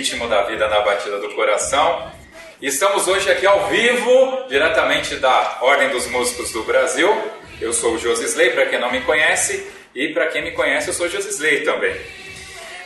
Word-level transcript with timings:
Ritmo 0.00 0.26
da 0.28 0.44
vida, 0.44 0.66
na 0.66 0.80
batida 0.80 1.18
do 1.18 1.28
coração. 1.34 2.10
Estamos 2.62 3.06
hoje 3.06 3.30
aqui 3.30 3.46
ao 3.46 3.68
vivo, 3.68 4.46
diretamente 4.48 5.16
da 5.16 5.58
Ordem 5.60 5.90
dos 5.90 6.06
Músicos 6.06 6.50
do 6.52 6.62
Brasil. 6.62 7.14
Eu 7.60 7.74
sou 7.74 7.92
o 7.92 7.98
Josi 7.98 8.24
Slay, 8.24 8.52
para 8.52 8.64
quem 8.64 8.80
não 8.80 8.90
me 8.90 9.02
conhece, 9.02 9.70
e 9.94 10.08
para 10.08 10.28
quem 10.28 10.42
me 10.42 10.52
conhece, 10.52 10.88
eu 10.88 10.94
sou 10.94 11.04
o 11.04 11.08
Josi 11.10 11.28
Slay 11.28 11.64
também. 11.64 11.94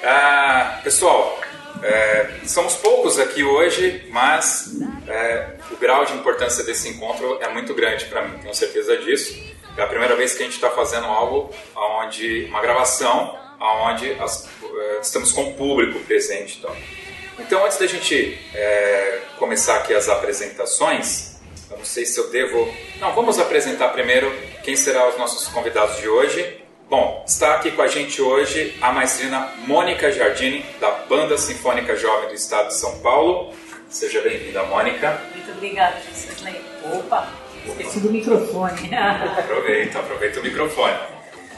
Ah, 0.02 0.80
pessoal, 0.82 1.38
é, 1.84 2.30
somos 2.46 2.74
poucos 2.74 3.16
aqui 3.20 3.44
hoje, 3.44 4.08
mas 4.10 4.72
é, 5.06 5.50
o 5.70 5.76
grau 5.76 6.04
de 6.04 6.14
importância 6.14 6.64
desse 6.64 6.88
encontro 6.88 7.38
é 7.40 7.48
muito 7.48 7.72
grande 7.74 8.06
para 8.06 8.22
mim, 8.22 8.38
tenho 8.38 8.54
certeza 8.56 8.96
disso. 8.96 9.40
É 9.76 9.82
a 9.82 9.86
primeira 9.86 10.16
vez 10.16 10.34
que 10.34 10.42
a 10.42 10.46
gente 10.46 10.56
está 10.56 10.70
fazendo 10.70 11.06
algo 11.06 11.54
onde 11.76 12.46
uma 12.46 12.60
gravação, 12.60 13.38
onde 13.60 14.16
estamos 15.00 15.30
com 15.30 15.50
o 15.50 15.54
público 15.54 16.00
presente. 16.00 16.58
Então, 16.58 16.74
então 17.38 17.64
antes 17.64 17.78
da 17.78 17.86
gente 17.86 18.38
é, 18.54 19.20
começar 19.38 19.76
aqui 19.76 19.94
as 19.94 20.08
apresentações, 20.08 21.34
eu 21.70 21.78
não 21.78 21.84
sei 21.84 22.06
se 22.06 22.18
eu 22.18 22.30
devo. 22.30 22.72
Não, 23.00 23.14
vamos 23.14 23.38
apresentar 23.38 23.88
primeiro 23.88 24.32
quem 24.62 24.76
serão 24.76 25.08
os 25.08 25.18
nossos 25.18 25.48
convidados 25.48 25.98
de 25.98 26.08
hoje. 26.08 26.60
Bom, 26.88 27.24
está 27.26 27.54
aqui 27.54 27.70
com 27.70 27.82
a 27.82 27.88
gente 27.88 28.20
hoje 28.20 28.76
a 28.80 28.92
maestrina 28.92 29.50
Mônica 29.66 30.12
Jardini, 30.12 30.64
da 30.80 30.90
Banda 30.90 31.36
Sinfônica 31.36 31.96
Jovem 31.96 32.28
do 32.28 32.34
Estado 32.34 32.68
de 32.68 32.74
São 32.74 33.00
Paulo. 33.00 33.52
Seja 33.88 34.20
bem-vinda, 34.20 34.62
Mônica. 34.64 35.20
Muito 35.34 35.50
obrigada, 35.50 35.96
Gisley. 36.14 36.60
Opa, 36.92 37.28
esqueci 37.66 38.00
do 38.00 38.10
microfone. 38.10 38.90
Aproveita, 39.38 39.98
aproveita 39.98 40.40
o 40.40 40.42
microfone. 40.42 40.98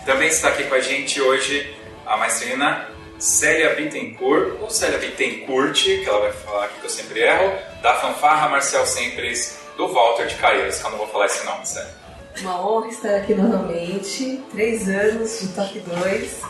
Também 0.04 0.28
está 0.28 0.48
aqui 0.48 0.64
com 0.64 0.74
a 0.74 0.80
gente 0.80 1.20
hoje 1.20 1.74
a 2.06 2.16
maestrina 2.16 2.95
Célia 3.18 3.74
Bittencourt, 3.74 4.60
ou 4.60 4.70
Célia 4.70 4.98
Bittencourt, 4.98 5.82
que 5.82 6.04
ela 6.06 6.20
vai 6.20 6.32
falar 6.32 6.64
aqui 6.66 6.80
que 6.80 6.86
eu 6.86 6.90
sempre 6.90 7.20
erro, 7.20 7.52
da 7.82 7.94
fanfarra 7.94 8.48
Marcel 8.48 8.86
Sempre 8.86 9.34
do 9.76 9.88
Walter 9.88 10.26
de 10.26 10.34
Caeiras, 10.36 10.80
que 10.80 10.86
eu 10.86 10.90
não 10.90 10.98
vou 10.98 11.06
falar 11.08 11.26
esse 11.26 11.44
nome, 11.44 11.66
Célia. 11.66 11.94
Uma 12.40 12.66
honra 12.66 12.88
estar 12.88 13.16
aqui 13.16 13.34
novamente, 13.34 14.42
três 14.52 14.88
anos 14.88 15.40
de 15.40 15.48
Toque 15.48 15.80
2. 15.80 16.42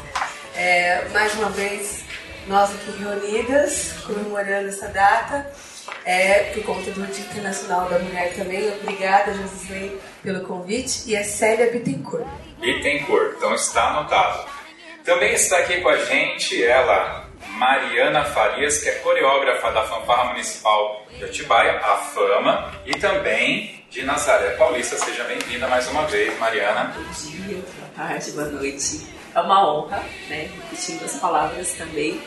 É, 0.56 1.09
mais 1.12 1.34
uma 1.34 1.50
vez, 1.50 2.03
nós 2.49 2.71
aqui 2.71 2.91
reunidas, 2.98 3.93
comemorando 4.04 4.69
essa 4.69 4.88
data, 4.88 5.48
é, 6.04 6.50
por 6.54 6.65
conta 6.65 6.91
do 6.91 7.06
Dia 7.06 7.25
Internacional 7.25 7.88
da 7.88 7.98
Mulher 8.00 8.34
também. 8.34 8.69
Obrigada, 8.81 9.33
Josilei, 9.34 10.00
pelo 10.22 10.41
convite. 10.41 11.03
E 11.06 11.15
é 11.15 11.22
Célia 11.22 11.71
Bittencourt. 11.71 12.27
Bittencourt, 12.59 13.34
então 13.37 13.54
está 13.54 13.91
anotado. 13.91 14.56
Também 15.06 15.34
está 15.34 15.59
aqui 15.59 15.81
com 15.81 15.89
a 15.89 15.97
gente 15.99 16.61
ela, 16.65 17.31
Mariana 17.50 18.25
Farias, 18.25 18.83
que 18.83 18.89
é 18.89 18.93
coreógrafa 18.97 19.71
da 19.71 19.84
Fanfarra 19.84 20.33
Municipal 20.33 21.06
de 21.17 21.25
Atibaia, 21.25 21.78
a 21.78 21.97
Fama, 21.99 22.72
e 22.84 22.91
também 22.99 23.84
de 23.89 24.03
Nazaré 24.03 24.56
Paulista. 24.56 24.99
Seja 24.99 25.22
bem-vinda 25.22 25.69
mais 25.69 25.87
uma 25.87 26.03
vez, 26.06 26.37
Mariana. 26.41 26.93
Bom 26.93 27.31
dia, 27.31 27.55
boa 27.55 27.91
tarde, 27.95 28.33
boa 28.33 28.49
noite. 28.49 29.06
É 29.33 29.41
uma 29.41 29.72
honra, 29.72 30.03
né? 30.28 30.50
Repetindo 30.53 31.05
as 31.05 31.21
palavras 31.21 31.71
também, 31.75 32.21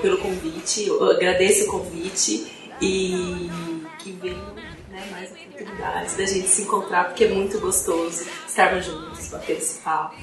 pelo 0.00 0.18
convite. 0.18 0.86
Eu 0.86 1.10
agradeço 1.10 1.64
o 1.64 1.72
convite 1.72 2.70
e 2.80 3.50
que 3.98 4.12
venham 4.12 4.54
né, 4.90 5.08
mais 5.10 5.32
oportunidades 5.32 6.16
da 6.16 6.24
gente 6.24 6.46
se 6.46 6.62
encontrar, 6.62 7.06
porque 7.06 7.24
é 7.24 7.28
muito 7.30 7.58
gostoso 7.58 8.28
estarmos 8.46 8.84
juntos, 8.84 9.28
bater 9.28 9.56
esse 9.56 9.80
papo. 9.80 10.14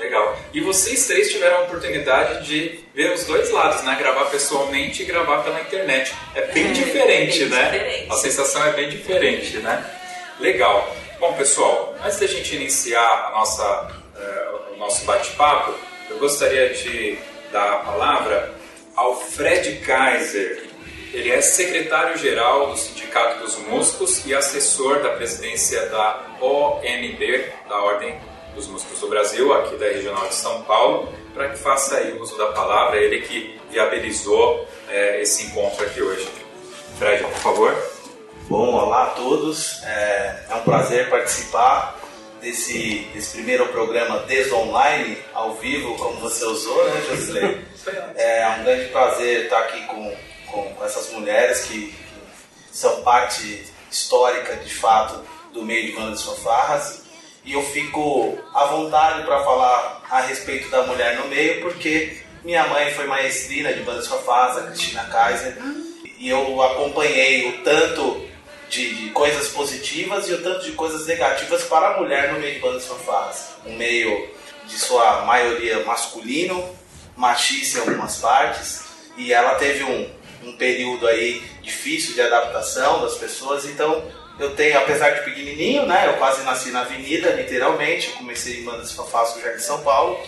Legal. 0.00 0.34
E 0.54 0.60
vocês 0.62 1.06
três 1.06 1.30
tiveram 1.30 1.58
a 1.58 1.60
oportunidade 1.64 2.46
de 2.46 2.80
ver 2.94 3.12
os 3.12 3.24
dois 3.24 3.50
lados, 3.50 3.82
né? 3.82 3.96
Gravar 3.98 4.24
pessoalmente 4.30 5.02
e 5.02 5.04
gravar 5.04 5.42
pela 5.42 5.60
internet. 5.60 6.14
É 6.34 6.40
bem 6.46 6.70
É, 6.70 6.72
diferente, 6.72 7.38
bem 7.40 7.48
né? 7.50 7.70
diferente. 7.70 8.06
A 8.10 8.14
sensação 8.16 8.64
é 8.66 8.72
bem 8.72 8.88
diferente, 8.88 9.58
né? 9.58 9.84
Legal. 10.40 10.96
Bom, 11.18 11.34
pessoal, 11.34 11.94
antes 12.02 12.18
da 12.18 12.26
gente 12.26 12.56
iniciar 12.56 13.26
a 13.28 13.30
nossa, 13.32 13.90
eh, 14.18 14.48
o 14.72 14.76
nosso 14.78 15.04
bate-papo, 15.04 15.74
eu 16.08 16.16
gostaria 16.18 16.70
de 16.70 17.18
dar 17.52 17.70
a 17.74 17.76
palavra 17.80 18.54
ao 18.96 19.20
Fred 19.20 19.76
Kaiser. 19.84 20.64
Ele 21.12 21.30
é 21.30 21.42
secretário-geral 21.42 22.68
do 22.70 22.76
Sindicato 22.78 23.40
dos 23.40 23.56
Músicos 23.58 24.24
e 24.24 24.34
assessor 24.34 25.00
da 25.02 25.10
presidência 25.10 25.84
da 25.86 26.24
OMB, 26.40 27.44
da 27.68 27.82
Ordem 27.82 28.18
dos 28.54 28.66
Músicos 28.66 29.00
do 29.00 29.08
Brasil, 29.08 29.52
aqui 29.54 29.76
da 29.76 29.86
Regional 29.86 30.28
de 30.28 30.34
São 30.34 30.62
Paulo, 30.62 31.12
para 31.34 31.50
que 31.50 31.58
faça 31.58 31.96
aí 31.96 32.18
uso 32.18 32.36
da 32.36 32.46
palavra, 32.48 32.98
ele 32.98 33.22
que 33.22 33.60
viabilizou 33.70 34.66
eh, 34.88 35.22
esse 35.22 35.44
encontro 35.44 35.84
aqui 35.84 36.02
hoje. 36.02 36.28
Fred, 36.98 37.22
por 37.24 37.32
favor. 37.34 37.90
Bom, 38.48 38.74
olá 38.74 39.04
a 39.04 39.10
todos. 39.10 39.82
É, 39.84 40.44
é 40.50 40.54
um 40.56 40.62
prazer 40.62 41.08
participar 41.08 41.98
desse, 42.40 43.08
desse 43.14 43.32
primeiro 43.36 43.68
programa 43.68 44.20
Desonline, 44.20 45.16
ao 45.32 45.54
vivo, 45.54 45.96
como 45.96 46.16
você 46.16 46.44
usou, 46.44 46.84
né, 46.90 47.02
Josilei? 47.08 47.70
É 48.14 48.46
um 48.58 48.62
grande 48.62 48.90
prazer 48.90 49.44
estar 49.44 49.58
aqui 49.60 49.86
com, 49.86 50.14
com, 50.48 50.74
com 50.74 50.84
essas 50.84 51.10
mulheres 51.12 51.62
que, 51.62 51.86
que 51.86 52.76
são 52.76 53.02
parte 53.02 53.64
histórica, 53.90 54.54
de 54.56 54.74
fato, 54.74 55.24
do 55.52 55.62
meio 55.62 55.86
de 55.86 55.92
bandas 55.92 56.22
fanfarras. 56.22 56.99
E 57.44 57.52
eu 57.54 57.62
fico 57.62 58.38
à 58.54 58.66
vontade 58.66 59.24
para 59.24 59.42
falar 59.42 60.02
a 60.10 60.20
respeito 60.20 60.68
da 60.68 60.82
mulher 60.82 61.16
no 61.16 61.28
meio, 61.28 61.62
porque 61.62 62.18
minha 62.44 62.66
mãe 62.66 62.92
foi 62.92 63.06
maestrina 63.06 63.72
de 63.72 63.82
bandas 63.82 64.06
fanfarras, 64.06 64.58
a 64.58 64.66
Cristina 64.66 65.04
Kaiser, 65.04 65.56
e 66.18 66.28
eu 66.28 66.62
acompanhei 66.62 67.48
o 67.48 67.64
tanto 67.64 68.26
de, 68.68 68.94
de 68.94 69.10
coisas 69.10 69.48
positivas 69.48 70.28
e 70.28 70.34
o 70.34 70.42
tanto 70.42 70.64
de 70.64 70.72
coisas 70.72 71.06
negativas 71.06 71.64
para 71.64 71.94
a 71.94 72.00
mulher 72.00 72.32
no 72.32 72.38
meio 72.38 72.54
de 72.54 72.60
bandas 72.60 72.86
fanfarras. 72.86 73.50
Um 73.66 73.76
meio 73.76 74.28
de 74.66 74.78
sua 74.78 75.22
maioria 75.24 75.84
masculino, 75.84 76.76
machista 77.16 77.78
em 77.78 77.80
algumas 77.82 78.16
partes, 78.16 78.84
e 79.16 79.32
ela 79.32 79.54
teve 79.56 79.82
um, 79.82 80.10
um 80.44 80.56
período 80.56 81.06
aí 81.06 81.42
difícil 81.62 82.14
de 82.14 82.22
adaptação 82.22 83.02
das 83.02 83.16
pessoas, 83.16 83.64
então 83.64 84.02
eu 84.40 84.54
tenho, 84.56 84.78
apesar 84.78 85.10
de 85.10 85.20
pequenininho, 85.22 85.86
né, 85.86 86.06
eu 86.08 86.14
quase 86.14 86.42
nasci 86.42 86.70
na 86.70 86.80
avenida, 86.80 87.30
literalmente, 87.32 88.08
eu 88.08 88.14
comecei 88.14 88.60
em 88.60 88.64
bandas 88.64 88.94
no 88.96 89.06
Jardim 89.10 89.56
de 89.56 89.62
São 89.62 89.80
Paulo, 89.82 90.18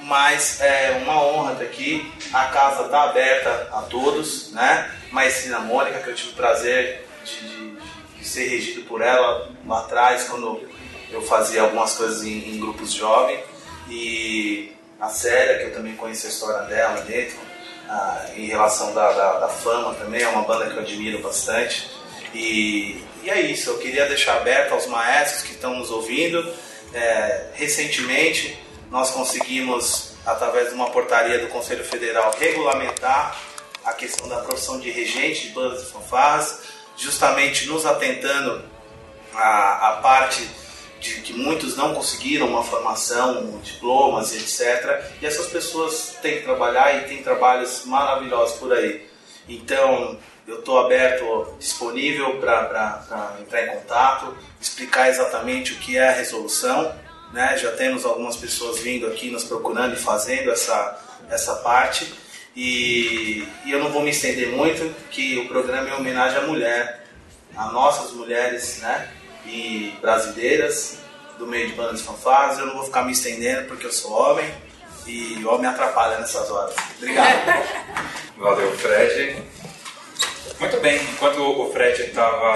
mas 0.00 0.60
é 0.60 0.98
uma 1.02 1.22
honra 1.22 1.52
estar 1.52 1.64
aqui, 1.64 2.10
a 2.32 2.46
casa 2.46 2.84
está 2.86 3.02
aberta 3.04 3.68
a 3.72 3.82
todos, 3.82 4.50
né, 4.52 4.90
Maestrina 5.12 5.58
Mônica, 5.60 5.98
que 6.00 6.08
eu 6.08 6.14
tive 6.14 6.30
o 6.30 6.34
prazer 6.34 7.06
de, 7.24 7.48
de- 7.48 7.70
de 8.18 8.26
ser 8.26 8.48
regido 8.48 8.82
por 8.82 9.00
ela 9.00 9.50
lá 9.66 9.80
atrás, 9.80 10.24
quando 10.24 10.60
eu 11.10 11.22
fazia 11.22 11.62
algumas 11.62 11.94
coisas 11.96 12.22
em, 12.22 12.50
em 12.54 12.60
grupos 12.60 12.92
jovens, 12.92 13.40
e 13.88 14.72
a 15.00 15.08
Célia, 15.08 15.58
que 15.58 15.64
eu 15.64 15.74
também 15.74 15.96
conheço 15.96 16.26
a 16.26 16.30
história 16.30 16.66
dela 16.68 17.00
dentro, 17.00 17.36
ah, 17.88 18.26
em 18.36 18.46
relação 18.46 18.94
da, 18.94 19.10
da, 19.12 19.38
da 19.40 19.48
fama 19.48 19.94
também, 19.94 20.22
é 20.22 20.28
uma 20.28 20.42
banda 20.42 20.66
que 20.70 20.76
eu 20.76 20.82
admiro 20.82 21.18
bastante. 21.20 21.90
E, 22.34 23.02
e 23.22 23.30
é 23.30 23.40
isso, 23.40 23.70
eu 23.70 23.78
queria 23.78 24.06
deixar 24.06 24.36
aberto 24.36 24.72
aos 24.72 24.86
maestros 24.86 25.42
que 25.42 25.52
estão 25.52 25.74
nos 25.76 25.90
ouvindo. 25.90 26.52
É, 26.92 27.46
recentemente 27.54 28.58
nós 28.90 29.10
conseguimos 29.10 30.10
através 30.26 30.68
de 30.68 30.74
uma 30.74 30.90
portaria 30.90 31.38
do 31.38 31.48
Conselho 31.48 31.84
Federal, 31.84 32.34
regulamentar 32.38 33.36
a 33.84 33.92
questão 33.92 34.28
da 34.28 34.38
profissão 34.38 34.78
de 34.78 34.90
regente 34.90 35.48
de 35.48 35.54
bandas 35.54 35.82
e 35.82 35.86
fanfarras, 35.92 36.62
justamente 36.96 37.66
nos 37.66 37.86
atentando 37.86 38.62
à, 39.34 39.88
à 39.88 39.92
parte 40.02 40.46
de 41.00 41.22
que 41.22 41.32
muitos 41.32 41.76
não 41.76 41.94
conseguiram 41.94 42.46
uma 42.46 42.62
formação, 42.62 43.58
diplomas, 43.62 44.34
etc. 44.34 45.02
E 45.20 45.26
essas 45.26 45.46
pessoas 45.46 46.16
têm 46.20 46.38
que 46.38 46.44
trabalhar 46.44 46.98
e 46.98 47.08
tem 47.08 47.22
trabalhos 47.22 47.84
maravilhosos 47.86 48.58
por 48.58 48.72
aí. 48.72 49.08
Então, 49.48 50.18
eu 50.50 50.58
estou 50.58 50.80
aberto, 50.80 51.54
disponível 51.60 52.38
para 52.40 53.36
entrar 53.40 53.62
em 53.62 53.68
contato, 53.68 54.36
explicar 54.60 55.08
exatamente 55.08 55.74
o 55.74 55.76
que 55.76 55.96
é 55.96 56.08
a 56.08 56.12
resolução. 56.12 56.92
Né? 57.32 57.56
Já 57.56 57.70
temos 57.72 58.04
algumas 58.04 58.36
pessoas 58.36 58.80
vindo 58.80 59.06
aqui 59.06 59.30
nos 59.30 59.44
procurando 59.44 59.94
e 59.94 59.96
fazendo 59.96 60.50
essa, 60.50 61.00
essa 61.30 61.54
parte. 61.56 62.12
E, 62.56 63.46
e, 63.64 63.70
eu 63.70 63.78
não 63.78 63.90
vou 63.90 64.02
me 64.02 64.10
estender 64.10 64.48
muito, 64.48 64.92
que 65.10 65.38
o 65.38 65.46
programa 65.46 65.88
é 65.88 65.94
homenagem 65.94 66.38
à 66.38 66.42
mulher, 66.42 67.06
a 67.56 67.66
nossas 67.66 68.10
mulheres 68.10 68.78
né? 68.78 69.08
e 69.46 69.94
brasileiras 70.00 70.98
do 71.38 71.46
meio 71.46 71.68
de 71.68 71.74
bandas 71.74 72.00
de 72.00 72.06
fanfarras. 72.06 72.58
Eu 72.58 72.66
não 72.66 72.74
vou 72.74 72.84
ficar 72.84 73.04
me 73.04 73.12
estendendo 73.12 73.68
porque 73.68 73.86
eu 73.86 73.92
sou 73.92 74.10
homem 74.10 74.52
e 75.06 75.44
homem 75.44 75.70
atrapalha 75.70 76.18
nessas 76.18 76.50
horas. 76.50 76.74
Obrigado. 76.98 77.62
Valeu, 78.36 78.76
Fred. 78.78 79.59
Muito 80.60 80.78
bem, 80.80 81.00
enquanto 81.04 81.40
o 81.40 81.72
Fred 81.72 82.08
tava, 82.08 82.54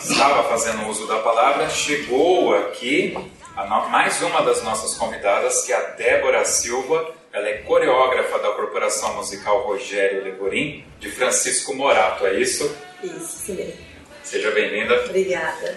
estava 0.00 0.48
fazendo 0.48 0.86
uso 0.86 1.08
da 1.08 1.18
palavra, 1.18 1.68
chegou 1.68 2.54
aqui 2.54 3.12
no, 3.56 3.88
mais 3.88 4.22
uma 4.22 4.40
das 4.42 4.62
nossas 4.62 4.94
convidadas, 4.94 5.64
que 5.66 5.72
é 5.72 5.76
a 5.76 5.80
Débora 5.80 6.44
Silva. 6.44 7.12
Ela 7.32 7.48
é 7.48 7.54
coreógrafa 7.54 8.38
da 8.38 8.50
Corporação 8.50 9.16
Musical 9.16 9.62
Rogério 9.62 10.22
Legorim, 10.22 10.86
de 11.00 11.10
Francisco 11.10 11.74
Morato, 11.74 12.24
é 12.24 12.38
isso? 12.38 12.72
Isso, 13.02 13.46
sim. 13.46 13.74
Seja 14.22 14.52
bem-vinda. 14.52 15.06
Obrigada. 15.06 15.76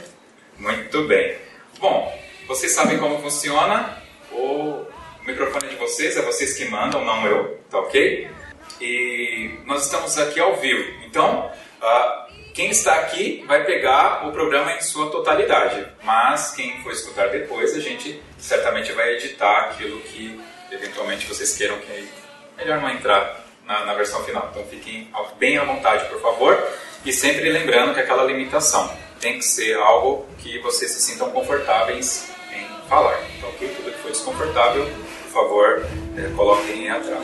Muito 0.60 1.08
bem. 1.08 1.36
Bom, 1.80 2.16
vocês 2.48 2.72
sabem 2.72 3.00
como 3.00 3.20
funciona? 3.20 3.98
O 4.32 4.86
microfone 5.26 5.70
de 5.70 5.76
vocês, 5.78 6.16
é 6.18 6.22
vocês 6.22 6.54
que 6.54 6.66
mandam, 6.66 7.04
não 7.04 7.26
eu, 7.26 7.58
tá 7.68 7.80
ok? 7.80 8.30
E 8.80 9.58
nós 9.66 9.86
estamos 9.86 10.20
aqui 10.20 10.40
ao 10.40 10.56
vivo. 10.58 11.03
Então, 11.14 11.52
uh, 11.80 12.34
quem 12.56 12.72
está 12.72 12.96
aqui 12.96 13.46
vai 13.48 13.64
pegar 13.66 14.28
o 14.28 14.32
programa 14.32 14.74
em 14.74 14.82
sua 14.82 15.12
totalidade, 15.12 15.86
mas 16.02 16.56
quem 16.56 16.82
for 16.82 16.92
escutar 16.92 17.30
depois, 17.30 17.76
a 17.76 17.80
gente 17.80 18.20
certamente 18.40 18.92
vai 18.94 19.14
editar 19.14 19.66
aquilo 19.66 20.00
que 20.00 20.42
eventualmente 20.72 21.28
vocês 21.28 21.56
queiram 21.56 21.78
que 21.78 21.92
é 21.92 22.04
melhor 22.58 22.82
não 22.82 22.90
entrar 22.90 23.46
na, 23.64 23.86
na 23.86 23.94
versão 23.94 24.24
final. 24.24 24.50
Então 24.50 24.66
fiquem 24.66 25.08
bem 25.38 25.56
à 25.60 25.64
vontade, 25.64 26.10
por 26.10 26.20
favor, 26.20 26.68
e 27.06 27.14
sempre 27.14 27.48
lembrando 27.48 27.94
que 27.94 28.00
aquela 28.00 28.24
limitação 28.24 28.92
tem 29.20 29.38
que 29.38 29.46
ser 29.46 29.78
algo 29.78 30.28
que 30.40 30.58
vocês 30.62 30.90
se 30.90 31.00
sintam 31.00 31.30
confortáveis 31.30 32.28
em 32.52 32.90
falar. 32.90 33.20
Então, 33.38 33.50
ok? 33.50 33.68
Tudo 33.70 33.92
que 33.92 34.00
for 34.00 34.10
desconfortável, 34.10 34.90
por 35.26 35.32
favor, 35.32 35.86
é, 36.18 36.36
coloquem 36.36 36.90
atrás. 36.90 37.24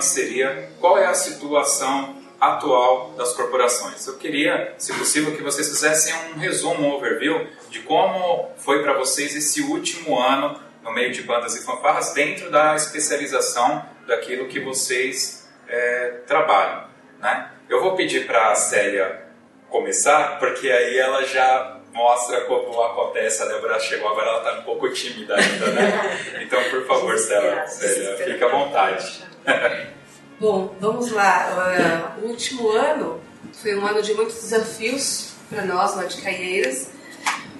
Tema 0.00 0.02
seria 0.02 0.70
qual 0.80 0.98
é 0.98 1.06
a 1.06 1.14
situação 1.14 2.16
atual 2.40 3.12
das 3.16 3.34
corporações. 3.34 4.06
Eu 4.06 4.16
queria, 4.16 4.74
se 4.78 4.92
possível, 4.94 5.36
que 5.36 5.42
vocês 5.42 5.68
fizessem 5.68 6.14
um 6.34 6.38
resumo, 6.38 6.82
um 6.82 6.94
overview 6.94 7.46
de 7.68 7.80
como 7.80 8.50
foi 8.56 8.82
para 8.82 8.94
vocês 8.94 9.36
esse 9.36 9.60
último 9.60 10.18
ano 10.18 10.58
no 10.82 10.92
meio 10.92 11.12
de 11.12 11.22
bandas 11.22 11.54
e 11.54 11.64
fanfarras 11.64 12.14
dentro 12.14 12.50
da 12.50 12.74
especialização 12.74 13.84
daquilo 14.06 14.48
que 14.48 14.58
vocês 14.58 15.48
é, 15.68 16.20
trabalham. 16.26 16.88
Né? 17.18 17.50
Eu 17.68 17.82
vou 17.82 17.94
pedir 17.94 18.26
para 18.26 18.52
a 18.52 18.54
Célia 18.54 19.26
começar, 19.68 20.38
porque 20.38 20.70
aí 20.70 20.98
ela 20.98 21.22
já 21.24 21.78
mostra 21.92 22.40
como 22.42 22.82
acontece. 22.82 23.42
A 23.42 23.46
Débora 23.46 23.78
chegou 23.78 24.08
agora, 24.08 24.28
ela 24.28 24.38
está 24.38 24.60
um 24.60 24.62
pouco 24.62 24.88
tímida 24.90 25.36
ainda, 25.36 25.66
né? 25.72 26.18
Então, 26.40 26.62
por 26.70 26.84
favor, 26.86 27.16
Célia, 27.18 27.66
Célia 27.66 28.16
fique 28.16 28.42
à 28.42 28.48
vontade. 28.48 29.29
Bom, 30.40 30.74
vamos 30.80 31.10
lá. 31.10 32.14
Uh, 32.18 32.24
o 32.24 32.28
último 32.28 32.70
ano 32.70 33.20
foi 33.52 33.76
um 33.76 33.86
ano 33.86 34.02
de 34.02 34.14
muitos 34.14 34.36
desafios 34.36 35.32
para 35.48 35.64
nós 35.64 35.94
lá 35.94 36.04
de 36.04 36.20
Caieiras, 36.22 36.88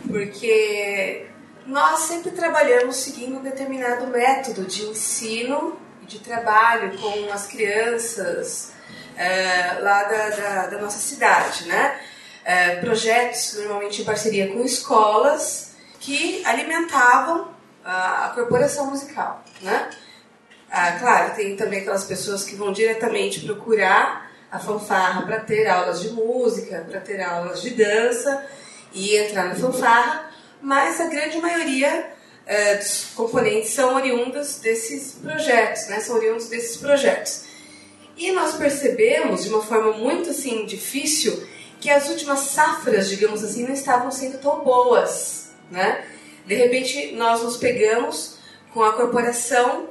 porque 0.07 1.27
nós 1.67 2.01
sempre 2.01 2.31
trabalhamos 2.31 2.97
seguindo 2.97 3.37
um 3.39 3.43
determinado 3.43 4.07
método 4.07 4.65
de 4.65 4.85
ensino 4.85 5.79
e 6.03 6.07
de 6.07 6.19
trabalho 6.21 6.99
com 6.99 7.33
as 7.33 7.47
crianças 7.47 8.73
uh, 9.15 9.83
lá 9.83 10.05
da, 10.05 10.31
da, 10.31 10.67
da 10.69 10.79
nossa 10.79 10.99
cidade, 10.99 11.67
né? 11.67 12.01
é, 12.45 12.77
projetos, 12.77 13.55
normalmente 13.59 14.03
em 14.03 14.05
parceria 14.05 14.53
com 14.53 14.65
escolas, 14.65 15.75
que 15.99 16.43
alimentavam 16.45 17.49
a 17.85 18.33
corporação 18.35 18.87
musical. 18.87 19.45
Né? 19.61 19.91
Ah, 20.71 20.93
claro, 20.93 21.35
tem 21.35 21.57
também 21.57 21.81
aquelas 21.81 22.05
pessoas 22.05 22.45
que 22.45 22.55
vão 22.55 22.73
diretamente 22.73 23.41
procurar 23.41 24.31
a 24.51 24.59
fanfarra 24.59 25.23
para 25.23 25.41
ter 25.41 25.67
aulas 25.67 26.01
de 26.01 26.11
música, 26.11 26.87
para 26.89 27.01
ter 27.01 27.21
aulas 27.21 27.61
de 27.61 27.71
dança 27.71 28.47
e 28.93 29.17
entrar 29.17 29.49
na 29.49 29.55
fanfarra, 29.57 30.31
mas 30.63 31.01
a 31.01 31.07
grande 31.07 31.39
maioria 31.39 32.11
é, 32.47 32.77
dos 32.77 33.07
componentes 33.15 33.71
são 33.71 33.95
oriundos 33.95 34.59
desses 34.59 35.13
projetos, 35.13 35.89
né? 35.89 36.01
são 36.01 36.17
oriundos 36.17 36.49
desses 36.49 36.77
projetos. 36.77 37.45
E 38.17 38.31
nós 38.33 38.55
percebemos 38.55 39.45
de 39.45 39.49
uma 39.49 39.63
forma 39.63 39.93
muito 39.93 40.31
assim 40.31 40.67
difícil 40.67 41.47
que 41.81 41.89
as 41.89 42.09
últimas 42.09 42.41
safras, 42.41 43.09
digamos 43.09 43.43
assim, 43.43 43.65
não 43.65 43.73
estavam 43.73 44.11
sendo 44.11 44.39
tão 44.39 44.63
boas, 44.63 45.51
né? 45.71 46.05
De 46.45 46.55
repente, 46.55 47.13
nós 47.13 47.43
nos 47.43 47.57
pegamos 47.57 48.37
com 48.75 48.83
a 48.83 48.93
corporação 48.93 49.89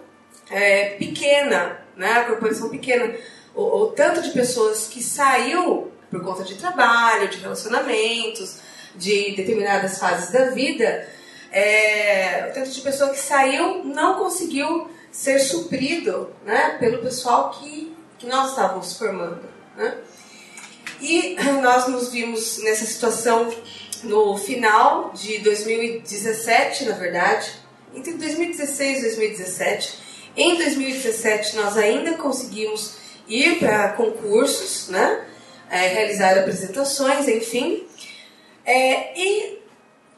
é, 0.49 0.91
pequena, 0.91 1.79
né? 1.95 2.11
A 2.13 2.23
corporação 2.25 2.69
pequena, 2.69 3.15
o, 3.55 3.63
o 3.63 3.87
tanto 3.87 4.21
de 4.21 4.31
pessoas 4.31 4.87
que 4.87 5.01
saiu 5.01 5.91
por 6.09 6.23
conta 6.23 6.43
de 6.43 6.55
trabalho, 6.55 7.27
de 7.27 7.37
relacionamentos, 7.37 8.57
de 8.95 9.35
determinadas 9.35 9.99
fases 9.99 10.31
da 10.31 10.49
vida, 10.49 11.07
é, 11.51 12.47
o 12.49 12.53
tanto 12.53 12.69
de 12.69 12.81
pessoa 12.81 13.09
que 13.09 13.19
saiu 13.19 13.83
não 13.83 14.15
conseguiu 14.15 14.89
ser 15.11 15.39
suprido 15.39 16.29
né, 16.45 16.77
pelo 16.79 16.99
pessoal 16.99 17.51
que, 17.51 17.95
que 18.17 18.27
nós 18.27 18.51
estávamos 18.51 18.97
formando. 18.97 19.41
Né? 19.75 19.97
E 21.01 21.35
nós 21.61 21.87
nos 21.87 22.09
vimos 22.09 22.61
nessa 22.63 22.85
situação 22.85 23.53
no 24.03 24.37
final 24.37 25.11
de 25.13 25.39
2017, 25.39 26.85
na 26.85 26.95
verdade, 26.95 27.51
entre 27.93 28.13
2016 28.13 28.99
e 28.99 29.01
2017. 29.01 30.08
Em 30.39 30.55
2017, 30.55 31.57
nós 31.57 31.75
ainda 31.75 32.13
conseguimos 32.13 32.93
ir 33.27 33.59
para 33.59 33.89
concursos, 33.89 34.87
né? 34.87 35.25
É, 35.69 35.87
realizar 35.89 36.37
apresentações, 36.37 37.27
enfim. 37.27 37.85
É, 38.65 39.19
e 39.19 39.59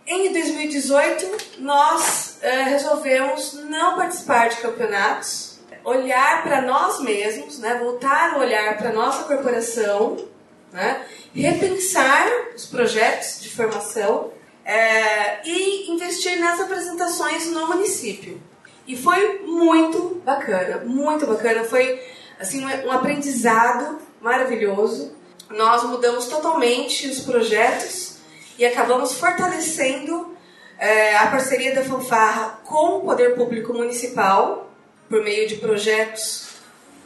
em 0.06 0.32
2018, 0.32 1.58
nós 1.58 2.38
é, 2.44 2.66
resolvemos 2.66 3.54
não 3.68 3.96
participar 3.96 4.50
de 4.50 4.58
campeonatos, 4.58 5.60
olhar 5.84 6.44
para 6.44 6.62
nós 6.62 7.00
mesmos, 7.00 7.58
né? 7.58 7.80
voltar 7.84 8.36
a 8.36 8.38
olhar 8.38 8.78
para 8.78 8.94
nossa 8.94 9.24
corporação, 9.24 10.24
né? 10.72 11.04
repensar 11.34 12.28
os 12.56 12.68
projetos 12.68 13.42
de 13.42 13.50
formação 13.50 14.32
é, 14.64 15.40
e 15.44 15.90
investir 15.92 16.40
nas 16.40 16.60
apresentações 16.60 17.48
no 17.48 17.66
município. 17.68 18.51
E 18.92 18.98
foi 18.98 19.40
muito 19.46 20.22
bacana, 20.26 20.84
muito 20.84 21.26
bacana. 21.26 21.64
Foi 21.64 21.98
assim 22.38 22.66
um 22.66 22.92
aprendizado 22.92 24.00
maravilhoso. 24.20 25.16
Nós 25.50 25.86
mudamos 25.86 26.28
totalmente 26.28 27.08
os 27.08 27.22
projetos 27.22 28.18
e 28.60 28.66
acabamos 28.66 29.14
fortalecendo 29.14 30.36
é, 30.78 31.16
a 31.16 31.28
parceria 31.28 31.74
da 31.74 31.86
fanfarra 31.86 32.60
com 32.66 32.98
o 32.98 33.00
poder 33.00 33.34
público 33.34 33.74
municipal 33.74 34.70
por 35.08 35.24
meio 35.24 35.48
de 35.48 35.56
projetos 35.56 36.50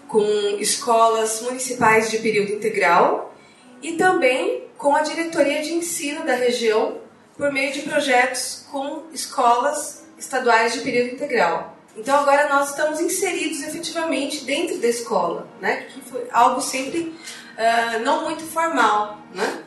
com 0.07 0.25
escolas 0.59 1.43
municipais 1.43 2.09
de 2.09 2.17
período 2.17 2.51
integral 2.51 3.31
e 3.79 3.91
também 3.91 4.63
com 4.75 4.95
a 4.95 5.01
diretoria 5.01 5.61
de 5.61 5.71
ensino 5.71 6.25
da 6.25 6.33
região 6.33 6.97
por 7.37 7.53
meio 7.53 7.71
de 7.71 7.83
projetos 7.83 8.65
com 8.71 9.03
escolas 9.13 10.03
estaduais 10.17 10.73
de 10.73 10.79
período 10.79 11.13
integral. 11.13 11.74
Então 11.95 12.19
agora 12.19 12.49
nós 12.49 12.71
estamos 12.71 12.99
inseridos 12.99 13.61
efetivamente 13.63 14.43
dentro 14.43 14.77
da 14.77 14.87
escola, 14.87 15.47
né? 15.61 15.87
Que 15.93 16.01
foi 16.01 16.27
algo 16.31 16.61
sempre 16.61 17.15
uh, 17.57 18.03
não 18.03 18.23
muito 18.23 18.43
formal, 18.43 19.19
né? 19.33 19.63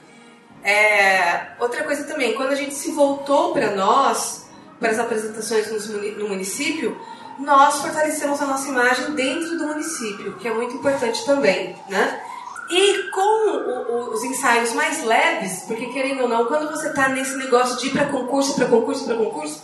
É, 0.63 1.53
outra 1.61 1.85
coisa 1.85 2.05
também, 2.05 2.35
quando 2.35 2.51
a 2.51 2.55
gente 2.55 2.75
se 2.75 2.91
voltou 2.91 3.53
para 3.53 3.75
nós, 3.75 4.49
para 4.79 4.91
as 4.91 4.99
apresentações 4.99 5.69
no 5.89 6.29
município, 6.29 7.01
nós 7.39 7.81
fortalecemos 7.81 8.43
a 8.43 8.47
nossa 8.47 8.69
imagem 8.69 9.13
dentro 9.13 9.57
do 9.57 9.67
município, 9.69 10.37
que 10.37 10.49
é 10.49 10.53
muito 10.53 10.75
importante 10.75 11.25
também, 11.25 11.77
né? 11.89 12.21
E 12.71 13.11
com 13.11 13.21
o, 13.21 14.11
o, 14.11 14.15
os 14.15 14.23
ensaios 14.25 14.75
mais 14.75 15.03
leves, 15.03 15.63
porque 15.67 15.87
querendo 15.87 16.23
ou 16.23 16.29
não, 16.29 16.45
quando 16.47 16.71
você 16.71 16.89
está 16.89 17.09
nesse 17.09 17.37
negócio 17.37 17.79
de 17.79 17.87
ir 17.87 17.91
para 17.91 18.07
concurso, 18.07 18.55
para 18.57 18.67
concurso, 18.67 19.05
para 19.07 19.17
concurso, 19.17 19.63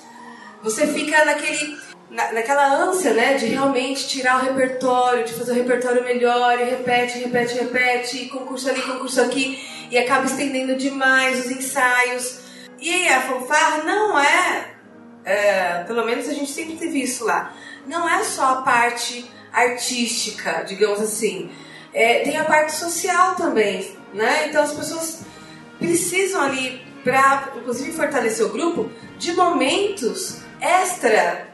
você 0.63 0.87
fica 0.87 1.23
naquele, 1.25 1.79
na, 2.11 2.33
naquela 2.33 2.67
ânsia, 2.67 3.13
né, 3.13 3.35
de 3.35 3.47
realmente 3.47 4.07
tirar 4.09 4.43
o 4.43 4.47
repertório, 4.47 5.25
de 5.25 5.33
fazer 5.33 5.53
o 5.53 5.55
repertório 5.55 6.05
melhor, 6.05 6.59
e 6.61 6.65
repete, 6.65 7.19
repete, 7.19 7.55
repete, 7.55 8.25
e 8.25 8.29
concurso 8.29 8.69
ali, 8.69 8.83
concurso 8.83 9.21
aqui, 9.21 9.63
e 9.91 9.99
acaba 9.99 10.27
estendendo 10.27 10.77
demais 10.77 11.45
os 11.45 11.51
ensaios. 11.51 12.41
E 12.81 13.09
a 13.09 13.23
fanfarra 13.23 13.85
não 13.85 14.19
é, 14.19 14.75
é 15.25 15.85
pelo 15.87 16.05
menos 16.05 16.29
a 16.29 16.33
gente 16.33 16.51
sempre 16.51 16.77
teve 16.77 17.03
isso 17.03 17.25
lá, 17.25 17.55
não 17.87 18.09
é 18.09 18.23
só 18.25 18.45
a 18.45 18.63
parte 18.63 19.31
artística, 19.53 20.65
digamos 20.65 21.01
assim 21.01 21.51
é, 21.95 22.19
tem 22.21 22.37
a 22.37 22.45
parte 22.45 22.73
social 22.73 23.37
também, 23.37 23.97
né? 24.13 24.49
Então 24.49 24.63
as 24.63 24.73
pessoas 24.73 25.23
precisam 25.79 26.43
ali, 26.43 26.83
para 27.05 27.53
inclusive 27.57 27.93
fortalecer 27.93 28.45
o 28.45 28.49
grupo, 28.49 28.91
de 29.17 29.33
momentos 29.33 30.41
extra 30.61 31.49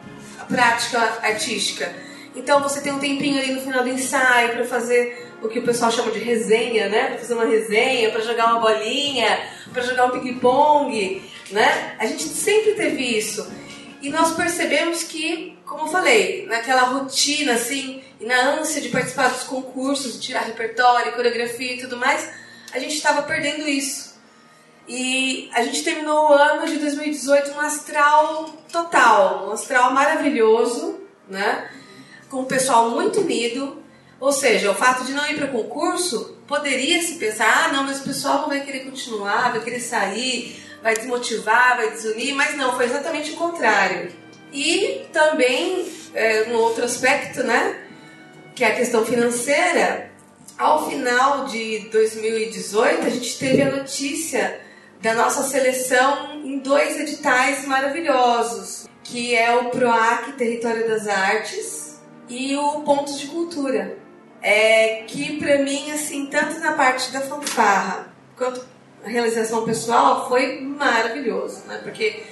prática 0.51 0.99
artística. 1.23 1.91
Então 2.35 2.63
você 2.63 2.81
tem 2.81 2.93
um 2.93 2.99
tempinho 2.99 3.41
ali 3.41 3.53
no 3.53 3.61
final 3.61 3.83
do 3.83 3.89
ensaio 3.89 4.51
para 4.51 4.65
fazer 4.65 5.31
o 5.43 5.49
que 5.49 5.59
o 5.59 5.63
pessoal 5.63 5.91
chama 5.91 6.11
de 6.11 6.19
resenha, 6.19 6.89
né? 6.89 7.07
Para 7.07 7.19
fazer 7.19 7.35
uma 7.35 7.47
resenha, 7.47 8.11
para 8.11 8.21
jogar 8.21 8.47
uma 8.47 8.61
bolinha, 8.61 9.41
para 9.73 9.83
jogar 9.83 10.07
um 10.07 10.21
ping-pong, 10.21 11.23
né? 11.51 11.97
A 11.99 12.07
gente 12.07 12.25
sempre 12.25 12.73
teve 12.73 13.03
isso. 13.03 13.51
E 14.03 14.11
nós 14.11 14.35
percebemos 14.35 15.03
que, 15.03 15.59
como 15.67 15.85
eu 15.85 15.89
falei, 15.89 16.47
naquela 16.47 16.83
rotina 16.83 17.55
assim, 17.55 18.03
e 18.21 18.27
na 18.27 18.59
ânsia 18.59 18.81
de 18.81 18.89
participar 18.89 19.29
dos 19.29 19.43
concursos, 19.45 20.15
de 20.15 20.21
tirar 20.21 20.41
repertório, 20.41 21.13
coreografia 21.13 21.75
e 21.75 21.79
tudo 21.79 21.97
mais, 21.97 22.31
a 22.73 22.79
gente 22.79 22.95
estava 22.95 23.23
perdendo 23.23 23.69
isso. 23.69 24.10
E 24.93 25.49
a 25.55 25.63
gente 25.63 25.85
terminou 25.85 26.31
o 26.31 26.33
ano 26.33 26.67
de 26.67 26.77
2018 26.79 27.53
um 27.53 27.61
astral 27.61 28.47
total, 28.73 29.47
um 29.49 29.53
astral 29.53 29.93
maravilhoso, 29.93 30.99
né? 31.29 31.71
Com 32.29 32.41
o 32.41 32.45
pessoal 32.45 32.91
muito 32.91 33.21
unido. 33.21 33.81
Ou 34.19 34.33
seja, 34.33 34.69
o 34.69 34.75
fato 34.75 35.05
de 35.05 35.13
não 35.13 35.25
ir 35.31 35.37
para 35.37 35.47
concurso 35.47 36.37
poderia 36.45 37.01
se 37.03 37.15
pensar: 37.15 37.67
ah, 37.67 37.73
não, 37.73 37.85
mas 37.85 38.01
o 38.01 38.03
pessoal 38.03 38.41
não 38.41 38.49
vai 38.49 38.63
querer 38.63 38.81
continuar, 38.81 39.53
vai 39.53 39.61
querer 39.61 39.79
sair, 39.79 40.61
vai 40.83 40.97
desmotivar, 40.97 41.77
vai 41.77 41.93
desunir, 41.93 42.35
mas 42.35 42.57
não, 42.57 42.75
foi 42.75 42.87
exatamente 42.87 43.31
o 43.31 43.37
contrário. 43.37 44.11
E 44.53 45.07
também, 45.13 45.87
é, 46.13 46.53
outro 46.53 46.85
aspecto, 46.85 47.45
né, 47.45 47.79
que 48.57 48.65
é 48.65 48.73
a 48.73 48.75
questão 48.75 49.07
financeira, 49.07 50.11
ao 50.59 50.91
final 50.91 51.45
de 51.45 51.89
2018 51.93 53.07
a 53.07 53.09
gente 53.09 53.39
teve 53.39 53.63
a 53.63 53.71
notícia 53.71 54.69
da 55.01 55.15
nossa 55.15 55.43
seleção 55.43 56.43
em 56.45 56.59
dois 56.59 56.99
editais 57.01 57.67
maravilhosos, 57.67 58.89
que 59.03 59.35
é 59.35 59.55
o 59.57 59.71
PROAC 59.71 60.33
Território 60.33 60.87
das 60.89 61.09
Artes 61.09 62.01
e 62.29 62.55
o 62.57 62.83
Pontos 62.83 63.19
de 63.19 63.27
Cultura. 63.29 63.99
É, 64.43 65.05
que 65.07 65.39
para 65.39 65.59
mim, 65.59 65.91
assim, 65.91 66.27
tanto 66.27 66.59
na 66.61 66.73
parte 66.73 67.13
da 67.13 67.21
fanfarra 67.21 68.11
quanto 68.37 68.67
a 69.05 69.09
realização 69.09 69.65
pessoal 69.65 70.29
foi 70.29 70.61
maravilhoso, 70.63 71.63
né? 71.67 71.79
Porque 71.83 72.23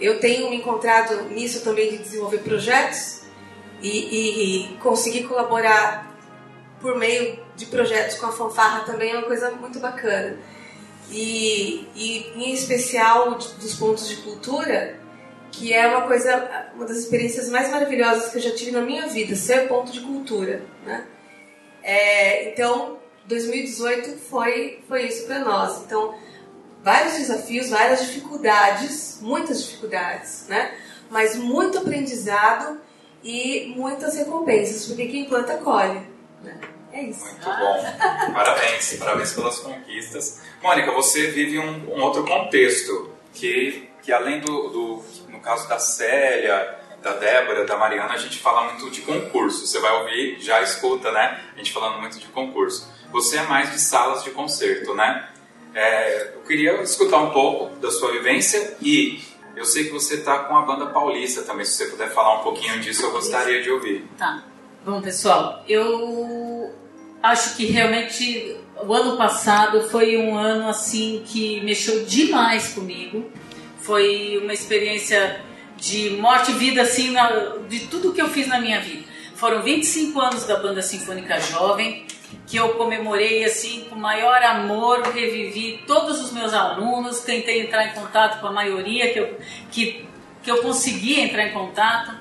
eu 0.00 0.18
tenho 0.18 0.50
me 0.50 0.56
encontrado 0.56 1.28
nisso 1.30 1.62
também 1.62 1.90
de 1.90 1.98
desenvolver 1.98 2.38
projetos 2.38 3.22
e, 3.80 3.88
e, 3.88 4.72
e 4.72 4.76
conseguir 4.78 5.24
colaborar 5.24 6.12
por 6.80 6.96
meio 6.96 7.38
de 7.56 7.66
projetos 7.66 8.16
com 8.18 8.26
a 8.26 8.32
fanfarra 8.32 8.80
também 8.80 9.12
é 9.12 9.18
uma 9.18 9.26
coisa 9.26 9.50
muito 9.52 9.78
bacana. 9.78 10.36
E, 11.16 11.86
e 11.94 12.32
em 12.34 12.52
especial 12.52 13.36
dos 13.36 13.74
pontos 13.76 14.08
de 14.08 14.16
cultura, 14.16 14.98
que 15.52 15.72
é 15.72 15.86
uma 15.86 16.08
coisa, 16.08 16.72
uma 16.74 16.84
das 16.84 16.96
experiências 16.96 17.48
mais 17.48 17.70
maravilhosas 17.70 18.32
que 18.32 18.38
eu 18.38 18.42
já 18.42 18.50
tive 18.50 18.72
na 18.72 18.80
minha 18.80 19.06
vida, 19.06 19.36
ser 19.36 19.68
ponto 19.68 19.92
de 19.92 20.00
cultura, 20.00 20.62
né? 20.84 21.06
É, 21.84 22.50
então, 22.50 22.98
2018 23.26 24.16
foi, 24.28 24.82
foi 24.88 25.06
isso 25.06 25.26
para 25.26 25.38
nós. 25.38 25.82
Então, 25.84 26.18
vários 26.82 27.14
desafios, 27.14 27.70
várias 27.70 28.00
dificuldades, 28.06 29.18
muitas 29.22 29.62
dificuldades, 29.62 30.46
né? 30.48 30.74
Mas 31.10 31.36
muito 31.36 31.78
aprendizado 31.78 32.80
e 33.22 33.72
muitas 33.76 34.16
recompensas, 34.16 34.86
porque 34.86 35.06
quem 35.06 35.26
planta 35.26 35.58
colhe. 35.58 36.02
Né? 36.42 36.58
É 36.94 37.02
isso. 37.02 37.24
Muito 37.24 37.44
bom. 37.44 38.32
Parabéns, 38.32 38.96
parabéns 38.96 39.32
pelas 39.32 39.58
conquistas. 39.58 40.40
Mônica, 40.62 40.92
você 40.92 41.26
vive 41.26 41.58
um, 41.58 41.92
um 41.92 42.00
outro 42.00 42.24
contexto 42.24 43.10
que, 43.32 43.90
que 44.00 44.12
além 44.12 44.38
do, 44.38 44.68
do, 44.68 45.04
no 45.28 45.40
caso 45.40 45.68
da 45.68 45.80
Célia, 45.80 46.78
da 47.02 47.14
Débora, 47.14 47.64
da 47.64 47.76
Mariana, 47.76 48.14
a 48.14 48.16
gente 48.16 48.38
fala 48.38 48.72
muito 48.72 48.88
de 48.92 49.00
concurso. 49.00 49.66
Você 49.66 49.80
vai 49.80 49.92
ouvir, 50.02 50.40
já 50.40 50.62
escuta, 50.62 51.10
né? 51.10 51.40
A 51.52 51.58
gente 51.58 51.72
falando 51.72 52.00
muito 52.00 52.16
de 52.20 52.26
concurso. 52.28 52.88
Você 53.10 53.38
é 53.38 53.42
mais 53.42 53.72
de 53.72 53.80
salas 53.80 54.22
de 54.22 54.30
concerto, 54.30 54.94
né? 54.94 55.28
É, 55.74 56.34
eu 56.36 56.42
queria 56.42 56.80
escutar 56.82 57.18
um 57.18 57.30
pouco 57.30 57.74
da 57.76 57.90
sua 57.90 58.12
vivência 58.12 58.76
e 58.80 59.20
eu 59.56 59.64
sei 59.64 59.84
que 59.84 59.90
você 59.90 60.14
está 60.14 60.44
com 60.44 60.56
a 60.56 60.62
banda 60.62 60.86
paulista 60.86 61.42
também. 61.42 61.64
Se 61.64 61.72
você 61.72 61.86
puder 61.86 62.10
falar 62.10 62.38
um 62.38 62.42
pouquinho 62.44 62.78
disso, 62.78 63.04
eu 63.04 63.10
gostaria 63.10 63.60
de 63.60 63.68
ouvir. 63.68 64.08
Tá. 64.16 64.44
Bom, 64.84 65.00
pessoal, 65.00 65.64
eu 65.66 66.53
acho 67.24 67.56
que 67.56 67.64
realmente 67.64 68.54
o 68.86 68.92
ano 68.92 69.16
passado 69.16 69.88
foi 69.88 70.16
um 70.18 70.36
ano 70.36 70.68
assim 70.68 71.22
que 71.26 71.60
mexeu 71.62 72.04
demais 72.04 72.74
comigo. 72.74 73.30
Foi 73.78 74.38
uma 74.42 74.52
experiência 74.52 75.40
de 75.78 76.10
morte 76.10 76.50
e 76.50 76.54
vida 76.54 76.82
assim 76.82 77.10
na, 77.10 77.56
de 77.66 77.80
tudo 77.86 78.12
que 78.12 78.20
eu 78.20 78.28
fiz 78.28 78.46
na 78.46 78.60
minha 78.60 78.78
vida. 78.80 79.04
Foram 79.34 79.62
25 79.62 80.20
anos 80.20 80.44
da 80.44 80.56
banda 80.56 80.82
sinfônica 80.82 81.40
jovem 81.40 82.06
que 82.46 82.56
eu 82.58 82.74
comemorei 82.74 83.44
assim 83.44 83.86
com 83.88 83.96
maior 83.96 84.42
amor, 84.42 85.02
revivi 85.02 85.82
todos 85.86 86.20
os 86.20 86.30
meus 86.30 86.52
alunos, 86.52 87.20
tentei 87.20 87.62
entrar 87.62 87.86
em 87.86 87.92
contato 87.92 88.40
com 88.40 88.48
a 88.48 88.52
maioria 88.52 89.12
que 89.12 89.18
eu, 89.18 89.38
que, 89.70 90.06
que 90.42 90.50
eu 90.50 90.58
conseguia 90.58 91.22
entrar 91.22 91.46
em 91.46 91.52
contato, 91.52 92.12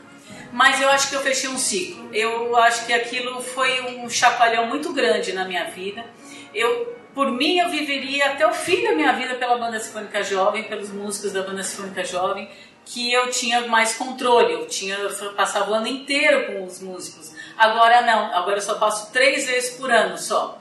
mas 0.53 0.79
eu 0.79 0.87
acho 0.89 1.09
que 1.09 1.15
eu 1.15 1.21
fechei 1.21 1.49
um 1.49 1.57
ciclo. 1.57 2.09
Eu 2.13 2.55
acho 2.55 2.85
que 2.85 2.93
aquilo 2.93 3.41
foi 3.41 3.81
um 3.81 4.07
chacoalhão 4.07 4.67
muito 4.67 4.93
grande 4.93 5.33
na 5.33 5.45
minha 5.45 5.63
vida. 5.65 6.05
Eu, 6.53 6.95
por 7.15 7.31
mim, 7.31 7.57
eu 7.57 7.69
viveria 7.71 8.27
até 8.27 8.45
o 8.45 8.53
fim 8.53 8.83
da 8.83 8.91
minha 8.91 9.11
vida 9.13 9.33
pela 9.33 9.57
Banda 9.57 9.79
Sinfônica 9.79 10.23
Jovem, 10.23 10.65
pelos 10.65 10.91
músicos 10.91 11.31
da 11.31 11.41
Banda 11.41 11.63
Sinfônica 11.63 12.05
Jovem, 12.05 12.47
que 12.85 13.11
eu 13.11 13.31
tinha 13.31 13.61
mais 13.61 13.95
controle, 13.95 14.53
eu 14.53 14.67
tinha 14.67 14.95
eu 14.95 15.33
passava 15.33 15.71
o 15.71 15.73
ano 15.73 15.87
inteiro 15.87 16.45
com 16.45 16.65
os 16.65 16.79
músicos. 16.79 17.31
Agora 17.57 18.03
não, 18.03 18.35
agora 18.35 18.57
eu 18.57 18.61
só 18.61 18.75
passo 18.75 19.11
três 19.11 19.47
vezes 19.47 19.71
por 19.71 19.91
ano 19.91 20.19
só. 20.19 20.59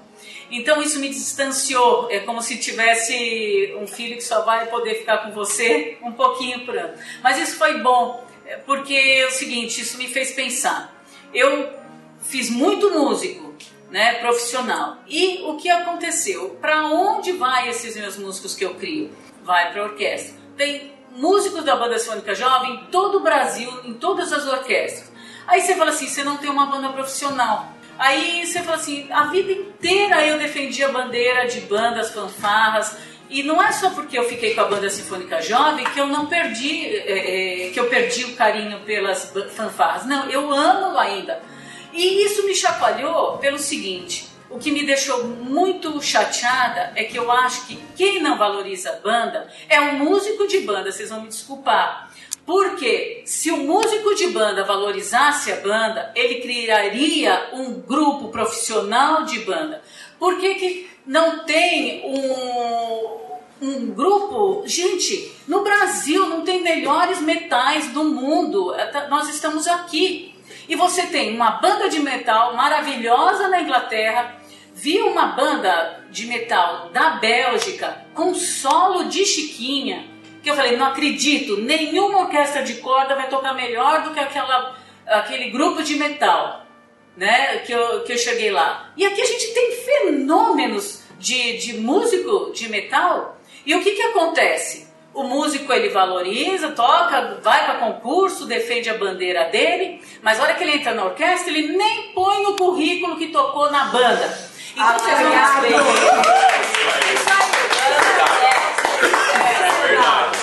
Então 0.51 0.81
isso 0.81 0.99
me 1.01 1.11
distanciou, 1.11 2.09
é 2.11 2.21
como 2.21 2.41
se 2.41 2.59
tivesse 2.59 3.75
um 3.79 3.87
filho 3.87 4.17
que 4.17 4.25
só 4.25 4.43
vai 4.43 4.67
poder 4.69 4.95
ficar 4.95 5.19
com 5.19 5.33
você 5.33 5.99
um 6.03 6.13
pouquinho 6.13 6.65
por 6.65 6.77
ano. 6.77 6.95
Mas 7.23 7.39
isso 7.39 7.57
foi 7.57 7.79
bom, 7.81 8.32
porque 8.59 8.95
é 8.95 9.27
o 9.27 9.31
seguinte, 9.31 9.81
isso 9.81 9.99
me 9.99 10.09
fez 10.09 10.33
pensar. 10.33 11.03
Eu 11.33 11.73
fiz 12.21 12.51
muito 12.51 12.91
músico, 12.91 13.55
né, 13.91 14.15
profissional. 14.15 14.99
E 15.07 15.43
o 15.43 15.57
que 15.57 15.69
aconteceu? 15.69 16.57
Para 16.61 16.87
onde 16.87 17.33
vai 17.33 17.69
esses 17.69 17.97
meus 17.97 18.17
músicos 18.17 18.55
que 18.55 18.65
eu 18.65 18.75
crio? 18.75 19.11
Vai 19.43 19.73
para 19.73 19.85
orquestra. 19.85 20.35
Tem 20.57 20.93
músicos 21.15 21.65
da 21.65 21.77
banda 21.77 21.99
sinfônica 21.99 22.35
jovem 22.35 22.75
em 22.75 22.87
todo 22.87 23.19
o 23.19 23.23
Brasil, 23.23 23.71
em 23.85 23.95
todas 23.95 24.33
as 24.33 24.47
orquestras. 24.47 25.13
Aí 25.47 25.61
você 25.61 25.75
fala 25.75 25.91
assim, 25.91 26.07
você 26.07 26.25
não 26.25 26.37
tem 26.37 26.51
uma 26.51 26.67
banda 26.67 26.89
profissional. 26.91 27.73
Aí 27.99 28.47
você 28.47 28.63
fala 28.63 28.77
assim, 28.77 29.07
a 29.13 29.25
vida 29.25 29.53
inteira 29.53 30.25
eu 30.27 30.39
defendi 30.39 30.83
a 30.83 30.89
bandeira 30.89 31.47
de 31.47 31.61
bandas, 31.63 32.13
fanfarras, 32.13 32.97
e 33.33 33.43
não 33.43 33.63
é 33.63 33.73
só 33.73 33.91
porque 33.91 34.19
eu 34.19 34.25
fiquei 34.29 34.55
com 34.55 34.61
a 34.61 34.65
banda 34.65 34.91
sinfônica 34.91 35.41
jovem 35.41 35.85
que 35.87 35.99
eu 35.99 36.07
não 36.07 36.27
perdi, 36.27 36.87
é, 36.87 37.67
é, 37.67 37.71
que 37.71 37.81
eu 37.81 37.89
perdi 37.89 38.25
o 38.25 38.37
carinho 38.37 38.81
pelas 38.81 39.33
fanfarras. 39.55 40.05
Não, 40.05 40.29
eu 40.29 40.53
amo 40.53 40.99
ainda. 40.99 41.43
E 41.93 42.25
isso 42.25 42.45
me 42.45 42.55
chacoalhou 42.55 43.39
pelo 43.39 43.59
seguinte: 43.59 44.29
o 44.51 44.59
que 44.59 44.71
me 44.71 44.85
deixou 44.85 45.25
muito 45.25 46.01
chateada 46.03 46.93
é 46.95 47.05
que 47.05 47.19
eu 47.19 47.33
acho 47.33 47.67
que 47.67 47.79
quem 47.97 48.21
não 48.21 48.37
valoriza 48.37 48.91
a 48.91 48.97
banda 48.97 49.49
é 49.67 49.81
um 49.81 49.99
músico 49.99 50.47
de 50.47 50.61
banda, 50.61 50.93
vocês 50.93 51.09
vão 51.09 51.23
me 51.23 51.29
desculpar. 51.29 52.13
Porque 52.45 53.23
se 53.25 53.53
o 53.53 53.59
músico 53.59 54.15
de 54.17 54.27
banda 54.29 54.65
valorizasse 54.65 55.53
a 55.53 55.57
banda, 55.57 56.13
ele 56.15 56.41
criaria 56.41 57.51
um 57.53 57.81
grupo 57.81 58.29
profissional 58.29 59.25
de 59.25 59.39
banda. 59.41 59.81
Por 60.23 60.39
que, 60.39 60.55
que 60.55 60.91
não 61.05 61.45
tem 61.45 62.01
um, 62.07 63.67
um 63.67 63.87
grupo? 63.93 64.63
Gente, 64.65 65.33
no 65.49 65.65
Brasil 65.65 66.29
não 66.29 66.43
tem 66.43 66.63
melhores 66.63 67.21
metais 67.21 67.89
do 67.89 68.05
mundo. 68.05 68.73
É, 68.73 69.09
nós 69.09 69.29
estamos 69.29 69.67
aqui. 69.67 70.33
E 70.69 70.77
você 70.77 71.09
tem 71.09 71.35
uma 71.35 71.61
banda 71.61 71.89
de 71.89 71.99
metal 71.99 72.55
maravilhosa 72.55 73.49
na 73.49 73.63
Inglaterra, 73.63 74.37
vi 74.73 75.01
uma 75.01 75.27
banda 75.27 76.05
de 76.09 76.29
metal 76.29 76.91
da 76.91 77.17
Bélgica 77.17 78.07
com 78.15 78.33
solo 78.33 79.07
de 79.09 79.27
Chiquinha 79.27 80.09
que 80.41 80.49
eu 80.49 80.55
falei, 80.55 80.77
não 80.77 80.87
acredito, 80.87 81.57
nenhuma 81.57 82.21
orquestra 82.21 82.63
de 82.63 82.75
corda 82.75 83.17
vai 83.17 83.29
tocar 83.29 83.55
melhor 83.55 84.03
do 84.03 84.13
que 84.13 84.21
aquela, 84.21 84.77
aquele 85.05 85.51
grupo 85.51 85.83
de 85.83 85.95
metal, 85.97 86.67
né, 87.17 87.59
que 87.59 87.73
eu, 87.73 88.03
que 88.05 88.13
eu 88.13 88.19
cheguei 88.19 88.51
lá. 88.51 88.91
E 88.97 89.05
aqui 89.05 89.21
a 89.21 89.27
gente 89.27 89.49
tem 89.53 89.73
fenômenos 89.73 91.03
de, 91.19 91.59
de 91.59 91.75
músico 91.75 92.53
de 92.53 92.69
metal, 92.69 93.39
e 93.65 93.75
o 93.75 93.83
que 93.83 93.93
que 93.93 94.03
acontece? 94.03 94.91
O 95.15 95.23
músico 95.23 95.73
ele 95.73 95.91
valoriza, 95.91 96.71
toca, 96.71 97.39
vai 97.43 97.65
para 97.67 97.75
concurso, 97.75 98.47
defende 98.47 98.89
a 98.89 98.95
bandeira 98.95 99.45
dele, 99.45 100.03
mas 100.23 100.41
a 100.41 100.43
hora 100.43 100.55
que 100.55 100.65
ele 100.65 100.77
entra 100.77 100.95
na 100.95 101.05
orquestra, 101.05 101.51
ele 101.53 101.77
nem 101.77 102.13
põe 102.13 102.43
no 102.43 102.57
currículo 102.57 103.17
que 103.17 103.29
tocou 103.29 103.71
na 103.71 103.85
banda. 103.85 104.53
Então 104.73 104.87
ah, 104.87 104.99
vocês 104.99 105.19
vão 105.19 105.33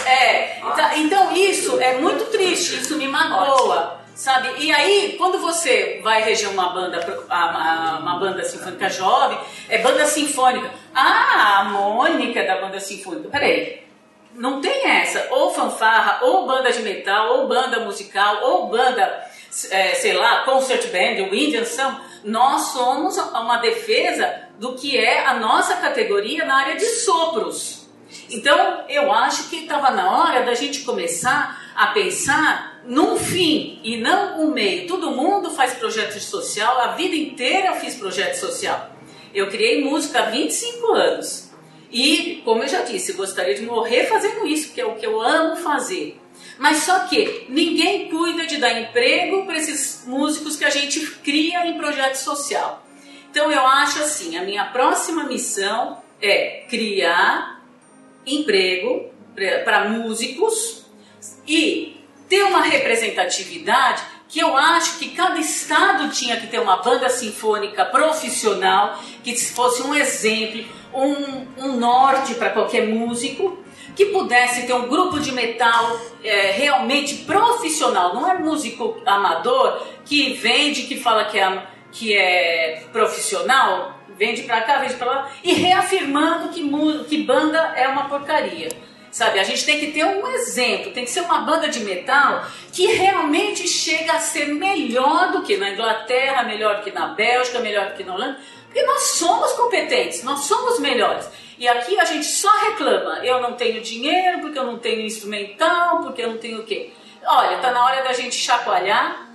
é, 0.05 0.59
então, 0.59 0.97
então 0.97 1.35
isso 1.35 1.79
é 1.81 1.97
muito 1.97 2.25
triste, 2.25 2.79
isso 2.79 2.95
me 2.95 3.07
magoa 3.07 3.98
sabe? 4.19 4.49
E 4.57 4.69
aí, 4.69 5.15
quando 5.17 5.39
você 5.39 6.01
vai 6.03 6.21
reger 6.21 6.49
uma 6.49 6.69
banda, 6.73 6.99
uma 8.01 8.19
banda 8.19 8.43
sinfônica 8.43 8.89
jovem, 8.89 9.39
é 9.69 9.77
banda 9.77 10.05
sinfônica. 10.05 10.69
Ah, 10.93 11.59
a 11.59 11.63
Mônica 11.63 12.43
da 12.43 12.59
banda 12.59 12.81
sinfônica. 12.81 13.29
Peraí, 13.29 13.81
não 14.35 14.59
tem 14.59 14.89
essa. 14.89 15.25
Ou 15.31 15.53
fanfarra, 15.53 16.25
ou 16.25 16.45
banda 16.45 16.69
de 16.69 16.81
metal, 16.81 17.37
ou 17.37 17.47
banda 17.47 17.79
musical, 17.79 18.43
ou 18.43 18.67
banda, 18.67 19.25
é, 19.71 19.93
sei 19.93 20.11
lá, 20.11 20.43
concert 20.43 20.85
band, 20.91 21.23
o 21.23 21.33
Indian 21.33 21.63
Samba. 21.63 22.01
Nós 22.21 22.73
somos 22.73 23.17
uma 23.17 23.57
defesa 23.59 24.49
do 24.59 24.75
que 24.75 24.97
é 24.97 25.25
a 25.27 25.35
nossa 25.35 25.77
categoria 25.77 26.43
na 26.43 26.57
área 26.57 26.75
de 26.75 26.85
sopros. 26.85 27.87
Então, 28.29 28.83
eu 28.89 29.13
acho 29.13 29.49
que 29.49 29.61
estava 29.61 29.91
na 29.91 30.11
hora 30.11 30.43
da 30.43 30.53
gente 30.55 30.81
começar 30.81 31.57
a 31.73 31.87
pensar 31.87 32.78
num 32.85 33.17
fim 33.17 33.79
e 33.83 33.97
não 33.97 34.41
um 34.41 34.51
meio. 34.51 34.87
Todo 34.87 35.11
mundo 35.11 35.51
faz 35.51 35.73
projeto 35.73 36.19
social, 36.19 36.79
a 36.79 36.87
vida 36.93 37.15
inteira 37.15 37.67
eu 37.67 37.75
fiz 37.75 37.95
projeto 37.95 38.35
social. 38.35 38.95
Eu 39.33 39.47
criei 39.49 39.83
música 39.83 40.19
há 40.19 40.29
25 40.29 40.91
anos. 40.93 41.49
E, 41.91 42.41
como 42.45 42.63
eu 42.63 42.67
já 42.67 42.83
disse, 42.83 43.13
gostaria 43.13 43.55
de 43.55 43.63
morrer 43.63 44.05
fazendo 44.05 44.45
isso, 44.45 44.73
que 44.73 44.81
é 44.81 44.85
o 44.85 44.95
que 44.95 45.05
eu 45.05 45.19
amo 45.21 45.55
fazer. 45.55 46.19
Mas 46.57 46.77
só 46.83 46.99
que 47.07 47.45
ninguém 47.49 48.09
cuida 48.09 48.45
de 48.45 48.57
dar 48.57 48.79
emprego 48.79 49.45
para 49.45 49.57
esses 49.57 50.03
músicos 50.05 50.55
que 50.55 50.65
a 50.65 50.69
gente 50.69 50.99
cria 51.23 51.65
em 51.65 51.77
projeto 51.77 52.15
social. 52.15 52.85
Então 53.31 53.51
eu 53.51 53.65
acho 53.65 53.99
assim, 54.01 54.37
a 54.37 54.43
minha 54.43 54.65
próxima 54.65 55.23
missão 55.23 56.01
é 56.21 56.65
criar 56.69 57.63
emprego 58.25 59.09
para 59.63 59.89
músicos 59.89 60.85
e 61.47 61.88
ter 62.29 62.43
uma 62.43 62.61
representatividade 62.61 64.03
que 64.29 64.39
eu 64.39 64.55
acho 64.55 64.99
que 64.99 65.09
cada 65.09 65.39
estado 65.39 66.09
tinha 66.09 66.37
que 66.37 66.45
ter 66.45 66.59
uma 66.59 66.77
banda 66.77 67.09
sinfônica 67.09 67.83
profissional 67.85 68.99
que 69.23 69.35
fosse 69.35 69.81
um 69.81 69.95
exemplo, 69.95 70.63
um, 70.93 71.65
um 71.65 71.77
norte 71.77 72.35
para 72.35 72.51
qualquer 72.51 72.87
músico, 72.87 73.57
que 73.95 74.05
pudesse 74.05 74.67
ter 74.67 74.73
um 74.73 74.87
grupo 74.87 75.19
de 75.19 75.31
metal 75.31 75.99
é, 76.23 76.51
realmente 76.51 77.15
profissional, 77.25 78.13
não 78.13 78.29
é 78.29 78.37
músico 78.37 79.01
amador 79.03 79.83
que 80.05 80.33
vende, 80.33 80.83
que 80.83 80.97
fala 80.97 81.25
que 81.25 81.39
é, 81.39 81.63
que 81.91 82.15
é 82.15 82.83
profissional, 82.91 83.99
vende 84.15 84.43
pra 84.43 84.61
cá, 84.61 84.77
vende 84.77 84.93
pra 84.93 85.07
lá, 85.07 85.31
e 85.43 85.53
reafirmando 85.53 86.49
que, 86.49 86.61
que 87.09 87.23
banda 87.23 87.57
é 87.75 87.87
uma 87.87 88.07
porcaria. 88.07 88.69
Sabe, 89.11 89.39
a 89.39 89.43
gente 89.43 89.65
tem 89.65 89.79
que 89.79 89.91
ter 89.91 90.05
um 90.05 90.27
exemplo, 90.27 90.91
tem 90.91 91.03
que 91.03 91.09
ser 91.09 91.21
uma 91.21 91.39
banda 91.39 91.67
de 91.67 91.79
metal 91.79 92.45
que 92.71 92.85
realmente 92.85 93.67
chega 93.67 94.13
a 94.13 94.19
ser 94.19 94.47
melhor 94.47 95.31
do 95.31 95.41
que 95.41 95.57
na 95.57 95.71
Inglaterra, 95.71 96.43
melhor 96.43 96.77
do 96.77 96.83
que 96.83 96.91
na 96.91 97.07
Bélgica, 97.07 97.59
melhor 97.59 97.89
do 97.89 97.95
que 97.95 98.03
na 98.03 98.13
Holanda, 98.13 98.39
porque 98.65 98.83
nós 98.83 99.01
somos 99.13 99.53
competentes, 99.53 100.23
nós 100.23 100.41
somos 100.41 100.79
melhores. 100.79 101.27
E 101.57 101.67
aqui 101.67 101.99
a 101.99 102.05
gente 102.05 102.25
só 102.25 102.51
reclama, 102.69 103.25
eu 103.25 103.41
não 103.41 103.53
tenho 103.53 103.81
dinheiro, 103.81 104.41
porque 104.41 104.59
eu 104.59 104.65
não 104.65 104.77
tenho 104.77 105.01
instrumental, 105.01 106.01
porque 106.03 106.21
eu 106.21 106.29
não 106.29 106.37
tenho 106.37 106.59
o 106.59 106.63
quê? 106.63 106.93
Olha, 107.25 107.57
tá 107.57 107.71
na 107.71 107.83
hora 107.83 108.03
da 108.03 108.13
gente 108.13 108.35
chacoalhar 108.35 109.29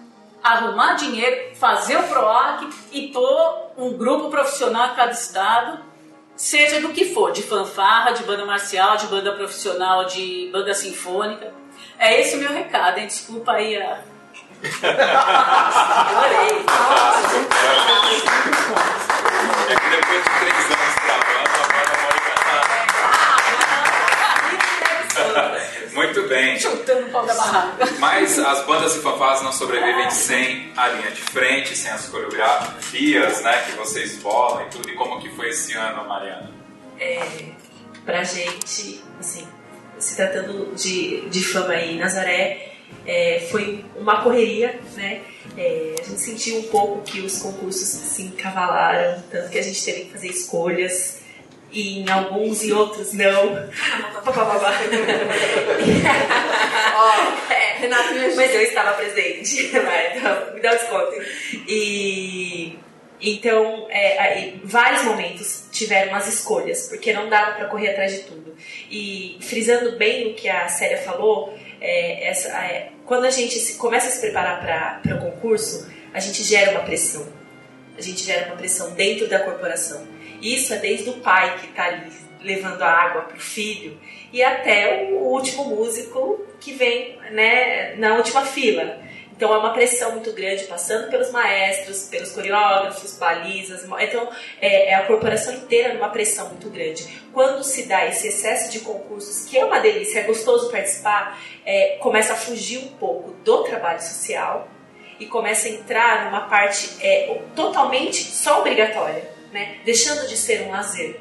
arrumar 0.45 0.93
dinheiro, 0.93 1.57
fazer 1.57 1.97
o 1.97 2.03
PROAC 2.03 2.69
e 2.93 3.09
pôr 3.09 3.71
um 3.79 3.97
grupo 3.97 4.29
profissional 4.29 4.93
em 4.93 4.95
cada 4.95 5.13
estado, 5.13 5.83
seja 6.37 6.81
do 6.81 6.91
que 6.91 7.13
for, 7.13 7.33
de 7.33 7.43
fanfarra, 7.43 8.13
de 8.13 8.25
banda 8.25 8.45
marcial, 8.45 8.97
de 8.97 9.07
banda 9.07 9.33
profissional, 9.33 10.07
de 10.07 10.49
banda 10.53 10.75
sinfônica. 10.75 11.53
É 11.99 12.21
esse 12.21 12.37
o 12.37 12.39
meu 12.39 12.53
recado, 12.53 12.99
hein? 12.99 13.07
Desculpa 13.07 13.53
aí 13.53 13.77
a. 13.77 13.99
Adorei. 16.03 16.65
É 19.69 19.77
que 19.77 19.89
depois 19.91 20.23
de 20.23 20.31
três 20.41 20.65
anos 20.67 20.95
agora 21.11 21.41
a 21.41 21.99
Mônica 22.03 22.35
tá. 25.25 25.74
Muito 25.95 26.29
bem. 26.29 26.59
Chutando 26.59 27.11
pau 27.11 27.25
da 27.25 27.35
barraca. 27.35 27.87
Mas 27.99 28.39
as 28.39 28.65
bandas 28.67 28.97
e 28.97 29.01
fanfarras 29.01 29.43
não 29.43 29.53
sobrevivem 29.53 30.11
sem 30.11 30.73
a 30.77 30.89
linha 30.89 31.11
de 31.11 31.23
frente, 31.23 31.77
sem 31.77 31.91
as 31.91 32.07
coreografias, 32.09 33.43
né, 33.43 33.63
que 33.67 33.73
vocês 33.77 34.17
bolam 34.17 34.67
e 34.67 34.71
tudo. 34.71 34.91
E 34.91 34.95
como 34.95 35.21
que 35.21 35.29
foi 35.31 35.51
esse 35.51 35.73
ano, 35.75 36.09
Mariana? 36.09 36.65
é, 36.99 37.21
pra 38.05 38.23
gente, 38.23 39.03
assim, 39.19 39.47
se 39.99 40.17
tratando 40.17 40.75
de, 40.75 41.29
de 41.29 41.45
fama 41.45 41.75
aí 41.75 41.95
em 41.95 41.99
Nazaré, 41.99 42.73
é, 43.07 43.47
foi 43.51 43.85
uma 43.97 44.23
correria, 44.23 44.81
né? 44.95 45.23
É, 45.57 45.95
a 46.01 46.05
gente 46.05 46.21
sentiu 46.21 46.59
um 46.59 46.65
pouco 46.65 47.03
que 47.03 47.21
os 47.21 47.39
concursos 47.39 47.87
se 47.87 48.23
encavalaram, 48.23 49.23
tanto 49.31 49.51
que 49.51 49.59
a 49.59 49.63
gente 49.63 49.85
teve 49.85 50.05
que 50.05 50.13
fazer 50.13 50.29
escolhas, 50.29 51.23
e 51.75 51.99
em 52.01 52.09
alguns 52.11 52.63
e 52.63 52.73
outros 52.73 53.13
não. 53.13 53.69
Ó, 56.95 57.53
É, 57.53 57.79
Renato 57.79 58.15
me 58.15 58.35
mas 58.35 58.55
eu 58.55 58.61
estava 58.63 58.93
presente, 58.93 59.67
vai, 59.69 60.17
então, 60.17 60.55
me 60.55 60.61
dá 60.61 60.73
um 60.73 60.77
desconto. 60.77 61.15
E 61.69 62.79
então, 63.21 63.87
é, 63.91 64.19
aí, 64.19 64.61
vários 64.65 65.03
momentos 65.03 65.65
tiveram 65.73 66.11
umas 66.11 66.27
escolhas, 66.29 66.89
porque 66.89 67.13
não 67.13 67.29
dava 67.29 67.53
para 67.53 67.67
correr 67.69 67.91
atrás 67.91 68.13
de 68.13 68.19
tudo. 68.21 68.55
E 68.91 69.39
frisando 69.41 69.97
bem 69.97 70.31
o 70.31 70.35
que 70.35 70.49
a 70.49 70.69
Célia 70.69 70.99
falou, 70.99 71.57
é, 71.81 72.29
essa, 72.29 72.49
é, 72.49 72.91
quando 73.07 73.25
a 73.25 73.31
gente 73.31 73.59
se- 73.59 73.75
começa 73.79 74.09
a 74.09 74.11
se 74.11 74.21
preparar 74.21 74.61
para 75.03 75.17
o 75.17 75.21
concurso, 75.21 75.91
a 76.13 76.21
gente 76.21 76.43
gera 76.43 76.73
uma 76.73 76.81
pressão. 76.81 77.27
A 77.97 78.01
gente 78.03 78.25
gera 78.25 78.47
uma 78.47 78.57
pressão 78.57 78.91
dentro 78.93 79.27
da 79.29 79.39
corporação. 79.41 80.07
Isso 80.45 80.75
é 80.75 80.77
desde 80.77 81.09
o 81.09 81.15
pai 81.15 81.57
que 81.59 81.69
está 81.69 81.87
ali 81.87 82.13
levando 82.43 82.83
a 82.83 82.91
água 82.91 83.23
para 83.23 83.37
o 83.39 83.41
filho 83.41 83.99
e 84.31 84.43
até 84.43 85.09
o 85.11 85.17
último 85.21 85.65
músico 85.65 86.45
que 86.61 86.75
vem 86.75 87.19
né, 87.31 87.95
na 87.97 88.17
última 88.17 88.45
fila. 88.45 89.03
Então 89.35 89.53
é 89.53 89.57
uma 89.57 89.73
pressão 89.73 90.13
muito 90.13 90.33
grande, 90.33 90.65
passando 90.65 91.11
pelos 91.11 91.31
maestros, 91.33 92.09
pelos 92.09 92.33
coreógrafos, 92.33 93.19
balizas. 93.19 93.85
Então 94.01 94.29
é, 94.61 94.91
é 94.91 94.95
a 94.95 95.07
corporação 95.07 95.55
inteira 95.55 95.95
numa 95.95 96.11
pressão 96.11 96.51
muito 96.51 96.69
grande. 96.69 97.09
Quando 97.33 97.65
se 97.65 97.89
dá 97.89 98.07
esse 98.07 98.29
excesso 98.29 98.71
de 98.71 98.81
concursos, 98.81 99.49
que 99.49 99.59
é 99.59 99.65
uma 99.65 99.81
delícia, 99.81 100.21
é 100.21 100.25
gostoso 100.25 100.71
participar, 100.71 101.41
é, 101.65 101.97
começa 102.01 102.35
a 102.35 102.37
fugir 102.37 102.79
um 102.79 102.89
pouco 102.99 103.33
do 103.43 103.65
trabalho 103.65 104.01
social 104.01 104.69
e 105.19 105.25
começa 105.25 105.69
a 105.69 105.71
entrar 105.71 106.27
numa 106.27 106.43
parte 106.43 106.97
é, 107.01 107.41
totalmente 107.57 108.23
só 108.23 108.61
obrigatória, 108.61 109.34
né? 109.55 109.77
deixando 109.85 110.27
de 110.29 110.37
ser 110.37 110.63
um 110.63 110.71
lazer. 110.73 111.19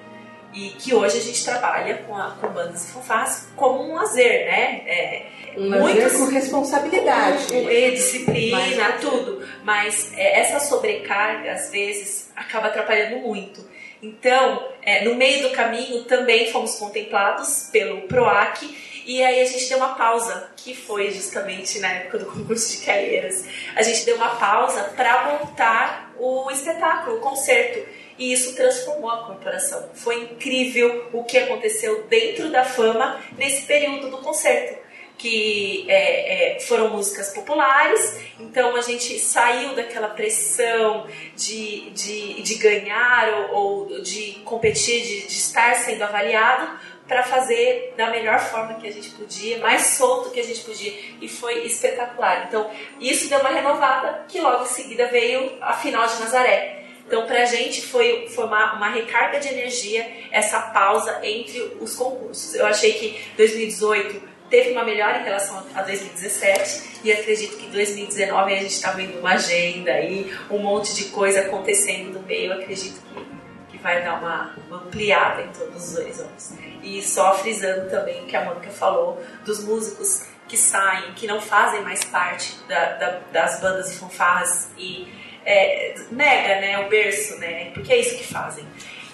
E 0.53 0.69
que 0.71 0.93
hoje 0.93 1.17
a 1.17 1.21
gente 1.21 1.43
trabalha 1.43 1.95
com, 2.05 2.15
a, 2.15 2.31
com 2.39 2.47
bandas 2.49 2.87
e 2.87 2.91
fanfarras 2.91 3.47
como 3.55 3.81
um 3.89 3.95
lazer, 3.95 4.45
né? 4.45 4.81
É, 4.85 5.25
Um 5.57 5.67
lazer 5.69 5.81
muitos- 5.95 6.17
com 6.17 6.25
responsabilidade. 6.25 7.47
com- 7.47 7.69
e 7.71 7.91
disciplina, 7.91 8.57
Mas- 8.89 9.01
tudo. 9.01 9.47
Mas 9.63 10.13
é, 10.15 10.39
essa 10.41 10.59
sobrecarga, 10.59 11.53
às 11.53 11.71
vezes, 11.71 12.31
acaba 12.35 12.67
atrapalhando 12.67 13.17
muito. 13.17 13.67
Então, 14.01 14.67
é, 14.83 15.03
no 15.05 15.15
meio 15.15 15.43
do 15.47 15.55
caminho, 15.55 16.03
também 16.03 16.51
fomos 16.51 16.75
contemplados 16.75 17.69
pelo 17.71 18.01
PROAC 18.01 18.61
e 19.07 19.23
aí 19.23 19.41
a 19.41 19.45
gente 19.45 19.67
deu 19.69 19.77
uma 19.77 19.95
pausa, 19.95 20.51
que 20.57 20.75
foi 20.75 21.09
justamente 21.11 21.79
na 21.79 21.89
época 21.93 22.19
do 22.19 22.25
concurso 22.25 22.77
de 22.77 22.85
carreiras. 22.85 23.43
A 23.75 23.81
gente 23.81 24.05
deu 24.05 24.17
uma 24.17 24.35
pausa 24.35 24.83
para 24.95 25.39
montar 25.39 26.13
o 26.19 26.51
espetáculo, 26.51 27.17
o 27.17 27.21
concerto. 27.21 28.02
E 28.23 28.31
isso 28.31 28.55
transformou 28.55 29.09
a 29.09 29.25
corporação. 29.25 29.89
Foi 29.93 30.15
incrível 30.23 31.09
o 31.11 31.25
que 31.25 31.37
aconteceu 31.37 32.05
dentro 32.05 32.49
da 32.49 32.63
fama 32.63 33.21
nesse 33.37 33.63
período 33.63 34.09
do 34.09 34.19
concerto 34.19 34.81
que 35.15 35.85
é, 35.87 36.55
é, 36.55 36.59
foram 36.59 36.89
músicas 36.89 37.29
populares, 37.29 38.19
então 38.39 38.75
a 38.75 38.81
gente 38.81 39.17
saiu 39.19 39.73
daquela 39.73 40.09
pressão 40.09 41.07
de, 41.35 41.91
de, 41.91 42.41
de 42.41 42.55
ganhar 42.55 43.29
ou, 43.51 43.53
ou 43.53 44.01
de 44.01 44.41
competir, 44.43 45.01
de, 45.01 45.27
de 45.27 45.33
estar 45.33 45.75
sendo 45.75 46.01
avaliado, 46.01 46.77
para 47.07 47.23
fazer 47.23 47.93
da 47.95 48.09
melhor 48.09 48.39
forma 48.39 48.73
que 48.75 48.87
a 48.87 48.91
gente 48.91 49.11
podia, 49.11 49.59
mais 49.59 49.81
solto 49.97 50.31
que 50.31 50.39
a 50.39 50.43
gente 50.43 50.61
podia, 50.61 50.93
e 51.21 51.29
foi 51.29 51.65
espetacular. 51.65 52.47
Então, 52.47 52.69
isso 52.99 53.29
deu 53.29 53.39
uma 53.39 53.49
renovada, 53.49 54.25
que 54.27 54.41
logo 54.41 54.63
em 54.63 54.67
seguida 54.67 55.07
veio 55.07 55.57
a 55.61 55.73
final 55.73 56.05
de 56.05 56.19
Nazaré. 56.19 56.82
Então, 57.05 57.25
pra 57.27 57.45
gente 57.45 57.81
foi, 57.85 58.27
foi 58.29 58.45
uma, 58.45 58.73
uma 58.73 58.89
recarga 58.89 59.39
de 59.39 59.47
energia 59.49 60.05
essa 60.31 60.59
pausa 60.59 61.19
entre 61.23 61.59
os 61.79 61.95
concursos. 61.95 62.55
Eu 62.55 62.65
achei 62.65 62.93
que 62.93 63.21
2018 63.37 64.21
teve 64.49 64.71
uma 64.71 64.83
melhora 64.83 65.19
em 65.19 65.23
relação 65.23 65.65
a 65.75 65.81
2017 65.81 67.01
e 67.03 67.11
acredito 67.11 67.57
que 67.57 67.67
2019 67.67 68.53
a 68.53 68.55
gente 68.57 68.67
está 68.73 68.91
vendo 68.91 69.19
uma 69.19 69.33
agenda 69.33 69.91
aí, 69.91 70.33
um 70.49 70.59
monte 70.59 70.93
de 70.95 71.05
coisa 71.05 71.41
acontecendo 71.41 72.13
no 72.13 72.21
meio. 72.25 72.53
Acredito 72.53 73.01
que, 73.13 73.71
que 73.77 73.83
vai 73.83 74.03
dar 74.03 74.19
uma, 74.19 74.55
uma 74.67 74.77
ampliada 74.77 75.41
em 75.41 75.49
todos 75.49 75.89
os 75.91 75.97
horizontes. 75.97 76.53
E 76.81 77.01
só 77.01 77.33
frisando 77.37 77.89
também 77.89 78.23
o 78.23 78.25
que 78.27 78.35
a 78.35 78.45
Mônica 78.45 78.69
falou 78.69 79.21
dos 79.45 79.63
músicos 79.63 80.25
que 80.47 80.57
saem, 80.57 81.13
que 81.13 81.25
não 81.25 81.41
fazem 81.41 81.81
mais 81.81 82.03
parte 82.03 82.53
da- 82.67 82.93
da- 82.93 83.19
das 83.31 83.59
bandas 83.59 83.91
e 83.91 83.97
fanfarras 83.97 84.67
e 84.77 85.07
é, 85.45 85.95
nega 86.11 86.61
né, 86.61 86.79
o 86.79 86.89
berço, 86.89 87.37
né? 87.37 87.71
Porque 87.73 87.91
é 87.91 87.99
isso 87.99 88.17
que 88.17 88.23
fazem. 88.23 88.65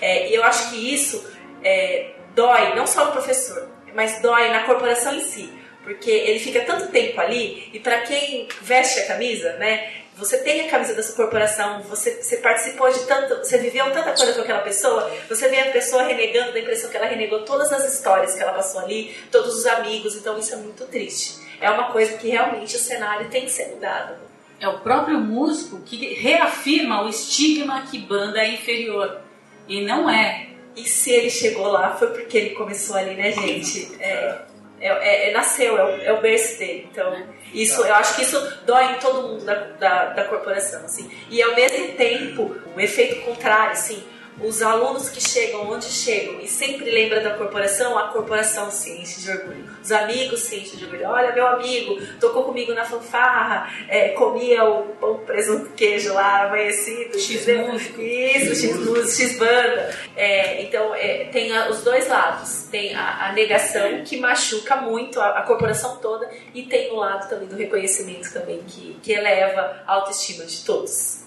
É, 0.02 0.30
e 0.30 0.36
eu 0.36 0.44
acho 0.44 0.70
que 0.70 0.94
isso 0.94 1.30
é, 1.63 2.12
dói 2.34 2.76
não 2.76 2.88
só 2.88 3.06
no 3.06 3.12
professor, 3.12 3.70
mas 3.94 4.22
dói 4.22 4.50
na 4.50 4.63
corporação 4.63 5.13
em 5.13 5.22
si. 5.22 5.54
Porque 5.84 6.12
ele 6.12 6.39
fica 6.39 6.62
tanto 6.62 6.88
tempo 6.88 7.20
ali 7.20 7.70
e 7.74 7.80
para 7.80 8.02
quem 8.02 8.48
veste 8.62 9.00
a 9.00 9.08
camisa, 9.08 9.54
né? 9.54 9.92
Você 10.15 10.38
tem 10.39 10.68
a 10.68 10.70
camisa 10.70 10.94
da 10.94 11.02
sua 11.02 11.15
corporação, 11.15 11.82
você, 11.84 12.22
você 12.22 12.38
participou 12.38 12.92
de 12.92 13.06
tanto, 13.06 13.38
você 13.38 13.58
viveu 13.58 13.86
tanta 13.86 14.12
coisa 14.12 14.34
com 14.34 14.42
aquela 14.42 14.60
pessoa, 14.60 15.10
você 15.30 15.48
vê 15.48 15.62
a 15.62 15.72
pessoa 15.72 16.04
renegando, 16.04 16.52
da 16.52 16.60
impressão 16.60 16.89
que 16.89 16.98
ela 16.98 17.06
renegou 17.06 17.46
todas 17.46 17.72
as 17.72 17.94
histórias 17.94 18.36
que 18.36 18.42
ela 18.44 18.52
passou 18.52 18.82
ali, 18.82 19.15
todos 19.32 19.56
os 19.56 19.65
amigos, 19.65 20.18
então 20.18 20.38
isso 20.38 20.54
é 20.54 20.58
muito 20.58 20.86
triste. 20.88 21.39
É 21.62 21.70
uma 21.70 21.94
coisa 21.94 22.18
que 22.18 22.28
realmente 22.28 22.76
o 22.76 22.80
cenário 22.80 23.30
tem 23.30 23.46
que 23.46 23.52
ser 23.52 23.68
mudado. 23.70 24.29
É 24.60 24.67
o 24.67 24.80
próprio 24.80 25.19
músico 25.19 25.80
que 25.82 26.13
reafirma 26.15 27.04
o 27.04 27.10
estigma 27.10 27.82
que 27.84 27.98
banda 27.98 28.39
é 28.39 28.54
inferior. 28.54 29.22
E 29.67 29.82
não 29.82 30.10
é. 30.10 30.50
E 30.76 30.84
se 30.84 31.12
ele 31.12 31.30
chegou 31.30 31.67
lá 31.67 31.95
foi 31.95 32.10
porque 32.10 32.38
ele 32.38 32.50
começou 32.52 32.95
ali, 32.95 33.15
né, 33.15 33.32
gente? 33.32 33.91
É, 34.00 34.41
é, 34.80 34.88
é- 34.88 35.30
é- 35.30 35.34
nasceu, 35.34 35.78
é 35.78 35.84
o, 35.84 36.02
é 36.04 36.13
o 36.13 36.22
berço 36.22 36.58
dele. 36.60 36.88
Então, 36.91 37.26
isso, 37.54 37.82
eu 37.82 37.95
acho 37.95 38.15
que 38.15 38.22
isso 38.24 38.39
dói 38.65 38.93
em 38.93 39.00
todo 39.00 39.28
mundo 39.28 39.45
da, 39.45 39.56
da, 39.56 40.06
da 40.06 40.24
corporação, 40.26 40.84
assim. 40.86 41.10
E 41.30 41.41
ao 41.41 41.56
mesmo 41.56 41.89
tempo, 41.93 42.56
o 42.76 42.80
efeito 42.80 43.22
contrário, 43.26 43.74
assim, 43.74 44.04
os 44.43 44.62
alunos 44.62 45.10
que 45.10 45.21
chegam 45.21 45.69
onde 45.69 45.86
chegam 45.86 46.39
e 46.39 46.47
sempre 46.47 46.89
lembram 46.89 47.21
da 47.23 47.32
corporação, 47.32 47.97
a 47.97 48.08
corporação 48.10 48.69
se 48.71 48.91
enche 48.99 49.21
de 49.21 49.32
orgulho. 49.32 49.69
Os 49.84 49.91
amigos 49.91 50.41
se 50.41 50.58
enchem 50.58 50.78
de 50.78 50.86
orgulho. 50.86 51.08
Olha, 51.10 51.32
meu 51.34 51.47
amigo, 51.47 51.99
tocou 52.19 52.43
comigo 52.43 52.73
na 52.73 52.86
fanfarra, 52.86 53.69
é, 53.88 54.10
comia 54.10 54.63
o 54.63 54.84
pão, 54.95 55.17
presunto, 55.19 55.71
queijo 55.71 56.13
lá, 56.13 56.43
amanhecido. 56.47 57.17
X-músico. 57.19 58.02
Isso, 58.02 58.56
X-músico, 58.56 59.08
X-banda. 59.23 59.95
É, 60.15 60.62
então, 60.62 60.93
é, 60.95 61.25
tem 61.32 61.56
a- 61.56 61.69
os 61.69 61.82
dois 61.84 62.08
lados. 62.08 62.67
Tem 62.71 62.93
a, 62.95 63.28
a 63.28 63.32
negação, 63.34 64.04
que 64.04 64.17
machuca 64.17 64.75
muito 64.78 65.19
a, 65.21 65.39
a 65.39 65.41
corporação 65.43 65.97
toda, 65.97 66.30
e 66.54 66.63
tem 66.63 66.91
o 66.91 66.95
lado 66.95 67.28
também 67.30 67.47
do 67.47 67.56
reconhecimento 67.56 68.32
também, 68.34 68.62
que, 68.67 68.97
que 69.02 69.12
eleva 69.12 69.84
a 69.88 69.93
autoestima 69.95 70.45
de 70.45 70.63
todos. 70.63 71.23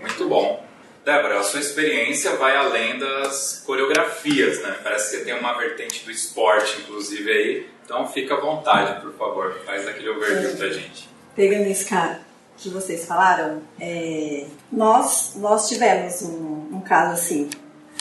Muito 0.00 0.28
bom. 0.28 0.64
Débora, 1.04 1.40
a 1.40 1.42
sua 1.42 1.60
experiência 1.60 2.36
vai 2.36 2.54
além 2.56 2.98
das 2.98 3.62
coreografias, 3.64 4.60
né? 4.62 4.76
Parece 4.82 5.10
que 5.10 5.16
você 5.18 5.24
tem 5.24 5.34
uma 5.38 5.54
vertente 5.56 6.04
do 6.04 6.10
esporte, 6.10 6.80
inclusive, 6.82 7.30
aí. 7.30 7.66
Então 7.84 8.06
fica 8.08 8.34
à 8.34 8.40
vontade, 8.40 9.00
por 9.00 9.12
favor. 9.14 9.54
Faz 9.64 9.88
aquele 9.88 10.10
overview 10.10 10.56
pra 10.56 10.68
gente. 10.68 11.08
pegando 11.34 11.66
esse 11.68 11.84
cara 11.86 12.20
que 12.58 12.68
vocês 12.68 13.06
falaram, 13.06 13.62
é, 13.80 14.44
nós, 14.72 15.34
nós 15.36 15.68
tivemos 15.68 16.20
um, 16.22 16.68
um 16.76 16.80
caso 16.80 17.12
assim, 17.12 17.48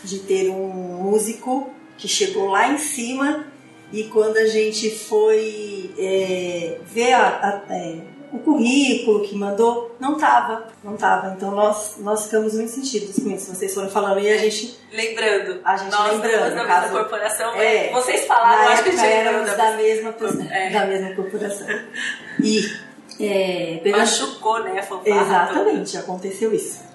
de 0.03 0.19
ter 0.19 0.49
um 0.49 0.67
músico 0.67 1.71
que 1.97 2.07
chegou 2.07 2.49
lá 2.49 2.67
em 2.69 2.77
cima 2.79 3.45
e 3.93 4.05
quando 4.05 4.37
a 4.37 4.47
gente 4.47 4.89
foi 4.89 5.91
é, 5.99 6.79
ver 6.85 7.13
a- 7.13 7.27
a- 7.69 7.73
é, 7.73 7.97
o 8.31 8.39
currículo 8.39 9.21
que 9.21 9.35
mandou, 9.35 9.95
não 9.99 10.15
tava, 10.17 10.67
não 10.83 10.97
tava. 10.97 11.33
Então 11.35 11.51
nós, 11.51 11.95
nós 11.99 12.25
ficamos 12.25 12.53
muito 12.55 12.71
sentidos 12.71 13.15
com 13.23 13.29
isso. 13.31 13.53
Vocês 13.55 13.73
foram 13.73 13.89
falando 13.89 14.19
e 14.19 14.29
a 14.29 14.37
gente 14.37 14.77
Lembrando, 14.91 15.59
A 15.63 15.75
gente 15.77 15.91
nós 15.91 16.11
lembrando, 16.13 16.31
da 16.39 16.49
no 16.49 16.55
mesma 16.55 16.65
caso- 16.67 16.91
corporação, 16.93 17.53
É. 17.55 17.91
vocês 17.91 18.25
falaram, 18.25 18.69
acho 18.73 18.83
que 18.83 18.89
éramos 18.99 19.51
da 19.55 19.71
mesma, 19.77 20.15
É. 20.51 20.69
da 20.71 20.85
mesma 20.85 21.15
corporação. 21.15 21.67
E 22.43 22.61
é, 23.19 23.79
pegando- 23.83 23.99
Machucou, 24.01 24.63
né, 24.63 24.79
a 24.79 24.83
fanfarra. 24.83 25.21
Exatamente, 25.21 25.97
aconteceu 25.97 26.53
isso. 26.53 26.85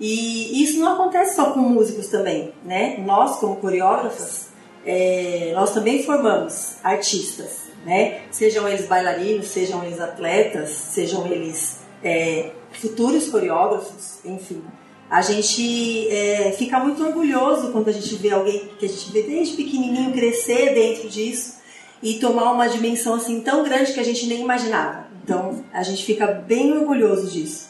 E 0.00 0.62
isso 0.62 0.78
não 0.78 0.92
acontece 0.94 1.34
só 1.36 1.50
com 1.50 1.58
músicos 1.60 2.06
também, 2.08 2.54
né? 2.64 2.96
Nós, 2.98 3.36
como 3.40 3.56
coreógrafas, 3.56 4.48
é, 4.86 5.50
nós 5.54 5.74
também 5.74 6.02
formamos 6.04 6.76
artistas, 6.84 7.67
né? 7.84 8.22
Sejam 8.30 8.68
eles 8.68 8.86
bailarinos, 8.86 9.46
sejam 9.46 9.84
eles 9.84 10.00
atletas, 10.00 10.70
sejam 10.70 11.26
eles 11.26 11.78
é, 12.02 12.50
futuros 12.72 13.28
coreógrafos, 13.28 14.18
enfim. 14.24 14.62
A 15.10 15.22
gente 15.22 16.08
é, 16.10 16.52
fica 16.52 16.78
muito 16.78 17.02
orgulhoso 17.02 17.72
quando 17.72 17.88
a 17.88 17.92
gente 17.92 18.14
vê 18.16 18.30
alguém 18.30 18.68
que 18.78 18.84
a 18.84 18.88
gente 18.88 19.10
vê 19.10 19.22
desde 19.22 19.56
pequenininho 19.56 20.12
crescer 20.12 20.74
dentro 20.74 21.08
disso 21.08 21.58
e 22.02 22.14
tomar 22.14 22.52
uma 22.52 22.68
dimensão 22.68 23.14
assim 23.14 23.40
tão 23.40 23.64
grande 23.64 23.92
que 23.92 24.00
a 24.00 24.04
gente 24.04 24.26
nem 24.26 24.42
imaginava. 24.42 25.08
Então 25.24 25.64
a 25.72 25.82
gente 25.82 26.04
fica 26.04 26.26
bem 26.26 26.76
orgulhoso 26.76 27.30
disso. 27.30 27.68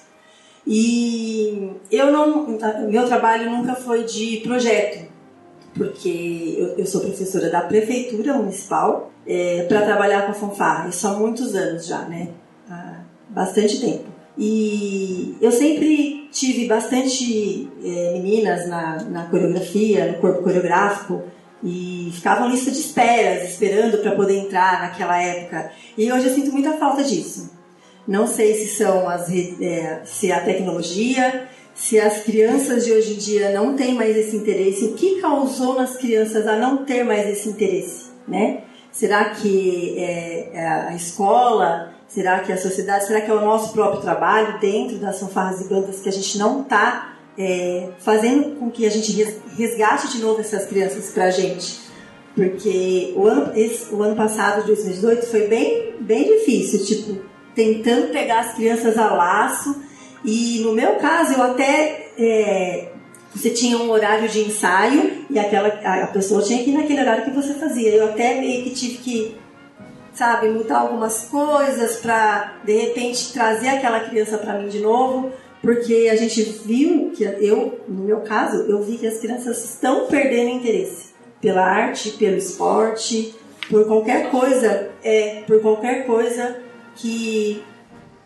E 0.66 1.70
eu 1.90 2.12
não, 2.12 2.58
meu 2.90 3.06
trabalho 3.06 3.50
nunca 3.50 3.74
foi 3.74 4.04
de 4.04 4.38
projeto, 4.38 5.07
porque 5.78 6.56
eu, 6.58 6.76
eu 6.76 6.86
sou 6.86 7.00
professora 7.00 7.48
da 7.48 7.62
prefeitura 7.62 8.34
municipal 8.34 9.10
é, 9.26 9.64
para 9.68 9.82
trabalhar 9.82 10.26
com 10.26 10.32
a 10.32 10.34
fanfarra. 10.34 10.88
Isso 10.88 11.06
há 11.06 11.12
muitos 11.12 11.54
anos 11.54 11.86
já, 11.86 12.00
né? 12.02 12.28
Há 12.68 12.96
bastante 13.30 13.80
tempo. 13.80 14.04
E 14.36 15.36
eu 15.40 15.50
sempre 15.50 16.28
tive 16.30 16.66
bastante 16.66 17.68
é, 17.82 18.12
meninas 18.12 18.68
na, 18.68 19.02
na 19.04 19.24
coreografia, 19.24 20.12
no 20.12 20.18
corpo 20.18 20.42
coreográfico, 20.42 21.22
e 21.62 22.10
ficavam 22.12 22.48
lista 22.48 22.70
de 22.70 22.78
esperas, 22.78 23.48
esperando 23.48 23.98
para 23.98 24.12
poder 24.12 24.38
entrar 24.38 24.82
naquela 24.82 25.20
época. 25.20 25.72
E 25.96 26.12
hoje 26.12 26.28
eu 26.28 26.34
sinto 26.34 26.52
muita 26.52 26.74
falta 26.74 27.02
disso. 27.02 27.50
Não 28.06 28.26
sei 28.26 28.54
se 28.54 28.68
são 28.76 29.08
as 29.08 29.28
é, 29.30 30.02
se 30.04 30.30
é 30.30 30.34
a 30.34 30.44
tecnologia, 30.44 31.48
se 31.78 31.98
as 31.98 32.24
crianças 32.24 32.84
de 32.84 32.92
hoje 32.92 33.14
em 33.14 33.18
dia 33.18 33.52
não 33.52 33.76
têm 33.76 33.94
mais 33.94 34.16
esse 34.16 34.36
interesse, 34.36 34.84
o 34.84 34.94
que 34.94 35.20
causou 35.20 35.76
nas 35.76 35.96
crianças 35.96 36.44
a 36.44 36.56
não 36.56 36.84
ter 36.84 37.04
mais 37.04 37.28
esse 37.28 37.48
interesse, 37.48 38.06
né? 38.26 38.64
Será 38.90 39.26
que 39.26 39.94
é, 39.96 40.50
é 40.54 40.66
a 40.66 40.94
escola? 40.96 41.94
Será 42.08 42.40
que 42.40 42.52
a 42.52 42.56
sociedade? 42.56 43.06
Será 43.06 43.20
que 43.20 43.30
é 43.30 43.34
o 43.34 43.40
nosso 43.40 43.72
próprio 43.72 44.00
trabalho 44.00 44.58
dentro 44.58 44.98
das 44.98 45.20
fanfarras 45.20 45.60
e 45.60 45.68
bandas 45.68 46.00
que 46.00 46.08
a 46.08 46.12
gente 46.12 46.36
não 46.36 46.62
está 46.62 47.16
é, 47.38 47.90
fazendo 48.00 48.56
com 48.56 48.72
que 48.72 48.84
a 48.84 48.90
gente 48.90 49.12
resgate 49.56 50.08
de 50.08 50.18
novo 50.18 50.40
essas 50.40 50.66
crianças 50.66 51.12
para 51.12 51.26
a 51.26 51.30
gente? 51.30 51.78
Porque 52.34 53.12
o 53.14 53.24
ano, 53.24 53.52
esse, 53.56 53.94
o 53.94 54.02
ano 54.02 54.16
passado, 54.16 54.66
2018, 54.66 55.26
foi 55.26 55.46
bem, 55.46 55.94
bem 56.00 56.24
difícil, 56.24 56.84
tipo, 56.84 57.20
tentando 57.54 58.08
pegar 58.10 58.40
as 58.40 58.54
crianças 58.54 58.98
a 58.98 59.14
laço 59.14 59.87
e 60.24 60.60
no 60.60 60.72
meu 60.72 60.96
caso, 60.96 61.34
eu 61.34 61.42
até. 61.42 62.10
É, 62.18 62.88
você 63.34 63.50
tinha 63.50 63.76
um 63.76 63.90
horário 63.90 64.28
de 64.28 64.40
ensaio 64.40 65.26
e 65.30 65.38
aquela, 65.38 65.68
a 65.68 66.06
pessoa 66.08 66.42
tinha 66.42 66.64
que 66.64 66.70
ir 66.70 66.72
naquele 66.72 67.00
horário 67.00 67.24
que 67.24 67.30
você 67.30 67.54
fazia. 67.54 67.90
Eu 67.90 68.06
até 68.06 68.40
meio 68.40 68.64
que 68.64 68.70
tive 68.70 68.98
que, 68.98 69.36
sabe, 70.12 70.48
mudar 70.48 70.78
algumas 70.78 71.28
coisas 71.28 71.98
para 71.98 72.54
de 72.64 72.76
repente 72.76 73.32
trazer 73.32 73.68
aquela 73.68 74.00
criança 74.00 74.38
para 74.38 74.58
mim 74.58 74.68
de 74.68 74.80
novo, 74.80 75.30
porque 75.62 76.08
a 76.10 76.16
gente 76.16 76.42
viu 76.64 77.12
que 77.14 77.22
eu, 77.22 77.80
no 77.86 78.04
meu 78.04 78.20
caso, 78.20 78.62
eu 78.62 78.82
vi 78.82 78.96
que 78.96 79.06
as 79.06 79.18
crianças 79.18 79.62
estão 79.62 80.06
perdendo 80.06 80.50
interesse 80.50 81.10
pela 81.40 81.62
arte, 81.62 82.10
pelo 82.12 82.36
esporte, 82.36 83.34
por 83.68 83.86
qualquer 83.86 84.30
coisa, 84.30 84.90
é, 85.04 85.42
por 85.46 85.60
qualquer 85.60 86.06
coisa 86.06 86.56
que 86.96 87.62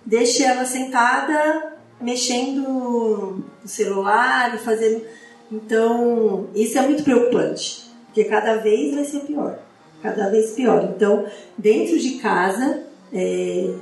deixe 0.07 0.43
ela 0.43 0.65
sentada 0.65 1.73
mexendo 2.03 3.43
no 3.63 3.69
celular 3.69 4.55
e 4.55 4.59
fazendo. 4.59 5.03
Então, 5.51 6.49
isso 6.55 6.79
é 6.79 6.83
muito 6.83 7.03
preocupante, 7.03 7.91
porque 8.07 8.25
cada 8.25 8.57
vez 8.57 8.95
vai 8.95 9.05
ser 9.05 9.21
pior, 9.21 9.59
cada 10.03 10.29
vez 10.29 10.53
pior. 10.53 10.93
Então, 10.95 11.27
dentro 11.57 11.99
de 11.99 12.13
casa, 12.19 12.85
é, 13.13 13.75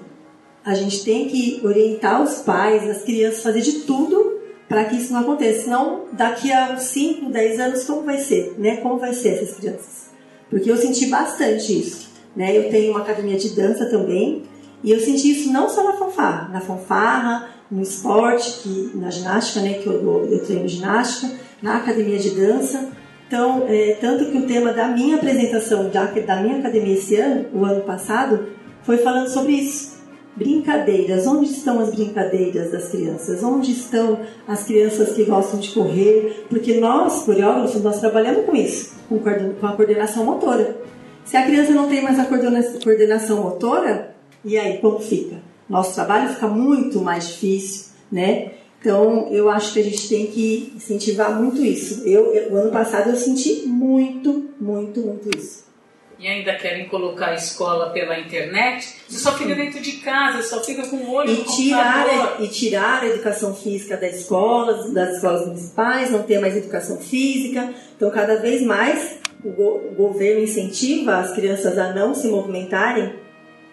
a 0.65 0.75
gente 0.75 1.05
tem 1.05 1.29
que 1.29 1.61
orientar 1.65 2.23
os 2.23 2.41
pais, 2.41 2.89
as 2.89 3.03
crianças, 3.03 3.43
fazer 3.43 3.61
de 3.61 3.81
tudo 3.81 4.41
para 4.69 4.85
que 4.85 4.97
isso 4.97 5.13
não 5.13 5.21
aconteça. 5.21 5.65
Senão, 5.65 6.05
daqui 6.13 6.53
a 6.53 6.77
5, 6.77 7.31
10 7.31 7.61
anos, 7.61 7.85
como 7.85 8.03
vai 8.03 8.19
ser? 8.19 8.55
Né? 8.59 8.77
Como 8.77 8.99
vai 8.99 9.13
ser 9.13 9.31
essas 9.31 9.57
crianças? 9.57 10.11
Porque 10.49 10.71
eu 10.71 10.77
senti 10.77 11.07
bastante 11.07 11.79
isso. 11.79 12.11
Né? 12.37 12.57
Eu 12.57 12.71
tenho 12.71 12.93
uma 12.93 13.01
academia 13.01 13.37
de 13.37 13.51
dança 13.51 13.87
também, 13.87 14.45
e 14.83 14.91
eu 14.91 15.01
senti 15.01 15.31
isso 15.31 15.53
não 15.53 15.69
só 15.69 15.85
na 15.85 15.95
fanfarra, 15.95 16.49
na 16.49 16.61
fanfarra, 16.61 17.51
no 17.71 17.83
esporte, 17.83 18.63
que, 18.63 18.91
na 18.95 19.11
ginástica, 19.11 19.61
né, 19.61 19.75
que 19.75 19.87
eu, 19.87 20.27
eu 20.31 20.45
treino 20.45 20.69
ginástica, 20.69 21.33
na 21.63 21.77
academia 21.77 22.19
de 22.19 22.31
dança. 22.31 22.91
Então, 23.27 23.65
é, 23.69 23.97
tanto 24.01 24.31
que 24.31 24.39
o 24.39 24.47
tema 24.47 24.73
da 24.73 24.89
minha 24.89 25.17
apresentação 25.17 25.89
da, 25.89 26.07
da 26.07 26.43
minha 26.43 26.59
academia 26.59 26.95
esse 26.95 27.15
ano, 27.17 27.47
o 27.55 27.65
ano 27.65 27.83
passado, 27.83 28.49
foi 28.83 28.99
falando 28.99 29.29
sobre 29.29 29.53
isso. 29.53 30.01
Brincadeiras. 30.35 31.27
Onde 31.27 31.51
estão 31.51 31.79
as 31.81 31.95
brincadeiras 31.95 32.73
das 32.73 32.89
crianças? 32.89 33.43
Onde 33.43 33.71
estão 33.71 34.19
as 34.49 34.65
crianças 34.65 35.13
que 35.13 35.25
gostam 35.25 35.61
de 35.61 35.71
correr? 35.71 36.47
Porque 36.49 36.81
nós, 36.81 37.23
coreógrafos, 37.23 37.81
nós 37.83 38.01
trabalhamos 38.01 38.47
com 38.47 38.57
isso, 38.57 38.95
com, 39.09 39.67
a 39.67 39.73
coordenação 39.73 40.25
motora. 40.25 40.77
Se 41.25 41.37
a 41.37 41.45
criança 41.45 41.73
não 41.73 41.89
tem 41.89 42.03
mais 42.03 42.19
a 42.19 42.25
coordenação 42.25 43.43
motora, 43.43 44.15
e 44.45 44.59
aí, 44.59 44.79
como 44.79 44.99
fica? 44.99 45.37
Nosso 45.71 45.95
trabalho 45.95 46.29
fica 46.31 46.49
muito 46.49 47.01
mais 47.01 47.29
difícil, 47.29 47.93
né? 48.11 48.53
Então, 48.81 49.29
eu 49.31 49.49
acho 49.49 49.73
que 49.75 49.81
a 49.81 49.85
gente 49.85 50.09
tem 50.09 50.27
que 50.27 50.73
incentivar 50.75 51.39
muito 51.41 51.63
isso. 51.63 52.03
Eu, 52.09 52.35
eu, 52.35 52.53
o 52.53 52.57
ano 52.57 52.73
passado 52.73 53.11
eu 53.11 53.17
senti 53.17 53.67
muito, 53.67 54.51
muito, 54.59 55.01
muito 55.01 55.39
isso. 55.39 55.71
E 56.19 56.27
ainda 56.27 56.55
querem 56.57 56.89
colocar 56.89 57.29
a 57.29 57.35
escola 57.35 57.91
pela 57.91 58.19
internet? 58.19 58.95
Você 59.09 59.19
só 59.19 59.33
fica 59.33 59.55
dentro 59.55 59.81
de 59.81 59.93
casa, 59.93 60.43
só 60.43 60.63
fica 60.63 60.87
com 60.87 60.97
o 60.97 61.13
olho 61.13 61.31
e 61.31 61.45
tirar, 61.45 62.43
E 62.43 62.49
tirar 62.49 63.03
a 63.03 63.07
educação 63.07 63.55
física 63.55 63.97
da 63.97 64.09
escola, 64.09 64.93
das 64.93 65.17
escolas 65.17 65.47
municipais, 65.47 66.11
não 66.11 66.23
ter 66.23 66.41
mais 66.41 66.57
educação 66.57 66.99
física. 66.99 67.73
Então, 67.97 68.11
cada 68.11 68.37
vez 68.37 68.61
mais 68.63 69.19
o, 69.45 69.51
go 69.51 69.81
o 69.91 69.95
governo 69.95 70.43
incentiva 70.43 71.17
as 71.17 71.33
crianças 71.33 71.79
a 71.79 71.95
não 71.95 72.15
se 72.15 72.29
movimentarem 72.29 73.15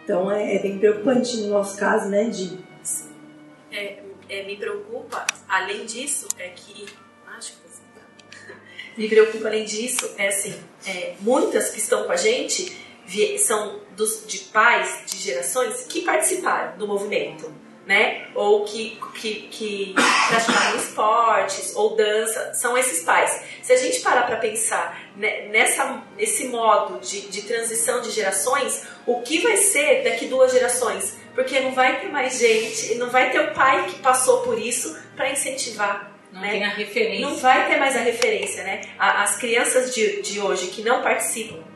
então 0.08 0.32
é, 0.32 0.56
é 0.56 0.60
bem 0.60 0.80
preocupante 0.80 1.36
no 1.36 1.50
nosso 1.50 1.78
caso, 1.78 2.08
né, 2.08 2.30
de 2.30 2.58
é, 3.70 4.00
é, 4.30 4.44
me 4.46 4.56
preocupa, 4.56 5.28
além 5.50 5.86
disso, 5.86 6.30
é 6.40 6.48
que. 6.48 6.86
Acho 7.38 7.52
que 7.52 7.58
tá. 7.94 8.56
Me 8.98 9.10
preocupa, 9.10 9.50
além 9.50 9.66
disso, 9.66 10.10
é 10.18 10.30
assim: 10.30 10.56
é, 10.86 11.16
muitas 11.20 11.72
que 11.72 11.80
estão 11.80 12.06
com 12.06 12.12
a 12.14 12.16
gente 12.16 12.76
são 13.40 13.82
dos, 13.98 14.26
de 14.26 14.40
pais 14.40 15.04
de 15.06 15.18
gerações 15.18 15.84
que 15.84 16.04
participaram 16.04 16.78
do 16.78 16.88
movimento, 16.88 17.54
né? 17.88 18.28
Ou 18.36 18.66
que, 18.66 19.00
que, 19.16 19.34
que 19.50 19.96
praticaram 20.28 20.78
esportes 20.78 21.74
ou 21.74 21.96
dança, 21.96 22.54
são 22.54 22.78
esses 22.78 23.04
pais. 23.04 23.44
Se 23.64 23.72
a 23.72 23.78
gente 23.78 24.02
parar 24.02 24.24
para 24.24 24.36
pensar 24.36 25.02
nessa, 25.16 26.04
nesse 26.18 26.50
modo 26.50 27.00
de, 27.00 27.22
de 27.30 27.44
transição 27.44 28.02
de 28.02 28.12
gerações, 28.12 28.86
o 29.06 29.22
que 29.22 29.40
vai 29.40 29.56
ser 29.56 30.04
daqui 30.04 30.26
duas 30.26 30.52
gerações? 30.52 31.18
Porque 31.34 31.62
não 31.62 31.72
vai 31.72 32.02
ter 32.02 32.10
mais 32.10 32.38
gente, 32.38 32.96
não 32.96 33.10
vai 33.10 33.32
ter 33.32 33.40
o 33.40 33.54
pai 33.54 33.86
que 33.88 34.00
passou 34.00 34.42
por 34.42 34.60
isso 34.60 35.00
para 35.16 35.32
incentivar. 35.32 36.12
Não 36.32 36.42
né? 36.42 36.52
tem 36.52 36.66
a 36.66 36.70
referência. 36.70 37.26
Não 37.26 37.38
vai 37.38 37.70
ter 37.70 37.78
mais 37.78 37.96
a 37.96 38.02
referência, 38.02 38.64
né? 38.64 38.82
As 39.00 39.38
crianças 39.38 39.96
de, 39.96 40.22
de 40.22 40.42
hoje 40.42 40.68
que 40.68 40.82
não 40.82 41.02
participam 41.02 41.68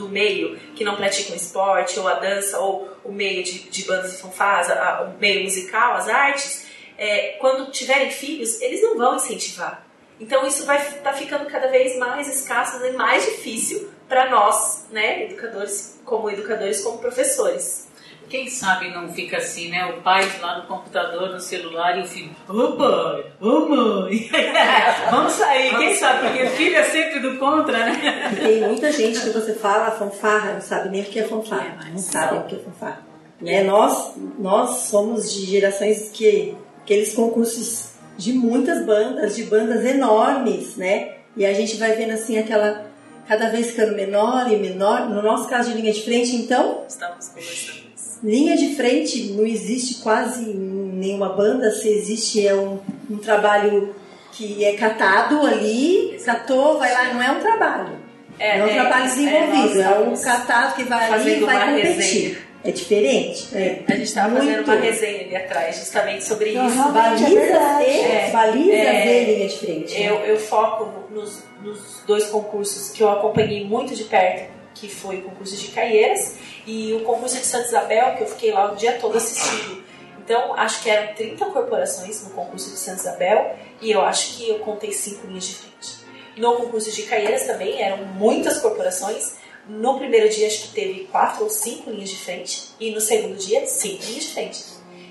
do 0.00 0.08
meio, 0.08 0.58
que 0.74 0.82
não 0.82 0.96
praticam 0.96 1.36
esporte, 1.36 1.98
ou 2.00 2.08
a 2.08 2.14
dança, 2.14 2.58
ou 2.58 2.90
o 3.04 3.12
meio 3.12 3.44
de, 3.44 3.70
de 3.70 3.84
bandas 3.84 4.12
de 4.12 4.18
fanfarras, 4.18 4.68
o 5.06 5.18
meio 5.18 5.44
musical, 5.44 5.94
as 5.94 6.08
artes, 6.08 6.66
é, 6.96 7.36
quando 7.38 7.70
tiverem 7.70 8.10
filhos, 8.10 8.60
eles 8.60 8.82
não 8.82 8.96
vão 8.96 9.16
incentivar. 9.16 9.86
Então 10.18 10.46
isso 10.46 10.66
vai 10.66 10.76
estar 10.78 10.98
tá 10.98 11.12
ficando 11.12 11.46
cada 11.46 11.68
vez 11.68 11.98
mais 11.98 12.28
escasso 12.28 12.84
e 12.84 12.92
mais 12.92 13.24
difícil 13.24 13.90
para 14.08 14.28
nós, 14.28 14.86
né, 14.90 15.24
educadores, 15.24 16.00
como 16.04 16.30
educadores, 16.30 16.82
como 16.82 16.98
professores. 16.98 17.88
Quem 18.30 18.48
sabe 18.48 18.90
não 18.90 19.08
fica 19.08 19.38
assim, 19.38 19.70
né? 19.70 19.86
O 19.86 20.02
pai 20.02 20.22
lá 20.40 20.58
no 20.58 20.68
computador, 20.68 21.30
no 21.30 21.40
celular 21.40 21.98
e 21.98 22.02
o 22.02 22.06
filho, 22.06 22.30
ô 22.48 22.76
pai, 22.76 23.24
ô 23.40 23.68
mãe, 23.68 24.30
vamos 25.10 25.32
sair. 25.32 25.76
Quem 25.76 25.96
sabe? 25.96 26.28
Porque 26.28 26.46
filho 26.50 26.76
é 26.76 26.84
sempre 26.84 27.18
do 27.18 27.38
contra, 27.38 27.86
né? 27.86 28.32
tem 28.40 28.60
muita 28.60 28.92
gente 28.92 29.18
que 29.18 29.30
você 29.30 29.52
fala 29.54 29.90
fanfarra, 29.90 30.52
não 30.54 30.60
sabe 30.60 30.90
nem 30.90 31.02
o 31.02 31.06
que 31.06 31.18
é 31.18 31.24
fanfarra, 31.24 31.88
não 31.90 31.98
sabe 31.98 32.38
o 32.38 32.44
que 32.44 32.54
é 32.54 32.58
fanfarra. 32.60 33.04
Né? 33.40 33.64
Nós, 33.64 34.14
nós 34.38 34.70
somos 34.82 35.34
de 35.34 35.46
gerações 35.46 36.10
que 36.12 36.56
aqueles 36.82 37.12
concursos 37.12 37.94
de 38.16 38.32
muitas 38.32 38.86
bandas, 38.86 39.34
de 39.34 39.42
bandas 39.42 39.84
enormes, 39.84 40.76
né? 40.76 41.16
E 41.36 41.44
a 41.44 41.52
gente 41.52 41.76
vai 41.78 41.96
vendo 41.96 42.12
assim 42.12 42.38
aquela 42.38 42.86
cada 43.26 43.48
vez 43.48 43.70
ficando 43.70 43.96
menor 43.96 44.50
e 44.52 44.56
menor. 44.56 45.08
No 45.08 45.22
nosso 45.22 45.48
caso 45.48 45.70
de 45.70 45.80
linha 45.80 45.92
de 45.92 46.02
frente, 46.02 46.34
então, 46.36 46.84
estamos 46.88 47.28
conversando. 47.28 47.79
Linha 48.22 48.56
de 48.56 48.74
frente 48.74 49.32
não 49.32 49.46
existe 49.46 50.02
quase 50.02 50.44
nenhuma 50.44 51.30
banda, 51.30 51.70
se 51.70 51.88
existe 51.88 52.46
é 52.46 52.54
um, 52.54 52.78
um 53.10 53.16
trabalho 53.16 53.94
que 54.32 54.64
é 54.64 54.74
catado 54.74 55.46
ali, 55.46 56.18
catou, 56.24 56.78
vai 56.78 56.92
lá, 56.92 57.14
não 57.14 57.22
é 57.22 57.30
um 57.30 57.40
trabalho. 57.40 57.98
É, 58.38 58.58
é 58.58 58.64
um 58.64 58.68
trabalho 58.68 59.04
desenvolvido, 59.04 59.80
é, 59.80 59.98
um 60.00 60.16
catado 60.16 60.74
que 60.74 60.84
vai 60.84 61.12
ali 61.12 61.36
e 61.36 61.40
vai 61.40 61.74
competir. 61.74 61.96
Resenha. 61.96 62.50
É 62.62 62.70
diferente. 62.70 63.48
É. 63.54 63.82
A 63.88 63.92
gente 63.92 64.04
estava 64.04 64.36
fazendo 64.36 64.64
uma 64.64 64.74
resenha 64.74 65.20
ali 65.22 65.36
atrás, 65.36 65.76
justamente 65.76 66.24
sobre 66.24 66.52
Não, 66.52 66.66
isso. 66.66 66.92
Baliza, 66.92 67.40
é, 67.40 68.30
baliza 68.30 68.72
é, 68.72 69.04
ver 69.04 69.34
linha 69.34 69.48
de 69.48 69.58
frente. 69.58 70.02
Eu, 70.02 70.16
eu 70.16 70.36
foco 70.38 71.10
nos, 71.10 71.42
nos 71.62 72.02
dois 72.06 72.26
concursos 72.26 72.90
que 72.90 73.02
eu 73.02 73.10
acompanhei 73.10 73.64
muito 73.64 73.94
de 73.94 74.04
perto, 74.04 74.50
que 74.80 74.88
foi 74.88 75.18
o 75.18 75.22
concurso 75.22 75.56
de 75.56 75.68
Caieiras 75.68 76.36
e 76.66 76.92
o 76.94 77.00
concurso 77.00 77.36
de 77.36 77.44
Santa 77.44 77.68
Isabel, 77.68 78.16
que 78.16 78.22
eu 78.22 78.26
fiquei 78.26 78.52
lá 78.52 78.72
o 78.72 78.76
dia 78.76 78.98
todo 78.98 79.16
assistindo. 79.16 79.84
Então, 80.18 80.54
acho 80.54 80.82
que 80.82 80.88
eram 80.88 81.14
30 81.14 81.44
corporações 81.46 82.24
no 82.24 82.30
concurso 82.30 82.70
de 82.70 82.76
Santa 82.76 83.00
Isabel 83.00 83.56
e 83.80 83.90
eu 83.90 84.00
acho 84.00 84.36
que 84.36 84.48
eu 84.48 84.60
contei 84.60 84.92
cinco 84.92 85.26
linhas 85.26 85.44
de 85.44 85.54
frente. 85.56 86.00
No 86.36 86.54
concurso 86.56 86.90
de 86.90 87.02
Caieiras 87.02 87.44
também 87.44 87.82
eram 87.82 87.98
muitas 88.06 88.58
corporações 88.58 89.38
no 89.68 89.98
primeiro 89.98 90.28
dia, 90.28 90.46
acho 90.46 90.68
que 90.68 90.74
teve 90.74 91.00
quatro 91.04 91.44
ou 91.44 91.50
cinco 91.50 91.90
linhas 91.90 92.10
de 92.10 92.16
frente, 92.16 92.70
e 92.80 92.90
no 92.92 93.00
segundo 93.00 93.36
dia, 93.36 93.66
cinco 93.66 94.02
linhas 94.04 94.24
de 94.24 94.32
frente. 94.32 94.64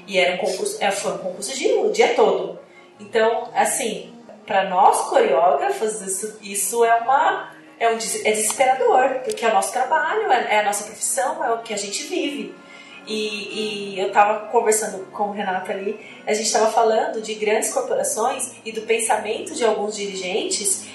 E 0.07 0.17
era 0.17 0.35
um 0.35 0.37
concurso, 0.37 0.77
é, 0.83 0.91
foi 0.91 1.13
um 1.13 1.17
concurso 1.19 1.53
de 1.53 1.67
o 1.73 1.91
dia 1.91 2.13
todo. 2.15 2.59
Então, 2.99 3.49
assim, 3.53 4.11
para 4.45 4.69
nós 4.69 5.01
coreógrafos, 5.09 6.01
isso, 6.01 6.37
isso 6.41 6.83
é 6.83 6.95
uma 6.95 7.53
é, 7.79 7.89
um, 7.89 7.93
é 7.93 8.31
desesperador, 8.31 9.21
porque 9.23 9.45
é 9.45 9.49
o 9.49 9.53
nosso 9.53 9.71
trabalho, 9.71 10.31
é, 10.31 10.55
é 10.55 10.59
a 10.59 10.63
nossa 10.63 10.83
profissão, 10.83 11.43
é 11.43 11.51
o 11.53 11.59
que 11.59 11.73
a 11.73 11.77
gente 11.77 12.03
vive. 12.03 12.53
E, 13.07 13.93
e 13.95 13.99
eu 13.99 14.07
estava 14.07 14.47
conversando 14.47 15.05
com 15.11 15.29
o 15.29 15.31
Renato 15.31 15.71
ali, 15.71 15.99
a 16.27 16.33
gente 16.33 16.45
estava 16.45 16.69
falando 16.71 17.21
de 17.21 17.33
grandes 17.35 17.73
corporações 17.73 18.51
e 18.63 18.71
do 18.71 18.81
pensamento 18.81 19.55
de 19.55 19.65
alguns 19.65 19.95
dirigentes 19.95 20.85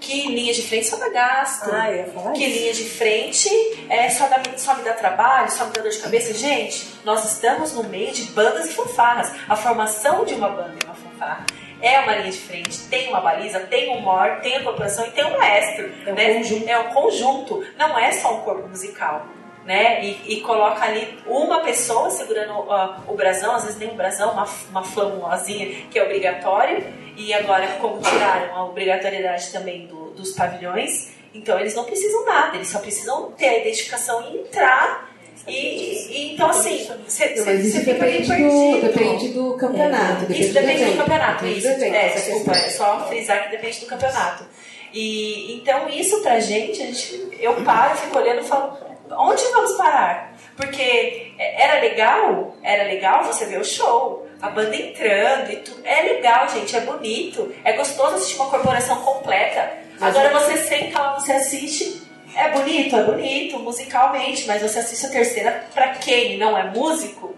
que 0.00 0.28
linha 0.28 0.54
de 0.54 0.62
frente 0.62 0.86
só 0.86 0.96
dá 0.96 1.10
gasto, 1.10 1.70
ah, 1.70 2.32
que 2.32 2.46
linha 2.46 2.72
de 2.72 2.84
frente 2.84 3.50
é, 3.90 4.08
só, 4.08 4.26
dá, 4.28 4.40
só 4.56 4.74
me 4.74 4.82
dá 4.82 4.94
trabalho, 4.94 5.50
só 5.50 5.66
me 5.66 5.72
dá 5.72 5.82
dor 5.82 5.90
de 5.90 5.98
cabeça. 5.98 6.32
Gente, 6.32 6.86
nós 7.04 7.22
estamos 7.30 7.74
no 7.74 7.84
meio 7.84 8.10
de 8.10 8.22
bandas 8.32 8.70
e 8.70 8.72
fanfarras. 8.72 9.30
A 9.46 9.54
formação 9.54 10.24
de 10.24 10.32
uma 10.32 10.48
banda 10.48 10.74
e 10.82 10.86
uma 10.86 10.94
fanfarra 10.94 11.44
é 11.82 12.00
uma 12.00 12.14
linha 12.16 12.30
de 12.30 12.38
frente, 12.38 12.78
tem 12.88 13.08
uma 13.08 13.20
baliza, 13.20 13.60
tem 13.60 13.96
um 13.96 14.00
mor, 14.00 14.40
tem 14.42 14.56
a 14.56 14.62
corporação 14.62 15.06
e 15.06 15.10
tem 15.10 15.24
um 15.24 15.38
maestro. 15.38 15.90
É 16.06 16.12
um, 16.12 16.14
né? 16.14 16.34
conjunto. 16.34 16.68
é 16.68 16.78
um 16.78 16.88
conjunto, 16.92 17.66
não 17.76 17.98
é 17.98 18.12
só 18.12 18.34
um 18.36 18.40
corpo 18.40 18.68
musical. 18.68 19.26
Né? 19.64 20.04
E, 20.04 20.36
e 20.36 20.40
coloca 20.40 20.82
ali 20.82 21.18
uma 21.26 21.60
pessoa 21.60 22.10
segurando 22.10 22.52
uh, 22.54 22.94
o 23.06 23.14
brasão, 23.14 23.54
às 23.54 23.64
vezes 23.64 23.78
nem 23.78 23.90
um 23.90 23.96
brasão, 23.96 24.32
uma, 24.32 24.48
uma 24.70 24.82
flâmulazinha 24.82 25.86
que 25.90 25.98
é 25.98 26.02
obrigatório, 26.02 26.82
e 27.16 27.34
agora, 27.34 27.66
como 27.80 28.00
tiraram 28.00 28.56
a 28.56 28.64
obrigatoriedade 28.64 29.52
também 29.52 29.86
do, 29.86 30.10
dos 30.12 30.32
pavilhões, 30.32 31.12
então 31.34 31.58
eles 31.60 31.74
não 31.74 31.84
precisam 31.84 32.24
nada, 32.24 32.56
eles 32.56 32.68
só 32.68 32.78
precisam 32.78 33.32
ter 33.32 33.48
a 33.48 33.58
identificação 33.58 34.22
e 34.30 34.38
entrar. 34.38 35.09
E, 35.50 36.06
e 36.10 36.32
então, 36.34 36.48
assim, 36.48 36.88
você 37.06 37.42
Mas 37.44 37.66
isso 37.66 37.84
depende 37.84 38.28
do, 38.28 38.80
depende 38.80 39.28
do 39.28 39.54
campeonato. 39.56 40.32
É, 40.32 40.36
isso 40.36 40.54
depende 40.54 40.84
do, 40.84 40.92
do 40.92 40.98
campeonato, 40.98 41.44
Depende 41.44 41.58
isso. 41.58 41.78
do 41.78 41.84
É, 41.84 42.08
desculpa, 42.08 42.52
é 42.52 42.70
só 42.70 43.06
frisar 43.08 43.44
que 43.44 43.50
depende 43.50 43.80
do 43.80 43.86
campeonato. 43.86 44.44
E 44.92 45.54
então 45.54 45.88
isso 45.88 46.20
pra 46.22 46.40
gente, 46.40 46.82
a 46.82 46.86
gente 46.86 47.28
eu 47.38 47.54
paro, 47.64 47.96
fico 47.96 48.18
olhando 48.18 48.40
e 48.40 48.44
falo, 48.44 48.76
onde 49.10 49.42
vamos 49.52 49.72
parar? 49.72 50.34
Porque 50.56 51.32
é, 51.38 51.64
era 51.64 51.80
legal, 51.80 52.54
era 52.62 52.84
legal 52.84 53.24
você 53.24 53.46
ver 53.46 53.60
o 53.60 53.64
show, 53.64 54.26
a 54.40 54.50
banda 54.50 54.74
entrando 54.74 55.50
e 55.50 55.56
tudo. 55.56 55.80
É 55.84 56.02
legal, 56.02 56.48
gente, 56.48 56.76
é 56.76 56.80
bonito, 56.80 57.52
é 57.64 57.72
gostoso 57.72 58.16
assistir 58.16 58.36
uma 58.36 58.50
corporação 58.50 58.96
completa. 59.02 59.80
Agora 60.00 60.30
você 60.30 60.56
senta 60.56 60.98
lá, 60.98 61.14
você 61.14 61.32
assiste, 61.32 62.02
é 62.34 62.50
bonito, 62.50 62.96
é 62.96 63.04
bonito, 63.04 63.58
musicalmente, 63.58 64.46
mas 64.46 64.62
você 64.62 64.78
assiste 64.78 65.06
a 65.06 65.10
terceira 65.10 65.64
pra 65.74 65.88
quem 65.94 66.38
não 66.38 66.56
é 66.56 66.70
músico, 66.70 67.34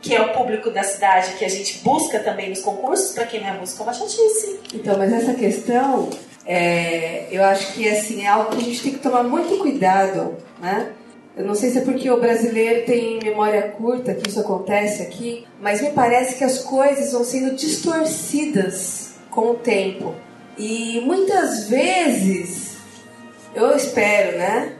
que 0.00 0.14
é 0.14 0.20
o 0.20 0.32
público 0.32 0.70
da 0.70 0.82
cidade 0.82 1.32
que 1.38 1.44
a 1.44 1.48
gente 1.48 1.78
busca 1.78 2.18
também 2.20 2.50
nos 2.50 2.60
concursos, 2.60 3.12
pra 3.12 3.24
quem 3.24 3.40
não 3.40 3.48
é 3.48 3.52
músico 3.52 3.82
é 3.82 3.86
uma 3.86 3.94
chatice. 3.94 4.60
Então, 4.74 4.98
mas 4.98 5.12
essa 5.12 5.34
questão, 5.34 6.10
é, 6.44 7.26
eu 7.30 7.42
acho 7.44 7.72
que 7.72 7.88
assim, 7.88 8.24
é 8.24 8.28
algo 8.28 8.50
que 8.50 8.62
a 8.62 8.64
gente 8.64 8.82
tem 8.82 8.92
que 8.92 8.98
tomar 8.98 9.22
muito 9.22 9.56
cuidado, 9.58 10.36
né? 10.60 10.92
Eu 11.36 11.44
não 11.44 11.54
sei 11.54 11.70
se 11.70 11.78
é 11.78 11.80
porque 11.80 12.08
o 12.08 12.20
brasileiro 12.20 12.86
tem 12.86 13.18
memória 13.20 13.62
curta 13.62 14.14
que 14.14 14.28
isso 14.28 14.38
acontece 14.38 15.02
aqui, 15.02 15.44
mas 15.60 15.80
me 15.82 15.90
parece 15.90 16.36
que 16.36 16.44
as 16.44 16.60
coisas 16.60 17.12
vão 17.12 17.24
sendo 17.24 17.56
distorcidas 17.56 19.14
com 19.30 19.50
o 19.50 19.54
tempo. 19.54 20.14
E 20.56 21.00
muitas 21.00 21.68
vezes, 21.68 22.73
eu 23.54 23.76
espero, 23.76 24.38
né? 24.38 24.76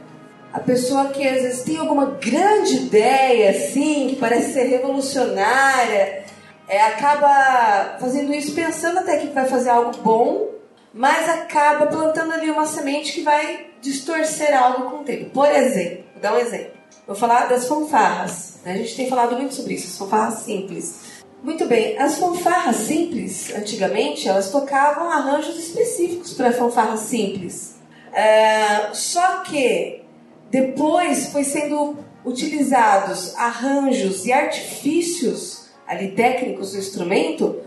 A 0.51 0.59
pessoa 0.59 1.09
que 1.09 1.27
às 1.27 1.41
vezes 1.41 1.63
tem 1.63 1.77
alguma 1.77 2.05
grande 2.05 2.75
ideia, 2.77 3.51
assim, 3.51 4.07
que 4.09 4.15
parece 4.15 4.53
ser 4.53 4.63
revolucionária, 4.63 6.23
é, 6.67 6.81
acaba 6.81 7.97
fazendo 7.99 8.33
isso 8.33 8.53
pensando 8.53 8.99
até 8.99 9.17
que 9.17 9.27
vai 9.27 9.45
fazer 9.45 9.69
algo 9.69 9.97
bom, 9.97 10.49
mas 10.93 11.29
acaba 11.29 11.87
plantando 11.87 12.33
ali 12.33 12.49
uma 12.49 12.65
semente 12.65 13.11
que 13.11 13.21
vai 13.21 13.67
distorcer 13.81 14.57
algo 14.57 14.89
com 14.89 14.97
o 15.01 15.03
tempo. 15.03 15.29
Por 15.31 15.47
exemplo, 15.47 16.05
vou 16.13 16.21
dar 16.21 16.33
um 16.33 16.39
exemplo. 16.39 16.71
Vou 17.05 17.15
falar 17.15 17.47
das 17.47 17.67
fanfarras. 17.67 18.55
né? 18.63 18.73
A 18.73 18.77
gente 18.77 18.95
tem 18.95 19.09
falado 19.09 19.35
muito 19.35 19.53
sobre 19.53 19.75
isso, 19.75 19.87
as 19.87 19.97
fanfarras 19.97 20.39
simples. 20.39 20.95
Muito 21.43 21.65
bem, 21.67 21.97
as 21.99 22.17
fanfarras 22.17 22.77
simples, 22.77 23.53
antigamente, 23.53 24.27
elas 24.27 24.49
tocavam 24.49 25.11
arranjos 25.11 25.59
específicos 25.59 26.33
para 26.33 26.51
fanfarras 26.51 27.01
simples. 27.01 27.74
É, 28.15 28.93
só 28.93 29.39
que 29.39 30.01
depois 30.49 31.27
foi 31.27 31.43
sendo 31.43 31.97
utilizados 32.23 33.35
arranjos 33.35 34.25
e 34.25 34.31
artifícios 34.31 35.65
ali 35.87 36.11
técnicos 36.13 36.71
do 36.71 36.77
instrumento 36.79 37.57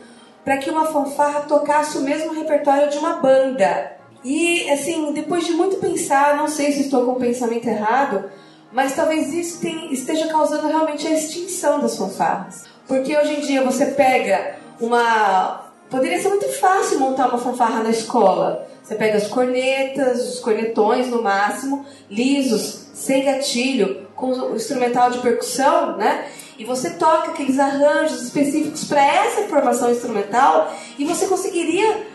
para 0.44 0.56
que 0.56 0.70
uma 0.70 0.86
fanfarra 0.86 1.40
tocasse 1.42 1.98
o 1.98 2.00
mesmo 2.00 2.32
repertório 2.32 2.88
de 2.88 2.96
uma 2.96 3.16
banda. 3.16 3.92
E 4.24 4.68
assim, 4.70 5.12
depois 5.12 5.44
de 5.44 5.52
muito 5.52 5.76
pensar, 5.76 6.36
não 6.36 6.48
sei 6.48 6.72
se 6.72 6.80
estou 6.82 7.04
com 7.04 7.12
o 7.12 7.20
pensamento 7.20 7.68
errado, 7.68 8.24
mas 8.72 8.94
talvez 8.96 9.32
isso 9.32 9.60
tem- 9.60 9.92
esteja 9.92 10.26
causando 10.28 10.66
realmente 10.66 11.06
a 11.06 11.10
extinção 11.10 11.78
das 11.80 11.96
fanfarras. 11.96 12.64
Porque 12.86 13.14
hoje 13.16 13.34
em 13.36 13.40
dia 13.40 13.62
você 13.62 13.86
pega 13.86 14.56
uma. 14.80 15.66
Poderia 15.90 16.20
ser 16.20 16.28
muito 16.30 16.48
fácil 16.58 16.98
montar 16.98 17.28
uma 17.28 17.38
fanfarra 17.38 17.82
na 17.82 17.90
escola. 17.90 18.66
Você 18.88 18.94
pega 18.94 19.18
as 19.18 19.26
cornetas, 19.26 20.32
os 20.32 20.40
cornetões 20.40 21.08
no 21.08 21.20
máximo, 21.22 21.84
lisos, 22.10 22.86
sem 22.94 23.22
gatilho, 23.22 24.08
com 24.16 24.30
o 24.32 24.56
instrumental 24.56 25.10
de 25.10 25.18
percussão, 25.18 25.98
né? 25.98 26.24
E 26.58 26.64
você 26.64 26.88
toca 26.92 27.32
aqueles 27.32 27.58
arranjos 27.58 28.22
específicos 28.22 28.84
para 28.84 29.04
essa 29.04 29.42
formação 29.42 29.90
instrumental 29.90 30.74
e 30.98 31.04
você 31.04 31.26
conseguiria 31.26 32.06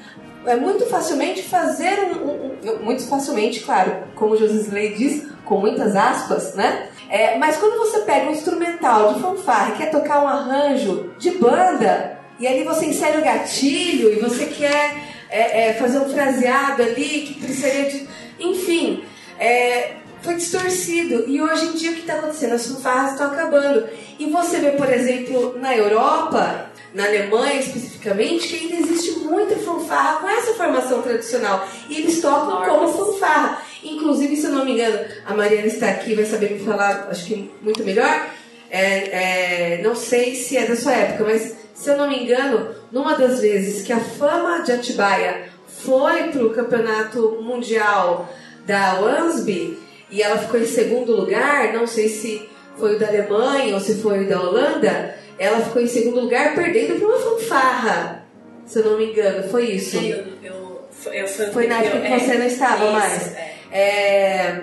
é, 0.47 0.55
muito 0.55 0.87
facilmente 0.87 1.43
fazer 1.43 1.99
um, 2.11 2.27
um- 2.27 2.71
um- 2.71 2.83
muito 2.83 3.03
facilmente, 3.07 3.59
claro, 3.59 4.05
como 4.15 4.35
Josisley 4.35 4.95
diz, 4.95 5.27
com 5.45 5.59
muitas 5.59 5.95
aspas, 5.95 6.55
né? 6.55 6.89
É, 7.07 7.37
mas 7.37 7.55
quando 7.55 7.77
você 7.77 7.99
pega 7.99 8.27
um 8.27 8.31
instrumental 8.31 9.13
de 9.13 9.19
fanfarra 9.21 9.75
e 9.75 9.77
quer 9.77 9.91
tocar 9.91 10.23
um 10.23 10.27
arranjo 10.27 11.13
de 11.19 11.29
banda, 11.37 12.17
e 12.39 12.47
ali 12.47 12.63
você 12.63 12.87
insere 12.87 13.19
o 13.19 13.23
gatilho 13.23 14.11
e 14.11 14.15
você 14.19 14.47
quer 14.47 15.12
é, 15.33 15.69
é, 15.69 15.73
fazer 15.73 15.97
um 15.97 16.09
fraseado 16.09 16.83
ali 16.83 17.21
que 17.21 17.33
precisaria 17.33 17.89
de. 17.89 18.07
Enfim, 18.39 19.03
é, 19.39 19.93
foi 20.21 20.35
distorcido. 20.35 21.25
E 21.27 21.41
hoje 21.41 21.65
em 21.65 21.71
dia 21.73 21.91
o 21.91 21.95
que 21.95 22.01
está 22.01 22.13
acontecendo? 22.13 22.53
As 22.53 22.67
fanfarras 22.67 23.13
estão 23.13 23.31
acabando. 23.31 23.89
E 24.19 24.27
você 24.27 24.59
vê, 24.59 24.71
por 24.71 24.87
exemplo, 24.93 25.57
na 25.59 25.75
Europa, 25.75 26.69
na 26.93 27.05
Alemanha 27.05 27.59
especificamente, 27.59 28.47
que 28.47 28.55
ainda 28.57 28.75
existe 28.75 29.21
muita 29.21 29.55
fanfarra 29.55 30.19
com 30.19 30.29
essa 30.29 30.53
formação 30.53 31.01
tradicional. 31.01 31.67
E 31.89 31.97
eles 31.97 32.21
tocam 32.21 32.63
como 32.63 32.93
fanfarra. 32.93 33.59
Inclusive, 33.83 34.35
se 34.35 34.45
eu 34.45 34.51
não 34.51 34.63
me 34.63 34.73
engano, 34.73 34.99
a 35.25 35.33
Mariana 35.33 35.65
está 35.65 35.89
aqui, 35.89 36.13
vai 36.13 36.25
saber 36.25 36.51
me 36.51 36.59
falar, 36.59 37.07
acho 37.09 37.25
que 37.25 37.51
muito 37.59 37.83
melhor. 37.83 38.29
É, 38.69 39.77
é, 39.77 39.81
não 39.83 39.95
sei 39.95 40.35
se 40.35 40.57
é 40.57 40.67
da 40.67 40.75
sua 40.75 40.93
época, 40.93 41.23
mas 41.25 41.62
se 41.73 41.89
eu 41.89 41.97
não 41.97 42.07
me 42.07 42.23
engano, 42.23 42.69
numa 42.91 43.13
das 43.13 43.39
vezes 43.39 43.83
que 43.83 43.91
a 43.91 43.99
fama 43.99 44.59
de 44.59 44.71
Atibaia 44.71 45.49
foi 45.67 46.29
para 46.29 46.45
o 46.45 46.53
campeonato 46.53 47.39
mundial 47.41 48.29
da 48.65 48.95
Wansby 49.01 49.77
e 50.09 50.21
ela 50.21 50.37
ficou 50.37 50.59
em 50.59 50.65
segundo 50.65 51.15
lugar, 51.15 51.73
não 51.73 51.87
sei 51.87 52.07
se 52.07 52.47
foi 52.77 52.95
o 52.95 52.99
da 52.99 53.07
Alemanha 53.07 53.73
ou 53.73 53.79
se 53.79 53.95
foi 53.95 54.23
o 54.23 54.29
da 54.29 54.39
Holanda, 54.39 55.15
ela 55.37 55.59
ficou 55.61 55.81
em 55.81 55.87
segundo 55.87 56.19
lugar 56.19 56.55
perdendo 56.55 56.99
para 56.99 57.07
uma 57.07 57.17
fanfarra, 57.17 58.25
se 58.65 58.79
eu 58.79 58.85
não 58.85 58.97
me 58.97 59.11
engano, 59.11 59.43
foi 59.49 59.65
isso. 59.71 59.97
Eu, 59.97 60.25
eu, 60.43 60.81
eu, 61.11 61.27
foi, 61.27 61.47
Foi 61.47 61.67
na 61.67 61.81
época 61.81 62.01
que 62.01 62.19
você 62.19 62.37
não 62.37 62.45
estava 62.45 62.83
isso, 62.85 62.93
mais. 62.93 63.35
é. 63.35 63.53
É, 63.75 64.61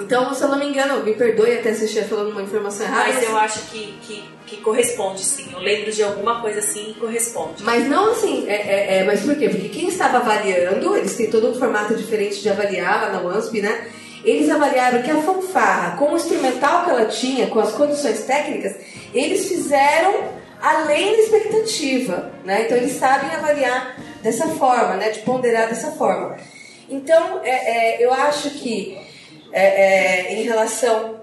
Então, 0.00 0.32
se 0.34 0.42
eu 0.42 0.48
não 0.48 0.58
me 0.58 0.66
engano, 0.66 1.02
me 1.02 1.14
perdoe 1.14 1.58
até 1.58 1.74
se 1.74 1.84
estiver 1.84 2.06
falando 2.06 2.30
uma 2.30 2.42
informação 2.42 2.86
errada. 2.86 3.12
Mas 3.12 3.22
eu 3.22 3.36
acho 3.36 3.60
que, 3.70 3.98
que, 4.02 4.24
que 4.46 4.56
corresponde, 4.58 5.24
sim. 5.24 5.50
Eu 5.52 5.58
lembro 5.58 5.90
de 5.90 6.02
alguma 6.02 6.40
coisa 6.40 6.60
assim 6.60 6.90
e 6.90 6.94
corresponde. 6.94 7.62
Mas 7.62 7.88
não 7.88 8.12
assim, 8.12 8.48
é, 8.48 8.54
é, 8.54 8.98
é, 8.98 9.04
mas 9.04 9.20
por 9.22 9.36
quê? 9.36 9.48
Porque 9.48 9.68
quem 9.68 9.88
estava 9.88 10.18
avaliando, 10.18 10.96
eles 10.96 11.16
têm 11.16 11.30
todo 11.30 11.50
um 11.50 11.54
formato 11.54 11.94
diferente 11.94 12.40
de 12.40 12.48
avaliar 12.48 13.02
lá 13.02 13.10
na 13.10 13.20
WASP, 13.20 13.60
né? 13.60 13.88
eles 14.24 14.50
avaliaram 14.50 15.02
que 15.02 15.10
a 15.10 15.22
fanfarra, 15.22 15.96
com 15.96 16.12
o 16.12 16.16
instrumental 16.16 16.84
que 16.84 16.90
ela 16.90 17.04
tinha, 17.06 17.46
com 17.46 17.60
as 17.60 17.72
condições 17.72 18.24
técnicas, 18.24 18.74
eles 19.14 19.48
fizeram 19.48 20.38
além 20.60 21.16
da 21.16 21.22
expectativa, 21.22 22.32
né? 22.44 22.64
Então 22.64 22.76
eles 22.76 22.92
sabem 22.92 23.30
avaliar 23.30 23.96
dessa 24.22 24.48
forma, 24.48 24.96
né? 24.96 25.10
De 25.10 25.20
ponderar 25.20 25.68
dessa 25.68 25.92
forma. 25.92 26.36
Então, 26.90 27.40
é, 27.44 27.50
é, 28.00 28.04
eu 28.04 28.12
acho 28.12 28.50
que 28.50 28.98
é, 29.58 30.30
é 30.30 30.34
em 30.34 30.42
relação 30.42 31.18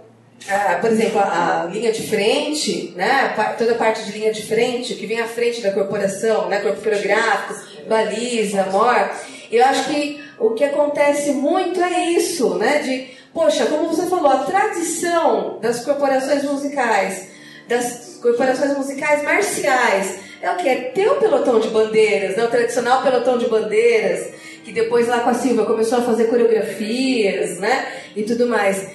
ah, 0.48 0.78
por 0.80 0.92
exemplo, 0.92 1.20
a, 1.20 1.64
a, 1.64 1.66
linha 1.66 1.92
de 1.92 2.08
frente, 2.08 2.94
né, 2.96 3.34
toda 3.58 3.72
a 3.72 3.76
parte 3.76 4.04
de 4.04 4.12
linha 4.12 4.32
de 4.32 4.44
frente, 4.44 4.94
que 4.94 5.08
vem 5.08 5.20
à 5.20 5.28
frente 5.28 5.62
da 5.62 5.72
corporação, 5.72 6.48
né, 6.48 6.60
corpo 6.60 6.82
coreográfico, 6.82 7.56
baliza, 7.88 8.64
mor, 8.66 9.10
eu 9.52 9.66
acho 9.66 9.86
que 9.86 10.24
o 10.38 10.52
que 10.52 10.64
acontece 10.64 11.32
muito 11.32 11.82
é 11.82 12.12
isso, 12.12 12.56
né, 12.56 12.80
de, 12.80 13.08
poxa, 13.34 13.66
como 13.66 13.88
você 13.88 14.06
falou, 14.06 14.32
a 14.32 14.44
tradição 14.44 15.58
das 15.60 15.84
corporações 15.84 16.44
musicais, 16.44 17.28
das 17.68 18.20
corporações 18.22 18.78
musicais 18.78 19.24
marciais, 19.24 20.20
é 20.42 20.52
o 20.52 20.58
que? 20.58 20.70
É 20.70 20.76
ter 20.76 21.10
o 21.10 21.16
pelotão 21.16 21.60
de 21.60 21.70
bandeiras, 21.70 22.38
né, 22.38 22.44
o 22.44 22.50
tradicional 22.50 23.02
pelotão 23.02 23.40
de 23.40 23.48
bandeiras, 23.48 24.28
que 24.66 24.72
depois 24.72 25.08
lá 25.08 25.20
com 25.20 25.30
a 25.30 25.36
Silva 25.36 25.64
começou 25.66 26.00
a 26.00 26.02
fazer 26.02 26.26
coreografias, 26.26 27.60
né, 27.60 27.88
e 28.16 28.24
tudo 28.24 28.48
mais. 28.48 28.90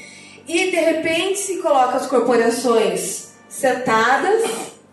E 0.49 0.71
de 0.71 0.77
repente 0.77 1.39
se 1.39 1.59
coloca 1.59 1.97
as 1.97 2.09
corporações 2.09 3.35
sentadas, 3.49 4.43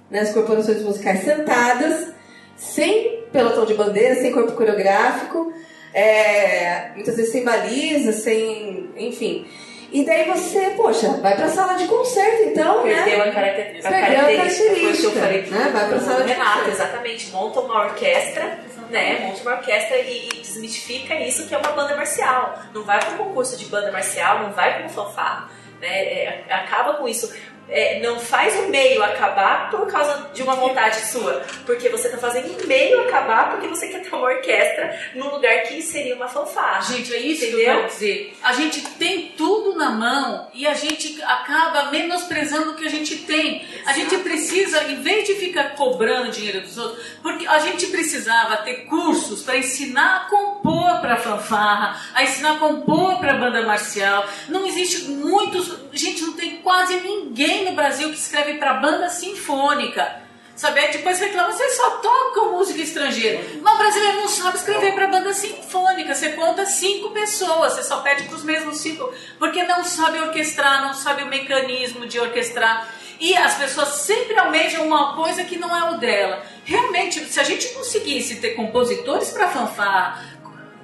né, 0.10 0.20
as 0.20 0.32
corporações 0.32 0.84
musicais 0.84 1.24
sentadas, 1.24 2.14
sem 2.56 3.24
pelotão 3.34 3.66
de 3.66 3.74
bandeira, 3.74 4.16
sem 4.16 4.32
corpo 4.32 4.52
coreográfico, 4.52 5.52
é, 5.94 6.92
muitas 6.94 7.16
vezes 7.16 7.32
sem 7.32 7.44
baliza, 7.44 8.12
sem. 8.12 8.92
enfim. 8.98 9.48
E 9.92 10.06
daí 10.06 10.26
você, 10.26 10.74
poxa, 10.76 11.10
vai 11.22 11.36
pra 11.36 11.48
sala 11.48 11.74
de 11.76 11.88
concerto 11.88 12.44
então, 12.44 12.84
Perdeu 12.84 13.18
né? 13.20 13.30
a 13.30 13.34
característica. 13.34 13.90
Perdeu 13.90 14.20
a 14.20 14.24
característica. 14.24 14.76
Foi 14.76 14.92
o 14.92 14.98
que 14.98 15.06
eu 15.06 15.12
falei 15.12 15.42
né? 15.44 15.70
Vai 15.72 15.90
pra 15.90 16.00
sala 16.00 16.24
de 16.24 16.34
Renato, 16.34 16.70
exatamente. 16.70 17.32
Monta 17.32 17.62
uma 17.62 17.86
orquestra, 17.86 18.60
né? 18.90 19.20
Monta 19.28 19.42
uma 19.42 19.58
orquestra 19.58 19.98
e, 19.98 20.30
e 20.30 20.42
desmistifica 20.42 21.16
isso 21.16 21.48
que 21.48 21.56
é 21.56 21.58
uma 21.58 21.72
banda 21.72 21.96
marcial. 21.96 22.62
Não 22.74 22.84
vai 22.84 23.00
para 23.00 23.12
um 23.12 23.18
concurso 23.18 23.58
de 23.58 23.66
banda 23.66 23.92
marcial, 23.92 24.40
não 24.40 24.52
vai 24.52 24.76
para 24.76 24.86
um 24.86 24.90
fanfarra. 24.90 25.50
Né? 25.80 25.88
É, 25.88 26.46
acaba 26.50 26.96
com 26.96 27.08
isso. 27.08 27.34
É, 27.70 28.00
não 28.00 28.20
faz 28.20 28.56
o 28.60 28.70
meio 28.70 29.04
acabar 29.04 29.70
por 29.70 29.86
causa 29.88 30.30
de 30.34 30.42
uma 30.42 30.56
vontade 30.56 31.02
sua, 31.08 31.44
porque 31.66 31.90
você 31.90 32.08
está 32.08 32.18
fazendo 32.18 32.64
o 32.64 32.68
meio 32.68 33.02
acabar 33.02 33.52
porque 33.52 33.68
você 33.68 33.88
quer 33.88 34.02
ter 34.02 34.14
uma 34.14 34.28
orquestra 34.28 34.98
num 35.16 35.30
lugar 35.30 35.64
que 35.64 35.82
seria 35.82 36.16
uma 36.16 36.28
fanfarra. 36.28 36.82
Gente, 36.82 37.14
é 37.14 37.18
isso 37.18 37.46
Entendeu? 37.46 37.60
que 37.60 37.70
eu 37.70 37.76
quero 37.76 37.88
dizer. 37.88 38.38
A 38.42 38.54
gente 38.54 38.82
tem 38.92 39.34
tudo 39.38 39.76
na 39.76 39.90
mão 39.90 40.48
e 40.54 40.66
a 40.66 40.74
gente 40.74 41.22
acaba 41.24 41.92
menosprezando 41.92 42.72
o 42.72 42.76
que 42.76 42.86
a 42.86 42.90
gente 42.90 43.18
tem. 43.18 43.66
A 43.86 43.94
gente 43.94 44.18
precisa, 44.18 44.84
em 44.86 45.02
vez 45.02 45.28
de 45.28 45.36
ficar 45.36 45.76
cobrando 45.76 46.32
dinheiro 46.32 46.62
dos 46.62 46.78
outros, 46.78 47.04
porque 47.22 47.48
a 47.48 47.60
gente 47.60 47.88
precisava 47.88 48.58
ter 48.58 48.86
cursos 48.86 49.44
para 49.44 49.58
ensinar 49.58 50.18
a 50.18 50.30
compor 50.30 51.00
para 51.02 51.18
fanfarra, 51.18 52.00
a 52.14 52.24
ensinar 52.24 52.54
a 52.54 52.60
compor 52.60 53.20
para 53.20 53.34
banda 53.34 53.62
marcial. 53.64 54.26
Não 54.50 54.66
existe 54.66 55.10
muitos, 55.10 55.78
gente, 55.92 56.22
não 56.22 56.34
tem 56.34 56.58
quase 56.58 56.96
ninguém 57.02 57.57
no 57.66 57.74
Brasil 57.74 58.10
que 58.10 58.18
escreve 58.18 58.56
para 58.56 58.76
banda 58.76 59.10
sinfônica. 59.10 60.28
Sabe? 60.56 60.80
Aí 60.80 60.92
depois 60.92 61.20
reclama, 61.20 61.52
vocês 61.52 61.78
só 61.78 61.98
tocam 61.98 62.54
música 62.54 62.82
estrangeira. 62.82 63.44
Mas 63.62 63.76
o 63.76 63.78
brasileiro 63.78 64.18
não 64.18 64.28
sabe 64.28 64.58
escrever 64.58 64.96
para 64.96 65.08
banda 65.08 65.32
sinfônica. 65.32 66.16
Você 66.16 66.30
conta 66.30 66.66
cinco 66.66 67.12
pessoas, 67.12 67.74
você 67.74 67.84
só 67.84 67.98
pede 67.98 68.24
para 68.24 68.36
os 68.36 68.44
mesmos 68.44 68.80
cinco, 68.80 69.08
porque 69.38 69.62
não 69.64 69.84
sabe 69.84 70.20
orquestrar, 70.20 70.84
não 70.84 70.96
sabe 70.96 71.22
o 71.22 71.28
mecanismo 71.28 72.08
de 72.08 72.20
orquestrar. 72.20 72.90
E 73.20 73.36
as 73.36 73.56
pessoas 73.56 73.90
sempre 73.90 74.38
almejam 74.38 74.86
uma 74.86 75.16
coisa 75.16 75.44
que 75.44 75.58
não 75.58 75.76
é 75.76 75.92
o 75.92 75.98
dela. 75.98 76.44
Realmente, 76.66 77.20
se 77.26 77.40
a 77.40 77.44
gente 77.44 77.70
conseguisse 77.70 78.38
ter 78.38 78.52
compositores 78.52 79.30
para 79.30 79.50
fanfarra, 79.50 80.24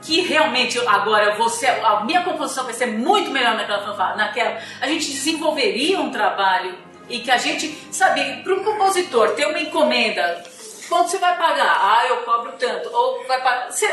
que 0.04 0.22
realmente 0.22 0.78
agora 0.88 1.36
você 1.36 1.66
a 1.68 2.04
minha 2.04 2.24
composição 2.24 2.66
vai 2.66 2.74
ser 2.74 2.88
muito 2.88 3.32
melhor 3.32 3.56
naquela 3.56 3.86
fanfarra, 3.86 4.16
naquela. 4.16 4.60
A 4.82 4.88
gente 4.88 5.12
desenvolveria 5.12 6.00
um 6.00 6.12
trabalho 6.12 6.78
e 7.10 7.20
que 7.20 7.32
a 7.32 7.38
gente 7.38 7.76
sabe 7.92 8.44
para 8.44 8.54
um 8.54 8.64
compositor 8.64 9.32
ter 9.32 9.46
uma 9.48 9.60
encomenda 9.60 10.44
quanto 10.90 11.10
você 11.10 11.18
vai 11.18 11.38
pagar? 11.38 11.78
Ah 11.82 12.08
eu 12.08 12.18
cobro 12.18 12.54
tanto. 12.60 12.90
Ou 12.94 13.26
vai 13.28 13.42
pagar 13.42 13.72
você 13.72 13.88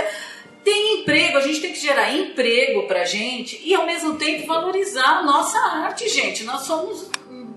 tem 0.62 1.00
emprego 1.00 1.38
a 1.38 1.40
gente 1.40 1.60
tem 1.60 1.72
que 1.72 1.80
gerar 1.80 2.12
emprego 2.12 2.86
pra 2.86 3.04
gente 3.04 3.60
e 3.64 3.74
ao 3.74 3.86
mesmo 3.86 4.16
tempo 4.16 4.46
valorizar 4.46 5.18
a 5.18 5.22
nossa 5.22 5.58
arte 5.58 6.08
gente. 6.08 6.44
Nós 6.44 6.62
somos 6.62 7.10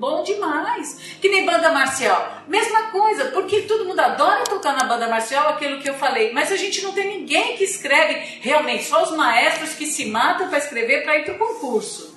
bom 0.03 0.21
demais. 0.21 0.99
Que 1.21 1.29
nem 1.29 1.45
banda 1.45 1.71
marcial. 1.71 2.43
Mesma 2.45 2.91
coisa, 2.91 3.31
porque 3.31 3.61
todo 3.61 3.85
mundo 3.85 4.01
adora 4.01 4.43
tocar 4.43 4.75
na 4.75 4.83
banda 4.83 5.07
marcial, 5.07 5.47
aquilo 5.47 5.79
que 5.79 5.89
eu 5.89 5.93
falei. 5.93 6.33
Mas 6.33 6.51
a 6.51 6.57
gente 6.57 6.81
não 6.81 6.91
tem 6.91 7.07
ninguém 7.07 7.55
que 7.55 7.63
escreve 7.63 8.15
realmente, 8.41 8.83
só 8.83 9.01
os 9.01 9.11
maestros 9.11 9.75
que 9.75 9.85
se 9.85 10.05
matam 10.07 10.49
para 10.49 10.57
escrever 10.57 11.03
para 11.03 11.17
ir 11.17 11.23
para 11.23 11.35
o 11.35 11.37
concurso. 11.37 12.12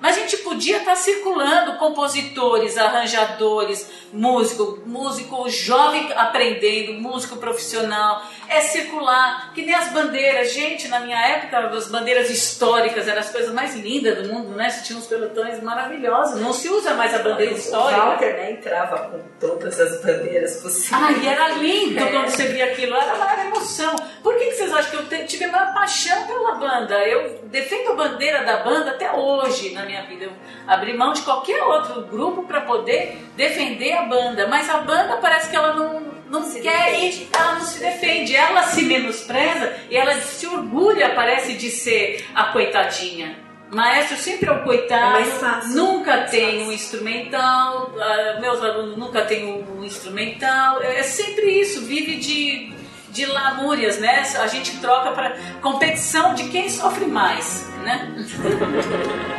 Mas 0.00 0.16
a 0.16 0.20
gente 0.20 0.38
podia 0.38 0.78
estar 0.78 0.96
circulando 0.96 1.74
compositores, 1.78 2.76
arranjadores, 2.78 3.86
músico, 4.12 4.80
músico 4.86 5.48
jovem 5.48 6.10
aprendendo, 6.16 6.94
músico 7.00 7.36
profissional. 7.36 8.22
É 8.48 8.60
circular, 8.60 9.52
que 9.54 9.62
nem 9.62 9.74
as 9.74 9.92
bandeiras. 9.92 10.52
Gente, 10.52 10.88
na 10.88 11.00
minha 11.00 11.18
época, 11.18 11.58
as 11.68 11.88
bandeiras 11.88 12.30
históricas 12.30 13.06
eram 13.06 13.20
as 13.20 13.30
coisas 13.30 13.52
mais 13.52 13.74
lindas 13.76 14.26
do 14.26 14.32
mundo, 14.32 14.56
né? 14.56 14.70
Você 14.70 14.82
tinha 14.84 14.98
uns 14.98 15.06
pelotões 15.06 15.62
maravilhosos. 15.62 16.40
Não 16.40 16.52
se 16.52 16.68
usa 16.68 16.94
mais 16.94 17.14
a 17.14 17.18
bandeira 17.18 17.52
O 17.52 17.56
histórica. 17.56 18.00
Walter 18.00 18.32
né, 18.34 18.52
entrava 18.52 18.98
com 19.10 19.20
todas 19.38 19.78
as 19.78 20.00
bandeiras 20.02 20.56
possíveis. 20.62 20.92
Ai, 20.92 21.26
era 21.28 21.48
lindo 21.50 21.98
É. 22.00 22.10
quando 22.10 22.28
você 22.28 22.46
via 22.48 22.64
aquilo, 22.72 22.94
era 22.96 23.14
uma 23.14 23.44
emoção. 23.44 23.94
Por 24.22 24.36
que, 24.36 24.46
que 24.46 24.52
vocês 24.54 24.72
acham 24.72 24.90
que 25.06 25.14
eu 25.14 25.26
tive 25.26 25.46
uma 25.46 25.66
paixão 25.72 26.26
pela 26.26 26.54
banda? 26.54 26.98
Eu 27.06 27.40
defendo 27.44 27.90
a 27.92 27.94
bandeira 27.94 28.44
da 28.44 28.58
banda 28.58 28.90
até 28.90 29.12
hoje 29.12 29.72
na 29.72 29.84
minha 29.90 30.02
vida. 30.06 30.24
Eu 30.26 30.32
abri 30.66 30.96
mão 30.96 31.12
de 31.12 31.22
qualquer 31.22 31.62
outro 31.62 32.02
grupo 32.02 32.44
para 32.44 32.60
poder 32.62 33.18
defender 33.36 33.92
a 33.92 34.02
banda, 34.02 34.46
mas 34.46 34.68
a 34.70 34.78
banda 34.78 35.18
parece 35.18 35.50
que 35.50 35.56
ela 35.56 35.74
não, 35.74 36.00
não 36.30 36.42
Se 36.44 36.60
quer 36.60 36.86
defende. 36.92 37.22
ir, 37.22 37.28
ela 37.32 37.54
não 37.54 37.60
se 37.60 37.80
defende, 37.80 38.36
ela 38.36 38.62
se 38.62 38.82
menospreza 38.82 39.74
e 39.90 39.96
ela 39.96 40.14
se 40.14 40.46
orgulha, 40.46 41.10
parece, 41.14 41.54
de 41.54 41.70
ser 41.70 42.24
a 42.34 42.44
coitadinha. 42.44 43.50
Maestro 43.70 44.16
sempre 44.16 44.48
é 44.48 44.52
o 44.52 44.64
coitado, 44.64 45.18
É 45.18 45.66
nunca 45.68 46.22
tem 46.24 46.62
um 46.64 46.72
instrumental, 46.72 47.92
ah, 48.00 48.38
meus 48.40 48.60
alunos 48.60 48.96
nunca 48.96 49.22
têm 49.22 49.44
um 49.46 49.84
instrumental, 49.84 50.82
é 50.82 51.04
sempre 51.04 51.46
isso, 51.60 51.82
vive 51.82 52.16
de, 52.16 52.72
de 53.10 53.26
lamúrias, 53.26 53.98
né? 54.00 54.24
A 54.40 54.48
gente 54.48 54.76
troca 54.78 55.12
para 55.12 55.36
competição 55.62 56.34
de 56.34 56.48
quem 56.48 56.68
sofre 56.68 57.06
mais, 57.06 57.70
né? 57.84 58.12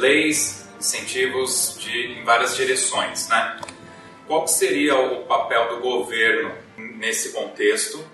leis, 0.00 0.66
incentivos 0.78 1.76
de, 1.78 2.18
em 2.18 2.24
várias 2.24 2.56
direções, 2.56 3.28
né? 3.28 3.60
Qual 4.26 4.46
seria 4.48 4.98
o 4.98 5.24
papel 5.24 5.68
do 5.68 5.80
governo 5.80 6.52
nesse 6.76 7.32
contexto? 7.32 8.04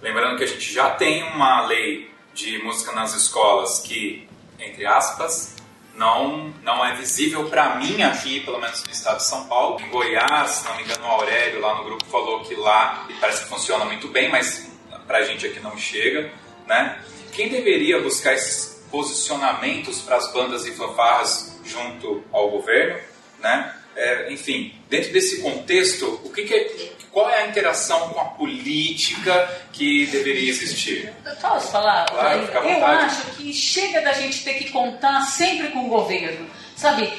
Lembrando 0.00 0.38
que 0.38 0.44
a 0.44 0.46
gente 0.46 0.72
já 0.72 0.90
tem 0.90 1.22
uma 1.22 1.66
lei 1.66 2.10
de 2.32 2.58
música 2.62 2.92
nas 2.92 3.14
escolas 3.14 3.80
que, 3.80 4.28
entre 4.58 4.86
aspas, 4.86 5.56
não, 5.96 6.52
não 6.62 6.84
é 6.84 6.94
visível 6.94 7.48
para 7.48 7.76
mim 7.76 8.02
aqui, 8.02 8.40
pelo 8.40 8.60
menos 8.60 8.84
no 8.84 8.92
estado 8.92 9.16
de 9.18 9.24
São 9.24 9.46
Paulo. 9.46 9.80
Em 9.80 9.88
Goiás, 9.88 10.50
se 10.50 10.64
não 10.64 10.76
me 10.76 10.82
engano, 10.82 11.04
o 11.04 11.08
Aurélio 11.08 11.60
lá 11.60 11.76
no 11.76 11.84
grupo 11.84 12.04
falou 12.06 12.40
que 12.44 12.54
lá 12.54 13.06
parece 13.20 13.44
que 13.44 13.48
funciona 13.48 13.84
muito 13.84 14.08
bem, 14.08 14.28
mas 14.30 14.70
para 15.06 15.18
a 15.18 15.22
gente 15.22 15.46
aqui 15.46 15.60
não 15.60 15.76
chega, 15.78 16.30
né? 16.66 17.02
Quem 17.32 17.48
deveria 17.48 18.00
buscar 18.00 18.34
esses 18.34 18.73
posicionamentos 18.94 20.00
para 20.02 20.16
as 20.18 20.32
bandas 20.32 20.66
e 20.68 20.70
fanfarras 20.70 21.58
junto 21.64 22.22
ao 22.32 22.48
governo, 22.48 23.00
né? 23.40 23.74
é, 23.96 24.32
enfim, 24.32 24.72
dentro 24.88 25.12
desse 25.12 25.42
contexto, 25.42 26.20
o 26.22 26.30
que, 26.30 26.44
que 26.44 26.54
é, 26.54 26.92
qual 27.10 27.28
é 27.28 27.42
a 27.42 27.46
interação 27.48 28.08
com 28.10 28.20
a 28.20 28.24
política 28.26 29.48
que 29.72 30.06
deveria 30.06 30.48
existir? 30.48 31.12
Posso 31.40 31.72
falar? 31.72 32.06
Claro, 32.06 32.46
fica 32.46 32.60
à 32.60 32.62
Eu 32.64 32.74
vontade. 32.74 33.04
acho 33.04 33.22
que 33.32 33.52
chega 33.52 34.00
da 34.00 34.12
gente 34.12 34.44
ter 34.44 34.54
que 34.54 34.70
contar 34.70 35.22
sempre 35.22 35.68
com 35.68 35.86
o 35.86 35.88
governo, 35.88 36.48
sabe? 36.76 37.12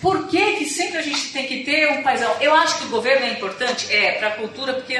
Por 0.00 0.26
que, 0.26 0.56
que 0.56 0.64
sempre 0.68 0.98
a 0.98 1.02
gente 1.02 1.32
tem 1.32 1.46
que 1.46 1.62
ter 1.62 1.88
um 1.92 2.02
paizão? 2.02 2.34
Eu 2.40 2.52
acho 2.54 2.78
que 2.78 2.84
o 2.86 2.88
governo 2.88 3.24
é 3.24 3.30
importante, 3.30 3.92
é, 3.92 4.12
para 4.12 4.28
a 4.28 4.32
cultura, 4.32 4.74
porque 4.74 4.98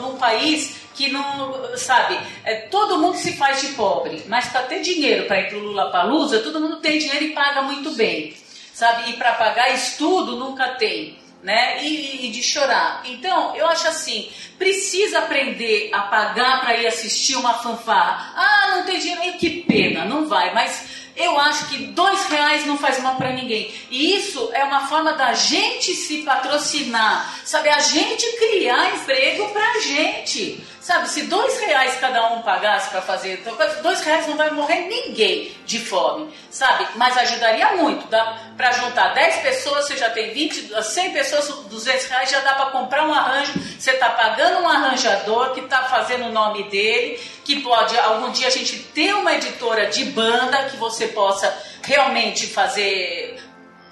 num 0.00 0.16
país 0.16 0.76
que 0.94 1.10
não, 1.10 1.76
sabe, 1.76 2.18
é, 2.44 2.54
todo 2.68 2.98
mundo 2.98 3.16
se 3.16 3.36
faz 3.36 3.60
de 3.60 3.68
pobre, 3.68 4.24
mas 4.28 4.46
para 4.48 4.62
ter 4.62 4.80
dinheiro 4.80 5.26
para 5.26 5.40
ir 5.40 5.48
para 5.48 5.58
o 5.58 5.62
Lula 5.62 5.90
Palusa, 5.90 6.40
todo 6.40 6.60
mundo 6.60 6.76
tem 6.76 6.98
dinheiro 6.98 7.24
e 7.24 7.34
paga 7.34 7.62
muito 7.62 7.90
bem, 7.92 8.34
sabe? 8.72 9.10
E 9.10 9.12
para 9.14 9.32
pagar 9.34 9.74
estudo 9.74 10.36
nunca 10.36 10.68
tem. 10.74 11.22
Né? 11.42 11.84
E, 11.84 12.26
e 12.26 12.30
de 12.30 12.42
chorar. 12.42 13.02
Então, 13.04 13.54
eu 13.54 13.66
acho 13.66 13.86
assim: 13.86 14.30
precisa 14.56 15.18
aprender 15.18 15.90
a 15.92 16.00
pagar 16.00 16.62
para 16.62 16.74
ir 16.74 16.86
assistir 16.86 17.36
uma 17.36 17.52
fanfarra. 17.52 18.32
Ah, 18.34 18.76
não 18.76 18.84
tem 18.86 18.98
dinheiro, 18.98 19.36
que 19.36 19.60
pena, 19.60 20.06
não 20.06 20.26
vai. 20.26 20.54
Mas 20.54 20.86
eu 21.16 21.38
acho 21.38 21.68
que 21.68 21.86
dois 21.88 22.26
reais 22.26 22.66
não 22.66 22.76
faz 22.76 23.00
mal 23.00 23.14
para 23.16 23.32
ninguém. 23.32 23.72
E 23.90 24.16
isso 24.16 24.50
é 24.52 24.64
uma 24.64 24.86
forma 24.88 25.12
da 25.12 25.32
gente 25.32 25.94
se 25.94 26.22
patrocinar, 26.22 27.40
sabe? 27.44 27.68
A 27.68 27.78
gente 27.78 28.26
criar 28.36 28.96
emprego 28.96 29.48
pra 29.50 29.80
gente. 29.80 30.60
Sabe, 30.84 31.08
se 31.08 31.22
dois 31.22 31.58
reais 31.60 31.96
cada 31.98 32.34
um 32.34 32.42
pagasse 32.42 32.90
para 32.90 33.00
fazer, 33.00 33.42
dois 33.82 34.02
reais 34.02 34.26
não 34.26 34.36
vai 34.36 34.50
morrer 34.50 34.82
ninguém 34.82 35.56
de 35.64 35.80
fome, 35.80 36.30
sabe? 36.50 36.86
Mas 36.96 37.16
ajudaria 37.16 37.74
muito. 37.76 38.06
Dá 38.08 38.38
para 38.54 38.70
juntar 38.72 39.14
10 39.14 39.36
pessoas, 39.36 39.86
você 39.86 39.96
já 39.96 40.10
tem 40.10 40.34
20, 40.34 40.82
100 40.82 41.12
pessoas, 41.14 41.48
200 41.70 42.04
reais, 42.04 42.30
já 42.30 42.40
dá 42.40 42.52
para 42.52 42.66
comprar 42.66 43.08
um 43.08 43.14
arranjo. 43.14 43.54
Você 43.78 43.92
está 43.92 44.10
pagando 44.10 44.60
um 44.60 44.68
arranjador 44.68 45.54
que 45.54 45.60
está 45.60 45.84
fazendo 45.84 46.26
o 46.26 46.32
nome 46.32 46.64
dele, 46.64 47.18
que 47.46 47.60
pode 47.60 47.98
algum 47.98 48.30
dia 48.30 48.48
a 48.48 48.50
gente 48.50 48.78
ter 48.78 49.14
uma 49.14 49.32
editora 49.32 49.86
de 49.86 50.04
banda 50.04 50.64
que 50.64 50.76
você 50.76 51.08
possa 51.08 51.50
realmente 51.82 52.46
fazer 52.46 53.42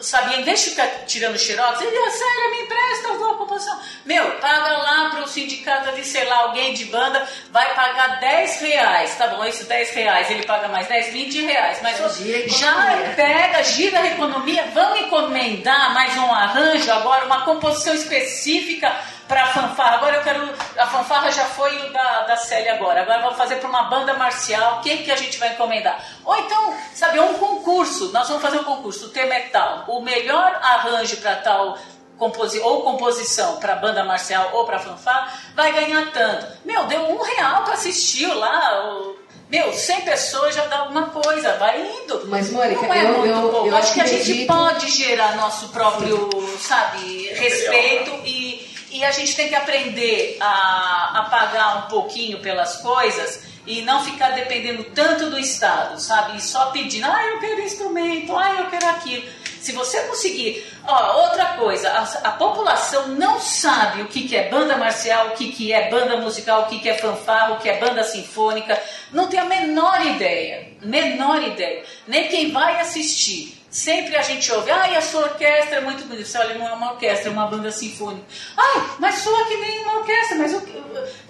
sabe, 0.03 0.36
em 0.36 0.42
vez 0.42 0.61
de 0.64 0.70
ficar 0.70 0.88
tirando 1.07 1.38
xerox, 1.38 1.80
ele, 1.80 1.96
"Ah, 1.96 2.11
sério, 2.11 2.50
me 2.50 2.62
empresta 2.62 3.12
a 3.12 3.34
composição. 3.34 3.78
Meu, 4.05 4.30
paga 4.32 4.76
lá 4.78 5.11
pro 5.11 5.28
sindicato 5.28 5.92
de, 5.92 6.05
sei 6.05 6.24
lá, 6.24 6.36
alguém 6.42 6.74
de 6.74 6.86
banda, 6.86 7.26
vai 7.50 7.74
pagar 7.74 8.20
10 8.20 8.61
reais, 8.61 9.14
tá 9.16 9.28
bom, 9.28 9.44
isso 9.44 9.64
10 9.64 9.90
reais, 9.94 10.30
ele 10.30 10.44
paga 10.44 10.68
mais 10.68 10.86
10, 10.88 11.12
20 11.12 11.42
reais, 11.42 11.78
mas 11.82 11.96
Gira 11.96 12.44
a 12.44 12.48
já 12.48 13.12
pega, 13.14 13.62
gira 13.62 14.00
a 14.00 14.07
economia, 14.07 14.64
vamos 14.74 15.00
encomendar 15.00 15.94
mais 15.94 16.16
um 16.16 16.32
arranjo 16.32 16.90
agora, 16.90 17.26
uma 17.26 17.44
composição 17.44 17.94
específica 17.94 18.94
para 19.33 19.47
fanfarra. 19.47 19.97
Agora 19.97 20.16
eu 20.16 20.22
quero. 20.22 20.51
A 20.76 20.87
fanfarra 20.87 21.30
já 21.33 21.45
foi 21.47 21.89
o 21.89 21.93
da, 21.93 22.22
da 22.24 22.37
Célia 22.37 22.74
agora. 22.74 23.01
Agora 23.01 23.22
vamos 23.22 23.39
fazer 23.39 23.57
para 23.57 23.68
uma 23.68 23.85
banda 23.85 24.12
marcial. 24.14 24.80
Quem 24.83 24.99
que 25.03 25.11
a 25.11 25.16
gente 25.16 25.39
vai 25.39 25.55
encomendar? 25.55 25.99
Ou 26.24 26.37
então, 26.37 26.74
sabe, 26.95 27.18
um 27.18 27.35
concurso. 27.39 28.12
Nós 28.12 28.28
vamos 28.28 28.43
fazer 28.43 28.59
um 28.59 28.64
concurso. 28.64 29.07
O 29.07 29.09
tema 29.09 29.35
é 29.35 29.41
tal. 29.49 29.85
O 29.89 30.03
melhor 30.03 30.55
arranjo 30.62 31.16
para 31.16 31.37
tal 31.37 31.78
composi 32.18 32.61
ou 32.61 32.83
composição 32.83 33.57
para 33.57 33.74
banda 33.76 34.05
marcial 34.05 34.51
ou 34.53 34.64
para 34.66 34.78
fanfarra 34.78 35.33
vai 35.57 35.72
ganhar 35.72 36.12
tanto. 36.12 36.47
Meu, 36.64 36.85
deu 36.85 37.01
um 37.11 37.20
real 37.22 37.62
para 37.64 37.72
assistir 37.74 38.26
lá. 38.35 38.85
o- 38.93 39.22
meu, 39.51 39.70
100 39.70 40.01
pessoas 40.01 40.55
já 40.55 40.64
dá 40.64 40.78
alguma 40.78 41.09
coisa, 41.11 41.53
vai 41.59 41.78
indo. 41.78 42.22
Mas, 42.24 42.51
Mônica, 42.51 42.87
não 42.87 42.95
é 42.95 43.05
eu- 43.05 43.18
muito 43.18 43.28
eu- 43.39 43.51
pouco. 43.51 43.66
eu 43.68 43.76
Acho 43.76 43.93
que 43.93 44.01
a 44.01 44.07
gente 44.07 44.22
acredito- 44.22 44.47
pode 44.47 44.89
gerar 44.89 45.37
nosso 45.37 45.68
próprio, 45.68 46.30
sabe, 46.59 47.28
respeito 47.35 48.11
e, 48.24 48.41
e 49.03 49.05
a 49.05 49.11
gente 49.11 49.34
tem 49.34 49.48
que 49.48 49.55
aprender 49.57 50.36
a, 50.40 51.18
a 51.18 51.22
pagar 51.24 51.78
um 51.78 51.88
pouquinho 51.90 52.38
pelas 52.38 52.76
coisas 52.76 53.42
e 53.66 53.82
não 53.82 54.05
ficar 54.05 54.30
dependendo 54.30 54.84
tanto 54.94 55.28
do 55.28 55.36
Estado, 55.36 56.00
sabe? 56.00 56.36
E 56.36 56.40
só 56.40 56.66
pedindo, 56.66 57.07
ah, 57.07 57.24
eu 57.26 57.40
quero 57.40 57.62
instrumento, 57.62 58.36
ah, 58.36 58.61
eu 58.61 58.70
quero 58.70 58.86
aquilo. 58.86 59.24
Se 59.61 59.72
você 59.72 60.03
conseguir. 60.03 60.64
Ó, 60.86 61.22
outra 61.24 61.46
coisa, 61.57 61.88
a, 61.90 62.28
a 62.28 62.30
população 62.32 63.09
não 63.09 63.40
sabe 63.40 64.03
o 64.03 64.07
que, 64.07 64.28
que 64.28 64.36
é 64.36 64.48
banda 64.48 64.76
marcial, 64.76 65.28
o 65.28 65.30
que, 65.32 65.50
que 65.50 65.72
é 65.72 65.90
banda 65.90 66.18
musical, 66.18 66.62
o 66.62 66.66
que, 66.66 66.78
que 66.78 66.88
é 66.88 66.94
fanfarra, 66.94 67.55
o 67.55 67.59
que 67.59 67.68
é 67.68 67.80
banda 67.80 68.05
sinfônica. 68.05 68.80
Não 69.11 69.26
tem 69.26 69.40
a 69.40 69.44
menor 69.44 70.00
ideia. 70.07 70.76
Menor 70.80 71.42
ideia. 71.42 71.84
Nem 72.07 72.28
quem 72.28 72.53
vai 72.53 72.80
assistir. 72.80 73.62
Sempre 73.73 74.14
a 74.16 74.23
gente 74.23 74.53
ouve, 74.53 74.70
ai, 74.70 74.95
a 74.97 75.01
sua 75.01 75.23
orquestra 75.23 75.77
é 75.77 75.81
muito 75.81 76.05
bonita. 76.05 76.27
Você 76.29 76.37
olha, 76.37 76.55
não 76.59 76.68
é 76.68 76.73
uma 76.75 76.93
orquestra, 76.93 77.31
é 77.31 77.33
uma 77.33 77.47
banda 77.47 77.73
sinfônica. 77.73 78.23
Ai, 78.57 78.83
mas 78.99 79.14
soa 79.20 79.47
que 79.47 79.57
nem 79.57 79.79
uma 79.83 79.97
orquestra, 80.01 80.37
mas 80.37 80.53
o, 80.53 80.59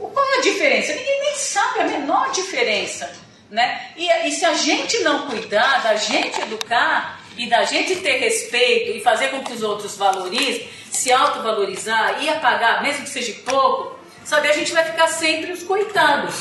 o- 0.01 0.09
qual 0.09 0.27
é 0.35 0.39
a 0.39 0.41
diferença? 0.41 0.93
Ninguém 0.93 1.21
nem 1.21 1.35
sabe 1.37 1.81
a 1.81 1.85
menor 1.85 2.33
diferença. 2.33 3.09
Né? 3.49 3.91
E, 3.97 4.09
e 4.27 4.33
se 4.33 4.45
a 4.45 4.55
gente 4.55 4.99
não 5.01 5.29
cuidar, 5.29 5.83
da 5.85 5.95
gente 5.95 6.41
educar 6.41 7.21
e 7.37 7.47
da 7.49 7.63
gente 7.65 7.97
ter 7.97 8.17
respeito 8.19 8.97
e 8.97 9.01
fazer 9.01 9.29
com 9.29 9.45
que 9.45 9.53
os 9.53 9.63
outros 9.63 9.97
valorizem, 9.97 10.69
se 10.91 11.13
autovalorizar 11.13 12.23
e 12.25 12.29
apagar, 12.29 12.83
mesmo 12.83 13.05
que 13.05 13.11
seja 13.11 13.33
pouco, 13.45 13.99
sabe, 14.25 14.49
a 14.49 14.53
gente 14.53 14.73
vai 14.73 14.85
ficar 14.85 15.09
sempre 15.09 15.53
os 15.53 15.63
coitados. 15.63 16.35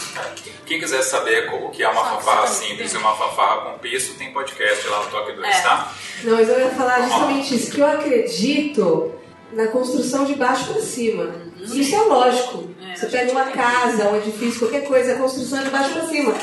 Quem 0.66 0.80
quiser 0.80 1.02
saber 1.02 1.50
o 1.54 1.70
que 1.70 1.84
é 1.84 1.90
uma 1.90 2.02
Só- 2.04 2.16
fanfarra 2.18 2.48
simples 2.48 2.94
e 2.94 2.98
uma 2.98 3.16
fanfarra 3.16 3.62
com 3.72 3.80
piso, 3.80 4.14
tem 4.14 4.32
podcast 4.32 4.88
lá 4.88 5.04
no 5.04 5.10
Toque 5.12 5.34
2, 5.34 5.48
É. 5.48 5.62
tá? 5.62 5.92
Não, 6.24 6.36
mas 6.38 6.48
eu 6.50 6.60
ia 6.60 6.70
falar 6.70 7.02
justamente 7.02 7.56
isso, 7.56 7.72
que 7.72 7.80
eu 7.82 7.88
acredito 7.88 9.14
na 9.54 9.68
construção 9.68 10.24
de 10.26 10.36
baixo 10.36 10.66
para 10.72 10.82
cima. 10.82 11.36
Isso 11.60 11.94
é 11.96 12.00
lógico. 12.00 12.70
É, 12.82 12.96
Você 12.96 13.08
pega 13.08 13.32
uma 13.32 13.46
casa, 13.46 14.10
um 14.10 14.16
edifício, 14.18 14.60
qualquer 14.60 14.86
coisa, 14.86 15.14
a 15.14 15.18
construção 15.18 15.60
é 15.60 15.64
de 15.64 15.70
baixo 15.70 15.90
para 15.92 16.08
cima. 16.08 16.34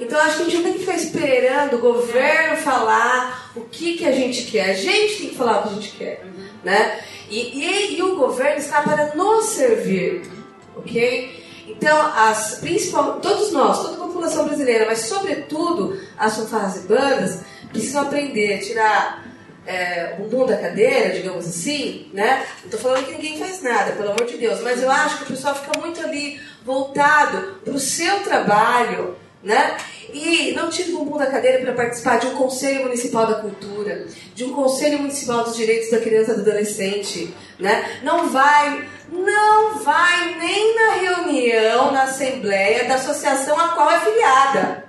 Então 0.00 0.20
acho 0.20 0.36
que 0.36 0.42
a 0.42 0.44
gente 0.44 0.56
não 0.58 0.62
tem 0.64 0.72
que 0.74 0.78
ficar 0.80 0.94
esperando 0.94 1.74
o 1.74 1.78
governo 1.80 2.56
falar 2.58 3.50
o 3.56 3.62
que, 3.62 3.96
que 3.98 4.06
a 4.06 4.12
gente 4.12 4.42
quer. 4.44 4.70
A 4.70 4.74
gente 4.74 5.16
tem 5.18 5.28
que 5.30 5.34
falar 5.34 5.58
o 5.58 5.62
que 5.62 5.68
a 5.70 5.72
gente 5.72 5.90
quer. 5.96 6.24
Né? 6.62 7.00
E, 7.28 7.64
e, 7.64 7.96
e 7.98 8.02
o 8.02 8.14
governo 8.16 8.58
está 8.58 8.80
para 8.82 9.14
nos 9.16 9.46
servir. 9.46 10.22
Ok? 10.78 11.46
Então, 11.68 12.00
as, 12.14 12.60
todos 13.22 13.52
nós, 13.52 13.82
toda 13.82 13.94
a 13.96 14.06
população 14.06 14.46
brasileira, 14.46 14.86
mas 14.86 15.00
sobretudo 15.00 16.00
as 16.16 16.36
fanfarras 16.36 16.76
e 16.76 16.88
bandas, 16.88 17.40
precisam 17.70 18.02
aprender 18.02 18.54
a 18.54 18.58
tirar 18.58 19.28
é, 19.66 20.16
o 20.18 20.22
bumbum 20.22 20.46
da 20.46 20.56
cadeira, 20.56 21.10
digamos 21.10 21.46
assim, 21.46 22.10
né? 22.14 22.46
Não 22.60 22.64
estou 22.64 22.80
falando 22.80 23.04
que 23.04 23.12
ninguém 23.12 23.38
faz 23.38 23.62
nada, 23.62 23.92
pelo 23.92 24.12
amor 24.12 24.24
de 24.24 24.38
Deus, 24.38 24.60
mas 24.62 24.82
eu 24.82 24.90
acho 24.90 25.18
que 25.18 25.24
o 25.24 25.26
pessoal 25.26 25.54
fica 25.54 25.78
muito 25.78 26.00
ali 26.00 26.40
voltado 26.64 27.60
para 27.62 27.74
o 27.74 27.78
seu 27.78 28.20
trabalho, 28.20 29.14
né? 29.42 29.76
E 30.12 30.52
não 30.52 30.68
tira 30.70 30.90
o 30.90 30.98
bumbum 30.98 31.18
da 31.18 31.26
cadeira 31.26 31.60
para 31.60 31.74
participar 31.74 32.18
de 32.18 32.26
um 32.26 32.34
Conselho 32.34 32.84
Municipal 32.84 33.26
da 33.26 33.34
Cultura, 33.34 34.06
de 34.34 34.44
um 34.44 34.52
Conselho 34.52 34.98
Municipal 34.98 35.44
dos 35.44 35.56
Direitos 35.56 35.90
da 35.90 36.00
Criança 36.00 36.32
e 36.32 36.34
do 36.36 36.40
Adolescente, 36.40 37.34
né? 37.58 38.00
Não 38.02 38.28
vai, 38.30 38.86
não 39.12 39.78
vai 39.78 40.34
nem 40.38 40.74
na 40.74 40.92
reunião, 40.94 41.92
na 41.92 42.04
assembleia 42.04 42.84
da 42.84 42.94
associação 42.94 43.58
a 43.58 43.68
qual 43.68 43.90
é 43.90 44.00
filiada. 44.00 44.88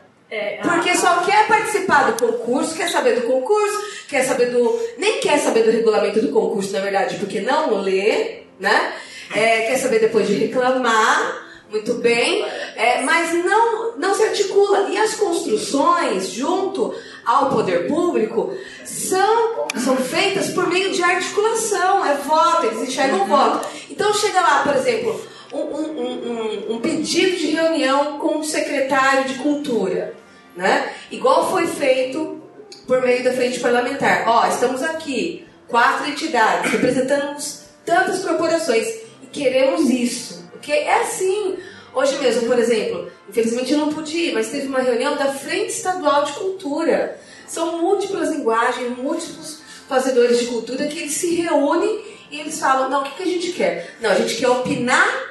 Porque 0.61 0.95
só 0.95 1.21
quer 1.21 1.47
participar 1.47 2.11
do 2.11 2.27
concurso, 2.27 2.75
quer 2.75 2.89
saber 2.89 3.15
do 3.19 3.27
concurso, 3.27 4.05
quer 4.07 4.23
saber 4.23 4.47
do. 4.47 4.79
Nem 4.97 5.19
quer 5.19 5.39
saber 5.39 5.63
do 5.63 5.71
regulamento 5.71 6.21
do 6.21 6.31
concurso, 6.31 6.71
na 6.71 6.81
verdade, 6.81 7.15
porque 7.15 7.41
não 7.41 7.81
lê, 7.81 8.43
né? 8.59 8.93
É, 9.33 9.61
quer 9.61 9.77
saber 9.77 9.99
depois 9.99 10.27
de 10.27 10.33
reclamar, 10.33 11.48
muito 11.69 11.93
bem, 11.95 12.43
é, 12.75 13.01
mas 13.01 13.33
não, 13.45 13.97
não 13.97 14.13
se 14.15 14.23
articula. 14.23 14.89
E 14.89 14.97
as 14.97 15.13
construções, 15.15 16.29
junto 16.31 16.93
ao 17.25 17.49
poder 17.49 17.87
público, 17.87 18.53
são, 18.85 19.67
são 19.77 19.95
feitas 19.97 20.49
por 20.49 20.67
meio 20.67 20.91
de 20.91 21.03
articulação, 21.03 22.05
é 22.05 22.15
voto, 22.15 22.65
eles 22.65 22.89
enxergam 22.89 23.25
voto. 23.27 23.67
Então 23.89 24.13
chega 24.13 24.41
lá, 24.41 24.63
por 24.63 24.75
exemplo, 24.75 25.21
um, 25.53 25.57
um- 25.59 25.99
um- 26.01 26.31
um- 26.71 26.75
um 26.75 26.79
pedido 26.79 27.37
de 27.37 27.47
reunião 27.51 28.17
com 28.19 28.39
o 28.39 28.43
secretário 28.43 29.25
de 29.25 29.35
cultura, 29.35 30.15
né? 30.55 30.91
Igual 31.11 31.51
foi 31.51 31.67
feito 31.67 32.41
por 32.87 33.01
meio 33.01 33.23
da 33.23 33.31
frente 33.33 33.59
parlamentar. 33.59 34.23
Ó, 34.27 34.47
estamos 34.47 34.81
aqui, 34.81 35.45
quatro 35.67 36.07
entidades, 36.09 36.71
representamos 36.71 37.61
tantas 37.85 38.23
corporações 38.23 38.87
e 39.23 39.27
queremos 39.31 39.89
isso. 39.89 40.38
Porque 40.69 40.73
é 40.73 41.01
assim. 41.01 41.57
Hoje 41.91 42.19
mesmo, 42.19 42.47
por 42.47 42.59
exemplo, 42.59 43.11
infelizmente 43.27 43.73
eu 43.73 43.79
não 43.79 43.91
pude 43.91 44.15
ir, 44.15 44.33
mas 44.33 44.49
teve 44.49 44.67
uma 44.67 44.79
reunião 44.79 45.17
da 45.17 45.33
Frente 45.33 45.71
Estadual 45.71 46.23
de 46.23 46.33
Cultura. 46.33 47.19
São 47.47 47.81
múltiplas 47.81 48.29
linguagens, 48.29 48.95
múltiplos 48.95 49.63
fazedores 49.87 50.39
de 50.39 50.45
cultura 50.45 50.85
que 50.85 50.99
eles 50.99 51.13
se 51.13 51.33
reúnem 51.33 52.05
e 52.29 52.39
eles 52.39 52.59
falam, 52.59 52.91
não, 52.91 53.01
o 53.01 53.03
que, 53.05 53.15
que 53.15 53.23
a 53.23 53.25
gente 53.25 53.51
quer? 53.53 53.95
Não, 53.99 54.11
a 54.11 54.13
gente 54.13 54.35
quer 54.35 54.47
opinar 54.49 55.29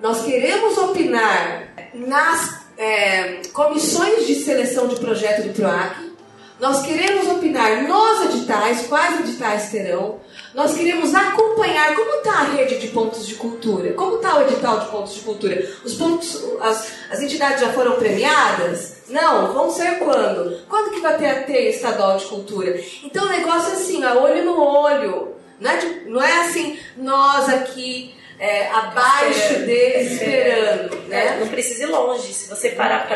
nós 0.00 0.24
queremos 0.24 0.76
opinar 0.78 1.68
nas 1.94 2.64
é, 2.76 3.42
comissões 3.52 4.26
de 4.26 4.34
seleção 4.34 4.88
de 4.88 4.96
projeto 4.96 5.46
do 5.46 5.52
PROAC, 5.52 6.10
Nós 6.58 6.82
queremos 6.84 7.28
opinar 7.28 7.84
nos 7.84 8.34
editais, 8.34 8.86
quais 8.88 9.20
editais 9.20 9.70
terão. 9.70 10.18
Nós 10.54 10.74
queremos 10.74 11.14
acompanhar 11.14 11.94
como 11.94 12.16
está 12.16 12.32
a 12.32 12.42
rede 12.44 12.78
de 12.78 12.88
pontos 12.88 13.26
de 13.26 13.34
cultura, 13.36 13.92
como 13.94 14.16
está 14.16 14.36
o 14.38 14.42
edital 14.42 14.80
de 14.80 14.86
pontos 14.86 15.14
de 15.14 15.20
cultura. 15.20 15.66
Os 15.84 15.94
pontos, 15.94 16.42
as, 16.60 16.92
as 17.10 17.20
entidades 17.20 17.60
já 17.60 17.72
foram 17.72 17.96
premiadas? 17.96 18.96
Não, 19.08 19.52
vão 19.52 19.70
ser 19.70 19.98
quando? 19.98 20.58
Quando 20.68 20.90
que 20.92 21.00
vai 21.00 21.16
ter 21.16 21.26
a 21.26 21.42
teia 21.44 21.70
estadual 21.70 22.16
de 22.18 22.26
cultura? 22.26 22.78
Então 23.02 23.24
o 23.24 23.28
negócio 23.28 23.70
é 23.70 23.72
assim, 23.74 24.04
ó, 24.04 24.18
olho 24.22 24.44
no 24.44 24.60
olho. 24.62 25.32
Não 25.60 25.70
é, 25.70 25.76
de- 25.76 26.00
não 26.10 26.22
é 26.22 26.40
assim, 26.40 26.78
nós 26.96 27.48
aqui 27.48 28.14
é, 28.38 28.68
abaixo 28.68 29.54
deles 29.60 30.12
esperando, 30.12 30.94
É, 31.06 31.08
né? 31.08 31.36
não 31.40 31.48
precisa 31.48 31.84
ir 31.84 31.86
longe. 31.86 32.32
Se 32.34 32.48
você 32.48 32.70
parar 32.70 33.06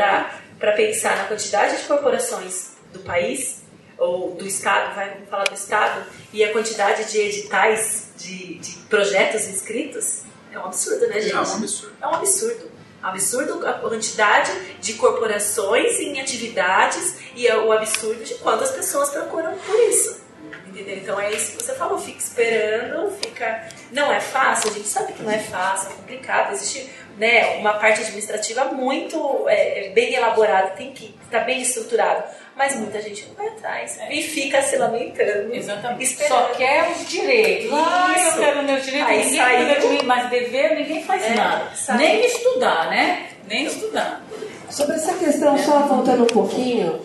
para 0.59 0.73
pensar 0.73 1.17
na 1.17 1.25
quantidade 1.25 1.77
de 1.77 1.83
corporações 1.83 2.71
do 2.93 3.01
país, 3.01 3.56
ou 3.99 4.35
do 4.35 4.47
Estado, 4.47 4.95
vai, 4.95 5.17
falar 5.31 5.45
do 5.45 5.55
Estado, 5.55 6.05
e 6.33 6.45
a 6.45 6.53
quantidade 6.53 7.11
de 7.11 7.19
editais, 7.19 8.11
de, 8.17 8.55
de 8.55 8.73
projetos 8.89 9.47
inscritos, 9.47 10.23
é 10.53 10.59
um 10.59 10.65
absurdo, 10.65 11.07
né, 11.07 11.21
gente? 11.21 11.35
É 11.35 11.37
um 11.37 11.41
absurdo. 11.41 11.97
É 12.01 12.07
um 12.07 12.15
absurdo. 12.15 12.71
É 13.03 13.07
um 13.07 13.09
absurdo 13.09 13.67
a 13.67 13.73
quantidade 13.75 14.53
de 14.81 14.95
corporações 14.95 16.01
em 16.01 16.21
atividades 16.21 17.19
e 17.35 17.47
é 17.47 17.57
o 17.57 17.71
absurdo 17.73 18.25
de 18.25 18.35
quantas 18.35 18.71
pessoas 18.71 19.11
procuram 19.11 19.57
por 19.59 19.77
isso. 19.89 20.25
Entendeu? 20.67 20.97
Então 20.97 21.21
é 21.21 21.33
isso 21.33 21.57
que 21.57 21.63
você 21.63 21.75
falou, 21.75 21.99
fica 21.99 22.19
esperando, 22.19 23.11
fica. 23.23 23.69
Não 23.93 24.13
é 24.13 24.21
fácil, 24.21 24.71
a 24.71 24.75
gente 24.75 24.89
sabe 24.89 25.13
que 25.13 25.23
não 25.23 25.31
é 25.31 25.39
fácil, 25.39 25.91
é 25.91 25.95
complicado. 25.95 26.53
Existe 26.53 26.91
né, 27.17 27.57
uma 27.59 27.75
parte 27.75 28.01
administrativa 28.01 28.65
muito 28.67 29.47
é, 29.49 29.91
bem 29.95 30.15
elaborada, 30.15 30.71
tem 30.71 30.93
que 30.93 31.15
estar 31.25 31.41
bem 31.41 31.63
estruturado. 31.63 32.25
Mas 32.57 32.75
muita 32.77 33.03
gente 33.03 33.27
não 33.27 33.35
vai 33.35 33.49
atrás 33.49 33.99
e 34.11 34.23
fica 34.23 34.63
se 34.63 34.77
lamentando. 34.77 35.55
Exatamente. 35.55 36.05
Esperando. 36.05 36.31
Só 36.31 36.55
quer 36.55 36.91
os 36.91 37.07
direitos. 37.09 37.71
Ah, 37.73 38.15
eu 38.17 38.39
quero 38.41 38.63
meus 38.63 38.83
direitos, 38.85 39.11
Aí 39.11 39.25
ninguém 39.25 39.37
saiu- 39.81 39.91
mim, 39.91 40.03
mas 40.05 40.31
dever 40.31 40.75
ninguém 40.77 41.05
faz 41.05 41.23
É, 41.23 41.35
nada. 41.35 41.71
saiu. 41.77 41.99
Nem 41.99 42.25
estudar, 42.25 42.89
né? 42.89 43.27
Nem 43.47 43.67
estudar. 43.67 44.25
Sobre 44.71 44.97
essa 44.97 45.13
questão, 45.15 45.57
só 45.59 45.81
voltando 45.81 46.23
um 46.25 46.27
pouquinho, 46.29 47.01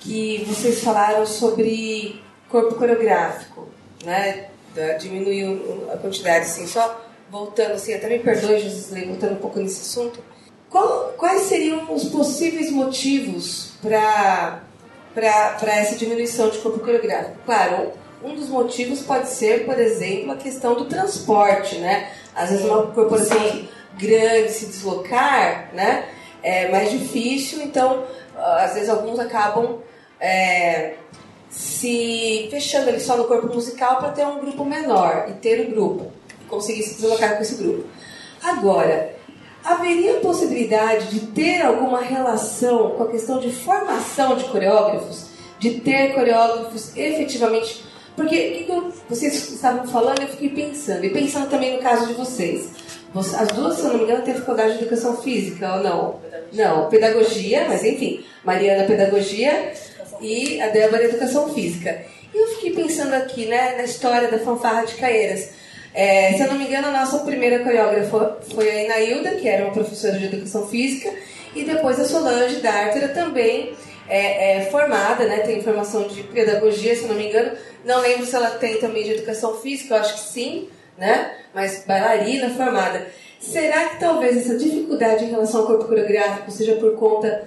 que 0.00 0.44
vocês 0.48 0.82
falaram 0.82 1.24
sobre 1.24 2.20
corpo 2.50 2.74
coreográfico, 2.74 3.68
né? 4.04 4.48
O- 4.76 5.90
a 5.92 5.96
quantidade, 5.98 6.44
assim, 6.46 6.66
só 6.66 7.00
voltando, 7.30 7.72
assim, 7.74 7.94
até 7.94 8.08
me 8.08 8.18
perdoe, 8.18 8.58
Josilei, 8.58 9.06
voltando 9.06 9.34
um 9.34 9.36
pouco 9.36 9.60
nesse 9.60 9.80
assunto. 9.82 10.18
Qual- 10.68 11.12
quais 11.16 11.42
seriam 11.42 11.92
os 11.94 12.04
possíveis 12.06 12.70
motivos 12.70 13.72
para 13.82 14.60
essa 15.16 15.96
diminuição 15.96 16.48
de 16.48 16.58
corpo 16.58 16.80
coreográfico? 16.80 17.36
Claro, 17.44 17.92
um 18.22 18.34
dos 18.34 18.48
motivos 18.48 19.00
pode 19.00 19.28
ser, 19.28 19.64
por 19.64 19.78
exemplo, 19.78 20.32
a 20.32 20.36
questão 20.36 20.74
do 20.74 20.84
transporte, 20.84 21.76
né? 21.76 22.10
Às 22.34 22.50
vezes 22.50 22.64
uma 22.64 22.86
corporação 22.86 23.68
grande 23.98 24.52
se 24.52 24.66
deslocar, 24.66 25.70
né? 25.74 26.08
É 26.42 26.68
mais 26.70 26.90
difícil, 26.90 27.62
então 27.62 28.04
ah, 28.36 28.64
às 28.64 28.74
vezes 28.74 28.88
alguns 28.88 29.18
acabam 29.18 29.78
é, 30.20 30.94
se 31.50 32.48
fechando 32.50 32.88
ali 32.88 33.00
só 33.00 33.16
no 33.16 33.24
corpo 33.24 33.52
musical 33.52 33.98
para 33.98 34.12
ter 34.12 34.26
um 34.26 34.40
grupo 34.40 34.64
menor 34.64 35.26
e 35.28 35.32
ter 35.34 35.60
o 35.60 35.70
grupo 35.70 36.12
e 36.40 36.44
conseguir 36.46 36.82
se 36.82 36.94
deslocar 36.94 37.36
com 37.36 37.42
esse 37.42 37.56
grupo. 37.56 37.84
Agora, 38.42 39.14
haveria 39.64 40.14
possibilidade 40.14 41.06
de 41.08 41.20
ter 41.28 41.62
alguma 41.62 42.00
relação 42.00 42.90
com 42.90 43.04
a 43.04 43.08
questão 43.10 43.38
de 43.38 43.50
formação 43.52 44.36
de 44.36 44.44
coreógrafos, 44.44 45.26
de 45.58 45.80
ter 45.80 46.14
coreógrafos 46.14 46.96
efetivamente. 46.96 47.84
Porque 48.16 48.66
o 48.68 48.90
que, 48.92 48.98
vocês 49.08 49.50
estavam 49.50 49.86
falando, 49.86 50.20
eu 50.20 50.28
fiquei 50.28 50.50
pensando, 50.50 51.04
e 51.04 51.10
pensando 51.10 51.48
também 51.48 51.74
no 51.76 51.82
caso 51.82 52.06
de 52.06 52.12
vocês. 52.14 52.68
Você- 53.14 53.36
As 53.36 53.48
duas, 53.48 53.76
se 53.76 53.82
eu 53.82 53.88
não 53.88 53.98
me 53.98 54.04
engano, 54.04 54.22
têm 54.22 54.34
faculdade 54.34 54.74
de 54.74 54.80
educação 54.80 55.16
física 55.16 55.76
ou 55.76 55.82
não? 55.82 56.20
Não, 56.52 56.88
pedagogia, 56.90 57.66
mas 57.68 57.84
enfim, 57.84 58.22
Mariana 58.44 58.84
pedagogia 58.84 59.72
e 60.20 60.60
a 60.60 60.68
Débora 60.68 61.04
educação 61.04 61.48
física. 61.54 62.04
E 62.34 62.38
eu 62.38 62.48
fiquei 62.48 62.72
pensando 62.72 63.14
aqui, 63.14 63.46
né, 63.46 63.76
na 63.76 63.84
história 63.84 64.30
da 64.30 64.38
fanfarra 64.38 64.84
de 64.84 64.94
Caeiras. 64.94 65.50
É, 65.94 66.32
se 66.32 66.42
eu 66.42 66.48
não 66.48 66.58
me 66.58 66.66
engano, 66.66 66.88
a 66.88 66.90
nossa 66.90 67.18
primeira 67.18 67.58
coreógrafa 67.60 68.38
foi 68.54 68.70
a 68.70 68.84
Inailda, 68.84 69.32
que 69.32 69.48
era 69.48 69.64
uma 69.64 69.72
professora 69.72 70.18
de 70.18 70.26
educação 70.26 70.66
física, 70.66 71.12
e 71.54 71.64
depois 71.64 72.00
a 72.00 72.04
Solange 72.04 72.56
Dártera 72.56 73.08
também 73.08 73.74
é, 74.08 74.56
é 74.56 74.60
formada, 74.66 75.24
né, 75.26 75.38
tem 75.40 75.62
formação 75.62 76.08
de 76.08 76.22
pedagogia, 76.22 76.96
se 76.96 77.06
não 77.06 77.14
me 77.14 77.28
engano. 77.28 77.52
Não 77.84 78.00
lembro 78.00 78.24
se 78.24 78.34
ela 78.34 78.50
tem 78.50 78.78
também 78.78 79.04
de 79.04 79.12
educação 79.12 79.56
física, 79.56 79.94
eu 79.94 80.00
acho 80.00 80.14
que 80.14 80.20
sim, 80.20 80.68
né? 80.96 81.34
Mas 81.54 81.84
bailarina 81.86 82.50
formada. 82.50 83.06
Será 83.40 83.88
que 83.88 83.98
talvez 83.98 84.36
essa 84.36 84.56
dificuldade 84.56 85.24
em 85.24 85.30
relação 85.30 85.62
ao 85.62 85.66
corpo 85.66 85.86
coreográfico 85.86 86.50
seja 86.50 86.76
por 86.76 86.94
conta 86.94 87.44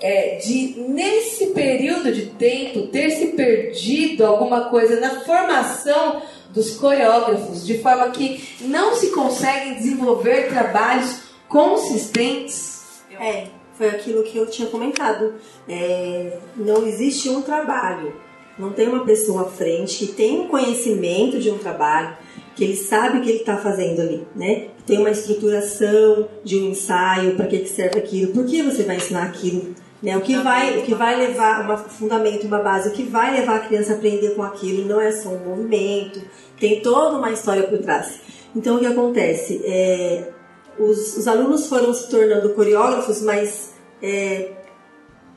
é, 0.00 0.36
de, 0.36 0.76
nesse 0.88 1.46
período 1.48 2.12
de 2.12 2.26
tempo, 2.26 2.86
ter 2.88 3.10
se 3.10 3.28
perdido 3.28 4.24
alguma 4.24 4.68
coisa 4.70 5.00
na 5.00 5.20
formação 5.20 6.22
dos 6.56 6.70
coreógrafos, 6.76 7.66
de 7.66 7.78
forma 7.78 8.08
que 8.10 8.42
não 8.62 8.96
se 8.96 9.10
conseguem 9.10 9.74
desenvolver 9.74 10.48
trabalhos 10.48 11.18
consistentes? 11.46 13.02
É, 13.20 13.48
foi 13.76 13.90
aquilo 13.90 14.22
que 14.22 14.38
eu 14.38 14.46
tinha 14.46 14.66
comentado. 14.68 15.34
É, 15.68 16.38
não 16.56 16.86
existe 16.86 17.28
um 17.28 17.42
trabalho. 17.42 18.14
Não 18.58 18.72
tem 18.72 18.88
uma 18.88 19.04
pessoa 19.04 19.42
à 19.42 19.44
frente 19.44 19.98
que 19.98 20.12
tem 20.12 20.40
um 20.40 20.48
conhecimento 20.48 21.38
de 21.38 21.50
um 21.50 21.58
trabalho, 21.58 22.16
que 22.54 22.64
ele 22.64 22.74
sabe 22.74 23.18
o 23.18 23.20
que 23.20 23.28
ele 23.28 23.40
está 23.40 23.58
fazendo 23.58 24.00
ali, 24.00 24.26
né? 24.34 24.68
Tem 24.86 24.96
uma 24.96 25.10
estruturação 25.10 26.26
de 26.42 26.56
um 26.56 26.70
ensaio, 26.70 27.36
para 27.36 27.46
que, 27.46 27.58
que 27.58 27.68
serve 27.68 27.98
aquilo, 27.98 28.32
por 28.32 28.46
que 28.46 28.62
você 28.62 28.82
vai 28.82 28.96
ensinar 28.96 29.24
aquilo, 29.24 29.74
né? 30.02 30.16
O 30.16 30.22
que 30.22 30.36
vai, 30.36 30.78
o 30.78 30.82
que 30.82 30.94
vai 30.94 31.16
levar 31.16 31.70
um 31.70 31.76
fundamento, 31.76 32.46
uma 32.46 32.60
base, 32.60 32.88
o 32.88 32.92
que 32.92 33.02
vai 33.02 33.38
levar 33.38 33.56
a 33.56 33.60
criança 33.60 33.92
a 33.92 33.96
aprender 33.96 34.30
com 34.30 34.42
aquilo, 34.42 34.88
não 34.88 35.00
é 35.00 35.12
só 35.12 35.28
um 35.28 35.50
movimento, 35.50 36.22
tem 36.58 36.80
toda 36.80 37.16
uma 37.16 37.30
história 37.32 37.64
por 37.64 37.78
trás. 37.78 38.20
Então 38.54 38.76
o 38.76 38.78
que 38.80 38.86
acontece? 38.86 39.60
É, 39.64 40.30
os, 40.78 41.16
os 41.16 41.28
alunos 41.28 41.66
foram 41.68 41.92
se 41.92 42.08
tornando 42.08 42.50
coreógrafos, 42.50 43.20
mas 43.22 43.72
é, 44.02 44.50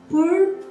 por, 0.08 0.28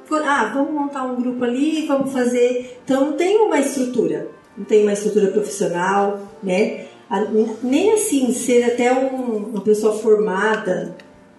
por- 0.07 0.21
ah, 0.23 0.51
vamos 0.53 0.71
montar 0.73 1.03
um 1.05 1.21
grupo 1.21 1.43
ali, 1.43 1.85
vamos 1.87 2.11
fazer. 2.11 2.79
Então 2.83 3.05
não 3.05 3.13
tem 3.13 3.37
uma 3.37 3.59
estrutura, 3.59 4.27
não 4.57 4.65
tem 4.65 4.83
uma 4.83 4.93
estrutura 4.93 5.27
profissional, 5.27 6.19
né? 6.43 6.85
Nem 7.63 7.91
assim 7.93 8.31
ser 8.33 8.63
até 8.63 8.93
um- 8.93 9.49
uma 9.51 9.61
pessoa 9.61 9.97
formada 9.97 10.95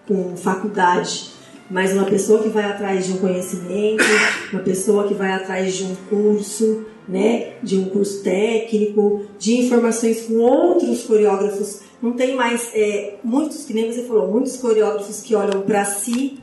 com 0.07 0.35
faculdade, 0.35 1.31
mas 1.69 1.93
uma 1.93 2.03
pessoa 2.05 2.41
que 2.43 2.49
vai 2.49 2.65
atrás 2.65 3.05
de 3.05 3.13
um 3.13 3.17
conhecimento, 3.17 4.03
uma 4.51 4.61
pessoa 4.61 5.07
que 5.07 5.13
vai 5.13 5.31
atrás 5.31 5.73
de 5.75 5.83
um 5.85 5.95
curso, 6.09 6.85
né, 7.11 7.55
de 7.61 7.77
um 7.77 7.89
curso 7.89 8.23
técnico, 8.23 9.25
de 9.37 9.57
informações 9.57 10.21
com 10.21 10.35
outros 10.35 11.03
coreógrafos. 11.03 11.81
Não 12.01 12.13
tem 12.13 12.35
mais 12.35 12.71
é, 12.73 13.15
muitos, 13.21 13.65
que 13.65 13.73
nem 13.73 13.91
você 13.91 14.03
falou, 14.03 14.31
muitos 14.31 14.55
coreógrafos 14.55 15.21
que 15.21 15.35
olham 15.35 15.61
para 15.61 15.83
si 15.83 16.39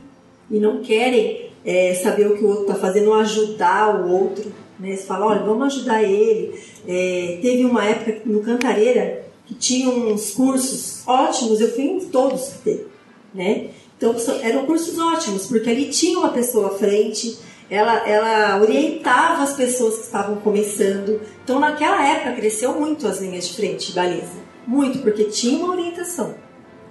e 0.49 0.59
não 0.59 0.81
querem 0.81 1.49
é, 1.65 1.95
saber 1.95 2.27
o 2.27 2.37
que 2.37 2.43
o 2.43 2.49
outro 2.49 2.61
está 2.61 2.75
fazendo, 2.75 3.11
ajudar 3.13 4.05
o 4.05 4.11
outro. 4.11 4.51
Né? 4.79 4.95
Você 4.95 5.03
fala, 5.03 5.25
olha, 5.25 5.43
vamos 5.43 5.73
ajudar 5.73 6.03
ele. 6.03 6.53
É, 6.87 7.39
teve 7.41 7.65
uma 7.65 7.83
época 7.83 8.21
no 8.25 8.41
Cantareira 8.41 9.25
que 9.47 9.55
tinha 9.55 9.89
uns 9.89 10.29
cursos 10.31 11.01
ótimos, 11.07 11.59
eu 11.59 11.73
fui 11.73 11.85
em 11.85 11.99
todos 12.01 12.49
que 12.49 12.57
teve. 12.59 12.85
Né? 13.33 13.71
Então 13.97 14.15
eram 14.43 14.67
cursos 14.67 14.99
ótimos, 14.99 15.47
porque 15.47 15.67
ali 15.67 15.89
tinha 15.89 16.19
uma 16.19 16.29
pessoa 16.29 16.67
à 16.67 16.71
frente, 16.77 17.39
ela, 17.69 18.07
ela 18.07 18.61
orientava 18.61 19.43
as 19.43 19.53
pessoas 19.53 19.95
que 19.95 20.01
estavam 20.01 20.37
começando. 20.37 21.21
Então 21.43 21.59
naquela 21.59 22.05
época 22.05 22.33
cresceu 22.33 22.73
muito 22.73 23.07
as 23.07 23.19
linhas 23.19 23.47
de 23.47 23.55
frente, 23.55 23.91
baliza. 23.93 24.49
Muito, 24.65 24.99
porque 24.99 25.25
tinha 25.25 25.63
uma 25.63 25.73
orientação. 25.73 26.35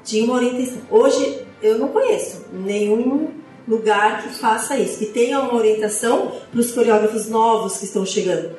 Tinha 0.05 0.25
uma 0.25 0.35
orientação. 0.35 0.81
Hoje 0.91 1.47
eu 1.63 1.79
não 1.79 1.89
conheço 1.89 2.47
nenhum 2.53 3.33
lugar 3.67 4.23
que 4.23 4.31
faça 4.31 4.79
isso, 4.79 4.99
que 4.99 5.07
tenha 5.07 5.41
uma 5.41 5.55
orientação 5.55 6.41
para 6.51 6.61
os 6.61 6.73
coreógrafos 6.73 7.29
novos 7.29 7.77
que 7.77 7.85
estão 7.85 8.07
chegando. 8.07 8.57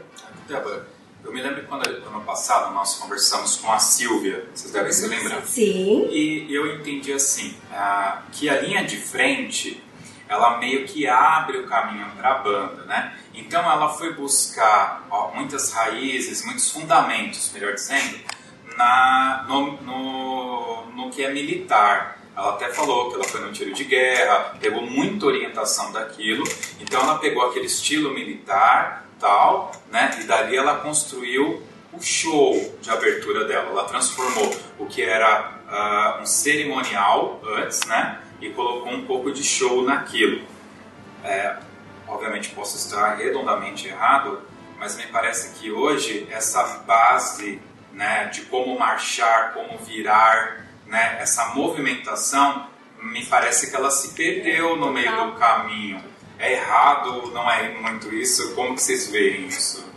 Débora, 0.48 0.88
eu 1.24 1.34
me 1.34 1.42
lembro 1.42 1.64
quando 1.68 1.88
ano 1.88 2.22
passado 2.22 2.74
nós 2.74 2.96
conversamos 2.96 3.58
com 3.58 3.72
a 3.72 3.80
Silvia, 3.80 4.46
vocês 4.54 4.72
devem 4.72 4.92
se 4.92 5.08
lembrar. 5.08 5.42
Sim. 5.46 6.08
E 6.12 6.48
eu 6.54 6.76
entendi 6.76 7.12
assim, 7.12 7.56
ah, 7.72 8.24
que 8.32 8.48
a 8.48 8.62
linha 8.62 8.84
de 8.84 8.98
frente, 8.98 9.84
ela 10.30 10.60
meio 10.60 10.86
que 10.86 11.08
abre 11.08 11.58
o 11.58 11.68
caminho 11.68 12.06
para 12.16 12.30
a 12.30 12.36
banda, 12.36 12.84
né? 12.84 13.18
Então 13.34 13.60
ela 13.70 13.90
foi 13.90 14.14
buscar 14.14 15.04
ó, 15.10 15.32
muitas 15.34 15.74
raízes, 15.74 16.46
muitos 16.46 16.72
fundamentos, 16.72 17.52
melhor 17.52 17.74
dizendo, 17.74 18.20
na, 18.78 19.46
no, 19.48 19.82
no, 19.82 20.86
no 20.92 21.10
que 21.10 21.24
é 21.24 21.34
militar. 21.34 22.20
Ela 22.38 22.52
até 22.52 22.70
falou 22.70 23.10
que 23.10 23.16
ela 23.16 23.24
foi 23.24 23.42
num 23.42 23.52
tiro 23.52 23.74
de 23.74 23.84
guerra, 23.84 24.56
pegou 24.62 24.84
muita 24.84 25.26
orientação 25.26 25.92
daquilo, 25.92 26.44
então 26.80 27.02
ela 27.02 27.18
pegou 27.18 27.44
aquele 27.46 27.66
estilo 27.66 28.14
militar, 28.14 29.06
tal, 29.20 29.72
né? 29.92 30.16
E 30.22 30.24
dali 30.24 30.56
ela 30.56 30.76
construiu 30.76 31.62
o 31.92 32.00
show 32.02 32.78
de 32.80 32.90
abertura 32.92 33.46
dela. 33.46 33.72
Ela 33.72 33.84
transformou 33.86 34.56
o 34.78 34.86
que 34.86 35.02
era 35.02 36.18
uh, 36.18 36.22
um 36.22 36.26
cerimonial 36.26 37.42
antes, 37.58 37.80
né? 37.88 38.20
E 38.42 38.50
colocou 38.52 38.92
um 38.92 39.06
pouco 39.06 39.32
de 39.32 39.44
show 39.44 39.84
naquilo. 39.84 40.46
É, 41.24 41.58
obviamente 42.08 42.50
posso 42.50 42.78
estar 42.78 43.16
redondamente 43.16 43.88
errado, 43.88 44.42
mas 44.78 44.96
me 44.96 45.04
parece 45.08 45.60
que 45.60 45.72
hoje 45.72 46.28
essa 46.32 46.64
base 46.88 47.62
né, 47.94 48.26
de 48.26 48.42
como 48.44 48.78
marchar, 48.80 49.54
como 49.54 49.78
virar, 49.80 50.66
né, 50.86 51.18
essa 51.20 51.54
movimentação, 51.54 52.68
me 53.02 53.26
parece 53.26 53.70
que 53.70 53.76
ela 53.76 53.92
se 53.92 54.14
perdeu 54.14 54.76
no 54.76 54.92
meio 54.92 55.26
do 55.26 55.34
caminho. 55.34 56.02
É 56.38 56.54
errado, 56.54 57.32
não 57.32 57.50
é 57.50 57.70
muito 57.70 58.14
isso? 58.14 58.56
Como 58.56 58.76
que 58.76 58.82
vocês 58.82 59.10
veem 59.10 59.48
isso? 59.48 59.90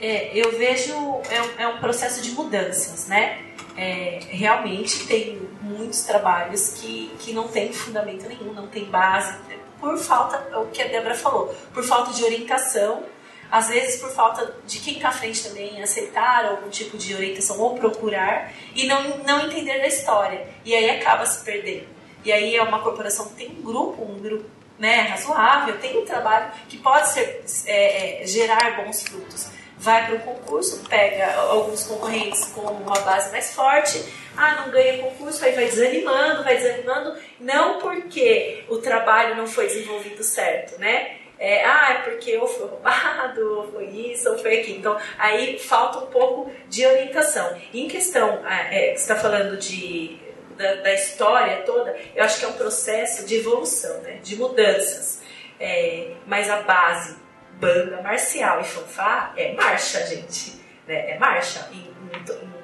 É, 0.00 0.36
eu 0.36 0.58
vejo 0.58 0.92
é 1.30 1.40
um, 1.40 1.60
é 1.60 1.68
um 1.68 1.78
processo 1.78 2.20
de 2.20 2.32
mudanças, 2.32 3.08
né? 3.08 3.45
É, 3.76 4.20
realmente 4.30 5.06
tem 5.06 5.40
muitos 5.60 6.02
trabalhos 6.02 6.70
que, 6.74 7.12
que 7.18 7.32
não 7.32 7.48
tem 7.48 7.72
fundamento 7.72 8.26
nenhum, 8.26 8.52
não 8.54 8.66
tem 8.68 8.84
base, 8.86 9.38
por 9.78 9.98
falta, 9.98 10.58
o 10.58 10.66
que 10.66 10.80
a 10.80 10.88
Débora 10.88 11.14
falou, 11.14 11.54
por 11.72 11.84
falta 11.84 12.12
de 12.12 12.24
orientação, 12.24 13.04
às 13.50 13.68
vezes 13.68 14.00
por 14.00 14.10
falta 14.10 14.56
de 14.66 14.78
quem 14.80 14.94
está 14.94 15.08
à 15.08 15.12
frente 15.12 15.44
também 15.44 15.82
aceitar 15.82 16.46
algum 16.46 16.68
tipo 16.68 16.96
de 16.96 17.14
orientação 17.14 17.58
ou 17.60 17.76
procurar 17.76 18.52
e 18.74 18.86
não, 18.86 19.18
não 19.18 19.46
entender 19.46 19.78
da 19.78 19.86
história. 19.86 20.48
E 20.64 20.74
aí 20.74 20.90
acaba 20.90 21.24
se 21.26 21.44
perdendo. 21.44 21.86
E 22.24 22.32
aí 22.32 22.56
é 22.56 22.62
uma 22.62 22.80
corporação 22.80 23.28
que 23.28 23.34
tem 23.34 23.50
um 23.50 23.62
grupo, 23.62 24.02
um 24.02 24.18
grupo 24.18 24.44
né, 24.78 25.02
razoável, 25.02 25.78
tem 25.78 25.96
um 25.98 26.04
trabalho 26.04 26.50
que 26.68 26.76
pode 26.78 27.08
ser, 27.10 27.44
é, 27.66 28.22
é, 28.22 28.26
gerar 28.26 28.82
bons 28.82 29.02
frutos. 29.04 29.48
Vai 29.78 30.06
para 30.06 30.16
o 30.16 30.20
concurso, 30.20 30.82
pega 30.88 31.34
alguns 31.34 31.86
concorrentes 31.86 32.46
com 32.46 32.62
uma 32.62 32.98
base 33.00 33.30
mais 33.30 33.54
forte, 33.54 34.02
ah, 34.36 34.62
não 34.62 34.70
ganha 34.70 35.02
concurso, 35.02 35.44
aí 35.44 35.52
vai 35.52 35.66
desanimando, 35.66 36.44
vai 36.44 36.56
desanimando, 36.56 37.14
não 37.38 37.78
porque 37.78 38.64
o 38.68 38.78
trabalho 38.78 39.36
não 39.36 39.46
foi 39.46 39.66
desenvolvido 39.66 40.22
certo, 40.22 40.78
né? 40.78 41.16
É, 41.38 41.64
ah, 41.64 41.92
é 41.92 42.10
porque 42.10 42.30
eu 42.30 42.46
fui 42.46 42.66
roubado, 42.66 43.58
ou 43.58 43.70
foi 43.70 43.84
isso, 43.86 44.30
ou 44.30 44.38
foi 44.38 44.60
aquilo. 44.60 44.78
Então, 44.78 44.98
aí 45.18 45.58
falta 45.58 45.98
um 45.98 46.06
pouco 46.06 46.50
de 46.68 46.86
orientação. 46.86 47.56
Em 47.74 47.88
questão, 47.88 48.40
ah, 48.44 48.74
é, 48.74 48.94
você 48.94 49.02
está 49.02 49.16
falando 49.16 49.58
de 49.58 50.18
da, 50.56 50.76
da, 50.76 50.94
história 50.94 51.58
toda, 51.66 51.94
eu 52.14 52.24
acho 52.24 52.38
que 52.38 52.44
é 52.46 52.48
um 52.48 52.54
processo 52.54 53.26
de 53.26 53.36
evolução, 53.36 54.00
né? 54.00 54.18
de 54.22 54.36
mudanças. 54.36 55.20
É, 55.60 56.12
mas 56.26 56.50
a 56.50 56.62
base, 56.62 57.16
banda 57.60 58.00
marcial 58.02 58.60
e 58.60 58.64
fanfá, 58.64 59.32
é 59.36 59.52
marcha, 59.52 60.06
gente. 60.06 60.60
Né? 60.86 61.12
É 61.12 61.18
marcha. 61.18 61.68
Em, 61.72 61.76
em, 61.76 62.56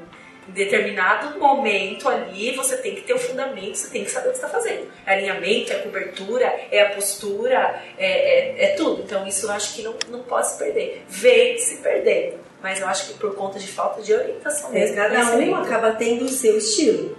em 0.48 0.52
determinado 0.52 1.38
momento 1.38 2.08
ali, 2.08 2.54
você 2.54 2.76
tem 2.76 2.94
que 2.94 3.02
ter 3.02 3.14
o 3.14 3.18
fundamento, 3.18 3.76
você 3.76 3.90
tem 3.90 4.04
que 4.04 4.10
saber 4.10 4.28
o 4.28 4.30
que 4.30 4.36
está 4.36 4.48
fazendo. 4.48 4.90
É 5.06 5.14
alinhamento, 5.14 5.72
é 5.72 5.76
cobertura, 5.76 6.46
é 6.70 6.82
a 6.82 6.90
postura, 6.90 7.80
é, 7.96 8.06
é, 8.06 8.64
é, 8.64 8.68
tudo. 8.74 9.02
Então, 9.02 9.26
isso 9.26 9.46
eu 9.46 9.52
acho 9.52 9.74
que 9.74 9.82
não, 9.82 9.94
não 10.08 10.22
pode 10.24 10.50
se 10.50 10.58
perder. 10.58 11.04
Vem 11.08 11.58
se 11.58 11.78
perdendo. 11.78 12.40
Mas 12.60 12.80
eu 12.80 12.86
acho 12.86 13.08
que 13.08 13.18
por 13.18 13.34
conta 13.34 13.58
de 13.58 13.66
falta 13.66 14.02
de 14.02 14.12
orientação 14.12 14.70
é, 14.70 14.72
mesmo. 14.72 14.96
Cada 14.96 15.36
um 15.36 15.54
acaba 15.56 15.92
tendo 15.92 16.24
o 16.24 16.28
seu 16.28 16.58
estilo 16.58 17.16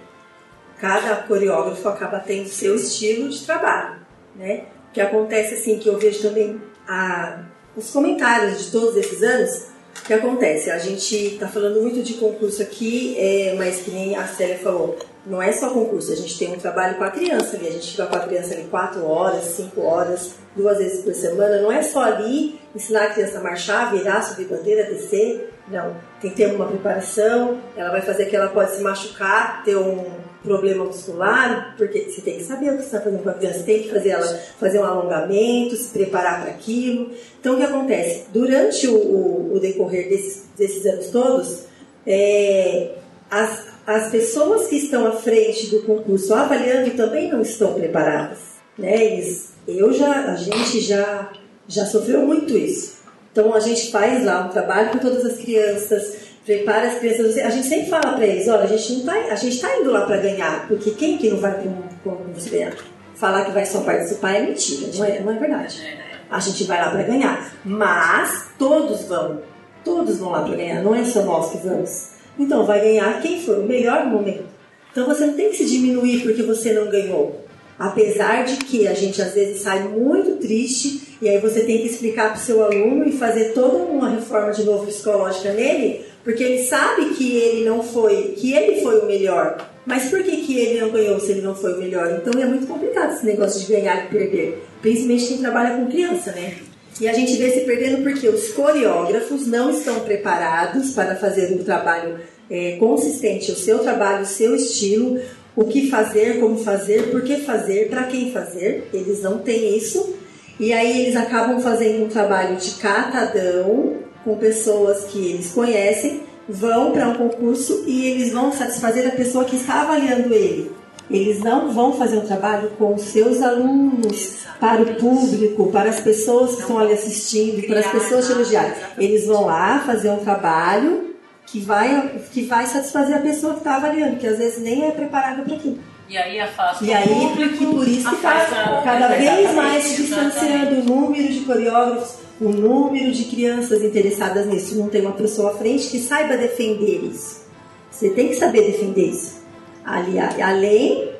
cada 0.84 1.16
coreógrafo 1.16 1.88
acaba 1.88 2.20
tendo 2.20 2.48
seu 2.48 2.74
estilo 2.74 3.28
de 3.30 3.44
trabalho, 3.44 4.00
né? 4.34 4.64
O 4.90 4.92
que 4.92 5.00
acontece 5.00 5.54
assim 5.54 5.78
que 5.78 5.88
eu 5.88 5.98
vejo 5.98 6.22
também 6.22 6.60
a, 6.86 7.42
os 7.76 7.90
comentários 7.90 8.64
de 8.64 8.70
todos 8.70 8.96
esses 8.96 9.22
anos, 9.22 9.66
o 9.98 10.06
que 10.06 10.12
acontece? 10.12 10.70
A 10.70 10.78
gente 10.78 11.14
está 11.14 11.48
falando 11.48 11.80
muito 11.80 12.02
de 12.02 12.14
concurso 12.14 12.62
aqui, 12.62 13.16
é, 13.18 13.54
mas 13.56 13.80
que 13.80 13.90
nem 13.90 14.16
a 14.16 14.26
Célia 14.26 14.58
falou, 14.58 14.98
não 15.26 15.40
é 15.40 15.52
só 15.52 15.70
concurso, 15.70 16.12
a 16.12 16.16
gente 16.16 16.38
tem 16.38 16.52
um 16.52 16.58
trabalho 16.58 16.96
com 16.96 17.04
a 17.04 17.10
criança 17.10 17.56
ali, 17.56 17.68
a 17.68 17.72
gente 17.72 17.92
fica 17.92 18.06
com 18.06 18.16
a 18.16 18.20
criança 18.20 18.54
ali 18.54 18.64
quatro 18.64 19.04
horas, 19.06 19.44
cinco 19.44 19.80
horas, 19.82 20.34
duas 20.54 20.78
vezes 20.78 21.02
por 21.02 21.14
semana, 21.14 21.62
não 21.62 21.72
é 21.72 21.82
só 21.82 22.02
ali 22.02 22.60
ensinar 22.74 23.04
a 23.04 23.10
criança 23.10 23.38
a 23.38 23.42
marchar, 23.42 23.92
virar, 23.92 24.22
subir 24.22 24.46
bandeira, 24.46 24.84
descer, 24.84 25.52
não. 25.68 25.96
Tem 26.20 26.30
que 26.30 26.36
ter 26.36 26.54
uma 26.54 26.66
preparação, 26.66 27.60
ela 27.76 27.90
vai 27.90 28.02
fazer 28.02 28.26
que 28.26 28.36
ela 28.36 28.48
pode 28.48 28.72
se 28.72 28.82
machucar, 28.82 29.64
ter 29.64 29.76
um 29.76 30.04
problema 30.44 30.84
muscular, 30.84 31.74
porque 31.76 32.10
você 32.10 32.20
tem 32.20 32.36
que 32.36 32.44
saber 32.44 32.70
o 32.70 32.76
que 32.76 32.84
está 32.84 33.00
fazendo 33.00 33.22
com 33.22 33.30
a 33.30 33.34
criança, 33.34 33.64
tem 33.64 33.82
que 33.82 33.90
fazer 33.90 34.10
ela 34.10 34.26
fazer 34.60 34.78
um 34.78 34.84
alongamento, 34.84 35.74
se 35.74 35.88
preparar 35.88 36.42
para 36.42 36.50
aquilo. 36.50 37.10
Então, 37.40 37.54
o 37.54 37.56
que 37.56 37.62
acontece? 37.64 38.26
Durante 38.32 38.86
o, 38.86 38.94
o, 38.94 39.54
o 39.54 39.60
decorrer 39.60 40.08
desses, 40.08 40.44
desses, 40.56 40.84
anos 40.86 41.06
todos, 41.08 41.64
é, 42.06 42.90
as, 43.30 43.66
as 43.86 44.10
pessoas 44.10 44.68
que 44.68 44.76
estão 44.76 45.06
à 45.06 45.12
frente 45.12 45.68
do 45.70 45.82
concurso 45.82 46.32
avaliando 46.34 46.90
também 46.90 47.32
não 47.32 47.40
estão 47.40 47.72
preparadas. 47.74 48.38
Né? 48.78 49.02
Eles, 49.02 49.54
eu 49.66 49.92
já, 49.92 50.32
a 50.32 50.36
gente 50.36 50.80
já, 50.80 51.32
já 51.66 51.86
sofreu 51.86 52.20
muito 52.20 52.56
isso. 52.56 52.94
Então 53.32 53.52
a 53.52 53.58
gente 53.58 53.90
faz 53.90 54.24
lá 54.24 54.46
um 54.46 54.50
trabalho 54.50 54.90
com 54.90 54.98
todas 54.98 55.24
as 55.24 55.38
crianças, 55.38 56.16
prepara 56.44 56.88
as 56.88 56.98
crianças. 56.98 57.38
A 57.38 57.50
gente 57.50 57.66
sempre 57.66 57.90
fala 57.90 58.12
para 58.14 58.26
eles, 58.26 58.46
olha, 58.48 58.64
a 58.64 58.66
gente 58.66 58.92
não 58.92 59.04
tá, 59.04 59.12
a 59.30 59.34
gente 59.34 59.60
tá 59.60 59.76
indo 59.78 59.90
lá 59.90 60.02
para 60.02 60.18
ganhar, 60.18 60.68
porque 60.68 60.90
quem 60.92 61.18
que 61.18 61.30
não 61.30 61.38
vai 61.38 61.52
para 61.52 62.12
você 62.34 62.50
ganhar? 62.50 62.74
Falar 63.14 63.44
que 63.44 63.52
vai 63.52 63.64
só 63.64 63.80
participar 63.80 64.34
é 64.34 64.42
mentira, 64.42 64.90
não 64.94 65.04
é, 65.04 65.20
não 65.20 65.32
é 65.32 65.38
verdade. 65.38 65.98
A 66.30 66.40
gente 66.40 66.64
vai 66.64 66.80
lá 66.80 66.90
para 66.90 67.02
ganhar, 67.02 67.52
mas 67.64 68.48
todos 68.58 69.04
vão, 69.04 69.40
todos 69.84 70.18
vão 70.18 70.30
lá 70.30 70.42
para 70.42 70.56
ganhar, 70.56 70.82
não 70.82 70.94
é 70.94 71.04
só 71.04 71.22
nós 71.22 71.50
que 71.50 71.58
vamos. 71.58 72.14
Então 72.38 72.66
vai 72.66 72.80
ganhar 72.80 73.22
quem 73.22 73.40
for 73.40 73.58
o 73.58 73.66
melhor 73.66 74.06
momento. 74.06 74.44
Então 74.90 75.06
você 75.06 75.26
não 75.26 75.34
tem 75.34 75.50
que 75.50 75.56
se 75.56 75.66
diminuir 75.66 76.22
porque 76.22 76.42
você 76.42 76.72
não 76.72 76.88
ganhou. 76.88 77.44
Apesar 77.78 78.44
de 78.44 78.56
que 78.56 78.86
a 78.86 78.94
gente 78.94 79.20
às 79.20 79.34
vezes 79.34 79.62
sai 79.62 79.80
muito 79.88 80.36
triste 80.36 81.16
e 81.20 81.28
aí 81.28 81.38
você 81.38 81.64
tem 81.64 81.78
que 81.78 81.86
explicar 81.86 82.30
para 82.30 82.40
o 82.40 82.40
seu 82.40 82.62
aluno 82.64 83.06
e 83.06 83.12
fazer 83.12 83.52
toda 83.52 83.78
uma 83.78 84.08
reforma 84.10 84.52
de 84.52 84.62
novo 84.62 84.86
psicológica 84.86 85.52
nele 85.52 86.04
porque 86.24 86.42
ele 86.42 86.64
sabe 86.64 87.10
que 87.10 87.36
ele 87.36 87.64
não 87.68 87.82
foi, 87.82 88.34
que 88.36 88.54
ele 88.54 88.80
foi 88.80 89.00
o 89.00 89.06
melhor. 89.06 89.58
Mas 89.84 90.08
por 90.08 90.22
que, 90.22 90.38
que 90.38 90.58
ele 90.58 90.80
não 90.80 90.90
ganhou 90.90 91.20
se 91.20 91.32
ele 91.32 91.42
não 91.42 91.54
foi 91.54 91.74
o 91.74 91.78
melhor? 91.78 92.10
Então 92.18 92.40
é 92.40 92.46
muito 92.46 92.66
complicado 92.66 93.12
esse 93.12 93.26
negócio 93.26 93.60
de 93.60 93.70
ganhar 93.70 94.06
e 94.06 94.08
perder. 94.08 94.64
Principalmente 94.80 95.26
quem 95.26 95.38
trabalha 95.38 95.76
com 95.76 95.86
criança, 95.86 96.32
né? 96.32 96.56
E 97.00 97.08
a 97.08 97.12
gente 97.12 97.36
vê 97.36 97.50
se 97.50 97.60
perdendo 97.60 98.02
porque 98.02 98.26
os 98.28 98.48
coreógrafos 98.52 99.46
não 99.46 99.70
estão 99.70 100.00
preparados 100.00 100.92
para 100.92 101.16
fazer 101.16 101.52
um 101.52 101.62
trabalho 101.62 102.20
é, 102.48 102.76
consistente, 102.76 103.50
o 103.50 103.56
seu 103.56 103.80
trabalho, 103.80 104.22
o 104.22 104.26
seu 104.26 104.54
estilo, 104.54 105.20
o 105.56 105.64
que 105.64 105.90
fazer, 105.90 106.40
como 106.40 106.56
fazer, 106.58 107.10
por 107.10 107.22
que 107.22 107.38
fazer, 107.38 107.88
para 107.90 108.04
quem 108.04 108.32
fazer. 108.32 108.88
Eles 108.92 109.22
não 109.22 109.38
têm 109.38 109.76
isso. 109.76 110.14
E 110.58 110.72
aí 110.72 111.02
eles 111.02 111.16
acabam 111.16 111.60
fazendo 111.60 112.04
um 112.04 112.08
trabalho 112.08 112.56
de 112.56 112.70
catadão, 112.76 114.03
com 114.24 114.36
pessoas 114.36 115.04
que 115.04 115.32
eles 115.32 115.52
conhecem, 115.52 116.22
vão 116.48 116.92
para 116.92 117.08
um 117.08 117.14
concurso 117.14 117.84
e 117.86 118.06
eles 118.06 118.32
vão 118.32 118.52
satisfazer 118.52 119.06
a 119.06 119.12
pessoa 119.12 119.44
que 119.44 119.56
está 119.56 119.82
avaliando 119.82 120.32
ele. 120.32 120.72
Eles 121.10 121.40
não 121.40 121.70
vão 121.72 121.92
fazer 121.92 122.16
um 122.16 122.26
trabalho 122.26 122.70
com 122.78 122.94
os 122.94 123.02
seus 123.02 123.42
alunos, 123.42 124.44
para 124.58 124.82
o 124.82 124.94
público, 124.94 125.70
para 125.70 125.90
as 125.90 126.00
pessoas 126.00 126.54
que 126.54 126.62
estão 126.62 126.78
ali 126.78 126.94
assistindo, 126.94 127.66
para 127.66 127.80
as 127.80 127.86
pessoas 127.86 128.30
elogiarem. 128.30 128.72
Eles 128.96 129.26
vão 129.26 129.44
lá 129.44 129.80
fazer 129.80 130.08
um 130.10 130.18
trabalho 130.18 131.14
que 131.46 131.60
vai, 131.60 132.20
que 132.32 132.46
vai 132.46 132.66
satisfazer 132.66 133.16
a 133.16 133.20
pessoa 133.20 133.52
que 133.52 133.58
está 133.60 133.76
avaliando, 133.76 134.16
que 134.16 134.26
às 134.26 134.38
vezes 134.38 134.62
nem 134.62 134.86
é 134.86 134.90
preparada 134.90 135.42
para 135.42 135.54
aquilo. 135.54 135.78
E 136.08 136.18
aí 136.18 136.38
afasta 136.38 136.84
E 136.84 136.92
aí, 136.92 137.08
porque 137.08 137.48
por 137.64 137.88
isso 137.88 138.08
que 138.08 138.16
está 138.16 138.82
cada 138.84 139.08
vez 139.08 139.54
mais 139.54 139.84
se 139.84 140.02
distanciando 140.02 140.80
o 140.80 140.84
número 140.84 141.32
de 141.32 141.40
coreógrafos, 141.40 142.16
o 142.40 142.50
número 142.50 143.10
de 143.12 143.24
crianças 143.24 143.82
interessadas 143.82 144.46
nisso. 144.46 144.76
Não 144.76 144.88
tem 144.88 145.00
uma 145.00 145.12
pessoa 145.12 145.52
à 145.52 145.54
frente 145.56 145.88
que 145.88 145.98
saiba 145.98 146.36
defender 146.36 147.04
isso. 147.04 147.44
Você 147.90 148.10
tem 148.10 148.28
que 148.28 148.34
saber 148.34 148.70
defender 148.70 149.06
isso. 149.06 149.42
Ali, 149.84 150.18
além 150.18 151.14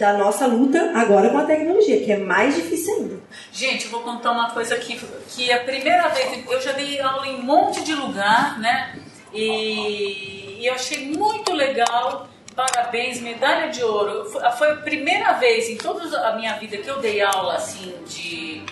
da 0.00 0.14
nossa 0.14 0.46
luta 0.46 0.92
agora 0.94 1.28
com 1.28 1.36
a 1.36 1.44
tecnologia, 1.44 2.02
que 2.02 2.10
é 2.10 2.16
mais 2.16 2.54
difícil 2.54 2.94
ainda. 2.94 3.20
Gente, 3.52 3.84
eu 3.84 3.90
vou 3.90 4.00
contar 4.00 4.32
uma 4.32 4.50
coisa 4.50 4.74
aqui, 4.74 4.98
que 5.28 5.52
a 5.52 5.60
primeira 5.60 6.08
vez, 6.08 6.42
eu 6.50 6.60
já 6.62 6.72
dei 6.72 6.98
aula 7.00 7.26
em 7.26 7.36
um 7.36 7.42
monte 7.42 7.82
de 7.84 7.94
lugar, 7.94 8.58
né? 8.58 8.98
E, 9.34 10.58
e 10.58 10.66
eu 10.66 10.74
achei 10.74 11.06
muito 11.14 11.52
legal 11.52 12.28
Parabéns, 12.54 13.20
medalha 13.20 13.68
de 13.70 13.82
ouro. 13.82 14.30
Foi 14.58 14.70
a 14.70 14.76
primeira 14.76 15.34
vez 15.34 15.68
em 15.68 15.76
toda 15.76 16.28
a 16.28 16.36
minha 16.36 16.54
vida 16.54 16.76
que 16.78 16.88
eu 16.88 17.00
dei 17.00 17.20
aula 17.20 17.54
assim 17.54 17.94
de, 18.06 18.62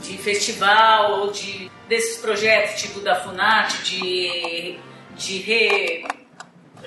de 0.00 0.18
festival 0.18 1.20
ou 1.20 1.30
de 1.30 1.70
desses 1.88 2.18
projetos 2.18 2.80
tipo 2.80 3.00
da 3.00 3.14
Funat 3.14 3.82
de, 3.84 4.76
de 5.14 5.38
re, 5.38 6.04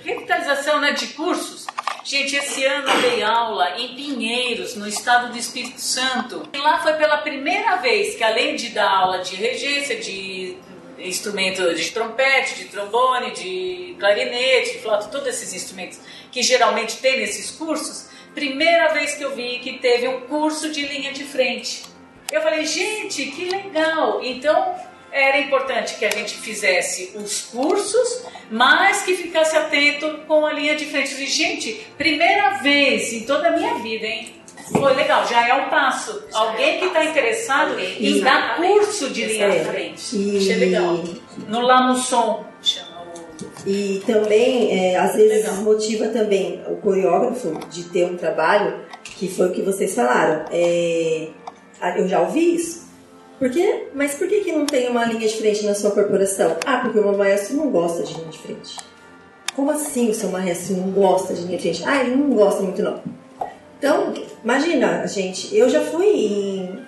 revitalização 0.03 0.79
né, 0.81 0.91
de 0.91 1.07
cursos. 1.07 1.65
Gente, 2.03 2.35
esse 2.35 2.65
ano 2.65 2.89
eu 2.89 3.01
dei 3.01 3.23
aula 3.23 3.79
em 3.79 3.95
Pinheiros, 3.95 4.75
no 4.75 4.87
estado 4.87 5.31
do 5.31 5.37
Espírito 5.37 5.79
Santo. 5.79 6.49
E 6.51 6.57
lá 6.57 6.79
foi 6.79 6.93
pela 6.93 7.19
primeira 7.19 7.75
vez 7.75 8.15
que, 8.15 8.23
além 8.23 8.55
de 8.55 8.69
dar 8.69 8.89
aula 8.89 9.19
de 9.19 9.35
regência, 9.35 9.99
de 9.99 10.57
instrumento 10.97 11.73
de 11.75 11.91
trompete, 11.91 12.55
de 12.55 12.65
trombone, 12.65 13.31
de 13.31 13.95
clarinete, 13.99 14.73
de 14.73 14.79
flauta, 14.79 15.07
todos 15.07 15.27
esses 15.27 15.53
instrumentos 15.53 15.99
que 16.31 16.43
geralmente 16.43 16.97
tem 16.97 17.19
nesses 17.19 17.51
cursos, 17.51 18.07
primeira 18.33 18.93
vez 18.93 19.15
que 19.15 19.23
eu 19.23 19.35
vi 19.35 19.59
que 19.59 19.79
teve 19.79 20.07
um 20.07 20.21
curso 20.21 20.71
de 20.71 20.85
linha 20.85 21.11
de 21.11 21.23
frente. 21.23 21.83
Eu 22.31 22.41
falei, 22.41 22.65
gente, 22.65 23.25
que 23.27 23.45
legal! 23.45 24.21
Então, 24.23 24.75
era 25.11 25.39
importante 25.39 25.95
que 25.95 26.05
a 26.05 26.11
gente 26.11 26.35
fizesse 26.35 27.11
os 27.15 27.41
cursos, 27.41 28.25
mas 28.51 29.01
que 29.01 29.15
ficasse 29.15 29.55
atento 29.57 30.19
com 30.27 30.45
a 30.45 30.53
linha 30.53 30.75
de 30.75 30.85
frente. 30.85 31.09
Eu 31.09 31.13
falei, 31.13 31.27
gente, 31.27 31.87
primeira 31.97 32.61
vez 32.61 33.11
em 33.13 33.21
toda 33.21 33.47
a 33.47 33.51
minha 33.51 33.75
vida, 33.75 34.05
hein? 34.05 34.35
Foi 34.71 34.93
legal, 34.93 35.27
já 35.27 35.47
é 35.47 35.53
um 35.53 35.69
passo. 35.69 36.23
Alguém 36.31 36.79
que 36.79 36.85
está 36.85 37.03
interessado 37.03 37.79
em 37.79 38.21
dar 38.21 38.57
curso 38.57 39.09
de 39.09 39.25
linha 39.25 39.49
de 39.49 39.65
frente. 39.65 40.37
Achei 40.37 40.55
legal. 40.57 41.03
No 41.47 41.61
Lá 41.61 41.87
no 41.87 41.95
Som. 41.97 42.45
E 43.65 44.01
também, 44.05 44.77
é, 44.77 44.97
às 44.97 45.15
vezes, 45.15 45.45
Legal. 45.45 45.55
motiva 45.57 46.07
também 46.07 46.61
o 46.67 46.75
coreógrafo 46.77 47.59
de 47.69 47.83
ter 47.85 48.05
um 48.05 48.15
trabalho, 48.15 48.75
que 49.03 49.27
foi 49.27 49.47
o 49.47 49.51
que 49.51 49.61
vocês 49.61 49.93
falaram. 49.93 50.45
É, 50.51 51.27
eu 51.97 52.07
já 52.07 52.21
ouvi 52.21 52.55
isso. 52.55 52.89
Por 53.39 53.49
quê? 53.49 53.87
Mas 53.93 54.15
por 54.15 54.27
que, 54.27 54.41
que 54.41 54.51
não 54.51 54.65
tem 54.65 54.89
uma 54.89 55.05
linha 55.05 55.27
de 55.27 55.37
frente 55.37 55.65
na 55.65 55.73
sua 55.73 55.91
corporação? 55.91 56.57
Ah, 56.65 56.79
porque 56.79 56.99
o 56.99 57.03
meu 57.03 57.17
maestro 57.17 57.55
não 57.55 57.71
gosta 57.71 58.03
de 58.03 58.13
linha 58.13 58.27
de 58.27 58.37
frente. 58.37 58.77
Como 59.55 59.71
assim 59.71 60.09
o 60.09 60.13
seu 60.13 60.29
maestro 60.29 60.75
não 60.75 60.91
gosta 60.91 61.33
de 61.33 61.43
linha 61.43 61.57
de 61.57 61.63
frente? 61.63 61.83
Ah, 61.85 62.01
ele 62.03 62.15
não 62.15 62.31
gosta 62.31 62.61
muito 62.61 62.81
não. 62.81 63.01
Então, 63.77 64.13
imagina, 64.43 65.07
gente, 65.07 65.55
eu 65.55 65.69
já 65.69 65.79
fui 65.79 66.05
em, 66.05 66.79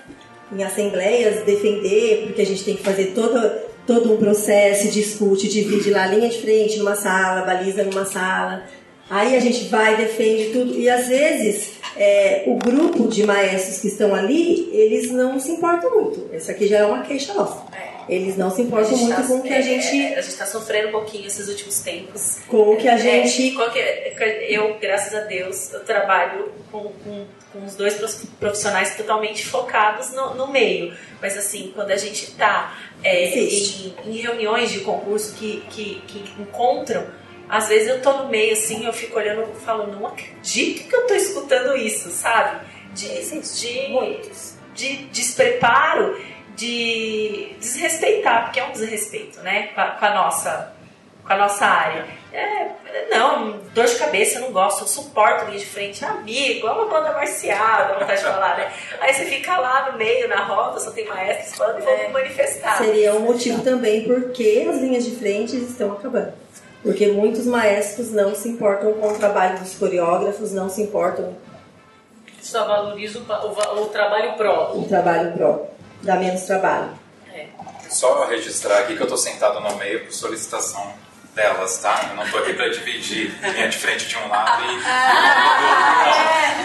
em 0.51 0.63
assembleias 0.63 1.45
defender, 1.45 2.25
porque 2.27 2.41
a 2.41 2.45
gente 2.45 2.65
tem 2.65 2.75
que 2.75 2.83
fazer 2.83 3.13
todo, 3.15 3.39
todo 3.87 4.13
um 4.13 4.17
processo, 4.17 4.89
discute, 4.89 5.47
divide 5.49 5.89
lá 5.89 6.05
linha 6.07 6.29
de 6.29 6.39
frente 6.41 6.77
numa 6.77 6.95
sala, 6.95 7.41
baliza 7.41 7.83
numa 7.83 8.05
sala. 8.05 8.63
Aí 9.09 9.35
a 9.35 9.39
gente 9.39 9.65
vai, 9.65 9.97
defende 9.97 10.51
tudo. 10.51 10.73
E 10.79 10.89
às 10.89 11.07
vezes 11.07 11.73
é, 11.97 12.43
o 12.47 12.55
grupo 12.55 13.07
de 13.09 13.25
maestros 13.25 13.79
que 13.79 13.87
estão 13.87 14.15
ali, 14.15 14.69
eles 14.71 15.11
não 15.11 15.37
se 15.39 15.51
importam 15.51 15.91
muito. 15.91 16.29
Essa 16.33 16.53
aqui 16.53 16.67
já 16.67 16.77
é 16.79 16.85
uma 16.85 17.03
queixa 17.03 17.33
nossa. 17.33 17.69
Eles 18.09 18.35
não 18.35 18.49
se 18.49 18.61
importam 18.63 18.97
muito 18.97 19.15
tá- 19.15 19.23
com 19.23 19.35
o 19.35 19.41
que 19.43 19.53
a 19.53 19.59
é, 19.59 19.61
gente. 19.61 20.01
é, 20.13 20.17
a 20.17 20.21
gente 20.21 20.35
tá 20.35 20.45
sofrendo 20.45 20.89
um 20.89 20.91
pouquinho 20.91 21.27
esses 21.27 21.47
últimos 21.47 21.79
tempos. 21.79 22.39
Com 22.47 22.73
o 22.73 22.75
que 22.77 22.87
a 22.87 22.93
É, 22.95 22.97
gente. 22.97 23.51
que- 23.51 24.45
eu, 24.49 24.77
graças 24.79 25.13
a 25.13 25.21
Deus, 25.21 25.71
eu 25.73 25.81
trabalho 25.81 26.49
com, 26.71 26.83
com, 27.03 27.25
com 27.53 27.65
os 27.65 27.75
dois 27.75 27.93
prof- 27.95 28.25
profissionais 28.39 28.95
totalmente 28.95 29.45
focados 29.45 30.11
no, 30.13 30.33
no 30.35 30.47
meio. 30.47 30.93
Mas 31.21 31.37
assim, 31.37 31.71
quando 31.75 31.91
a 31.91 31.95
gente 31.97 32.31
tá 32.31 32.75
é, 33.03 33.27
Existe. 33.27 33.95
em, 34.05 34.11
em 34.11 34.17
reuniões 34.17 34.71
de 34.71 34.81
concurso 34.81 35.35
que, 35.35 35.63
que, 35.69 36.01
que 36.07 36.41
encontram, 36.41 37.05
às 37.49 37.67
vezes 37.67 37.87
eu 37.89 38.01
tô 38.01 38.13
no 38.13 38.29
meio 38.29 38.53
assim, 38.53 38.85
eu 38.85 38.93
fico 38.93 39.17
olhando 39.17 39.45
e 39.51 39.59
falo, 39.59 39.87
não 39.87 40.07
acredito 40.07 40.87
que 40.87 40.95
eu 40.95 41.05
tô 41.05 41.13
escutando 41.13 41.75
isso, 41.75 42.09
sabe? 42.09 42.65
De, 42.93 43.07
de, 43.07 44.21
de 44.73 44.97
despreparo, 45.07 46.17
de 46.55 47.53
desrespeitar, 47.59 48.45
porque 48.45 48.59
é 48.59 48.65
um 48.65 48.71
desrespeito, 48.71 49.41
né? 49.41 49.67
Com 49.73 49.81
a, 49.81 49.87
com 49.87 50.05
a 50.05 50.13
nossa, 50.13 50.73
com 51.31 51.35
a 51.35 51.37
nossa 51.37 51.65
área. 51.65 52.05
É, 52.33 52.67
não, 53.09 53.57
dor 53.73 53.85
de 53.85 53.95
cabeça, 53.95 54.37
eu 54.37 54.41
não 54.41 54.51
gosto, 54.51 54.81
eu 54.81 54.87
suporto 54.87 55.45
linha 55.45 55.59
de 55.59 55.65
frente. 55.65 56.03
Amigo, 56.03 56.67
é 56.67 56.71
uma 56.71 56.85
banda 56.85 57.13
marcial, 57.13 57.87
dá 57.87 57.99
vontade 57.99 58.19
de 58.19 58.25
falar, 58.25 58.57
né? 58.57 58.71
Aí 58.99 59.13
você 59.13 59.25
fica 59.25 59.57
lá 59.57 59.91
no 59.91 59.97
meio, 59.97 60.27
na 60.27 60.43
roda, 60.43 60.79
só 60.79 60.91
tem 60.91 61.07
maestros 61.07 61.57
falando 61.57 61.79
e 61.79 61.81
vão 61.81 62.09
manifestar. 62.11 62.77
Seria 62.77 63.13
um 63.15 63.21
motivo 63.21 63.61
também 63.63 64.03
porque 64.03 64.67
as 64.69 64.77
linhas 64.77 65.05
de 65.05 65.15
frente 65.15 65.55
estão 65.57 65.93
acabando. 65.93 66.33
Porque 66.83 67.07
muitos 67.07 67.45
maestros 67.45 68.11
não 68.11 68.33
se 68.33 68.49
importam 68.49 68.93
com 68.93 69.09
o 69.09 69.17
trabalho 69.17 69.59
dos 69.59 69.75
coreógrafos, 69.75 70.51
não 70.51 70.67
se 70.67 70.81
importam 70.81 71.35
Só 72.41 72.65
valoriza 72.65 73.19
o, 73.19 73.81
o 73.81 73.85
trabalho 73.85 74.33
pró. 74.33 74.65
com 74.67 74.79
o 74.79 74.87
trabalho 74.87 75.31
pró. 75.33 75.67
Dá 76.01 76.15
menos 76.15 76.41
trabalho. 76.41 76.89
Só 77.87 78.25
registrar 78.25 78.79
aqui 78.79 78.95
que 78.95 79.03
eu 79.03 79.07
tô 79.07 79.17
sentado 79.17 79.59
no 79.59 79.75
meio 79.75 80.05
por 80.05 80.13
solicitação 80.13 80.91
delas, 81.35 81.77
tá? 81.77 82.07
Eu 82.09 82.15
não 82.15 82.29
tô 82.29 82.37
aqui 82.37 82.53
pra 82.53 82.67
dividir 82.69 83.33
linha 83.41 83.67
de 83.69 83.77
frente 83.77 84.07
de 84.07 84.17
um 84.17 84.27
lado 84.27 84.63
e. 84.63 84.75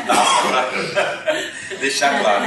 Não, 0.07 0.25
pra 0.51 1.77
deixar 1.79 2.21
claro. 2.21 2.45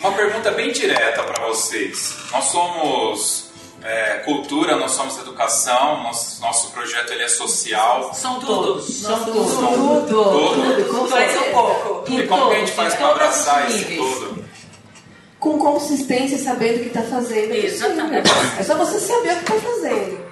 Uma 0.00 0.12
pergunta 0.12 0.50
bem 0.50 0.72
direta 0.72 1.22
para 1.22 1.46
vocês. 1.46 2.14
Nós 2.30 2.44
somos 2.46 3.50
é, 3.82 4.18
cultura, 4.24 4.76
nós 4.76 4.92
somos 4.92 5.18
educação, 5.18 6.02
nosso, 6.02 6.40
nosso 6.40 6.70
projeto 6.72 7.12
ele 7.12 7.22
é 7.22 7.28
social. 7.28 8.12
São 8.14 8.40
todos. 8.40 9.00
São 9.00 9.24
Tudo. 9.24 9.32
todos. 9.32 10.08
Tudo. 10.08 10.84
Tudo. 10.88 11.10
Mais 11.10 11.36
um 11.36 11.52
pouco. 11.52 12.12
E 12.12 12.26
como 12.26 12.48
que 12.48 12.56
a 12.56 12.58
gente 12.58 12.72
faz 12.72 12.94
para 12.94 13.08
abraçar 13.08 13.70
esse 13.70 13.96
tudo? 13.96 14.44
Com 15.38 15.58
consistência, 15.58 16.38
sabendo 16.38 16.76
o 16.76 16.80
que 16.80 16.86
está 16.88 17.02
fazendo. 17.02 17.54
Exatamente. 17.54 18.30
É 18.58 18.62
só 18.62 18.74
você 18.76 18.98
saber 18.98 19.34
o 19.34 19.36
que 19.36 19.52
está 19.52 19.54
fazendo. 19.70 20.23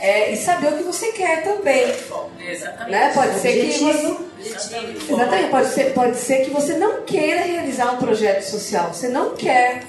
É, 0.00 0.32
e 0.32 0.36
saber 0.36 0.68
o 0.74 0.76
que 0.78 0.84
você 0.84 1.10
quer 1.12 1.42
também. 1.42 1.92
Exatamente. 2.40 2.90
Né? 2.90 3.12
Pode 3.14 3.38
ser 3.40 3.52
que 3.52 3.84
Objetivo. 3.84 4.28
Exatamente. 4.44 5.12
Exatamente, 5.12 5.50
pode 5.50 5.68
ser, 5.68 5.84
pode 5.94 6.16
ser 6.16 6.44
que 6.44 6.50
você 6.50 6.74
não 6.74 7.02
queira 7.02 7.40
realizar 7.40 7.92
um 7.92 7.96
projeto 7.96 8.42
social. 8.42 8.92
Você 8.94 9.08
não 9.08 9.34
quer. 9.34 9.82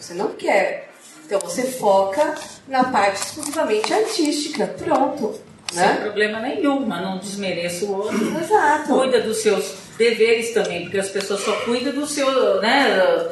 Você 0.00 0.14
não 0.14 0.28
quer. 0.28 0.88
Então 1.26 1.38
você 1.40 1.62
foca 1.62 2.34
na 2.66 2.84
parte 2.84 3.22
exclusivamente 3.22 3.92
artística. 3.92 4.66
Pronto. 4.66 5.38
Sem 5.72 5.82
Né? 5.82 5.98
problema 6.02 6.40
nenhum, 6.40 6.80
mas 6.86 7.02
não 7.02 7.18
desmereça 7.18 7.84
o 7.84 7.96
outro. 7.98 8.38
Exato. 8.40 8.88
Cuida 8.94 9.20
dos 9.20 9.36
seus 9.42 9.74
deveres 9.96 10.52
também, 10.52 10.82
porque 10.82 10.98
as 10.98 11.10
pessoas 11.10 11.40
só 11.44 11.52
cuidam 11.60 11.92
do 11.92 12.06
seu, 12.06 12.60
né, 12.60 13.28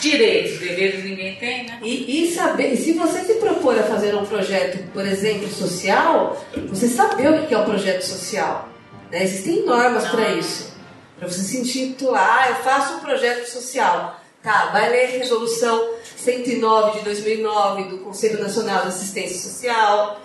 direitos, 0.00 0.58
deveres 0.58 1.04
ninguém 1.04 1.36
tem, 1.36 1.66
né? 1.66 1.78
E, 1.82 2.24
e 2.24 2.34
saber, 2.34 2.76
se 2.76 2.92
você 2.92 3.20
se 3.20 3.34
propor 3.34 3.78
a 3.78 3.82
fazer 3.82 4.14
um 4.14 4.24
projeto, 4.24 4.78
por 4.92 5.06
exemplo, 5.06 5.48
social, 5.48 6.44
você 6.68 6.88
saber 6.88 7.30
o 7.30 7.46
que 7.46 7.54
é 7.54 7.58
um 7.58 7.64
projeto 7.64 8.02
social. 8.02 8.68
né? 9.10 9.22
Existem 9.22 9.64
normas 9.64 10.08
para 10.08 10.30
isso. 10.30 10.74
Para 11.18 11.28
você 11.28 11.40
se 11.40 11.58
intitular, 11.58 12.44
ah, 12.44 12.48
eu 12.50 12.56
faço 12.56 12.94
um 12.94 13.00
projeto 13.00 13.46
social. 13.46 14.20
Tá, 14.42 14.66
vai 14.66 14.90
ler 14.90 15.06
a 15.06 15.18
resolução 15.18 15.94
109 16.16 16.98
de 16.98 17.04
2009 17.04 17.84
do 17.84 17.98
Conselho 17.98 18.40
Nacional 18.40 18.82
de 18.82 18.88
Assistência 18.88 19.38
Social, 19.38 20.20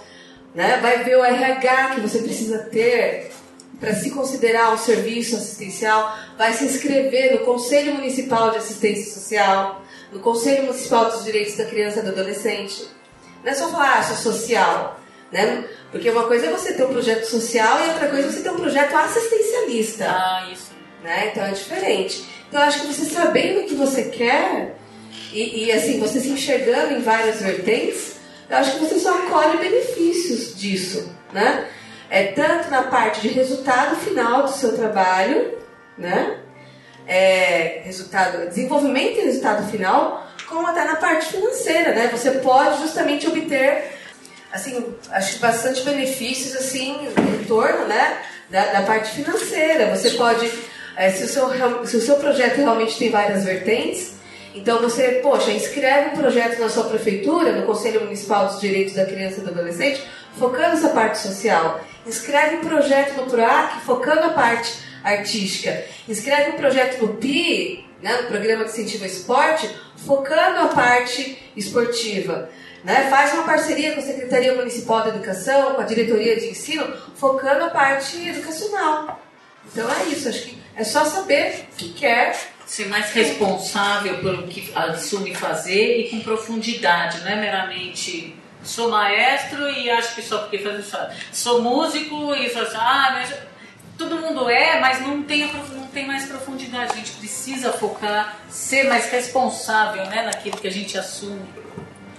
né? 0.53 0.77
vai 0.79 1.03
ver 1.03 1.17
o 1.17 1.23
RH 1.23 1.95
que 1.95 2.01
você 2.01 2.19
precisa 2.19 2.59
ter 2.59 3.31
para 3.81 3.95
se 3.95 4.11
considerar 4.11 4.71
um 4.71 4.77
serviço 4.77 5.35
assistencial, 5.35 6.15
vai 6.37 6.53
se 6.53 6.65
inscrever 6.65 7.33
no 7.33 7.39
Conselho 7.39 7.95
Municipal 7.95 8.51
de 8.51 8.57
Assistência 8.57 9.11
Social, 9.11 9.81
no 10.11 10.19
Conselho 10.19 10.65
Municipal 10.65 11.09
dos 11.09 11.23
Direitos 11.23 11.57
da 11.57 11.65
Criança 11.65 11.99
e 11.99 12.03
do 12.03 12.09
Adolescente. 12.09 12.87
Não 13.43 13.51
é 13.51 13.55
só 13.55 13.69
falar, 13.69 13.97
ah, 13.97 14.03
social, 14.03 14.99
né? 15.31 15.65
Porque 15.91 16.11
uma 16.11 16.25
coisa 16.25 16.45
é 16.45 16.51
você 16.51 16.73
ter 16.73 16.85
um 16.85 16.93
projeto 16.93 17.25
social 17.25 17.83
e 17.83 17.89
outra 17.89 18.07
coisa 18.07 18.27
é 18.27 18.31
você 18.31 18.41
ter 18.41 18.51
um 18.51 18.59
projeto 18.59 18.95
assistencialista. 18.95 20.05
Ah, 20.05 20.47
isso. 20.53 20.71
Né? 21.03 21.31
Então 21.31 21.43
é 21.43 21.51
diferente. 21.51 22.23
Então 22.47 22.61
eu 22.61 22.67
acho 22.67 22.81
que 22.81 22.87
você 22.87 23.05
sabendo 23.05 23.61
o 23.61 23.63
que 23.65 23.73
você 23.73 24.03
quer 24.03 24.77
e, 25.33 25.65
e, 25.65 25.71
assim, 25.71 25.99
você 25.99 26.19
se 26.19 26.29
enxergando 26.29 26.93
em 26.93 27.01
várias 27.01 27.41
vertentes, 27.41 28.17
eu 28.47 28.57
acho 28.57 28.73
que 28.73 28.79
você 28.85 28.99
só 28.99 29.17
colhe 29.27 29.57
benefícios 29.57 30.55
disso, 30.55 31.09
né? 31.33 31.67
É 32.11 32.25
tanto 32.33 32.69
na 32.69 32.83
parte 32.83 33.21
de 33.21 33.29
resultado 33.29 33.95
final 33.95 34.43
do 34.43 34.51
seu 34.51 34.75
trabalho, 34.75 35.57
né? 35.97 36.39
É, 37.07 37.81
resultado, 37.85 38.49
desenvolvimento 38.49 39.17
e 39.17 39.21
resultado 39.21 39.71
final, 39.71 40.27
como 40.47 40.67
até 40.67 40.83
na 40.83 40.97
parte 40.97 41.27
financeira, 41.27 41.93
né? 41.95 42.09
Você 42.11 42.31
pode 42.31 42.81
justamente 42.81 43.25
obter 43.27 43.99
assim, 44.51 44.93
acho 45.11 45.39
bastante 45.39 45.81
benefícios 45.83 46.55
assim 46.55 47.07
em 47.17 47.45
torno, 47.45 47.87
né, 47.87 48.21
da, 48.49 48.65
da 48.65 48.81
parte 48.81 49.11
financeira. 49.11 49.95
Você 49.95 50.11
pode, 50.11 50.51
eh, 50.97 51.09
se, 51.11 51.23
o 51.23 51.27
seu, 51.27 51.85
se 51.85 51.97
o 51.97 52.01
seu 52.01 52.17
projeto 52.17 52.57
realmente 52.57 52.97
tem 52.97 53.09
várias 53.09 53.45
vertentes, 53.45 54.15
então 54.53 54.81
você, 54.81 55.21
poxa, 55.23 55.51
inscreve 55.51 56.09
um 56.09 56.17
projeto 56.17 56.59
na 56.59 56.67
sua 56.67 56.83
prefeitura, 56.83 57.53
no 57.53 57.65
Conselho 57.65 58.01
Municipal 58.01 58.47
dos 58.47 58.59
Direitos 58.59 58.95
da 58.95 59.05
Criança 59.05 59.39
e 59.39 59.43
do 59.43 59.51
Adolescente, 59.51 60.03
focando 60.37 60.73
essa 60.73 60.89
parte 60.89 61.17
social. 61.19 61.79
Inscreve 62.05 62.57
um 62.57 62.61
projeto 62.61 63.15
no 63.15 63.29
PROAC, 63.29 63.81
focando 63.85 64.21
a 64.21 64.29
parte 64.29 64.73
artística. 65.03 65.85
Inscreve 66.07 66.51
um 66.51 66.57
projeto 66.57 67.01
no 67.01 67.15
PI, 67.15 67.85
né, 68.01 68.21
no 68.21 68.27
Programa 68.27 68.65
de 68.65 68.71
Incentivo 68.71 69.03
ao 69.03 69.09
Esporte, 69.09 69.69
focando 69.95 70.59
a 70.59 70.67
parte 70.69 71.37
esportiva. 71.55 72.49
Né? 72.83 73.07
Faz 73.09 73.33
uma 73.33 73.43
parceria 73.43 73.93
com 73.93 73.99
a 73.99 74.03
Secretaria 74.03 74.55
Municipal 74.55 75.03
da 75.03 75.09
Educação, 75.09 75.75
com 75.75 75.81
a 75.81 75.85
Diretoria 75.85 76.39
de 76.39 76.47
Ensino, 76.47 76.91
focando 77.15 77.65
a 77.65 77.69
parte 77.69 78.27
educacional. 78.27 79.21
Então 79.71 79.87
é 79.91 80.05
isso, 80.05 80.27
acho 80.27 80.43
que 80.43 80.57
é 80.75 80.83
só 80.83 81.05
saber 81.05 81.67
o 81.73 81.75
que 81.75 81.93
quer. 81.93 82.35
Ser 82.65 82.87
mais 82.87 83.11
responsável 83.11 84.19
pelo 84.19 84.47
que 84.47 84.71
assume 84.73 85.35
fazer 85.35 85.97
e 85.97 86.09
com 86.09 86.21
profundidade, 86.21 87.19
não 87.19 87.27
é 87.27 87.35
meramente 87.35 88.33
sou 88.63 88.89
maestro 88.89 89.69
e 89.69 89.89
acho 89.89 90.15
que 90.15 90.21
só 90.21 90.39
porque 90.39 90.59
faz 90.59 90.79
isso. 90.79 90.97
Sou 91.31 91.61
músico 91.61 92.33
e 92.35 92.49
só 92.49 92.61
assim, 92.61 92.77
ah, 92.77 93.09
mas 93.13 93.33
todo 93.97 94.15
mundo 94.17 94.49
é, 94.49 94.79
mas 94.79 95.01
não 95.01 95.23
tem, 95.23 95.47
prof- 95.47 95.73
não 95.73 95.87
tem 95.87 96.05
mais 96.07 96.25
profundidade. 96.25 96.93
A 96.93 96.95
gente 96.95 97.11
precisa 97.13 97.71
focar, 97.73 98.37
ser 98.49 98.83
mais 98.89 99.09
responsável 99.09 100.05
né, 100.07 100.23
naquilo 100.23 100.57
que 100.57 100.67
a 100.67 100.71
gente 100.71 100.97
assume. 100.97 101.41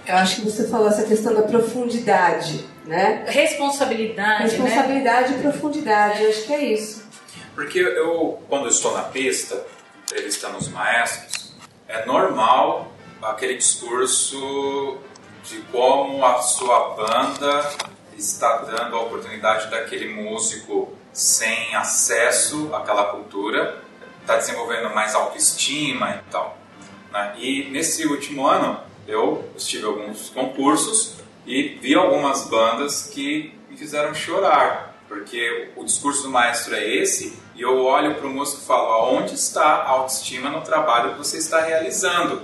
Eu 0.05 0.15
acho 0.17 0.35
que 0.37 0.41
você 0.41 0.67
falou 0.67 0.87
essa 0.89 1.03
questão 1.03 1.33
da 1.33 1.43
profundidade, 1.43 2.65
né? 2.85 3.23
Responsabilidade, 3.27 4.43
né? 4.43 4.49
Responsabilidade 4.49 5.33
e 5.33 5.37
profundidade, 5.37 6.23
eu 6.23 6.29
acho 6.29 6.43
que 6.43 6.53
é 6.53 6.65
isso. 6.73 7.07
Porque 7.55 7.79
eu, 7.79 8.41
quando 8.49 8.63
eu 8.63 8.69
estou 8.69 8.93
na 8.93 9.03
pista, 9.03 9.65
entrevistando 10.03 10.57
os 10.57 10.67
maestros, 10.67 11.53
é 11.87 12.05
normal 12.05 12.91
aquele 13.21 13.55
discurso 13.55 14.97
de 15.43 15.61
como 15.71 16.25
a 16.25 16.41
sua 16.41 16.95
banda 16.95 17.69
está 18.17 18.57
dando 18.57 18.95
a 18.95 19.01
oportunidade 19.01 19.69
daquele 19.69 20.13
músico 20.13 20.93
sem 21.11 21.75
acesso 21.75 22.73
àquela 22.73 23.05
cultura, 23.05 23.83
está 24.21 24.37
desenvolvendo 24.37 24.93
mais 24.93 25.13
autoestima 25.13 26.11
e 26.11 26.31
tal. 26.31 26.57
né? 27.11 27.35
E 27.37 27.69
nesse 27.69 28.07
último 28.07 28.47
ano 28.47 28.79
eu 29.07 29.47
estive 29.55 29.83
em 29.83 29.87
alguns 29.87 30.29
concursos 30.29 31.17
e 31.45 31.77
vi 31.81 31.93
algumas 31.93 32.47
bandas 32.47 33.09
que 33.13 33.53
me 33.69 33.77
fizeram 33.77 34.15
chorar, 34.15 34.95
porque 35.09 35.71
o 35.75 35.83
discurso 35.83 36.23
do 36.23 36.29
maestro 36.29 36.73
é 36.73 36.87
esse 36.87 37.37
e 37.55 37.61
eu 37.61 37.83
olho 37.83 38.15
para 38.15 38.25
o 38.25 38.29
músico 38.29 38.61
e 38.61 38.65
falo: 38.65 38.87
aonde 38.87 39.35
está 39.35 39.65
a 39.65 39.89
autoestima 39.89 40.49
no 40.49 40.61
trabalho 40.61 41.11
que 41.11 41.17
você 41.17 41.37
está 41.37 41.61
realizando? 41.61 42.41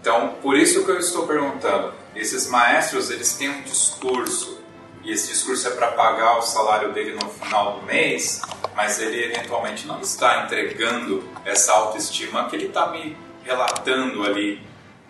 Então, 0.00 0.36
por 0.40 0.56
isso 0.56 0.84
que 0.84 0.90
eu 0.90 0.98
estou 0.98 1.26
perguntando: 1.26 1.92
esses 2.18 2.48
maestros 2.48 3.10
eles 3.10 3.34
têm 3.34 3.48
um 3.48 3.62
discurso 3.62 4.58
e 5.04 5.12
esse 5.12 5.28
discurso 5.28 5.68
é 5.68 5.70
para 5.70 5.92
pagar 5.92 6.38
o 6.38 6.42
salário 6.42 6.92
dele 6.92 7.12
no 7.12 7.30
final 7.30 7.78
do 7.78 7.86
mês, 7.86 8.42
mas 8.74 9.00
ele 9.00 9.24
eventualmente 9.24 9.86
não 9.86 10.00
está 10.00 10.44
entregando 10.44 11.26
essa 11.44 11.72
autoestima 11.72 12.48
que 12.48 12.56
ele 12.56 12.66
está 12.66 12.90
me 12.90 13.16
relatando 13.44 14.24
ali 14.24 14.60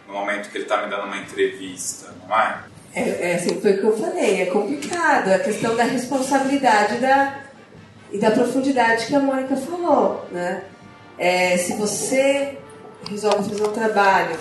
no 0.06 0.14
momento 0.14 0.50
que 0.50 0.56
ele 0.56 0.64
está 0.64 0.82
me 0.82 0.90
dando 0.90 1.04
uma 1.04 1.16
entrevista, 1.16 2.14
não 2.28 2.38
é? 2.38 2.64
É, 2.94 3.30
é 3.30 3.34
assim, 3.34 3.60
foi 3.60 3.72
o 3.72 3.80
que 3.80 3.84
eu 3.84 3.98
falei, 3.98 4.42
é 4.42 4.46
complicado. 4.46 5.28
A 5.32 5.38
questão 5.38 5.74
da 5.74 5.84
responsabilidade 5.84 6.98
da, 6.98 7.40
e 8.12 8.18
da 8.18 8.30
profundidade 8.30 9.06
que 9.06 9.14
a 9.14 9.20
Mônica 9.20 9.56
falou, 9.56 10.26
né? 10.30 10.64
É, 11.18 11.56
se 11.56 11.74
você 11.74 12.58
resolve 13.10 13.48
fazer 13.50 13.66
um 13.66 13.72
trabalho 13.72 14.38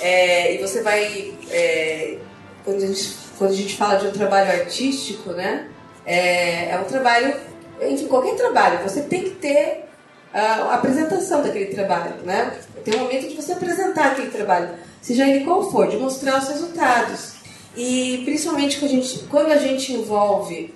é, 0.00 0.54
e 0.54 0.58
você 0.58 0.82
vai... 0.82 1.34
é, 1.50 2.16
quando, 2.64 2.82
a 2.82 2.86
gente, 2.86 3.14
quando 3.38 3.50
a 3.50 3.56
gente 3.56 3.76
fala 3.76 3.96
de 3.96 4.06
um 4.06 4.12
trabalho 4.12 4.50
artístico, 4.50 5.30
né? 5.32 5.68
É, 6.06 6.70
é 6.70 6.78
um 6.78 6.84
trabalho... 6.84 7.34
Enfim, 7.82 8.06
qualquer 8.08 8.34
trabalho, 8.36 8.80
você 8.82 9.02
tem 9.02 9.22
que 9.22 9.30
ter 9.30 9.84
a, 10.32 10.40
a 10.40 10.74
apresentação 10.74 11.42
daquele 11.42 11.66
trabalho, 11.66 12.14
né? 12.24 12.52
Tem 12.84 12.94
um 12.96 13.04
momento 13.04 13.28
de 13.28 13.34
você 13.34 13.52
apresentar 13.52 14.12
aquele 14.12 14.30
trabalho, 14.30 14.70
seja 15.00 15.26
ele 15.26 15.44
qual 15.44 15.70
for, 15.70 15.88
de 15.88 15.96
mostrar 15.96 16.38
os 16.38 16.48
resultados. 16.48 17.32
E 17.76 18.22
principalmente 18.24 18.78
quando 18.78 18.90
a 18.90 18.94
gente, 18.94 19.18
quando 19.30 19.52
a 19.52 19.56
gente 19.56 19.92
envolve 19.92 20.74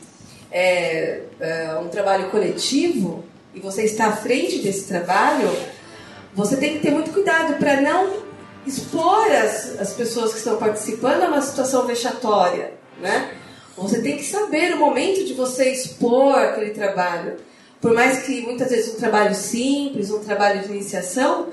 é, 0.51 1.21
é, 1.41 1.79
um 1.81 1.89
trabalho 1.89 2.31
coletivo 2.31 3.25
e 3.55 3.61
você 3.61 3.85
está 3.85 4.07
à 4.07 4.13
frente 4.13 4.61
desse 4.61 4.85
trabalho, 4.85 5.51
você 6.35 6.57
tem 6.57 6.75
que 6.75 6.81
ter 6.81 6.91
muito 6.91 7.13
cuidado 7.13 7.55
para 7.59 7.81
não 7.81 8.24
expor 8.67 9.27
as, 9.31 9.79
as 9.81 9.93
pessoas 9.93 10.33
que 10.33 10.39
estão 10.39 10.57
participando 10.57 11.23
a 11.23 11.29
uma 11.29 11.41
situação 11.41 11.87
vexatória, 11.87 12.73
né? 13.01 13.35
Você 13.77 14.01
tem 14.01 14.17
que 14.17 14.25
saber 14.25 14.73
o 14.75 14.79
momento 14.79 15.25
de 15.25 15.35
você 15.35 15.71
expor 15.71 16.39
aquele 16.39 16.71
trabalho. 16.71 17.37
Por 17.81 17.93
mais 17.93 18.23
que 18.23 18.41
muitas 18.43 18.71
vezes 18.71 18.95
um 18.95 18.97
trabalho 18.97 19.35
simples, 19.35 20.11
um 20.11 20.21
trabalho 20.21 20.61
de 20.61 20.73
iniciação, 20.73 21.49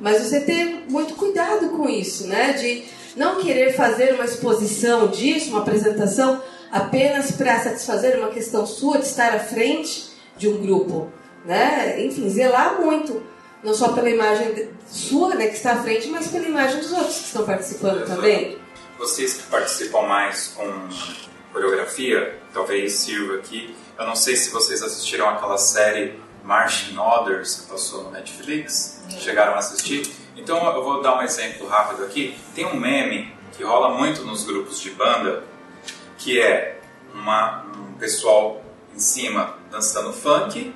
mas 0.00 0.22
você 0.22 0.40
ter 0.40 0.84
muito 0.88 1.14
cuidado 1.14 1.68
com 1.70 1.88
isso, 1.88 2.26
né? 2.26 2.52
De 2.52 2.84
não 3.16 3.40
querer 3.40 3.74
fazer 3.74 4.14
uma 4.14 4.24
exposição 4.24 5.08
disso, 5.08 5.50
uma 5.50 5.60
apresentação, 5.60 6.40
apenas 6.70 7.32
para 7.32 7.60
satisfazer 7.60 8.18
uma 8.18 8.28
questão 8.28 8.66
sua 8.66 8.98
de 8.98 9.06
estar 9.06 9.34
à 9.34 9.38
frente 9.38 10.06
de 10.36 10.48
um 10.48 10.60
grupo, 10.60 11.08
né? 11.44 12.04
Enfim, 12.04 12.28
zelar 12.28 12.80
muito, 12.80 13.22
não 13.64 13.72
só 13.72 13.92
pela 13.92 14.10
imagem 14.10 14.68
sua, 14.86 15.34
né, 15.34 15.46
que 15.46 15.56
está 15.56 15.72
à 15.72 15.82
frente, 15.82 16.08
mas 16.08 16.28
pela 16.28 16.46
imagem 16.46 16.80
dos 16.80 16.92
outros 16.92 17.16
que 17.16 17.24
estão 17.24 17.46
participando 17.46 18.06
também. 18.06 18.58
Vocês 18.98 19.34
que 19.34 19.42
participam 19.44 20.02
mais 20.02 20.48
com 20.48 20.70
coreografia, 21.52 22.38
talvez 22.52 22.92
sirva 22.92 23.36
aqui. 23.36 23.74
Eu 23.98 24.06
não 24.06 24.14
sei 24.14 24.36
se 24.36 24.50
vocês 24.50 24.82
assistiram 24.82 25.28
aquela 25.28 25.56
série 25.56 26.18
Marching 26.44 26.96
Orders 26.98 27.60
que 27.60 27.70
passou 27.70 28.04
no 28.04 28.10
Netflix. 28.10 29.02
Chegaram 29.18 29.54
a 29.54 29.58
assistir? 29.58 30.14
Então 30.36 30.64
eu 30.64 30.84
vou 30.84 31.00
dar 31.00 31.18
um 31.18 31.22
exemplo 31.22 31.66
rápido 31.66 32.04
aqui. 32.04 32.36
Tem 32.54 32.66
um 32.66 32.76
meme 32.76 33.32
que 33.56 33.64
rola 33.64 33.96
muito 33.96 34.22
nos 34.22 34.44
grupos 34.44 34.80
de 34.80 34.90
banda, 34.90 35.42
que 36.18 36.40
é 36.40 36.80
uma, 37.14 37.64
um 37.76 37.94
pessoal 37.94 38.62
em 38.94 38.98
cima 38.98 39.56
dançando 39.70 40.12
funk 40.12 40.74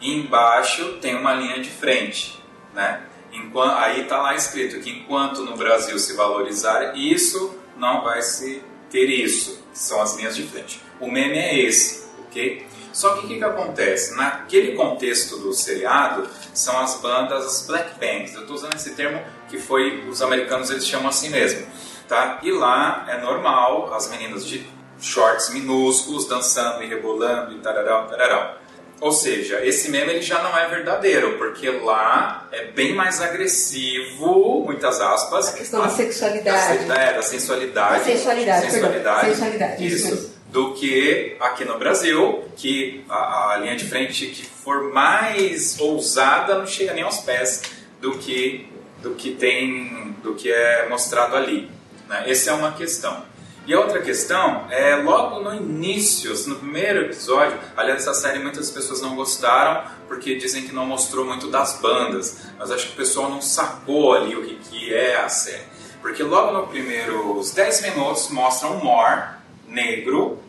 embaixo 0.00 0.98
tem 1.00 1.16
uma 1.16 1.34
linha 1.34 1.60
de 1.60 1.70
frente, 1.70 2.42
né? 2.74 3.02
Enquanto, 3.32 3.76
aí 3.76 4.02
está 4.02 4.22
lá 4.22 4.34
escrito 4.34 4.80
que 4.80 4.90
enquanto 4.90 5.42
no 5.42 5.56
Brasil 5.56 5.98
se 5.98 6.14
valorizar 6.14 6.96
isso, 6.96 7.58
não 7.76 8.02
vai 8.02 8.22
se 8.22 8.62
ter 8.90 9.06
isso, 9.06 9.62
são 9.72 10.00
as 10.00 10.16
linhas 10.16 10.34
de 10.34 10.44
frente. 10.44 10.80
O 11.00 11.10
meme 11.10 11.38
é 11.38 11.58
esse, 11.58 12.08
ok? 12.26 12.66
Só 12.92 13.14
que 13.14 13.26
o 13.26 13.28
que, 13.28 13.38
que 13.38 13.44
acontece? 13.44 14.16
Naquele 14.16 14.74
contexto 14.74 15.36
do 15.38 15.52
seriado, 15.52 16.28
são 16.52 16.78
as 16.80 17.00
bandas, 17.00 17.46
as 17.46 17.66
black 17.66 17.98
bands. 18.00 18.34
Eu 18.34 18.40
estou 18.40 18.56
usando 18.56 18.74
esse 18.74 18.94
termo 18.94 19.22
que 19.48 19.58
foi, 19.58 20.08
os 20.08 20.20
americanos 20.20 20.70
eles 20.70 20.86
chamam 20.86 21.08
assim 21.08 21.28
mesmo, 21.28 21.66
tá? 22.08 22.40
E 22.42 22.50
lá 22.50 23.06
é 23.08 23.20
normal 23.20 23.94
as 23.94 24.10
meninas 24.10 24.44
de 24.44 24.66
shorts 25.00 25.50
minúsculos 25.50 26.26
dançando 26.26 26.82
e 26.82 26.86
rebolando 26.86 27.54
e 27.54 27.60
tararão, 27.60 28.06
tararão. 28.08 28.57
Ou 29.00 29.12
seja, 29.12 29.64
esse 29.64 29.90
meme 29.90 30.14
ele 30.14 30.22
já 30.22 30.42
não 30.42 30.56
é 30.58 30.68
verdadeiro, 30.68 31.38
porque 31.38 31.70
lá 31.70 32.48
é 32.50 32.64
bem 32.66 32.94
mais 32.94 33.20
agressivo, 33.20 34.64
muitas 34.64 35.00
aspas. 35.00 35.48
A 35.48 35.52
questão 35.52 35.82
da 35.82 35.88
sexualidade. 35.88 36.84
Da, 36.86 36.94
é, 36.94 37.14
da 37.14 37.22
sensualidade. 37.22 37.98
Da 37.98 38.04
sensualidade, 38.04 38.60
perdão. 38.62 38.70
sensualidade. 38.70 39.30
Sensualidade, 39.30 39.86
isso 39.86 40.14
Isso. 40.14 40.38
Do 40.48 40.72
que 40.72 41.36
aqui 41.38 41.64
no 41.64 41.78
Brasil, 41.78 42.44
que 42.56 43.04
a, 43.08 43.52
a 43.52 43.56
linha 43.58 43.76
de 43.76 43.84
frente 43.84 44.26
que 44.28 44.44
for 44.44 44.92
mais 44.92 45.78
ousada 45.78 46.58
não 46.58 46.66
chega 46.66 46.92
nem 46.92 47.04
aos 47.04 47.18
pés 47.20 47.62
do 48.00 48.18
que, 48.18 48.66
do 49.02 49.10
que 49.10 49.32
tem, 49.32 50.16
do 50.22 50.34
que 50.34 50.50
é 50.50 50.88
mostrado 50.88 51.36
ali. 51.36 51.70
Né? 52.08 52.24
Essa 52.26 52.50
é 52.50 52.52
uma 52.54 52.72
questão. 52.72 53.22
E 53.68 53.74
a 53.74 53.80
outra 53.80 54.00
questão 54.00 54.64
é 54.70 54.96
logo 54.96 55.40
no 55.40 55.54
início, 55.54 56.32
assim, 56.32 56.48
no 56.48 56.56
primeiro 56.56 57.02
episódio, 57.02 57.54
aliás, 57.76 58.00
essa 58.00 58.14
série 58.14 58.38
muitas 58.38 58.70
pessoas 58.70 59.02
não 59.02 59.14
gostaram 59.14 59.84
porque 60.08 60.36
dizem 60.36 60.66
que 60.66 60.74
não 60.74 60.86
mostrou 60.86 61.22
muito 61.22 61.48
das 61.48 61.78
bandas, 61.78 62.46
mas 62.58 62.70
acho 62.70 62.86
que 62.86 62.92
o 62.94 62.96
pessoal 62.96 63.28
não 63.28 63.42
sacou 63.42 64.14
ali 64.14 64.34
o 64.34 64.42
que, 64.42 64.54
que 64.54 64.94
é 64.94 65.16
a 65.16 65.28
série. 65.28 65.64
Porque 66.00 66.22
logo 66.22 66.50
nos 66.52 66.70
primeiros 66.70 67.50
10 67.50 67.82
minutos 67.82 68.30
mostra 68.30 68.68
um 68.68 68.82
Mor 68.82 69.34
negro 69.66 70.42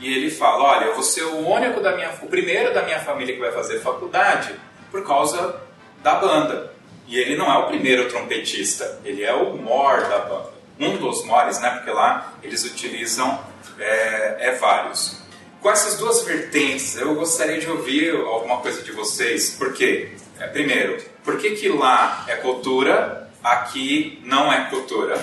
e 0.00 0.10
ele 0.10 0.30
fala: 0.30 0.64
Olha, 0.64 0.86
eu 0.86 0.94
vou 0.94 1.02
ser 1.02 1.24
o 1.24 1.46
único 1.46 1.78
da 1.78 1.94
minha, 1.94 2.08
o 2.22 2.26
primeiro 2.26 2.72
da 2.72 2.84
minha 2.84 3.00
família 3.00 3.34
que 3.34 3.40
vai 3.40 3.52
fazer 3.52 3.80
faculdade 3.80 4.54
por 4.90 5.06
causa 5.06 5.60
da 6.02 6.14
banda. 6.14 6.72
E 7.06 7.18
ele 7.18 7.36
não 7.36 7.52
é 7.52 7.58
o 7.58 7.66
primeiro 7.66 8.08
trompetista, 8.08 8.98
ele 9.04 9.22
é 9.22 9.34
o 9.34 9.58
Mor 9.58 10.00
da 10.08 10.20
banda 10.20 10.51
um 10.78 10.96
dos 10.96 11.24
mores, 11.24 11.60
né? 11.60 11.70
Porque 11.70 11.90
lá 11.90 12.34
eles 12.42 12.64
utilizam 12.64 13.40
é, 13.78 14.36
é, 14.48 14.52
vários. 14.56 15.20
Com 15.60 15.70
essas 15.70 15.96
duas 15.96 16.22
vertentes, 16.22 16.96
eu 16.96 17.14
gostaria 17.14 17.60
de 17.60 17.70
ouvir 17.70 18.16
alguma 18.16 18.58
coisa 18.58 18.82
de 18.82 18.92
vocês. 18.92 19.50
Por 19.50 19.72
quê? 19.72 20.10
É, 20.38 20.46
primeiro, 20.48 21.02
por 21.24 21.38
que, 21.38 21.52
que 21.52 21.68
lá 21.68 22.24
é 22.26 22.36
cultura, 22.36 23.30
aqui 23.42 24.20
não 24.24 24.52
é 24.52 24.68
cultura? 24.70 25.16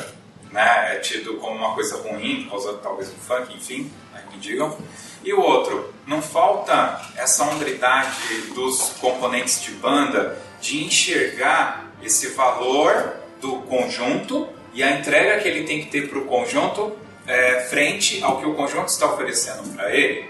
Né? 0.52 0.95
É 0.95 1.00
tido 1.00 1.36
como 1.36 1.56
uma 1.56 1.74
coisa 1.74 1.97
ruim, 1.97 2.43
por 2.43 2.52
causa 2.52 2.74
talvez 2.78 3.10
do 3.10 3.20
funk, 3.20 3.54
enfim, 3.56 3.91
me 4.32 4.38
digam. 4.38 4.78
E 5.24 5.34
o 5.34 5.41
outro, 5.41 5.93
não 6.08 6.22
falta 6.22 7.02
essa 7.18 7.43
hombridade 7.43 8.41
dos 8.56 8.93
componentes 9.02 9.62
de 9.62 9.72
banda 9.72 10.39
de 10.62 10.86
enxergar 10.86 11.91
esse 12.02 12.30
valor 12.30 13.16
do 13.41 13.58
conjunto 13.64 14.47
e 14.80 14.84
a 14.84 14.98
entrega 14.98 15.42
que 15.42 15.48
ele 15.50 15.66
tem 15.66 15.82
que 15.82 15.88
ter 15.88 16.08
para 16.08 16.20
o 16.20 16.24
conjunto 16.24 16.94
é, 17.28 17.60
frente 17.64 18.24
ao 18.24 18.40
que 18.40 18.48
o 18.48 18.56
conjunto 18.56 18.88
está 18.88 19.14
oferecendo 19.14 19.76
para 19.76 19.94
ele? 19.94 20.30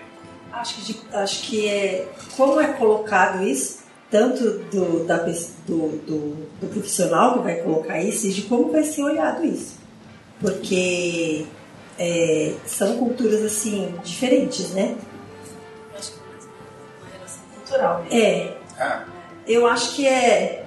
Acho 0.51 0.83
que, 0.83 0.99
acho 1.13 1.41
que 1.43 1.69
é, 1.69 2.07
como 2.35 2.59
é 2.59 2.73
colocado 2.73 3.43
isso, 3.43 3.83
tanto 4.09 4.57
do, 4.71 5.05
da, 5.05 5.17
do, 5.17 5.33
do, 5.67 6.47
do 6.59 6.67
profissional 6.67 7.33
que 7.33 7.39
vai 7.43 7.57
colocar 7.57 8.01
isso 8.01 8.25
e 8.25 8.31
de 8.31 8.41
como 8.41 8.71
vai 8.71 8.83
ser 8.83 9.03
olhado 9.03 9.45
isso. 9.45 9.77
Porque 10.41 11.45
é, 11.99 12.55
são 12.65 12.97
culturas 12.97 13.45
assim 13.45 13.93
diferentes, 14.03 14.71
né? 14.71 14.95
Cultural. 17.53 18.03
É, 18.09 18.53
Ah, 18.79 19.03
eu 19.47 19.67
acho 19.67 19.95
que 19.95 20.07
é. 20.07 20.65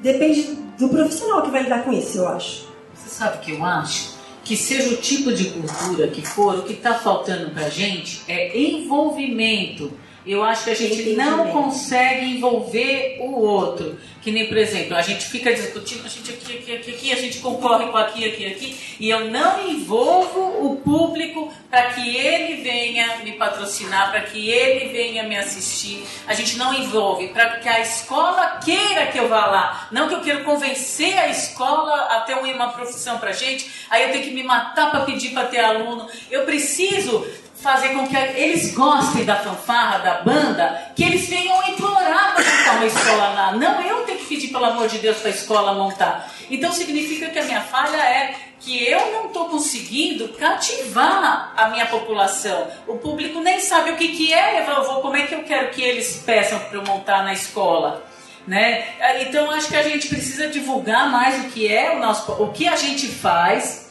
Depende 0.00 0.42
do 0.78 0.88
profissional 0.90 1.42
que 1.42 1.50
vai 1.50 1.64
lidar 1.64 1.82
com 1.82 1.92
isso, 1.92 2.18
eu 2.18 2.28
acho. 2.28 2.65
Você 2.96 3.08
sabe 3.08 3.38
o 3.38 3.40
que 3.40 3.52
eu 3.52 3.64
acho? 3.64 4.16
Que 4.44 4.56
seja 4.56 4.90
o 4.90 4.96
tipo 4.96 5.32
de 5.32 5.46
cultura 5.46 6.08
que 6.08 6.22
for, 6.22 6.58
o 6.58 6.62
que 6.62 6.74
está 6.74 6.94
faltando 6.94 7.50
pra 7.50 7.68
gente 7.68 8.22
é 8.28 8.56
envolvimento. 8.58 9.92
Eu 10.26 10.42
acho 10.42 10.64
que 10.64 10.70
a 10.70 10.74
gente 10.74 11.10
não 11.10 11.52
consegue 11.52 12.26
envolver 12.26 13.18
o 13.20 13.40
outro. 13.40 13.96
Que 14.20 14.32
nem, 14.32 14.48
por 14.48 14.56
exemplo, 14.56 14.96
a 14.96 15.02
gente 15.02 15.24
fica 15.26 15.54
discutindo, 15.54 16.04
a 16.04 16.08
gente 16.08 16.32
aqui, 16.32 16.58
aqui, 16.58 16.74
aqui, 16.74 16.90
aqui, 16.90 17.12
a 17.12 17.16
gente 17.16 17.38
concorre 17.38 17.86
com 17.86 17.96
aqui, 17.96 18.24
aqui, 18.24 18.44
aqui, 18.44 18.76
e 18.98 19.08
eu 19.08 19.30
não 19.30 19.70
envolvo 19.70 20.66
o 20.66 20.80
público 20.82 21.52
para 21.70 21.90
que 21.90 22.16
ele 22.16 22.60
venha 22.60 23.18
me 23.18 23.32
patrocinar, 23.32 24.10
para 24.10 24.22
que 24.22 24.50
ele 24.50 24.92
venha 24.92 25.22
me 25.22 25.36
assistir. 25.36 26.04
A 26.26 26.34
gente 26.34 26.56
não 26.56 26.74
envolve, 26.74 27.28
para 27.28 27.60
que 27.60 27.68
a 27.68 27.78
escola 27.78 28.58
queira 28.64 29.06
que 29.06 29.18
eu 29.18 29.28
vá 29.28 29.46
lá. 29.46 29.88
Não 29.92 30.08
que 30.08 30.14
eu 30.14 30.22
quero 30.22 30.42
convencer 30.42 31.16
a 31.16 31.28
escola 31.28 31.94
a 32.06 32.20
ter 32.22 32.34
uma 32.34 32.72
profissão 32.72 33.18
pra 33.18 33.30
gente, 33.30 33.70
aí 33.88 34.02
eu 34.02 34.10
tenho 34.10 34.24
que 34.24 34.32
me 34.32 34.42
matar 34.42 34.90
para 34.90 35.04
pedir 35.04 35.30
para 35.30 35.46
ter 35.46 35.60
aluno. 35.60 36.08
Eu 36.28 36.44
preciso 36.44 37.24
fazer 37.60 37.90
com 37.90 38.06
que 38.06 38.16
eles 38.16 38.74
gostem 38.74 39.24
da 39.24 39.36
fanfarra, 39.36 39.98
da 39.98 40.22
banda, 40.22 40.92
que 40.94 41.02
eles 41.02 41.28
venham 41.28 41.56
implorar 41.68 42.34
para 42.34 42.44
montar 42.44 42.76
uma 42.76 42.86
escola 42.86 43.28
lá. 43.28 43.52
Não 43.52 43.82
eu 43.82 44.04
ter 44.04 44.16
que 44.16 44.26
pedir, 44.26 44.48
pelo 44.48 44.64
amor 44.64 44.88
de 44.88 44.98
Deus, 44.98 45.18
para 45.18 45.30
a 45.30 45.34
escola 45.34 45.74
montar. 45.74 46.30
Então 46.50 46.72
significa 46.72 47.28
que 47.30 47.38
a 47.38 47.44
minha 47.44 47.60
falha 47.60 47.96
é 47.96 48.34
que 48.60 48.84
eu 48.84 49.12
não 49.12 49.26
estou 49.26 49.48
conseguindo 49.48 50.28
cativar 50.30 51.52
a 51.56 51.68
minha 51.68 51.86
população. 51.86 52.68
O 52.86 52.96
público 52.96 53.40
nem 53.40 53.60
sabe 53.60 53.90
o 53.90 53.96
que, 53.96 54.08
que 54.08 54.32
é, 54.32 54.60
eu 54.60 54.84
vou, 54.84 55.00
como 55.00 55.16
é 55.16 55.26
que 55.26 55.34
eu 55.34 55.44
quero 55.44 55.70
que 55.70 55.82
eles 55.82 56.22
peçam 56.24 56.58
para 56.58 56.78
eu 56.78 56.84
montar 56.84 57.22
na 57.22 57.32
escola. 57.32 58.04
Né? 58.46 58.84
Então 59.22 59.50
acho 59.50 59.68
que 59.68 59.76
a 59.76 59.82
gente 59.82 60.08
precisa 60.08 60.48
divulgar 60.48 61.10
mais 61.10 61.44
o 61.44 61.48
que 61.48 61.72
é 61.72 61.96
o 61.96 61.98
nosso, 61.98 62.30
o 62.32 62.52
que 62.52 62.68
a 62.68 62.76
gente 62.76 63.08
faz, 63.08 63.85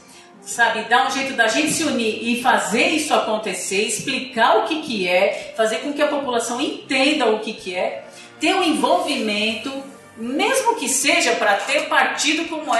sabe, 0.45 0.81
dar 0.83 1.07
um 1.07 1.11
jeito 1.11 1.33
da 1.33 1.47
gente 1.47 1.71
se 1.73 1.83
unir 1.83 2.19
e 2.21 2.41
fazer 2.41 2.87
isso 2.87 3.13
acontecer, 3.13 3.81
explicar 3.83 4.57
o 4.59 4.63
que, 4.63 4.81
que 4.81 5.07
é, 5.07 5.53
fazer 5.57 5.77
com 5.77 5.91
que 5.93 6.01
a 6.01 6.07
população 6.07 6.61
entenda 6.61 7.25
o 7.27 7.39
que, 7.39 7.53
que 7.53 7.75
é, 7.75 8.05
ter 8.39 8.53
um 8.55 8.63
envolvimento, 8.63 9.71
mesmo 10.17 10.75
que 10.75 10.87
seja 10.87 11.33
para 11.33 11.55
ter 11.55 11.89
partido 11.89 12.47
como 12.47 12.73
é, 12.73 12.79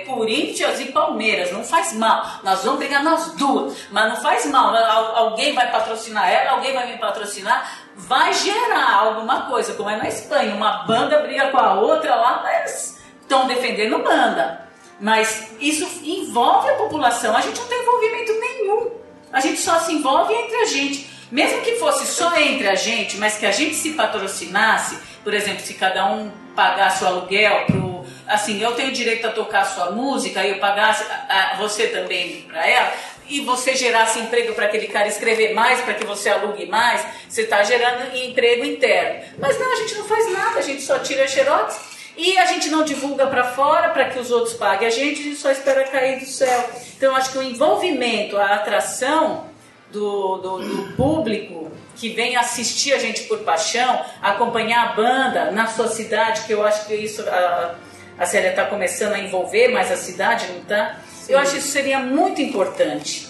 é, 0.00 0.04
Corinthians 0.06 0.80
e 0.80 0.86
Palmeiras, 0.86 1.52
não 1.52 1.62
faz 1.62 1.92
mal. 1.92 2.24
Nós 2.42 2.62
vamos 2.64 2.78
brigar 2.78 3.02
nós 3.04 3.34
duas, 3.34 3.76
mas 3.90 4.08
não 4.08 4.16
faz 4.16 4.46
mal. 4.46 4.74
Al- 4.74 5.16
Alguém 5.16 5.52
vai 5.52 5.70
patrocinar 5.70 6.30
ela, 6.30 6.52
alguém 6.52 6.72
vai 6.72 6.86
me 6.90 6.96
patrocinar, 6.98 7.70
vai 7.96 8.32
gerar 8.32 8.94
alguma 9.00 9.42
coisa, 9.42 9.74
como 9.74 9.90
é 9.90 9.96
na 9.96 10.08
Espanha, 10.08 10.54
uma 10.54 10.84
banda 10.84 11.18
briga 11.20 11.48
com 11.50 11.58
a 11.58 11.74
outra 11.74 12.14
lá, 12.14 12.40
mas 12.42 12.98
estão 13.20 13.46
defendendo 13.46 13.98
banda. 14.02 14.69
Mas 15.00 15.48
isso 15.60 15.88
envolve 16.04 16.68
a 16.68 16.74
população. 16.74 17.36
A 17.36 17.40
gente 17.40 17.58
não 17.58 17.66
tem 17.66 17.80
envolvimento 17.80 18.32
nenhum. 18.38 18.90
A 19.32 19.40
gente 19.40 19.60
só 19.60 19.78
se 19.80 19.92
envolve 19.94 20.34
entre 20.34 20.56
a 20.56 20.64
gente. 20.66 21.08
Mesmo 21.30 21.60
que 21.62 21.76
fosse 21.76 22.06
só 22.06 22.36
entre 22.38 22.68
a 22.68 22.74
gente, 22.74 23.16
mas 23.16 23.36
que 23.38 23.46
a 23.46 23.52
gente 23.52 23.74
se 23.76 23.92
patrocinasse, 23.92 24.98
por 25.22 25.32
exemplo, 25.32 25.60
se 25.64 25.74
cada 25.74 26.06
um 26.12 26.30
pagasse 26.56 27.04
o 27.04 27.06
aluguel 27.06 27.64
pro. 27.66 28.04
Assim, 28.26 28.60
eu 28.62 28.72
tenho 28.74 28.92
direito 28.92 29.26
a 29.26 29.30
tocar 29.30 29.60
a 29.60 29.64
sua 29.64 29.90
música 29.92 30.44
e 30.44 30.50
eu 30.50 30.58
pagasse 30.58 31.04
a, 31.28 31.52
a- 31.52 31.56
você 31.56 31.86
também 31.88 32.42
para 32.42 32.68
ela, 32.68 32.92
e 33.28 33.40
você 33.40 33.76
gerasse 33.76 34.18
emprego 34.18 34.54
para 34.54 34.66
aquele 34.66 34.88
cara 34.88 35.06
escrever 35.08 35.54
mais, 35.54 35.80
para 35.80 35.94
que 35.94 36.04
você 36.04 36.28
alugue 36.28 36.66
mais, 36.66 37.04
você 37.28 37.42
está 37.42 37.62
gerando 37.62 38.14
emprego 38.16 38.64
interno. 38.64 39.24
Mas 39.38 39.58
não, 39.58 39.72
a 39.72 39.76
gente 39.76 39.94
não 39.94 40.04
faz 40.04 40.32
nada, 40.32 40.58
a 40.58 40.62
gente 40.62 40.82
só 40.82 40.98
tira 40.98 41.26
xerox 41.28 41.78
e 42.16 42.36
a 42.38 42.46
gente 42.46 42.68
não 42.68 42.84
divulga 42.84 43.26
para 43.26 43.44
fora 43.44 43.90
para 43.90 44.06
que 44.06 44.18
os 44.18 44.30
outros 44.30 44.54
paguem 44.54 44.88
a 44.88 44.90
gente, 44.90 45.34
só 45.36 45.50
espera 45.50 45.84
cair 45.84 46.18
do 46.18 46.26
céu. 46.26 46.70
Então, 46.96 47.10
eu 47.10 47.16
acho 47.16 47.32
que 47.32 47.38
o 47.38 47.42
envolvimento, 47.42 48.36
a 48.36 48.56
atração 48.56 49.46
do, 49.92 50.36
do, 50.38 50.58
do 50.58 50.96
público 50.96 51.70
que 51.96 52.10
vem 52.10 52.36
assistir 52.36 52.92
a 52.92 52.98
gente 52.98 53.22
por 53.24 53.40
paixão, 53.40 54.04
acompanhar 54.22 54.90
a 54.90 54.92
banda 54.92 55.50
na 55.50 55.66
sua 55.66 55.88
cidade, 55.88 56.42
que 56.42 56.52
eu 56.54 56.64
acho 56.64 56.86
que 56.86 56.94
isso 56.94 57.22
a, 57.28 57.74
a 58.18 58.26
Célia 58.26 58.50
está 58.50 58.64
começando 58.64 59.12
a 59.12 59.18
envolver, 59.18 59.68
mas 59.68 59.90
a 59.90 59.96
cidade 59.96 60.46
não 60.48 60.60
está. 60.60 61.00
Eu 61.28 61.38
acho 61.38 61.52
que 61.52 61.58
isso 61.58 61.68
seria 61.68 61.98
muito 61.98 62.40
importante. 62.40 63.28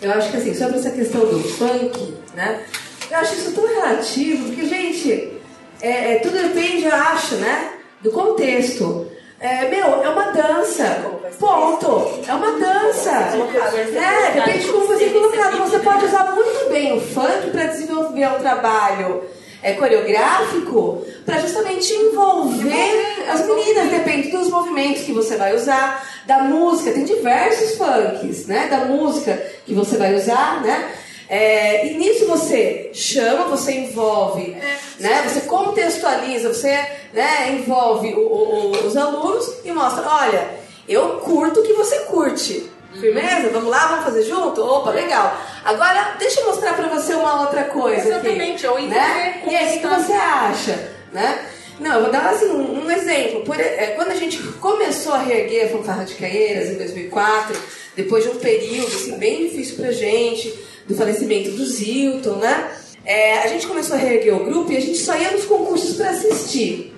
Eu 0.00 0.12
acho 0.12 0.30
que 0.30 0.36
assim, 0.36 0.54
sobre 0.54 0.78
essa 0.78 0.90
questão 0.90 1.20
do 1.20 1.40
funk, 1.40 2.16
né? 2.34 2.64
Eu 3.10 3.18
acho 3.18 3.34
isso 3.34 3.52
tão 3.52 3.66
relativo, 3.66 4.46
porque, 4.46 4.66
gente, 4.66 5.32
é, 5.80 6.14
é, 6.14 6.18
tudo 6.18 6.36
depende, 6.36 6.84
eu 6.84 6.94
acho, 6.94 7.36
né? 7.36 7.73
Do 8.04 8.10
contexto. 8.10 9.06
É, 9.40 9.66
meu, 9.70 10.02
é 10.02 10.08
uma 10.10 10.30
dança. 10.30 10.84
Ponto. 11.40 12.22
É 12.28 12.34
uma 12.34 12.52
dança. 12.58 13.10
É, 13.96 14.30
depende 14.34 14.66
de 14.66 14.72
como 14.72 14.86
você 14.86 15.04
é 15.04 15.08
colocado. 15.08 15.56
Você 15.58 15.78
pode 15.78 16.04
usar 16.04 16.34
muito 16.34 16.70
bem 16.70 16.96
o 16.96 17.00
funk 17.00 17.50
para 17.50 17.64
desenvolver 17.64 18.26
um 18.28 18.38
trabalho 18.38 19.22
é, 19.62 19.72
coreográfico 19.72 21.02
para 21.24 21.38
justamente 21.38 21.94
envolver 21.94 23.24
as 23.32 23.46
meninas, 23.46 23.88
depende 23.88 24.30
dos 24.30 24.50
movimentos 24.50 25.02
que 25.04 25.12
você 25.12 25.36
vai 25.36 25.56
usar, 25.56 26.06
da 26.26 26.40
música, 26.40 26.92
tem 26.92 27.04
diversos 27.04 27.78
funks, 27.78 28.46
né? 28.46 28.68
Da 28.68 28.84
música 28.84 29.42
que 29.64 29.72
você 29.72 29.96
vai 29.96 30.14
usar, 30.14 30.62
né? 30.62 30.92
É, 31.28 31.86
e 31.86 31.94
nisso 31.94 32.26
você 32.26 32.90
chama, 32.92 33.44
você 33.46 33.72
envolve, 33.72 34.56
né? 35.00 35.22
Você 35.28 35.40
contextualiza, 35.42 36.52
você 36.52 36.70
né, 37.12 37.52
envolve 37.52 38.12
o- 38.14 38.18
o- 38.20 38.86
os 38.86 38.96
alunos 38.96 39.50
e 39.64 39.72
mostra, 39.72 40.04
olha, 40.06 40.48
eu 40.88 41.20
curto 41.20 41.60
o 41.60 41.62
que 41.62 41.72
você 41.72 42.00
curte. 42.00 42.70
Firmeza? 43.00 43.48
Vamos 43.50 43.70
lá, 43.70 43.86
vamos 43.88 44.04
fazer 44.04 44.22
junto? 44.22 44.62
Opa, 44.62 44.90
legal. 44.90 45.36
Agora, 45.64 46.14
deixa 46.18 46.40
eu 46.40 46.46
mostrar 46.46 46.74
pra 46.74 46.86
você 46.88 47.12
uma 47.14 47.40
outra 47.40 47.64
coisa. 47.64 48.06
Exatamente, 48.08 48.64
aqui, 48.66 48.82
ou 48.82 48.88
né? 48.88 49.42
E 49.48 49.56
aí, 49.56 49.78
o 49.78 49.80
que 49.80 49.86
você 49.88 50.12
acha? 50.12 50.92
Né? 51.12 51.44
Não, 51.80 51.92
eu 51.96 52.02
vou 52.02 52.12
dar 52.12 52.26
assim, 52.30 52.46
um, 52.50 52.84
um 52.84 52.90
exemplo. 52.92 53.40
Por, 53.40 53.58
é, 53.58 53.94
quando 53.96 54.12
a 54.12 54.14
gente 54.14 54.38
começou 54.60 55.12
a 55.12 55.18
reerguer 55.18 55.66
a 55.66 55.68
Fanfarra 55.70 56.04
de 56.04 56.14
Caieiras 56.14 56.70
em 56.70 56.74
2004, 56.76 57.56
depois 57.96 58.22
de 58.22 58.30
um 58.30 58.36
período 58.36 58.86
assim, 58.86 59.16
bem 59.18 59.48
difícil 59.48 59.74
pra 59.76 59.90
gente, 59.90 60.54
do 60.86 60.94
falecimento 60.94 61.50
do 61.50 61.64
Zilton, 61.64 62.36
né? 62.36 62.70
É, 63.04 63.38
a 63.38 63.48
gente 63.48 63.66
começou 63.66 63.96
a 63.96 63.98
reerguer 63.98 64.34
o 64.34 64.44
grupo 64.44 64.72
e 64.72 64.76
a 64.76 64.80
gente 64.80 64.98
só 64.98 65.16
ia 65.16 65.30
nos 65.30 65.44
concursos 65.44 65.96
pra 65.96 66.10
assistir. 66.10 66.94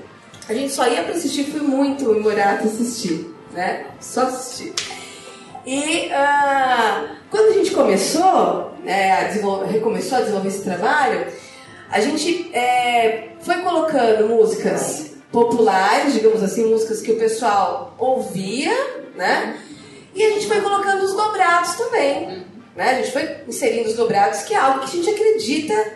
A 0.49 0.55
gente 0.55 0.73
só 0.73 0.87
ia 0.87 1.03
pra 1.03 1.15
assistir, 1.15 1.45
fui 1.45 1.61
muito 1.61 2.13
em 2.15 2.21
assistir, 2.69 3.35
né? 3.53 3.87
Só 4.01 4.23
assistir. 4.23 4.73
E 5.67 6.09
ah, 6.13 7.17
quando 7.29 7.51
a 7.51 7.53
gente 7.55 7.73
começou, 7.73 8.73
né, 8.85 9.13
a 9.13 9.25
recomeçou 9.67 10.19
a 10.19 10.21
desenvolver 10.21 10.49
esse 10.49 10.63
trabalho, 10.63 11.27
a 11.91 12.01
gente 12.01 12.51
é, 12.55 13.31
foi 13.41 13.57
colocando 13.57 14.29
músicas 14.29 15.17
populares, 15.33 16.15
digamos 16.15 16.43
assim, 16.43 16.67
músicas 16.67 17.03
que 17.03 17.11
o 17.11 17.19
pessoal 17.19 17.97
ouvia, 17.99 18.73
né? 19.17 19.59
E 20.15 20.23
a 20.23 20.31
gente 20.31 20.47
foi 20.47 20.61
colocando 20.61 21.03
os 21.03 21.15
dobrados 21.15 21.75
também. 21.75 22.46
Né? 22.77 22.91
A 22.91 22.95
gente 22.95 23.13
foi 23.13 23.37
inserindo 23.49 23.89
os 23.89 23.97
dobrados, 23.97 24.43
que 24.43 24.55
é 24.55 24.59
algo 24.59 24.81
que 24.81 24.85
a 24.85 24.89
gente 25.03 25.11
acredita 25.11 25.93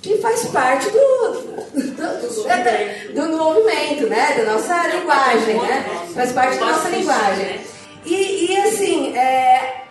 que 0.00 0.18
faz 0.18 0.46
parte 0.46 0.88
do, 0.90 0.98
do, 0.98 1.90
do, 1.94 2.50
é, 2.50 3.06
do- 3.14 3.30
do 3.30 3.36
movimento, 3.36 4.08
né? 4.08 4.34
Da 4.36 4.52
nossa 4.52 4.86
linguagem, 4.88 5.54
né? 5.60 5.84
Faz 6.14 6.32
parte 6.32 6.58
da 6.58 6.66
nossa 6.66 6.88
linguagem. 6.88 7.60
E, 8.04 8.46
e 8.50 8.56
assim, 8.56 9.16
é, 9.16 9.82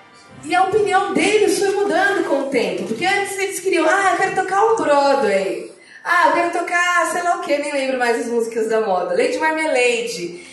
e 0.43 0.53
a 0.53 0.63
opinião 0.63 1.13
deles 1.13 1.59
foi 1.59 1.69
mudando 1.71 2.27
com 2.27 2.39
o 2.41 2.49
tempo. 2.49 2.83
Porque 2.87 3.05
antes 3.05 3.37
eles 3.37 3.59
queriam, 3.61 3.85
ah, 3.87 4.09
eu 4.11 4.17
quero 4.17 4.35
tocar 4.35 4.65
um 4.65 4.75
Broadway. 4.75 5.71
Ah, 6.03 6.27
eu 6.29 6.33
quero 6.33 6.51
tocar, 6.51 7.09
sei 7.13 7.21
lá 7.23 7.37
o 7.37 7.41
que, 7.41 7.57
nem 7.57 7.71
lembro 7.71 7.97
mais 7.99 8.19
as 8.19 8.25
músicas 8.25 8.67
da 8.67 8.81
moda. 8.81 9.15
Lady 9.15 9.37
Marmalade. 9.37 10.43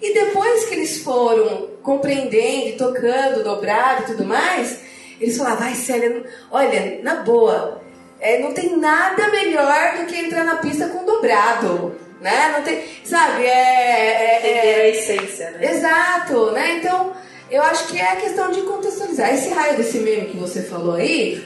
E 0.00 0.14
depois 0.14 0.64
que 0.64 0.74
eles 0.74 0.98
foram 1.02 1.68
compreendendo 1.82 2.76
tocando, 2.78 3.44
dobrado 3.44 4.02
e 4.04 4.06
tudo 4.06 4.24
mais, 4.24 4.78
eles 5.22 5.36
falaram, 5.36 5.58
vai 5.58 5.74
Célia, 5.74 6.22
olha, 6.50 7.00
na 7.02 7.16
boa, 7.16 7.80
é, 8.20 8.38
não 8.38 8.52
tem 8.52 8.76
nada 8.76 9.28
melhor 9.28 9.98
do 9.98 10.06
que 10.06 10.16
entrar 10.16 10.44
na 10.44 10.56
pista 10.56 10.86
com 10.88 11.04
dobrado. 11.04 11.96
Né? 12.20 12.52
Não 12.56 12.62
tem, 12.62 12.84
sabe, 13.04 13.44
é, 13.44 13.48
é, 13.48 14.40
é- 14.44 14.48
Entender 14.48 14.80
a 14.80 14.88
essência, 14.88 15.50
né? 15.50 15.70
Exato, 15.72 16.52
né? 16.52 16.76
Então, 16.78 17.12
Eu 17.50 17.60
acho 17.64 17.88
que 17.88 17.98
é 17.98 18.12
a 18.12 18.16
questão 18.16 18.50
de 18.50 18.62
contextualizar. 18.62 19.34
Esse 19.34 19.50
raio 19.50 19.76
desse 19.76 19.98
meme 19.98 20.24
que 20.30 20.38
você 20.38 20.62
falou 20.62 20.94
aí 20.94 21.36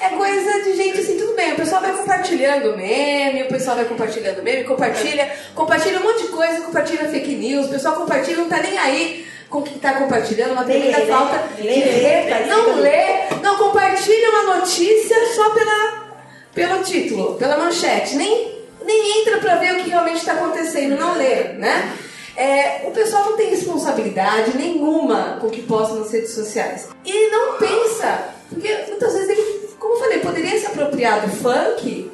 é 0.00 0.08
coisa 0.10 0.62
de 0.62 0.76
gente 0.76 1.00
assim, 1.00 1.18
tudo 1.18 1.34
bem. 1.34 1.54
O 1.54 1.56
pessoal 1.56 1.80
vai 1.80 1.92
compartilhando 1.96 2.76
meme, 2.76 3.42
o 3.42 3.48
pessoal 3.48 3.74
vai 3.74 3.84
compartilhando 3.84 4.40
meme, 4.40 4.62
compartilha, 4.62 5.28
compartilha 5.56 5.98
um 5.98 6.04
monte 6.04 6.22
de 6.22 6.28
coisa, 6.28 6.60
compartilha 6.60 7.08
fake 7.08 7.34
news, 7.34 7.66
o 7.66 7.70
pessoal 7.70 7.96
compartilha, 7.96 8.36
não 8.36 8.48
tá 8.48 8.60
nem 8.62 8.78
aí 8.78 9.26
com 9.48 9.58
o 9.58 9.62
que 9.62 9.76
está 9.76 9.94
compartilhando, 9.94 10.52
uma 10.52 10.64
tremenda 10.64 10.98
Lê, 10.98 11.04
né? 11.04 11.10
falta 11.12 11.44
Lê, 11.58 11.62
de 11.62 11.62
lê, 11.62 11.84
ler. 12.02 12.28
tá 12.28 12.46
Não 12.46 12.58
escrito. 12.58 12.80
lê, 12.80 13.40
não 13.42 13.56
compartilha 13.56 14.30
uma 14.30 14.56
notícia 14.56 15.16
só 15.34 15.50
pela, 15.50 16.08
pelo 16.54 16.82
título, 16.84 17.34
pela 17.36 17.56
manchete. 17.56 18.16
Nem, 18.16 18.58
nem 18.84 19.20
entra 19.22 19.38
para 19.38 19.56
ver 19.56 19.74
o 19.74 19.82
que 19.84 19.90
realmente 19.90 20.18
está 20.18 20.32
acontecendo, 20.32 20.98
não 20.98 21.16
lê, 21.16 21.44
né? 21.54 21.96
É, 22.36 22.82
o 22.86 22.92
pessoal 22.92 23.24
não 23.24 23.36
tem 23.36 23.50
responsabilidade 23.50 24.56
nenhuma 24.56 25.38
com 25.40 25.48
o 25.48 25.50
que 25.50 25.62
posta 25.62 25.94
nas 25.94 26.12
redes 26.12 26.30
sociais. 26.34 26.88
E 27.04 27.30
não 27.30 27.56
pensa, 27.56 28.28
porque 28.48 28.68
muitas 28.86 29.12
vezes 29.12 29.28
ele, 29.30 29.68
como 29.78 29.94
eu 29.94 29.98
falei, 29.98 30.18
poderia 30.20 30.58
se 30.60 30.66
apropriar 30.66 31.26
do 31.26 31.32
funk 31.36 32.10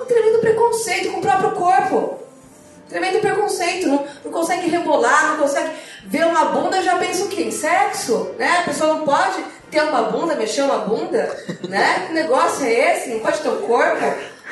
um 0.00 0.04
tremendo 0.06 0.38
preconceito 0.40 1.12
com 1.12 1.18
o 1.18 1.22
próprio 1.22 1.52
corpo. 1.52 2.18
Tremendo 2.88 3.20
preconceito, 3.20 3.88
não, 3.88 4.06
não 4.24 4.32
consegue 4.32 4.68
rebolar, 4.68 5.30
não 5.30 5.38
consegue 5.38 5.70
ver 6.06 6.26
uma 6.26 6.46
bunda, 6.46 6.82
já 6.82 6.96
pensa 6.96 7.24
o 7.24 7.28
quê? 7.28 7.42
Em 7.42 7.50
sexo? 7.50 8.34
Né? 8.38 8.58
A 8.60 8.62
pessoa 8.62 8.94
não 8.94 9.04
pode 9.04 9.42
ter 9.70 9.82
uma 9.82 10.02
bunda, 10.02 10.34
mexer 10.34 10.62
uma 10.62 10.78
bunda, 10.78 11.36
né? 11.68 12.04
Que 12.08 12.12
negócio 12.12 12.64
é 12.64 12.94
esse? 12.94 13.10
Não 13.10 13.20
pode 13.20 13.38
ter 13.40 13.48
um 13.48 13.62
corpo? 13.62 14.04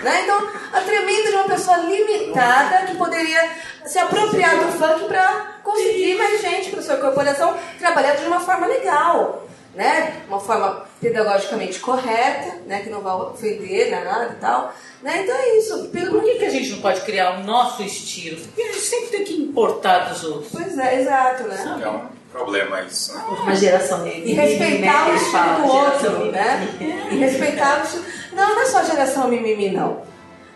Né? 0.03 0.23
Então, 0.23 0.49
a 0.73 0.81
tremenda 0.81 1.31
de 1.31 1.37
uma 1.37 1.45
pessoa 1.45 1.77
limitada 1.79 2.87
que 2.87 2.97
poderia 2.97 3.51
se 3.85 3.99
apropriar 3.99 4.57
do 4.57 4.73
funk 4.73 5.05
para 5.05 5.59
conseguir 5.63 6.17
mais 6.17 6.41
gente 6.41 6.71
para 6.71 6.83
sua 6.83 6.97
corporação 6.97 7.57
trabalhar 7.79 8.15
de 8.17 8.25
uma 8.25 8.41
forma 8.41 8.67
legal, 8.67 9.47
né? 9.75 10.23
Uma 10.29 10.39
forma 10.39 10.85
pedagogicamente 11.01 11.81
correta, 11.81 12.59
né? 12.67 12.81
Que 12.81 12.91
não 12.91 13.01
vai 13.01 13.15
ofender 13.15 13.91
nada 13.91 14.35
e 14.37 14.41
tal. 14.41 14.75
Né? 15.03 15.23
Então 15.23 15.35
é 15.35 15.59
isso. 15.59 15.89
Pelo 15.89 16.13
Por 16.13 16.25
que, 16.25 16.35
que 16.35 16.45
a 16.45 16.51
gente 16.51 16.71
não 16.73 16.81
pode 16.81 17.01
criar 17.03 17.39
o 17.39 17.45
nosso 17.45 17.83
estilo? 17.83 18.41
Porque 18.41 18.63
a 18.63 18.73
gente 18.73 18.81
sempre 18.81 19.07
tem 19.09 19.25
que 19.25 19.35
importar 19.35 20.11
dos 20.11 20.25
outros. 20.25 20.53
Pois 20.53 20.79
é, 20.79 21.01
exato, 21.01 21.45
né? 21.45 21.81
É 21.83 21.89
um 21.89 22.07
problema 22.31 22.83
isso. 22.83 23.15
né? 23.15 23.25
Uma 23.29 23.55
geração 23.55 24.07
E 24.07 24.33
respeitar 24.33 25.11
o 25.11 25.15
estilo 25.15 25.57
do 25.57 25.73
outro, 25.73 26.33
né? 26.33 26.69
E 27.11 27.17
respeitar 27.17 27.81
o 27.81 27.85
estilo. 27.85 28.05
Não, 28.33 28.55
não 28.55 28.63
é 28.63 28.67
só 28.67 28.85
geração 28.85 29.29
mimimi, 29.29 29.71
não. 29.71 30.03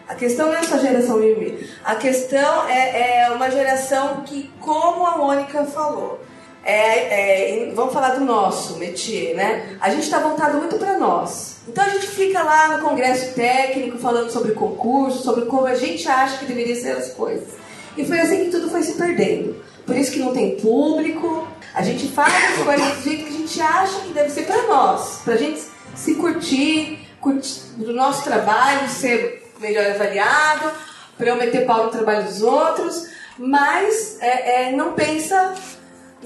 A 0.09 0.14
questão 0.14 0.47
não 0.47 0.55
é 0.55 0.62
só 0.62 0.78
geração 0.78 1.18
mimimi. 1.18 1.68
A 1.84 1.97
questão 1.97 2.68
é, 2.68 3.22
é 3.24 3.30
uma 3.30 3.51
geração 3.51 4.22
que, 4.22 4.51
como 4.60 5.05
a 5.05 5.18
Mônica 5.18 5.64
falou, 5.64 6.20
é, 6.66 7.68
é, 7.68 7.72
vamos 7.72 7.94
falar 7.94 8.16
do 8.16 8.24
nosso 8.24 8.76
métier, 8.76 9.36
né? 9.36 9.76
A 9.80 9.88
gente 9.88 10.02
está 10.02 10.18
voltado 10.18 10.59
muito 10.59 10.76
para 10.76 10.98
nós. 10.98 11.59
Então 11.68 11.84
a 11.84 11.88
gente 11.90 12.09
fica 12.09 12.43
lá 12.43 12.76
no 12.76 12.82
congresso 12.82 13.34
técnico 13.34 13.98
falando 13.98 14.30
sobre 14.30 14.51
concurso, 14.51 15.22
sobre 15.22 15.47
como 15.47 15.66
a 15.66 15.76
gente 15.76 16.09
acha 16.09 16.38
que 16.38 16.44
deveria 16.44 16.74
ser 16.74 16.90
as 16.90 17.12
coisas. 17.12 17.48
E 17.97 18.05
foi 18.05 18.18
assim 18.18 18.47
que 18.47 18.51
tudo 18.51 18.68
foi 18.68 18.82
se 18.82 18.94
perdendo. 18.94 19.62
Por 19.86 19.97
isso 19.97 20.10
que 20.10 20.18
não 20.18 20.34
tem 20.34 20.56
público. 20.56 21.47
A 21.72 21.82
gente 21.82 22.09
faz 22.09 22.34
as 22.34 22.64
coisas 22.64 22.97
do 22.97 23.02
jeito 23.02 23.24
que 23.24 23.34
a 23.34 23.38
gente 23.38 23.60
acha 23.60 24.01
que 24.01 24.09
deve 24.12 24.30
ser 24.30 24.43
para 24.43 24.62
nós, 24.66 25.20
para 25.24 25.34
a 25.34 25.38
gente 25.38 25.62
se 25.94 26.16
curtir, 26.16 26.98
curtir 27.20 27.60
do 27.76 27.93
nosso 27.93 28.24
trabalho, 28.24 28.88
ser 28.88 29.52
melhor 29.60 29.86
avaliado, 29.86 30.72
para 31.16 31.28
eu 31.28 31.36
meter 31.36 31.64
pau 31.64 31.84
no 31.84 31.90
trabalho 31.90 32.24
dos 32.24 32.43
outros, 32.43 33.09
mas 33.38 34.18
é, 34.20 34.68
é, 34.68 34.72
não 34.72 34.93
pensa 34.93 35.55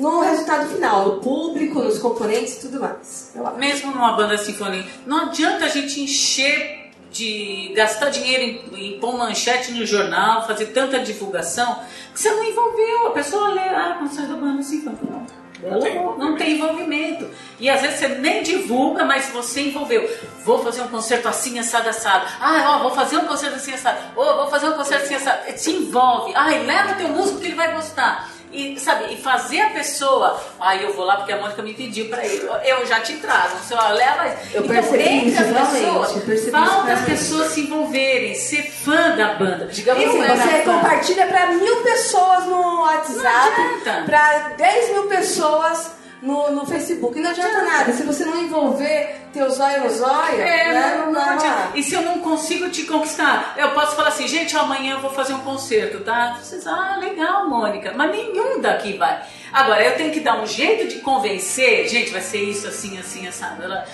no 0.01 0.21
resultado 0.21 0.69
final, 0.69 1.07
no 1.07 1.21
público, 1.21 1.81
nos 1.81 1.99
componentes 1.99 2.57
e 2.57 2.61
tudo 2.63 2.81
mais. 2.81 3.35
Mesmo 3.59 3.93
numa 3.93 4.17
banda 4.17 4.39
sinfônica, 4.39 4.89
não 5.07 5.27
adianta 5.27 5.67
a 5.67 5.69
gente 5.69 6.01
encher 6.01 6.91
de 7.13 7.73
gastar 7.75 8.09
dinheiro 8.09 8.43
em, 8.73 8.95
em 8.95 9.01
pôr 9.01 9.17
manchete 9.17 9.73
no 9.73 9.85
jornal, 9.85 10.47
fazer 10.47 10.67
tanta 10.67 11.01
divulgação, 11.01 11.81
que 12.13 12.21
você 12.21 12.31
não 12.31 12.45
envolveu. 12.45 13.09
A 13.09 13.11
pessoa 13.11 13.49
lê, 13.49 13.61
ah, 13.61 13.97
concerto 13.99 14.33
da 14.33 14.37
banda 14.37 14.63
sinfônica. 14.63 15.05
Não. 15.05 15.27
Não 15.63 15.79
tem 15.81 15.95
Não 15.95 16.37
tem 16.37 16.53
envolvimento. 16.53 17.29
E 17.59 17.69
às 17.69 17.83
vezes 17.83 17.99
você 17.99 18.09
nem 18.09 18.43
divulga, 18.43 19.05
mas 19.05 19.29
você 19.29 19.61
envolveu. 19.63 20.09
Vou 20.45 20.63
fazer 20.63 20.81
um 20.83 20.89
concerto 20.89 21.29
assim, 21.29 21.59
assado, 21.59 21.89
assado. 21.89 22.25
Ah, 22.41 22.77
ó, 22.77 22.83
vou 22.85 22.93
fazer 22.93 23.19
um 23.19 23.27
concerto 23.27 23.57
assim, 23.57 23.75
assado. 23.75 23.99
Ô, 24.17 24.25
vou 24.37 24.49
fazer 24.49 24.69
um 24.69 24.73
concerto 24.73 25.05
assim, 25.05 25.15
assado. 25.17 25.59
Se 25.59 25.71
envolve. 25.71 26.33
Ai, 26.35 26.65
leva 26.65 26.93
o 26.93 26.97
teu 26.97 27.09
músico 27.09 27.41
que 27.41 27.47
ele 27.49 27.57
vai 27.57 27.75
gostar. 27.75 28.31
E, 28.53 28.79
sabe, 28.81 29.15
e 29.15 29.17
fazer 29.17 29.61
a 29.61 29.71
pessoa, 29.71 30.43
ai, 30.59 30.85
eu 30.85 30.93
vou 30.93 31.05
lá 31.05 31.19
porque 31.19 31.33
a 31.33 31.41
Mônica 31.41 31.63
me 31.63 31.73
pediu 31.73 32.09
pra 32.09 32.27
ir. 32.27 32.43
Eu 32.65 32.85
já 32.85 33.01
te 33.01 33.15
trago. 33.17 33.57
Você 33.59 33.75
ó, 33.75 33.89
leva. 33.91 34.37
Eu 34.53 34.65
então, 34.65 34.97
entre 34.97 35.39
as 35.39 35.71
pessoas, 35.71 36.51
falta 36.51 36.93
as 36.93 37.05
pessoas 37.05 37.53
se 37.53 37.61
envolverem, 37.61 38.35
ser 38.35 38.63
fã 38.63 39.17
da 39.17 39.35
banda. 39.35 39.67
Digamos 39.67 40.03
Eu 40.03 40.11
assim, 40.11 40.41
você 40.43 40.59
compartilha 40.65 41.27
para 41.29 41.47
mil 41.53 41.77
pessoas 41.83 42.45
no 42.47 42.83
WhatsApp, 42.83 44.05
para 44.05 44.39
10 44.57 44.93
mil 44.95 45.07
pessoas 45.07 46.00
no, 46.23 46.51
no 46.53 46.67
Facebook. 46.67 47.19
Não 47.21 47.31
adianta 47.31 47.63
nada. 47.63 47.93
Se 47.93 48.03
você 48.03 48.25
não 48.25 48.43
envolver 48.43 49.17
teu 49.33 49.49
zóio 49.51 49.85
no 49.85 49.91
zóio, 49.91 50.41
É, 50.41 50.73
né, 50.73 50.95
não, 50.99 51.13
não 51.13 51.21
vai 51.21 51.35
adianta. 51.35 51.71
E 51.77 51.83
se 51.83 51.95
eu 51.95 52.03
não 52.03 52.19
consigo 52.21 52.69
te 52.69 52.83
conquistar? 52.85 53.55
Eu 53.57 53.71
posso 53.71 53.95
falar 53.97 54.09
assim, 54.09 54.27
gente, 54.29 54.57
amanhã 54.57 54.95
eu 54.95 55.01
vou 55.01 55.11
fazer 55.13 55.33
um 55.35 55.41
concerto, 55.41 56.01
tá? 56.01 56.39
Vocês, 56.43 56.67
ah, 56.67 56.97
legal, 57.01 57.49
Mônica. 57.49 57.93
Mas 57.97 58.11
nenhum 58.11 58.61
daqui 58.61 58.95
vai. 58.95 59.21
Agora, 59.53 59.83
eu 59.85 59.97
tenho 59.97 60.13
que 60.13 60.21
dar 60.21 60.41
um 60.41 60.47
jeito 60.47 60.87
de 60.89 61.01
convencer, 61.01 61.89
gente, 61.89 62.11
vai 62.11 62.21
ser 62.21 62.39
isso, 62.43 62.67
assim, 62.69 62.99
assim, 62.99 63.27
assado. 63.27 63.63
Ela- 63.63 63.85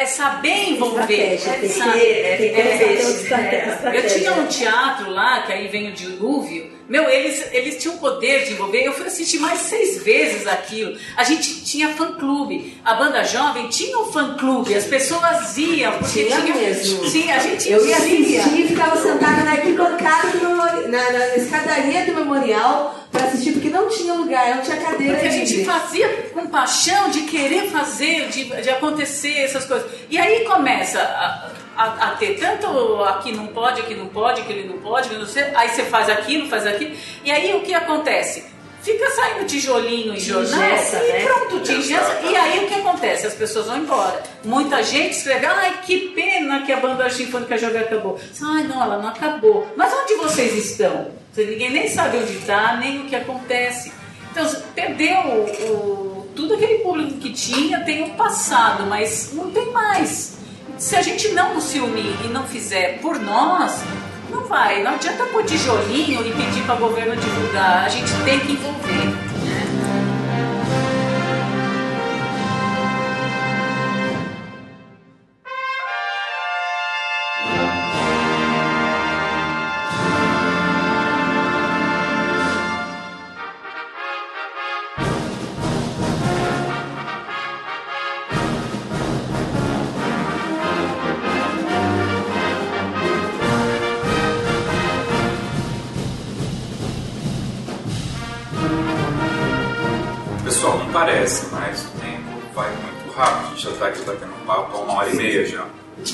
É 0.00 0.06
saber 0.06 0.70
envolver. 0.70 1.34
Estratégia, 1.34 1.52
tem 1.54 1.60
que 1.68 1.68
sabe? 1.70 1.92
ter- 1.98 2.36
tem 2.38 2.48
que 2.50 2.54
ter 2.54 2.60
É, 2.68 2.92
essa 3.00 3.10
estratégia- 3.10 3.80
é. 3.90 3.98
Eu 3.98 4.06
tinha 4.08 4.32
um 4.34 4.46
teatro 4.46 5.10
lá, 5.10 5.42
que 5.42 5.52
aí 5.52 5.66
vem 5.66 5.88
o 5.88 5.92
dilúvio. 5.92 6.77
Meu, 6.88 7.08
eles, 7.08 7.44
eles 7.52 7.76
tinham 7.82 7.96
o 7.96 7.98
poder 7.98 8.44
de 8.46 8.52
envolver. 8.52 8.82
Eu 8.82 8.92
fui 8.94 9.06
assistir 9.06 9.38
mais 9.38 9.60
seis 9.60 10.02
vezes 10.02 10.46
aquilo. 10.46 10.96
A 11.16 11.22
gente 11.24 11.62
tinha 11.64 11.90
fã-clube. 11.94 12.80
A 12.84 12.94
banda 12.94 13.22
jovem 13.24 13.68
tinha 13.68 13.98
um 13.98 14.10
fã-clube. 14.10 14.74
As 14.74 14.84
pessoas 14.84 15.56
iam, 15.58 15.92
porque 15.98 16.24
Tinha 16.24 16.40
tinha. 16.40 16.54
mesmo. 16.54 17.06
Sim, 17.08 17.30
a 17.30 17.38
gente 17.38 17.70
Eu 17.70 17.86
ia 17.86 17.96
assistir 17.96 18.60
e 18.60 18.68
ficava 18.68 18.96
sentada 18.96 19.44
na 19.44 19.50
arquibancada 19.52 20.28
do 20.28 20.48
memori- 20.48 20.88
na, 20.88 21.10
na 21.10 21.36
escadaria 21.36 22.06
do 22.06 22.14
memorial 22.14 22.94
para 23.12 23.24
assistir, 23.26 23.52
porque 23.52 23.68
não 23.68 23.88
tinha 23.88 24.14
lugar, 24.14 24.56
não 24.56 24.62
tinha 24.62 24.76
cadeira. 24.78 25.14
Porque 25.14 25.28
a 25.28 25.30
gente 25.30 25.64
fazia 25.64 26.08
com 26.32 26.46
paixão 26.46 27.10
de 27.10 27.22
querer 27.22 27.68
fazer, 27.70 28.28
de, 28.28 28.44
de 28.44 28.70
acontecer 28.70 29.34
essas 29.40 29.64
coisas. 29.66 29.90
E 30.08 30.16
aí 30.18 30.44
começa 30.44 31.00
a, 31.00 31.50
a- 31.78 32.08
a 32.08 32.10
ter 32.16 32.38
tanto 32.38 33.02
aqui 33.04 33.32
não 33.32 33.46
pode, 33.46 33.80
aqui 33.80 33.94
não 33.94 34.08
pode, 34.08 34.40
aquele 34.42 34.68
não 34.68 34.78
pode, 34.78 35.14
não 35.14 35.24
sei, 35.26 35.44
aí 35.54 35.68
você 35.68 35.84
faz 35.84 36.08
aquilo, 36.10 36.48
faz 36.48 36.66
aquilo. 36.66 36.94
E 37.24 37.30
aí 37.30 37.54
o 37.54 37.60
que 37.60 37.72
acontece? 37.72 38.44
Fica 38.82 39.10
saindo 39.10 39.44
tijolinho 39.44 40.14
em 40.14 40.16
e 40.16 40.20
né? 40.56 40.70
pronto, 41.24 41.60
tingessa. 41.60 42.20
E 42.22 42.34
aí 42.36 42.64
o 42.64 42.68
que 42.68 42.74
acontece? 42.74 43.26
As 43.26 43.34
pessoas 43.34 43.66
vão 43.66 43.76
embora. 43.78 44.22
Muita 44.44 44.82
gente 44.82 45.12
escreve, 45.16 45.44
ai 45.46 45.80
que 45.84 46.10
pena 46.10 46.62
que 46.62 46.72
a 46.72 46.76
banda 46.76 47.10
sinfônica 47.10 47.58
jovem 47.58 47.82
acabou. 47.82 48.18
Ai 48.42 48.62
não, 48.64 48.82
ela 48.82 48.98
não 48.98 49.08
acabou. 49.08 49.66
Mas 49.76 49.92
onde 49.92 50.14
vocês 50.14 50.54
estão? 50.70 51.08
Ninguém 51.36 51.70
nem 51.70 51.88
sabe 51.88 52.18
onde 52.18 52.32
está, 52.38 52.76
nem 52.76 53.00
o 53.02 53.04
que 53.06 53.16
acontece. 53.16 53.92
Então, 54.30 54.48
perdeu 54.74 55.16
o, 55.18 55.44
o- 55.72 56.28
tudo 56.36 56.54
aquele 56.54 56.78
público 56.78 57.14
que 57.18 57.32
tinha, 57.32 57.80
tem 57.80 58.04
o 58.04 58.10
passado, 58.10 58.84
mas 58.86 59.32
não 59.32 59.50
tem 59.50 59.66
mais. 59.72 60.37
Se 60.78 60.94
a 60.94 61.02
gente 61.02 61.30
não 61.30 61.60
se 61.60 61.80
unir 61.80 62.14
e 62.24 62.28
não 62.28 62.46
fizer 62.46 63.00
por 63.00 63.18
nós, 63.18 63.82
não 64.30 64.44
vai. 64.44 64.80
Não 64.80 64.92
adianta 64.92 65.24
pôr 65.24 65.44
tijolinho 65.44 66.24
e 66.24 66.30
pedir 66.30 66.62
para 66.62 66.76
o 66.76 66.78
governo 66.78 67.16
divulgar. 67.16 67.84
A 67.84 67.88
gente 67.88 68.12
tem 68.24 68.38
que 68.38 68.52
envolver. 68.52 69.27
A 103.88 103.90
gente 103.90 104.00
está 104.00 104.12
aqui 104.12 104.20
batendo 104.20 104.42
um 104.42 104.46
papo 104.46 104.76
há 104.76 104.80
uma 104.80 104.92
hora 104.98 105.08
e 105.08 105.14
meia 105.14 105.46
já. 105.46 105.66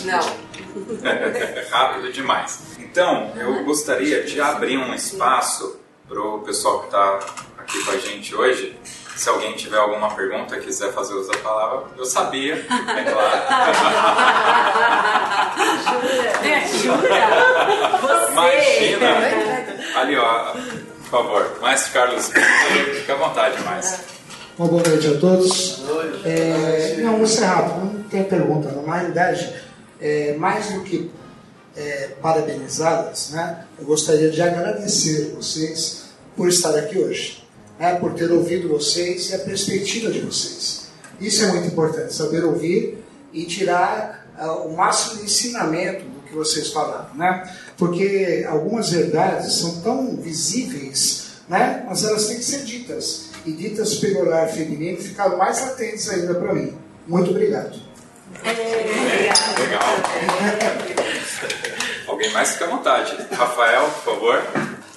Não. 0.04 0.44
É 1.04 1.68
rápido 1.70 2.12
demais. 2.12 2.76
Então, 2.78 3.32
eu 3.36 3.64
gostaria 3.64 4.24
de 4.24 4.40
abrir 4.40 4.76
um 4.76 4.92
espaço 4.92 5.78
para 6.08 6.20
o 6.20 6.40
pessoal 6.40 6.80
que 6.80 6.86
está 6.86 7.18
aqui 7.58 7.84
com 7.84 7.90
a 7.92 7.96
gente 7.96 8.34
hoje 8.34 8.76
Se 9.14 9.28
alguém 9.28 9.52
tiver 9.54 9.78
alguma 9.78 10.12
pergunta, 10.12 10.58
quiser 10.58 10.92
fazer 10.92 11.14
uso 11.14 11.30
da 11.30 11.38
palavra, 11.38 11.86
eu 11.96 12.04
sabia, 12.04 12.54
é 12.54 13.04
claro. 13.04 13.42
É, 16.44 16.66
jura? 16.66 17.08
Você. 18.00 18.94
Imagina! 18.94 20.00
Ali, 20.00 20.16
ó, 20.16 20.52
por 20.52 21.10
favor, 21.10 21.58
Maestro 21.60 21.92
Carlos, 21.92 22.30
fica 22.96 23.12
à 23.12 23.16
vontade, 23.16 23.62
Maestro. 23.62 24.13
Uma 24.56 24.68
boa 24.68 24.84
noite 24.88 25.08
a 25.08 25.18
todos. 25.18 25.82
É, 26.24 26.98
não, 26.98 27.18
vou 27.18 27.26
ser 27.26 27.44
rápido, 27.44 27.92
não 27.92 28.02
tem 28.04 28.22
pergunta. 28.22 28.70
Na 28.70 28.94
realidade, 28.98 29.52
é, 30.00 30.34
mais 30.34 30.72
do 30.72 30.82
que 30.82 31.10
é, 31.76 32.10
parabenizadas, 32.22 33.30
né, 33.30 33.64
eu 33.76 33.84
gostaria 33.84 34.30
de 34.30 34.40
agradecer 34.40 35.34
vocês 35.34 36.04
por 36.36 36.48
estar 36.48 36.72
aqui 36.76 37.00
hoje, 37.00 37.44
né, 37.80 37.96
por 37.96 38.14
ter 38.14 38.30
ouvido 38.30 38.68
vocês 38.68 39.30
e 39.30 39.34
a 39.34 39.40
perspectiva 39.40 40.08
de 40.12 40.20
vocês. 40.20 40.86
Isso 41.20 41.42
é 41.42 41.48
muito 41.48 41.66
importante, 41.66 42.14
saber 42.14 42.44
ouvir 42.44 43.04
e 43.32 43.46
tirar 43.46 44.24
ah, 44.38 44.52
o 44.52 44.76
máximo 44.76 45.16
de 45.16 45.24
ensinamento 45.24 46.04
do 46.04 46.20
que 46.28 46.32
vocês 46.32 46.68
falaram, 46.68 47.12
né? 47.16 47.52
Porque 47.76 48.44
algumas 48.48 48.90
verdades 48.90 49.52
são 49.54 49.80
tão 49.80 50.16
visíveis, 50.16 51.26
né? 51.48 51.84
Mas 51.88 52.04
elas 52.04 52.26
têm 52.26 52.36
que 52.36 52.44
ser 52.44 52.62
ditas 52.64 53.33
e 53.44 53.52
ditas 53.52 53.96
pelo 53.96 54.20
olhar 54.20 54.48
feminino 54.48 54.98
ficaram 54.98 55.36
mais 55.36 55.60
latentes 55.60 56.08
ainda 56.08 56.34
para 56.34 56.54
mim. 56.54 56.76
Muito 57.06 57.30
obrigado. 57.30 57.78
Legal. 58.44 59.82
Alguém 62.08 62.32
mais 62.32 62.52
fica 62.52 62.64
à 62.64 62.68
vontade. 62.68 63.16
Rafael, 63.32 63.90
por 63.90 64.14
favor. 64.14 64.42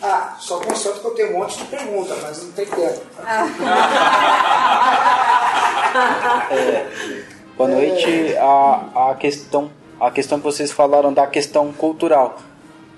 Ah, 0.01 0.35
só 0.39 0.59
constato 0.59 0.99
que 0.99 1.07
eu 1.07 1.11
tenho 1.11 1.35
um 1.35 1.39
monte 1.39 1.57
de 1.57 1.65
perguntas, 1.65 2.17
mas 2.21 2.43
não 2.43 2.51
tem 2.51 2.65
tempo. 2.65 3.01
Boa 7.57 7.69
noite. 7.69 8.37
A, 8.37 9.09
a, 9.09 9.15
questão, 9.15 9.71
a 9.99 10.11
questão 10.11 10.37
que 10.37 10.45
vocês 10.45 10.71
falaram 10.71 11.11
da 11.11 11.25
questão 11.25 11.73
cultural, 11.73 12.37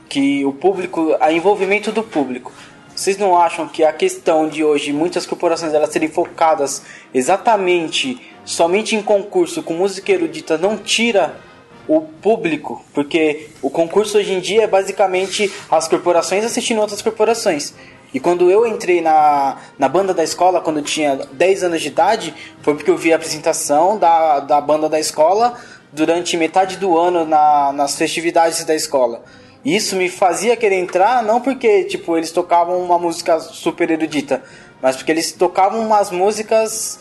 que 0.09 0.43
o 0.43 0.51
público, 0.51 1.15
a 1.19 1.31
envolvimento 1.31 1.91
do 1.91 2.03
público. 2.03 2.51
Vocês 2.99 3.17
não 3.17 3.39
acham 3.39 3.65
que 3.65 3.81
a 3.81 3.93
questão 3.93 4.49
de 4.49 4.61
hoje, 4.61 4.91
muitas 4.91 5.25
corporações 5.25 5.73
elas 5.73 5.89
serem 5.89 6.09
focadas 6.09 6.81
exatamente 7.13 8.21
somente 8.43 8.93
em 8.93 9.01
concurso 9.01 9.63
com 9.63 9.73
música 9.73 10.11
erudita 10.11 10.57
não 10.57 10.75
tira 10.75 11.39
o 11.87 12.01
público, 12.01 12.83
porque 12.93 13.51
o 13.61 13.69
concurso 13.69 14.17
hoje 14.17 14.33
em 14.33 14.41
dia 14.41 14.63
é 14.63 14.67
basicamente 14.67 15.49
as 15.71 15.87
corporações 15.87 16.43
assistindo 16.43 16.81
outras 16.81 17.01
corporações. 17.01 17.73
E 18.13 18.19
quando 18.19 18.51
eu 18.51 18.67
entrei 18.67 18.99
na, 18.99 19.55
na 19.77 19.87
banda 19.87 20.13
da 20.13 20.21
escola, 20.25 20.59
quando 20.59 20.79
eu 20.79 20.83
tinha 20.83 21.15
10 21.31 21.63
anos 21.63 21.81
de 21.81 21.87
idade, 21.87 22.35
foi 22.61 22.75
porque 22.75 22.91
eu 22.91 22.97
vi 22.97 23.13
a 23.13 23.15
apresentação 23.15 23.97
da, 23.97 24.41
da 24.41 24.59
banda 24.59 24.89
da 24.89 24.99
escola 24.99 25.57
durante 25.89 26.35
metade 26.35 26.75
do 26.75 26.97
ano 26.97 27.25
na, 27.25 27.71
nas 27.71 27.95
festividades 27.95 28.65
da 28.65 28.75
escola. 28.75 29.23
Isso 29.63 29.95
me 29.95 30.09
fazia 30.09 30.55
querer 30.55 30.77
entrar, 30.79 31.21
não 31.23 31.41
porque 31.41 31.83
tipo 31.83 32.15
eles 32.17 32.31
tocavam 32.31 32.79
uma 32.81 32.97
música 32.97 33.39
super 33.39 33.91
erudita, 33.91 34.41
mas 34.81 34.95
porque 34.95 35.11
eles 35.11 35.31
tocavam 35.33 35.81
umas 35.85 36.09
músicas 36.11 36.99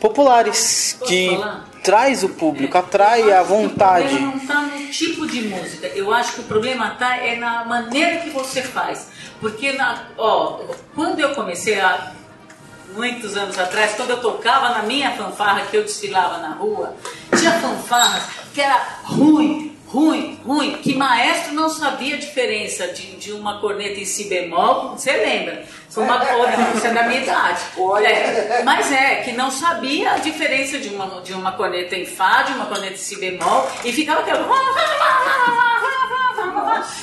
populares 0.00 0.96
que 1.06 1.38
traz 1.82 2.22
o 2.22 2.28
público, 2.30 2.76
atrai 2.76 3.32
a 3.32 3.42
O 3.42 3.46
vontade. 3.46 4.08
problema 4.08 4.30
não 4.32 4.36
está 4.38 4.62
no 4.62 4.86
tipo 4.88 5.26
de 5.26 5.42
música. 5.42 5.86
Eu 5.88 6.12
acho 6.12 6.34
que 6.34 6.40
o 6.40 6.44
problema 6.44 6.90
tá 6.98 7.16
é 7.16 7.36
na 7.36 7.64
maneira 7.64 8.18
que 8.18 8.30
você 8.30 8.62
faz. 8.62 9.08
Porque, 9.40 9.72
na, 9.72 10.04
ó, 10.16 10.60
quando 10.94 11.20
eu 11.20 11.34
comecei 11.34 11.78
há 11.80 12.12
muitos 12.94 13.36
anos 13.36 13.58
atrás, 13.58 13.92
quando 13.94 14.10
eu 14.10 14.20
tocava 14.20 14.70
na 14.70 14.82
minha 14.82 15.12
fanfarra 15.12 15.62
que 15.70 15.76
eu 15.76 15.82
desfilava 15.84 16.38
na 16.38 16.50
rua, 16.54 16.94
tinha 17.36 17.52
fanfarras 17.52 18.24
que 18.52 18.60
era 18.60 18.80
ruim, 19.04 19.67
ruim, 19.88 20.38
ruim, 20.44 20.76
que 20.82 20.94
maestro 20.94 21.54
não 21.54 21.70
sabia 21.70 22.16
a 22.16 22.18
diferença 22.18 22.88
de, 22.88 23.16
de 23.16 23.32
uma 23.32 23.60
corneta 23.60 23.98
em 23.98 24.04
si 24.04 24.24
bemol, 24.24 24.90
você 24.90 25.12
lembra? 25.12 25.64
Foi 25.88 26.04
uma 26.04 26.20
corneta, 26.20 26.62
você 26.72 26.88
é 26.88 26.92
da 26.92 27.02
minha 27.04 27.20
idade. 27.22 27.60
É, 28.04 28.62
mas 28.62 28.92
é, 28.92 29.16
que 29.22 29.32
não 29.32 29.50
sabia 29.50 30.12
a 30.12 30.18
diferença 30.18 30.78
de 30.78 30.88
uma, 30.90 31.22
de 31.22 31.32
uma 31.32 31.52
corneta 31.52 31.96
em 31.96 32.04
Fá, 32.04 32.42
de 32.42 32.52
uma 32.52 32.66
corneta 32.66 32.94
em 32.94 32.98
Si 32.98 33.18
bemol, 33.18 33.68
e 33.84 33.92
ficava 33.92 34.20
aquela. 34.20 34.46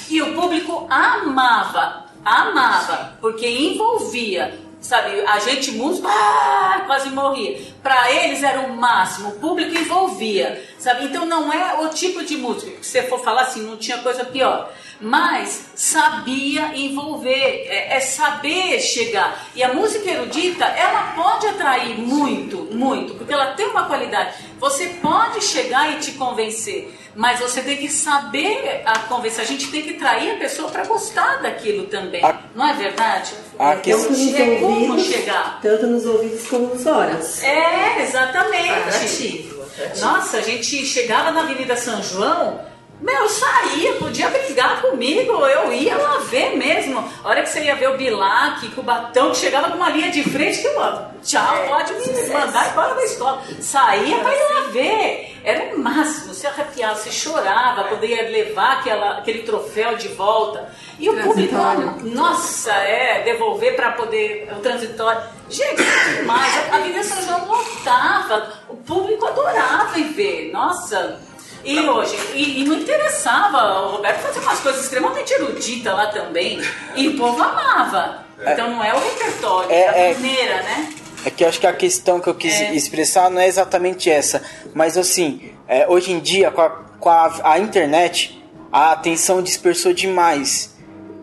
E 0.09 0.21
o 0.21 0.33
público 0.33 0.87
amava, 0.89 2.05
amava, 2.23 3.17
porque 3.19 3.47
envolvia. 3.47 4.64
Sabe, 4.85 5.19
a 5.21 5.39
gente 5.39 5.71
músico 5.71 6.07
ah, 6.07 6.83
quase 6.85 7.09
morria. 7.09 7.59
Para 7.81 8.11
eles 8.11 8.43
era 8.43 8.59
o 8.59 8.77
máximo, 8.77 9.29
o 9.29 9.39
público 9.39 9.75
envolvia. 9.75 10.63
Sabe? 10.77 11.05
Então 11.05 11.25
não 11.25 11.51
é 11.51 11.81
o 11.81 11.89
tipo 11.89 12.23
de 12.23 12.37
música 12.37 12.69
que 12.69 12.85
você 12.85 13.01
for 13.01 13.19
falar 13.23 13.41
assim, 13.41 13.63
não 13.63 13.77
tinha 13.77 13.97
coisa 13.97 14.23
pior. 14.23 14.71
Mas 15.01 15.71
sabia 15.73 16.77
envolver, 16.77 17.31
é, 17.31 17.97
é 17.97 17.99
saber 17.99 18.79
chegar. 18.79 19.47
E 19.55 19.63
a 19.63 19.73
música 19.73 20.07
erudita, 20.07 20.65
ela 20.65 21.13
pode 21.15 21.47
atrair 21.47 21.97
muito, 21.97 22.69
muito, 22.71 23.15
porque 23.15 23.33
ela 23.33 23.53
tem 23.53 23.65
uma 23.65 23.87
qualidade. 23.87 24.35
Você 24.59 24.85
pode 25.01 25.43
chegar 25.43 25.93
e 25.93 25.99
te 25.99 26.11
convencer, 26.11 26.95
mas 27.15 27.39
você 27.39 27.61
tem 27.61 27.77
que 27.77 27.89
saber 27.89 28.81
a 28.85 28.99
convencer. 28.99 29.43
A 29.43 29.47
gente 29.47 29.71
tem 29.71 29.81
que 29.81 29.93
trair 29.93 30.31
a 30.31 30.37
pessoa 30.37 30.69
para 30.69 30.85
gostar 30.85 31.41
daquilo 31.41 31.85
também. 31.87 32.21
Não 32.53 32.67
é 32.67 32.73
verdade? 32.73 33.33
A 33.57 33.75
Tem 33.75 33.93
Tanto 33.95 34.09
nos 34.11 34.33
é 34.35 34.59
como 34.59 34.65
ouvidos, 34.89 35.05
chegar. 35.05 35.59
tanto 35.61 35.87
nos 35.87 36.05
ouvidos 36.05 36.47
como 36.47 36.67
nos 36.67 36.85
olhos. 36.85 37.41
É, 37.43 38.01
exatamente. 38.03 38.69
Atrativo, 38.69 39.63
atrativo. 39.63 40.05
Nossa, 40.05 40.37
a 40.37 40.41
gente 40.41 40.85
chegava 40.85 41.31
na 41.31 41.41
Avenida 41.41 41.75
São 41.77 42.03
João, 42.03 42.59
meu, 43.01 43.13
eu 43.13 43.29
saía, 43.29 43.93
podia 43.95 44.29
brigar 44.29 44.81
comigo, 44.81 45.31
eu 45.45 45.73
ia 45.73 45.97
lá 45.97 46.19
ver 46.19 46.55
mesmo. 46.55 47.03
A 47.23 47.29
hora 47.29 47.43
que 47.43 47.49
você 47.49 47.63
ia 47.63 47.75
ver 47.75 47.89
o 47.89 47.97
Bilac, 47.97 48.69
com 48.69 48.81
o 48.81 48.83
Batão, 48.83 49.31
que 49.31 49.37
chegava 49.37 49.69
com 49.69 49.75
uma 49.75 49.89
linha 49.89 50.09
de 50.11 50.23
frente, 50.23 50.61
que, 50.61 50.69
mano, 50.69 51.07
tchau, 51.21 51.65
pode 51.67 51.93
me 51.93 52.27
mandar 52.29 52.71
embora 52.71 52.95
da 52.95 53.03
escola. 53.03 53.41
Saía 53.59 54.17
pra 54.19 54.33
ir 54.33 54.53
lá 54.53 54.61
ver. 54.71 55.35
Era 55.43 55.75
o 55.75 55.79
máximo, 55.79 56.33
você 56.33 56.47
arrepiava, 56.47 56.95
você 56.95 57.11
chorava, 57.11 57.83
poderia 57.83 58.29
levar 58.29 58.79
aquela, 58.79 59.19
aquele 59.19 59.43
troféu 59.43 59.95
de 59.95 60.07
volta. 60.07 60.67
E 60.97 61.07
o 61.07 61.21
público, 61.21 61.55
nossa, 62.03 62.71
é, 62.71 63.21
devolver 63.23 63.75
pra 63.75 63.91
poder, 63.91 64.51
o 64.57 64.61
transitório. 64.61 65.21
Gente, 65.47 65.83
era 65.83 66.15
demais. 66.15 66.71
A 66.71 66.77
Avenida 66.77 67.03
São 67.03 67.21
João 67.21 67.45
lotava, 67.45 68.53
o 68.69 68.75
público 68.77 69.27
adorava 69.27 69.99
ir 69.99 70.13
ver. 70.13 70.51
Nossa, 70.51 71.19
e 71.65 71.79
hoje, 71.79 72.15
e, 72.33 72.61
e 72.61 72.63
não 72.65 72.75
interessava, 72.75 73.81
o 73.81 73.91
Roberto 73.97 74.19
fazia 74.21 74.41
umas 74.41 74.59
coisas 74.59 74.83
extremamente 74.83 75.33
eruditas 75.33 75.93
lá 75.93 76.07
também, 76.07 76.61
e 76.95 77.07
o 77.07 77.17
povo 77.17 77.41
amava. 77.41 78.23
Então 78.39 78.69
não 78.69 78.83
é 78.83 78.93
o 78.93 78.99
repertório, 78.99 79.71
é, 79.71 79.79
É, 79.81 79.87
a 79.89 79.97
é. 79.97 80.13
maneira, 80.13 80.61
né? 80.63 80.93
É 81.25 81.29
que 81.29 81.43
eu 81.43 81.47
acho 81.47 81.59
que 81.59 81.65
a 81.65 81.73
questão 81.73 82.19
que 82.19 82.27
eu 82.27 82.35
quis 82.35 82.53
É. 82.53 82.73
expressar 82.75 83.29
não 83.31 83.41
é 83.41 83.47
exatamente 83.47 84.11
essa. 84.11 84.43
Mas 84.73 84.95
assim, 84.97 85.51
é, 85.67 85.87
hoje 85.87 86.11
em 86.11 86.19
dia, 86.19 86.51
com, 86.51 86.61
a, 86.61 86.69
com 86.69 87.09
a, 87.09 87.53
a 87.53 87.59
internet, 87.59 88.43
a 88.71 88.91
atenção 88.91 89.41
dispersou 89.41 89.91
demais. 89.93 90.75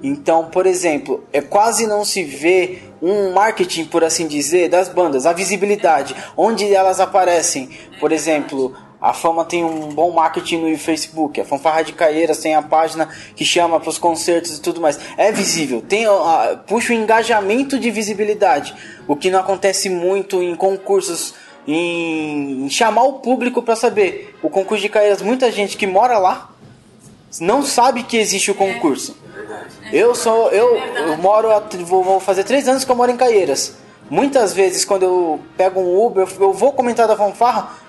Então, 0.02 0.46
por 0.46 0.66
exemplo, 0.66 1.22
é 1.32 1.40
quase 1.40 1.86
não 1.86 2.04
se 2.04 2.24
vê 2.24 2.82
um 3.00 3.32
marketing, 3.32 3.84
por 3.84 4.02
assim 4.02 4.26
dizer, 4.26 4.68
das 4.68 4.88
bandas, 4.88 5.26
a 5.26 5.32
visibilidade, 5.32 6.16
onde 6.36 6.74
elas 6.74 6.98
aparecem. 6.98 7.68
Por 8.00 8.10
exemplo, 8.10 8.74
a 9.02 9.12
Fama 9.12 9.44
tem 9.44 9.64
um 9.64 9.88
bom 9.88 10.12
marketing 10.12 10.58
no 10.58 10.78
Facebook, 10.78 11.40
a 11.40 11.44
Fanfarra 11.44 11.82
de 11.82 11.92
Caieiras 11.92 12.38
tem 12.38 12.54
a 12.54 12.62
página 12.62 13.08
que 13.34 13.44
chama 13.44 13.80
para 13.80 13.90
os 13.90 13.98
concertos 13.98 14.56
e 14.56 14.62
tudo 14.62 14.80
mais. 14.80 14.96
É 15.16 15.32
visível, 15.32 15.82
tem 15.82 16.06
a, 16.06 16.60
puxa 16.64 16.92
o 16.92 16.96
engajamento 16.96 17.80
de 17.80 17.90
visibilidade, 17.90 18.72
o 19.08 19.16
que 19.16 19.28
não 19.28 19.40
acontece 19.40 19.90
muito 19.90 20.40
em 20.40 20.54
concursos, 20.54 21.34
em, 21.66 22.64
em 22.64 22.70
chamar 22.70 23.02
o 23.02 23.14
público 23.14 23.60
para 23.60 23.74
saber. 23.74 24.36
O 24.40 24.48
concurso 24.48 24.82
de 24.82 24.88
Caieiras, 24.88 25.20
muita 25.20 25.50
gente 25.50 25.76
que 25.76 25.86
mora 25.86 26.16
lá 26.16 26.50
não 27.40 27.62
sabe 27.62 28.04
que 28.04 28.16
existe 28.16 28.52
o 28.52 28.54
concurso. 28.54 29.16
Eu 29.92 30.14
sou, 30.14 30.48
eu, 30.50 30.76
eu 30.76 31.16
moro, 31.16 31.48
vou, 31.84 32.04
vou 32.04 32.20
fazer 32.20 32.44
três 32.44 32.68
anos 32.68 32.84
que 32.84 32.90
eu 32.90 32.94
moro 32.94 33.10
em 33.10 33.16
Caieiras. 33.16 33.74
Muitas 34.08 34.52
vezes 34.52 34.84
quando 34.84 35.02
eu 35.02 35.40
pego 35.56 35.80
um 35.80 36.06
Uber, 36.06 36.28
eu, 36.38 36.42
eu 36.42 36.52
vou 36.52 36.72
comentar 36.72 37.08
da 37.08 37.16
fanfarra. 37.16 37.81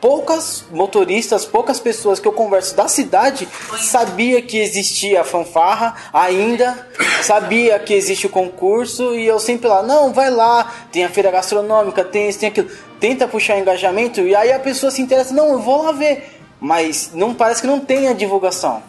Poucas 0.00 0.64
motoristas, 0.70 1.44
poucas 1.44 1.78
pessoas 1.78 2.18
que 2.18 2.26
eu 2.26 2.32
converso 2.32 2.74
da 2.74 2.88
cidade 2.88 3.46
sabia 3.82 4.40
que 4.40 4.58
existia 4.58 5.20
a 5.20 5.24
fanfarra 5.24 5.94
ainda, 6.12 6.88
sabia 7.22 7.78
que 7.78 7.92
existe 7.92 8.26
o 8.26 8.30
concurso 8.30 9.14
e 9.14 9.26
eu 9.26 9.38
sempre 9.38 9.68
lá, 9.68 9.82
não, 9.82 10.12
vai 10.12 10.30
lá, 10.30 10.72
tem 10.90 11.04
a 11.04 11.08
feira 11.10 11.30
gastronômica, 11.30 12.02
tem 12.02 12.28
isso, 12.30 12.38
tem 12.38 12.48
aquilo, 12.48 12.70
tenta 12.98 13.28
puxar 13.28 13.58
engajamento 13.58 14.20
e 14.22 14.34
aí 14.34 14.50
a 14.52 14.58
pessoa 14.58 14.90
se 14.90 15.02
interessa, 15.02 15.34
não, 15.34 15.52
eu 15.52 15.58
vou 15.58 15.82
lá 15.82 15.92
ver, 15.92 16.40
mas 16.58 17.10
não 17.12 17.34
parece 17.34 17.60
que 17.60 17.66
não 17.66 17.78
tem 17.80 18.08
a 18.08 18.12
divulgação. 18.14 18.82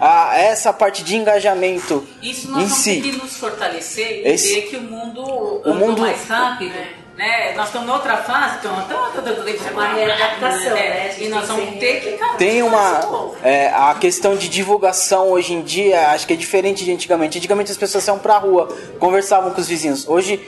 a 0.00 0.36
essa 0.38 0.72
parte 0.72 1.02
de 1.02 1.16
engajamento 1.16 2.06
Isso 2.22 2.48
nós 2.50 2.62
em 2.62 2.66
vamos 2.66 2.78
si. 2.84 3.00
ter 3.00 3.10
que 3.10 3.16
nos 3.16 3.36
fortalecer 3.36 4.22
e 4.24 4.28
Esse- 4.28 4.54
ver 4.54 4.62
que 4.68 4.76
o 4.76 4.80
mundo 4.82 5.22
O 5.64 5.74
mundo- 5.74 6.00
mais 6.02 6.24
rápido. 6.28 6.72
Né? 7.18 7.52
Nós 7.56 7.66
estamos 7.66 7.88
em 7.88 7.90
outra 7.90 8.18
fase, 8.18 8.58
então 8.60 8.72
é 8.72 9.70
uma 9.72 9.88
readaptação, 9.88 10.72
né? 10.72 11.02
A 11.02 11.08
gente 11.10 11.24
E 11.24 11.28
nós 11.28 11.48
vamos 11.48 11.64
ser 11.70 11.78
ter 11.80 12.00
que 12.00 12.36
Tem 12.38 12.62
uma. 12.62 13.34
é, 13.42 13.70
a 13.70 13.92
questão 13.96 14.36
de 14.36 14.48
divulgação 14.48 15.28
hoje 15.32 15.52
em 15.52 15.60
dia, 15.60 16.10
acho 16.10 16.24
que 16.28 16.34
é 16.34 16.36
diferente 16.36 16.84
de 16.84 16.92
antigamente. 16.92 17.36
Antigamente 17.36 17.72
as 17.72 17.76
pessoas 17.76 18.06
iam 18.06 18.20
pra 18.20 18.38
rua, 18.38 18.68
conversavam 19.00 19.50
com 19.50 19.60
os 19.60 19.66
vizinhos. 19.66 20.06
Hoje 20.06 20.40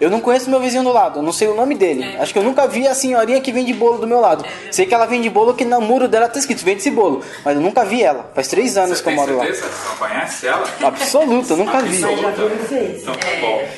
eu 0.00 0.10
não 0.10 0.20
conheço 0.20 0.50
meu 0.50 0.60
vizinho 0.60 0.82
do 0.82 0.92
lado, 0.92 1.20
eu 1.20 1.22
não 1.22 1.32
sei 1.32 1.48
o 1.48 1.54
nome 1.54 1.74
dele. 1.74 2.02
É. 2.02 2.20
Acho 2.20 2.32
que 2.32 2.38
eu 2.38 2.42
nunca 2.42 2.66
vi 2.66 2.86
a 2.86 2.94
senhorinha 2.94 3.40
que 3.40 3.52
vende 3.52 3.72
bolo 3.72 3.98
do 3.98 4.06
meu 4.06 4.20
lado. 4.20 4.44
sei 4.70 4.86
que 4.86 4.94
ela 4.94 5.06
vende 5.06 5.30
bolo 5.30 5.54
que 5.54 5.64
no 5.64 5.80
muro 5.80 6.08
dela 6.08 6.28
tá 6.28 6.38
escrito, 6.38 6.64
vende 6.64 6.80
esse 6.80 6.90
bolo. 6.90 7.22
Mas 7.44 7.54
eu 7.56 7.62
nunca 7.62 7.84
vi 7.84 8.02
ela. 8.02 8.30
Faz 8.34 8.48
três 8.48 8.76
anos 8.76 8.98
Você 8.98 9.04
que 9.04 9.10
eu 9.10 9.14
moro 9.14 9.36
lá. 9.36 9.44
certeza 9.44 9.68
que 9.68 9.74
você 9.74 9.88
não 9.88 9.96
conhece 9.96 10.46
ela? 10.46 10.64
Absoluta, 10.82 11.52
eu 11.52 11.56
nunca 11.56 11.80
vi. 11.80 11.98
Já. 11.98 12.10
Então 12.12 13.14
tá 13.14 13.28
bom. 13.40 13.68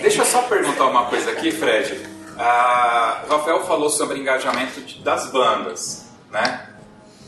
Deixa 0.00 0.22
eu 0.22 0.26
só 0.26 0.42
perguntar 0.42 0.86
uma 0.86 1.06
coisa 1.06 1.30
aqui, 1.30 1.50
Fred. 1.50 1.98
Ah, 2.38 3.22
o 3.28 3.32
Rafael 3.32 3.64
falou 3.64 3.90
sobre 3.90 4.18
engajamento 4.18 4.80
das 5.02 5.26
bandas, 5.30 6.06
né? 6.30 6.68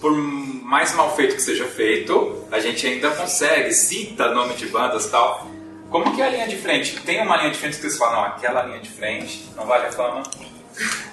Por 0.01 0.13
mais 0.13 0.95
mal 0.95 1.15
feito 1.17 1.35
que 1.35 1.43
seja 1.43 1.65
feito, 1.65 2.45
a 2.51 2.61
gente 2.61 2.87
ainda 2.87 3.11
consegue, 3.11 3.73
cita 3.73 4.33
nome 4.33 4.55
de 4.55 4.67
bandas 4.67 5.07
e 5.07 5.11
tal. 5.11 5.47
Como 5.91 6.15
que 6.15 6.23
é 6.23 6.27
a 6.27 6.31
linha 6.31 6.47
de 6.47 6.57
frente? 6.57 7.01
Tem 7.01 7.21
uma 7.21 7.37
linha 7.37 7.51
de 7.51 7.59
frente 7.59 7.77
que 7.77 7.83
vocês 7.83 7.99
falam, 7.99 8.23
não, 8.23 8.25
aquela 8.29 8.63
linha 8.63 8.79
de 8.79 8.89
frente, 8.89 9.51
não 9.57 9.67
vale 9.67 9.87
a 9.87 9.93
fama? 9.93 10.23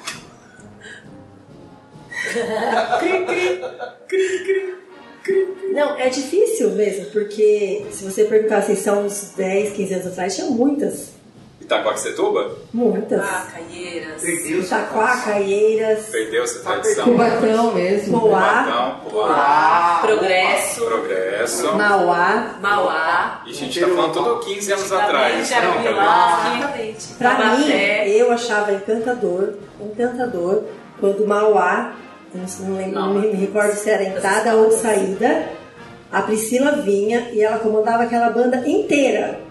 Não, 5.74 5.98
é 5.98 6.10
difícil 6.10 6.72
mesmo, 6.72 7.12
porque 7.12 7.86
se 7.92 8.04
você 8.04 8.24
perguntar 8.24 8.60
assim, 8.60 8.76
são 8.76 9.06
uns 9.06 9.34
10, 9.36 9.74
15 9.74 9.94
anos 9.94 10.08
atrás, 10.08 10.36
tinha 10.36 10.48
muitas. 10.48 11.17
Itacoaxetuba? 11.68 12.50
Muitas. 12.74 13.20
Ah, 13.20 13.46
Caieiras. 13.52 14.24
Itaquá, 14.24 15.18
Caieiras, 15.18 16.06
Perdeu-se 16.06 16.60
a 16.60 16.62
tradição. 16.62 17.04
Cubatão 17.04 17.74
mesmo. 17.74 18.22
Poá, 18.22 19.02
Poá, 19.12 20.00
Progresso. 20.02 20.86
Progresso. 20.86 21.76
Mauá. 21.76 22.56
Mauá. 22.62 23.42
E 23.46 23.52
a 23.52 23.54
gente 23.54 23.82
tá 23.82 23.86
falando 23.86 24.14
tudo 24.14 24.40
15 24.46 24.72
anos 24.72 24.92
atrás. 24.94 25.52
Era 25.52 25.68
né? 25.68 25.92
Exatamente. 25.92 27.08
Pra 27.18 27.58
mim, 27.58 27.70
eu 28.16 28.32
achava 28.32 28.72
encantador, 28.72 29.56
encantador, 29.82 30.64
quando 31.02 31.28
Mauá, 31.28 31.96
não, 32.34 32.46
não 32.66 32.78
lembro, 32.78 32.96
não 32.96 33.14
me, 33.14 33.28
me 33.28 33.34
recordo 33.34 33.74
se 33.74 33.90
era 33.90 34.04
entrada 34.06 34.56
ou 34.56 34.72
saída, 34.72 35.50
a 36.10 36.22
Priscila 36.22 36.78
vinha 36.78 37.30
e 37.34 37.42
ela 37.42 37.60
comandava 37.60 38.04
aquela 38.04 38.30
banda 38.30 38.64
inteira. 38.66 39.47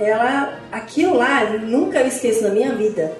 Ela, 0.00 0.58
aquilo 0.72 1.18
lá, 1.18 1.44
nunca 1.50 2.00
eu 2.00 2.06
esqueço 2.06 2.42
na 2.42 2.48
minha 2.48 2.74
vida. 2.74 3.12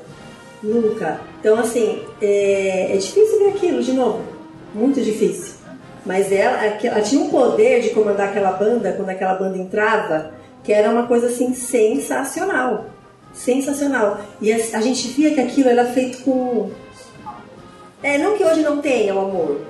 Nunca. 0.63 1.21
Então, 1.39 1.59
assim, 1.59 2.03
é, 2.23 2.95
é 2.95 2.97
difícil 2.97 3.39
ver 3.39 3.49
aquilo 3.51 3.83
de 3.83 3.93
novo. 3.93 4.23
Muito 4.75 5.01
difícil. 5.03 5.55
Mas 6.07 6.33
ela, 6.33 6.65
ela 6.65 7.03
tinha 7.03 7.23
um 7.23 7.29
poder 7.29 7.83
de 7.83 7.91
comandar 7.91 8.29
aquela 8.29 8.53
banda 8.53 8.93
quando 8.93 9.11
aquela 9.11 9.35
banda 9.35 9.59
entrava, 9.59 10.33
que 10.65 10.73
era 10.73 10.91
uma 10.91 11.07
coisa 11.07 11.27
assim 11.27 11.53
sensacional. 11.53 12.87
Sensacional. 13.35 14.19
E 14.41 14.51
a, 14.51 14.57
a 14.57 14.81
gente 14.81 15.09
via 15.09 15.35
que 15.35 15.41
aquilo 15.41 15.69
era 15.69 15.85
feito 15.85 16.23
com. 16.25 16.71
É, 18.03 18.17
não 18.17 18.39
que 18.39 18.45
hoje 18.45 18.63
não 18.63 18.79
tenha 18.79 19.15
o 19.15 19.21
amor, 19.21 19.61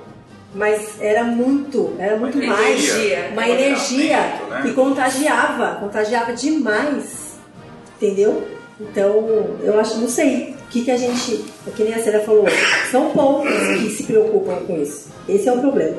mas 0.53 0.99
era 0.99 1.23
muito, 1.23 1.95
era 1.97 2.17
muito 2.17 2.37
Uma 2.37 2.55
mais. 2.55 2.89
energia. 2.89 3.29
Uma 3.31 3.41
Um 3.41 3.45
energia 3.45 4.17
né? 4.49 4.61
que 4.63 4.73
contagiava, 4.73 5.75
contagiava 5.79 6.33
demais. 6.33 7.31
Entendeu? 7.97 8.47
Então, 8.79 9.57
eu 9.61 9.79
acho, 9.79 9.97
não 9.97 10.09
sei, 10.09 10.55
o 10.59 10.67
que, 10.71 10.83
que 10.83 10.91
a 10.91 10.97
gente, 10.97 11.45
é 11.67 11.71
que 11.71 11.83
nem 11.83 11.93
a 11.93 12.03
Célia 12.03 12.21
falou, 12.21 12.45
são 12.89 13.11
poucos 13.11 13.51
que 13.51 13.89
se 13.91 14.03
preocupam 14.03 14.55
com 14.65 14.81
isso. 14.81 15.09
Esse 15.29 15.47
é 15.47 15.53
o 15.53 15.59
problema. 15.59 15.97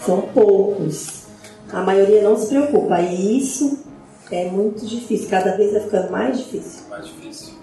São 0.00 0.20
poucos. 0.22 1.24
A 1.72 1.82
maioria 1.82 2.22
não 2.22 2.36
se 2.36 2.46
preocupa. 2.48 3.00
E 3.00 3.38
isso 3.38 3.84
é 4.30 4.44
muito 4.44 4.86
difícil. 4.86 5.28
Cada 5.28 5.56
vez 5.56 5.72
vai 5.72 5.80
ficando 5.82 6.12
mais 6.12 6.38
difícil. 6.38 6.82
Mais 6.88 7.06
difícil. 7.06 7.54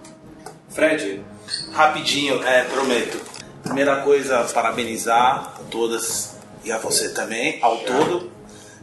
Fred, 0.70 1.24
Rapidinho, 1.72 2.44
é, 2.44 2.64
prometo. 2.64 3.18
Primeira 3.64 3.98
coisa, 4.02 4.44
parabenizar 4.54 5.54
todas 5.74 6.36
e 6.64 6.72
a 6.72 6.78
você 6.78 7.10
também, 7.10 7.58
ao 7.62 7.80
todo, 7.80 8.32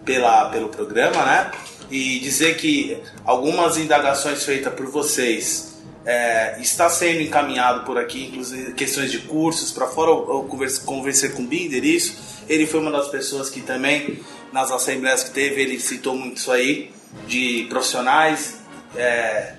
pela, 0.04 0.50
pelo 0.50 0.68
programa, 0.68 1.24
né? 1.24 1.52
E 1.88 2.18
dizer 2.18 2.56
que 2.56 2.98
algumas 3.24 3.78
indagações 3.78 4.44
feitas 4.44 4.74
por 4.74 4.86
vocês 4.86 5.78
é, 6.04 6.60
está 6.60 6.88
sendo 6.90 7.20
encaminhado 7.20 7.84
por 7.84 7.96
aqui, 7.96 8.26
inclusive 8.26 8.72
questões 8.72 9.10
de 9.10 9.20
cursos, 9.20 9.70
para 9.70 9.86
fora 9.86 10.10
eu, 10.10 10.46
conversei, 10.48 10.84
conversei 10.84 11.28
com 11.30 11.42
o 11.42 11.46
Binder, 11.46 11.84
isso. 11.84 12.44
Ele 12.48 12.66
foi 12.66 12.80
uma 12.80 12.90
das 12.90 13.08
pessoas 13.08 13.48
que 13.48 13.60
também, 13.60 14.18
nas 14.52 14.70
assembleias 14.70 15.22
que 15.22 15.30
teve, 15.30 15.62
ele 15.62 15.78
citou 15.78 16.16
muito 16.16 16.38
isso 16.38 16.50
aí, 16.50 16.90
de 17.26 17.66
profissionais 17.68 18.58
é, 18.96 19.54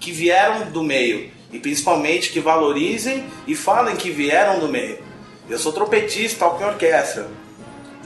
que 0.00 0.10
vieram 0.10 0.70
do 0.70 0.82
meio 0.82 1.30
e 1.52 1.58
principalmente 1.58 2.30
que 2.30 2.40
valorizem 2.40 3.24
e 3.46 3.54
falem 3.54 3.96
que 3.96 4.10
vieram 4.10 4.58
do 4.58 4.68
meio. 4.68 5.01
Eu 5.52 5.58
sou 5.58 5.70
trompetista, 5.70 6.46
toco 6.46 6.62
em 6.62 6.66
orquestra 6.66 7.26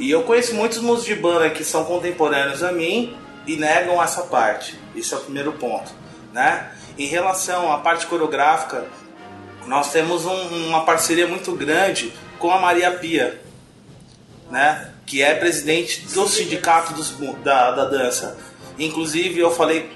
e 0.01 0.10
eu 0.10 0.24
conheço 0.24 0.52
muitos 0.52 0.78
músicos 0.78 1.06
de 1.06 1.14
banda 1.14 1.48
que 1.48 1.62
são 1.62 1.85
contemporâneos 1.85 2.60
a 2.64 2.73
mim 2.73 3.16
e 3.47 3.55
negam 3.55 4.02
essa 4.02 4.23
parte. 4.23 4.77
Isso 4.97 5.14
é 5.14 5.18
o 5.18 5.20
primeiro 5.20 5.52
ponto, 5.52 5.93
né? 6.32 6.73
Em 6.98 7.06
relação 7.06 7.70
à 7.73 7.78
parte 7.78 8.05
coreográfica, 8.09 8.85
nós 9.64 9.93
temos 9.93 10.24
um- 10.27 10.66
uma 10.66 10.85
parceria 10.85 11.28
muito 11.28 11.52
grande 11.52 12.12
com 12.40 12.51
a 12.51 12.59
Maria 12.59 12.90
Pia, 12.90 13.40
né? 14.51 14.90
Que 15.06 15.23
é 15.23 15.32
presidente 15.36 16.01
do 16.09 16.27
sindicato 16.27 16.94
dos, 16.94 17.12
da, 17.44 17.70
da 17.70 17.85
dança. 17.85 18.36
Inclusive, 18.77 19.39
eu 19.39 19.52
falei 19.52 19.89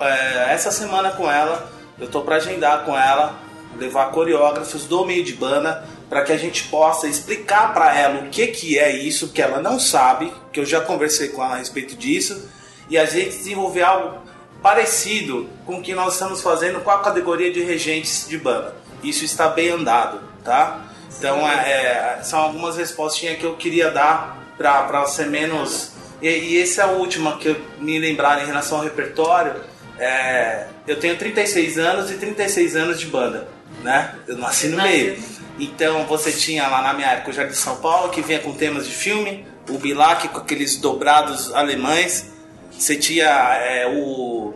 é, 0.00 0.54
essa 0.54 0.70
semana 0.70 1.10
com 1.10 1.30
ela, 1.30 1.70
eu 2.00 2.08
tô 2.08 2.22
para 2.22 2.36
agendar 2.36 2.84
com 2.86 2.96
ela, 2.98 3.38
levar 3.76 4.06
coreógrafos 4.06 4.84
do 4.86 5.04
meio 5.04 5.22
de 5.22 5.34
banda 5.34 5.86
para 6.08 6.22
que 6.22 6.32
a 6.32 6.36
gente 6.36 6.64
possa 6.64 7.06
explicar 7.06 7.72
para 7.72 7.98
ela 7.98 8.20
o 8.20 8.30
que 8.30 8.46
que 8.48 8.78
é 8.78 8.94
isso 8.94 9.30
que 9.30 9.42
ela 9.42 9.60
não 9.60 9.80
sabe, 9.80 10.32
que 10.52 10.60
eu 10.60 10.66
já 10.66 10.80
conversei 10.80 11.28
com 11.28 11.42
ela 11.42 11.54
a 11.54 11.58
respeito 11.58 11.96
disso, 11.96 12.48
e 12.88 12.98
a 12.98 13.04
gente 13.04 13.36
desenvolver 13.36 13.82
algo 13.82 14.22
parecido 14.62 15.48
com 15.66 15.78
o 15.78 15.82
que 15.82 15.94
nós 15.94 16.14
estamos 16.14 16.40
fazendo 16.40 16.80
com 16.80 16.90
a 16.90 17.00
categoria 17.00 17.52
de 17.52 17.62
regentes 17.62 18.26
de 18.28 18.38
banda. 18.38 18.74
Isso 19.02 19.24
está 19.24 19.48
bem 19.48 19.70
andado, 19.70 20.20
tá? 20.42 20.86
Então, 21.18 21.48
é, 21.48 22.20
são 22.22 22.38
algumas 22.38 22.76
respostinhas 22.76 23.38
que 23.38 23.44
eu 23.44 23.56
queria 23.56 23.90
dar 23.90 24.42
para 24.56 25.06
ser 25.06 25.26
menos. 25.26 25.92
E, 26.20 26.28
e 26.28 26.62
essa 26.62 26.82
é 26.82 26.84
a 26.84 26.88
última 26.88 27.36
que 27.38 27.48
eu 27.48 27.60
me 27.78 27.98
lembrar 27.98 28.42
em 28.42 28.46
relação 28.46 28.78
ao 28.78 28.84
repertório. 28.84 29.54
É, 29.98 30.66
eu 30.86 30.98
tenho 30.98 31.16
36 31.16 31.78
anos 31.78 32.10
e 32.10 32.14
36 32.14 32.76
anos 32.76 32.98
de 32.98 33.06
banda, 33.06 33.46
né? 33.82 34.14
Eu 34.26 34.38
nasci 34.38 34.68
no 34.68 34.82
meio. 34.82 35.18
Então 35.58 36.04
você 36.06 36.32
tinha 36.32 36.66
lá 36.66 36.82
na 36.82 36.92
minha 36.92 37.08
época 37.08 37.30
o 37.30 37.32
Jardim 37.32 37.54
São 37.54 37.76
Paulo, 37.76 38.10
que 38.10 38.20
vinha 38.20 38.40
com 38.40 38.52
temas 38.52 38.86
de 38.86 38.94
filme, 38.94 39.46
o 39.68 39.78
Bilac 39.78 40.28
com 40.28 40.38
aqueles 40.38 40.76
dobrados 40.76 41.52
alemães. 41.54 42.30
Você 42.72 42.96
tinha 42.96 43.26
é, 43.26 43.86
o. 43.86 44.54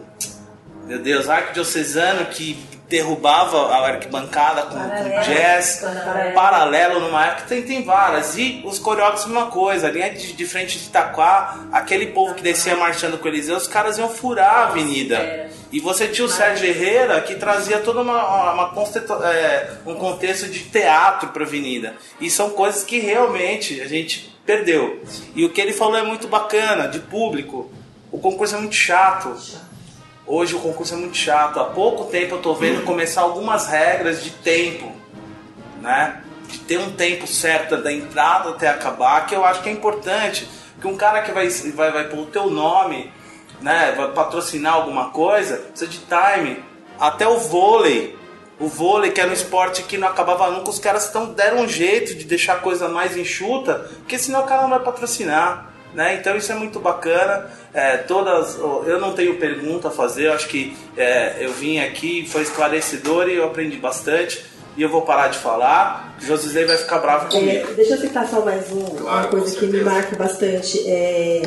Meu 0.86 0.98
Deus, 0.98 1.28
Arquidiocesano 1.28 2.26
que 2.26 2.56
derrubava 2.88 3.66
a 3.74 3.86
arquibancada 3.88 4.62
com, 4.62 4.78
com 4.78 5.20
jazz, 5.22 5.80
Paralelo. 5.80 6.34
paralelo 6.34 7.00
numa 7.00 7.26
época, 7.26 7.42
tem, 7.48 7.62
tem 7.62 7.84
várias. 7.84 8.36
E 8.36 8.62
os 8.64 8.78
coreógrafos, 8.78 9.26
mesma 9.26 9.46
coisa, 9.46 9.88
a 9.88 9.90
linha 9.90 10.10
de, 10.10 10.32
de 10.32 10.46
frente 10.46 10.78
de 10.78 10.86
Itaquá, 10.86 11.58
aquele 11.70 12.06
povo 12.08 12.34
que 12.34 12.42
descia 12.42 12.76
marchando 12.76 13.18
com 13.18 13.28
Eliseu, 13.28 13.56
os 13.56 13.66
caras 13.66 13.98
iam 13.98 14.08
furar 14.08 14.54
a 14.54 14.62
avenida. 14.68 15.50
E 15.70 15.80
você 15.80 16.08
tinha 16.08 16.24
o 16.24 16.30
Sérgio 16.30 16.66
Herrera 16.66 17.20
que 17.20 17.34
trazia 17.34 17.78
todo 17.80 18.00
uma, 18.00 18.52
uma 18.54 18.70
conceito- 18.70 19.22
é, 19.22 19.70
um 19.86 19.94
contexto 19.96 20.46
de 20.48 20.60
teatro 20.60 21.28
para 21.28 21.42
a 21.42 21.46
avenida. 21.46 21.94
E 22.18 22.30
são 22.30 22.50
coisas 22.50 22.84
que 22.84 22.98
realmente 22.98 23.80
a 23.82 23.86
gente 23.86 24.34
perdeu. 24.46 25.02
E 25.34 25.44
o 25.44 25.50
que 25.50 25.60
ele 25.60 25.74
falou 25.74 25.98
é 25.98 26.02
muito 26.02 26.26
bacana, 26.26 26.88
de 26.88 27.00
público. 27.00 27.70
O 28.10 28.18
concurso 28.18 28.54
é 28.56 28.58
muito 28.58 28.74
chato. 28.74 29.36
Hoje 30.30 30.54
o 30.54 30.60
concurso 30.60 30.92
é 30.92 30.96
muito 30.98 31.16
chato. 31.16 31.58
Há 31.58 31.64
pouco 31.64 32.04
tempo 32.04 32.34
eu 32.34 32.42
tô 32.42 32.52
vendo 32.54 32.84
começar 32.84 33.22
algumas 33.22 33.66
regras 33.66 34.22
de 34.22 34.30
tempo, 34.30 34.92
né? 35.80 36.22
De 36.46 36.58
ter 36.58 36.78
um 36.78 36.92
tempo 36.92 37.26
certo 37.26 37.78
da 37.78 37.90
entrada 37.90 38.50
até 38.50 38.68
acabar, 38.68 39.24
que 39.24 39.34
eu 39.34 39.42
acho 39.42 39.62
que 39.62 39.70
é 39.70 39.72
importante. 39.72 40.46
Que 40.78 40.86
um 40.86 40.98
cara 40.98 41.22
que 41.22 41.32
vai, 41.32 41.48
vai, 41.48 41.90
vai 41.90 42.04
pôr 42.08 42.20
o 42.20 42.26
teu 42.26 42.50
nome, 42.50 43.10
né? 43.62 43.94
Vai 43.96 44.12
patrocinar 44.12 44.74
alguma 44.74 45.08
coisa, 45.08 45.56
precisa 45.56 45.90
de 45.90 46.00
time. 46.00 46.62
Até 47.00 47.26
o 47.26 47.38
vôlei. 47.38 48.14
O 48.60 48.66
vôlei, 48.66 49.12
que 49.12 49.22
era 49.22 49.30
um 49.30 49.34
esporte 49.34 49.82
que 49.84 49.96
não 49.96 50.08
acabava 50.08 50.50
nunca, 50.50 50.68
os 50.68 50.78
caras 50.78 51.08
tão, 51.10 51.32
deram 51.32 51.60
um 51.62 51.68
jeito 51.68 52.14
de 52.14 52.24
deixar 52.24 52.54
a 52.54 52.60
coisa 52.60 52.86
mais 52.86 53.16
enxuta, 53.16 53.88
porque 54.00 54.18
senão 54.18 54.40
o 54.40 54.46
cara 54.46 54.62
não 54.62 54.70
vai 54.70 54.80
patrocinar. 54.80 55.72
Né? 55.94 56.16
Então 56.20 56.36
isso 56.36 56.52
é 56.52 56.54
muito 56.54 56.78
bacana. 56.78 57.50
É, 57.72 57.96
todas, 57.98 58.56
eu 58.58 59.00
não 59.00 59.12
tenho 59.14 59.36
pergunta 59.38 59.88
a 59.88 59.90
fazer, 59.90 60.26
eu 60.26 60.32
acho 60.34 60.46
que 60.48 60.76
é, 60.96 61.36
eu 61.40 61.52
vim 61.52 61.78
aqui, 61.80 62.26
foi 62.28 62.42
esclarecedor 62.42 63.28
e 63.28 63.36
eu 63.36 63.44
aprendi 63.44 63.76
bastante. 63.76 64.44
E 64.76 64.82
eu 64.82 64.88
vou 64.88 65.02
parar 65.02 65.26
de 65.28 65.38
falar, 65.38 66.14
José 66.20 66.64
vai 66.64 66.76
ficar 66.76 66.98
bravo 67.00 67.26
É, 67.26 67.30
comigo. 67.30 67.74
deixa 67.74 67.94
eu 67.94 67.98
citar 67.98 68.28
só 68.28 68.42
mais 68.44 68.70
um, 68.70 68.78
uma 68.78 69.00
Claro, 69.00 69.28
coisa 69.28 69.52
com 69.54 69.60
que 69.60 69.66
me 69.66 69.80
marca 69.82 70.14
bastante. 70.14 70.88
É 70.88 71.42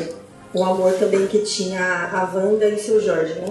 o 0.54 0.64
amor 0.64 0.92
também 0.94 1.26
que 1.26 1.38
tinha 1.40 1.80
a 2.12 2.24
Wanda 2.34 2.68
e 2.68 2.74
o 2.74 2.78
seu 2.78 3.00
Jorge, 3.00 3.34
né? 3.34 3.46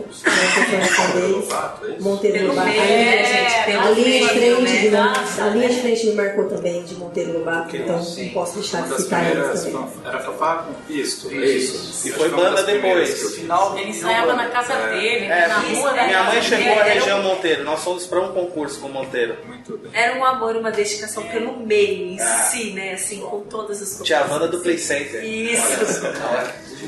Deles. 1.14 2.02
Monteiro 2.02 2.38
Pelo 2.38 2.50
Lobato. 2.50 2.70
A- 2.70 2.74
gente, 2.74 3.66
pelo 3.66 3.82
a 3.82 3.90
linha 3.92 4.20
de 4.22 4.28
frente, 4.30 4.90
né? 4.90 5.14
de- 5.36 5.42
a 5.42 5.48
linha 5.50 5.70
de 5.70 5.76
né? 5.76 5.82
frente 5.82 6.06
me 6.08 6.14
marcou 6.14 6.46
também 6.46 6.84
de 6.84 6.96
Monteiro 6.96 7.34
Lobato, 7.40 7.76
então 7.76 7.98
não 7.98 8.30
posso 8.30 8.56
deixar 8.60 8.82
de 8.88 9.02
citar 9.02 9.32
eles 9.32 9.64
também. 9.64 9.88
era 10.06 10.20
fanfarra 10.20 10.64
com 10.64 10.74
pisto, 10.88 11.30
é 11.32 11.34
Isso. 11.36 11.76
isso. 11.76 12.08
E 12.08 12.12
foi 12.12 12.30
banda 12.30 12.64
depois. 12.64 13.36
Final, 13.36 13.78
Ele 13.78 13.90
ensaiava 13.90 14.34
na 14.34 14.48
casa 14.50 14.74
dele, 14.92 15.26
É, 15.26 15.48
na 15.48 15.60
rua 15.60 15.94
da 15.94 16.04
minha 16.06 16.24
mãe 16.24 16.42
chegou 16.42 16.80
a 16.80 16.84
região 16.84 17.24
Monteiro, 17.24 17.64
nós 17.64 17.84
fomos 17.84 18.06
para 18.06 18.22
um 18.22 18.32
concurso 18.34 18.80
com 18.80 18.90
Monteiro. 18.90 19.38
Muito 19.48 19.78
bem. 19.78 19.92
Era 19.94 20.18
um 20.20 20.26
amor, 20.26 20.56
uma 20.56 20.72
dedicação 20.72 21.24
pelo 21.24 21.58
meio 21.60 22.14
em 22.14 22.18
si, 22.50 22.72
né? 22.72 22.94
Assim, 22.94 23.20
com 23.22 23.42
todas 23.42 23.82
as 23.82 24.00
Tinha 24.06 24.20
a 24.22 24.26
Wanda 24.32 24.48
do 24.48 24.60
Play 24.60 24.78
Center. 24.78 25.24
Isso. 25.24 25.62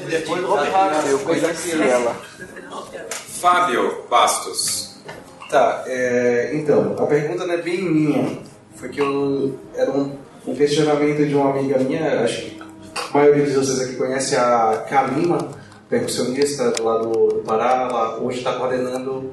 Depois 0.09 0.41
do 0.41 0.53
Hop 0.53 0.59
Hard. 0.59 1.07
Eu 1.07 1.19
conheci 1.19 1.81
ela. 1.81 2.15
Fábio 3.09 4.03
Bastos. 4.09 4.95
Tá, 5.49 5.83
é, 5.85 6.51
então, 6.53 6.95
a 6.97 7.05
pergunta 7.05 7.45
não 7.45 7.53
é 7.53 7.61
bem 7.61 7.83
minha. 7.83 8.39
Foi 8.75 8.89
que 8.89 8.99
eu. 8.99 9.59
Era 9.75 9.91
um, 9.91 10.17
um 10.47 10.55
questionamento 10.55 11.25
de 11.27 11.35
uma 11.35 11.51
amiga 11.51 11.77
minha, 11.79 12.21
acho 12.23 12.41
que 12.41 12.61
a 12.95 13.17
maioria 13.17 13.45
de 13.45 13.51
vocês 13.51 13.81
aqui 13.81 13.95
conhece 13.95 14.35
a 14.35 14.83
Kalima, 14.89 15.49
percussionista 15.89 16.73
lá 16.81 16.97
do, 16.97 17.11
do 17.27 17.43
Pará, 17.45 17.87
ela 17.89 18.19
hoje 18.19 18.39
está 18.39 18.53
coordenando 18.53 19.31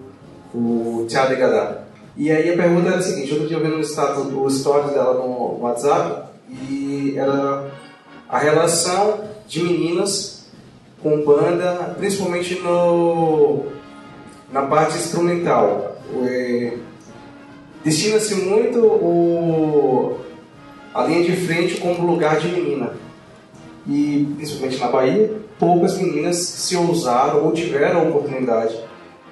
o 0.55 1.07
Teatro 1.09 1.35
de 1.35 1.41
Gadá. 1.41 1.79
E 2.17 2.31
aí 2.31 2.53
a 2.53 2.57
pergunta 2.57 2.89
era 2.89 2.99
a 2.99 3.03
seguinte, 3.03 3.33
outro 3.33 3.49
dia 3.49 3.57
eu 3.57 3.63
vi 3.63 3.69
no 3.69 3.81
status, 3.81 4.27
o 4.33 4.51
stories 4.51 4.93
dela 4.93 5.15
no 5.15 5.59
WhatsApp 5.61 6.29
e 6.51 7.15
era 7.17 7.71
a 8.29 8.39
relação 8.39 9.21
de 9.47 9.63
meninas 9.63 10.40
com 11.03 11.23
banda, 11.25 11.95
principalmente 11.99 12.59
no, 12.61 13.65
na 14.53 14.63
parte 14.63 14.97
instrumental. 14.97 15.97
É, 16.27 16.75
Destina-se 17.85 18.35
muito 18.35 18.79
o, 18.85 20.19
a 20.95 21.05
linha 21.05 21.25
de 21.25 21.35
frente 21.47 21.81
como 21.81 22.07
lugar 22.07 22.39
de 22.39 22.49
menina. 22.49 22.93
E, 23.89 24.29
principalmente 24.37 24.79
na 24.79 24.89
Bahia, 24.89 25.33
poucas 25.59 25.97
meninas 25.97 26.37
se 26.37 26.77
ousaram 26.77 27.43
ou 27.45 27.53
tiveram 27.53 28.01
a 28.01 28.03
oportunidade 28.05 28.77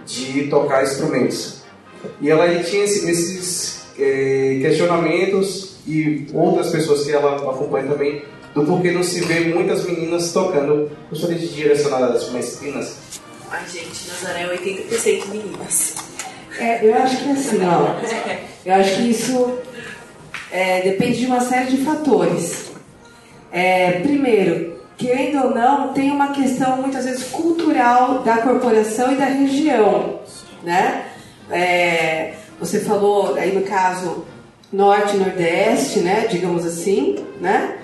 de 0.07 0.45
tocar 0.49 0.83
instrumentos. 0.83 1.63
E 2.23 2.31
ela 2.31 2.49
tinha 2.63 2.85
esse- 2.85 3.11
esses 3.11 3.83
eh, 3.99 4.59
questionamentos 4.63 5.77
e 5.87 6.27
outras 6.33 6.71
pessoas 6.71 7.05
que 7.05 7.13
ela 7.13 7.37
acompanha 7.37 7.89
também 7.89 8.23
do 8.59 8.67
porquê 8.67 8.91
não 8.91 9.03
se 9.03 9.21
vê 9.21 9.41
muitas 9.41 9.85
meninas 9.85 10.33
tocando. 10.33 10.91
Gostaria 11.11 11.39
de 11.39 11.49
direcionar 11.49 12.05
as 12.05 12.31
mestrinas. 12.31 12.97
Ai, 13.51 13.63
gente, 13.69 14.09
Nazaré 14.09 14.43
é 14.43 14.57
80% 14.57 15.29
meninas. 15.29 15.95
É, 16.59 16.85
eu 16.85 16.95
acho 16.95 17.17
que 17.19 17.31
assim, 17.31 17.59
ó, 17.65 17.95
eu 18.67 18.75
acho 18.75 18.97
que 18.97 19.11
isso 19.11 19.59
é, 20.51 20.83
depende 20.83 21.21
de 21.21 21.27
uma 21.27 21.41
série 21.41 21.71
de 21.71 21.85
fatores. 21.85 22.73
É, 23.51 24.01
primeiro, 24.01 24.81
querendo 24.97 25.45
ou 25.45 25.55
não, 25.55 25.93
tem 25.93 26.11
uma 26.11 26.33
questão 26.33 26.77
muitas 26.79 27.05
vezes 27.05 27.25
cultural 27.29 28.23
da 28.23 28.39
corporação 28.39 29.13
e 29.13 29.17
da 29.17 29.27
região, 29.27 30.21
né? 30.63 31.07
É, 31.51 32.35
você 32.59 32.81
falou 32.81 33.37
aí 33.37 33.55
no 33.55 33.63
caso 33.63 34.27
norte 34.73 35.17
e 35.17 35.19
nordeste, 35.19 36.01
né? 36.01 36.27
Digamos 36.29 36.67
assim, 36.67 37.25
né? 37.41 37.79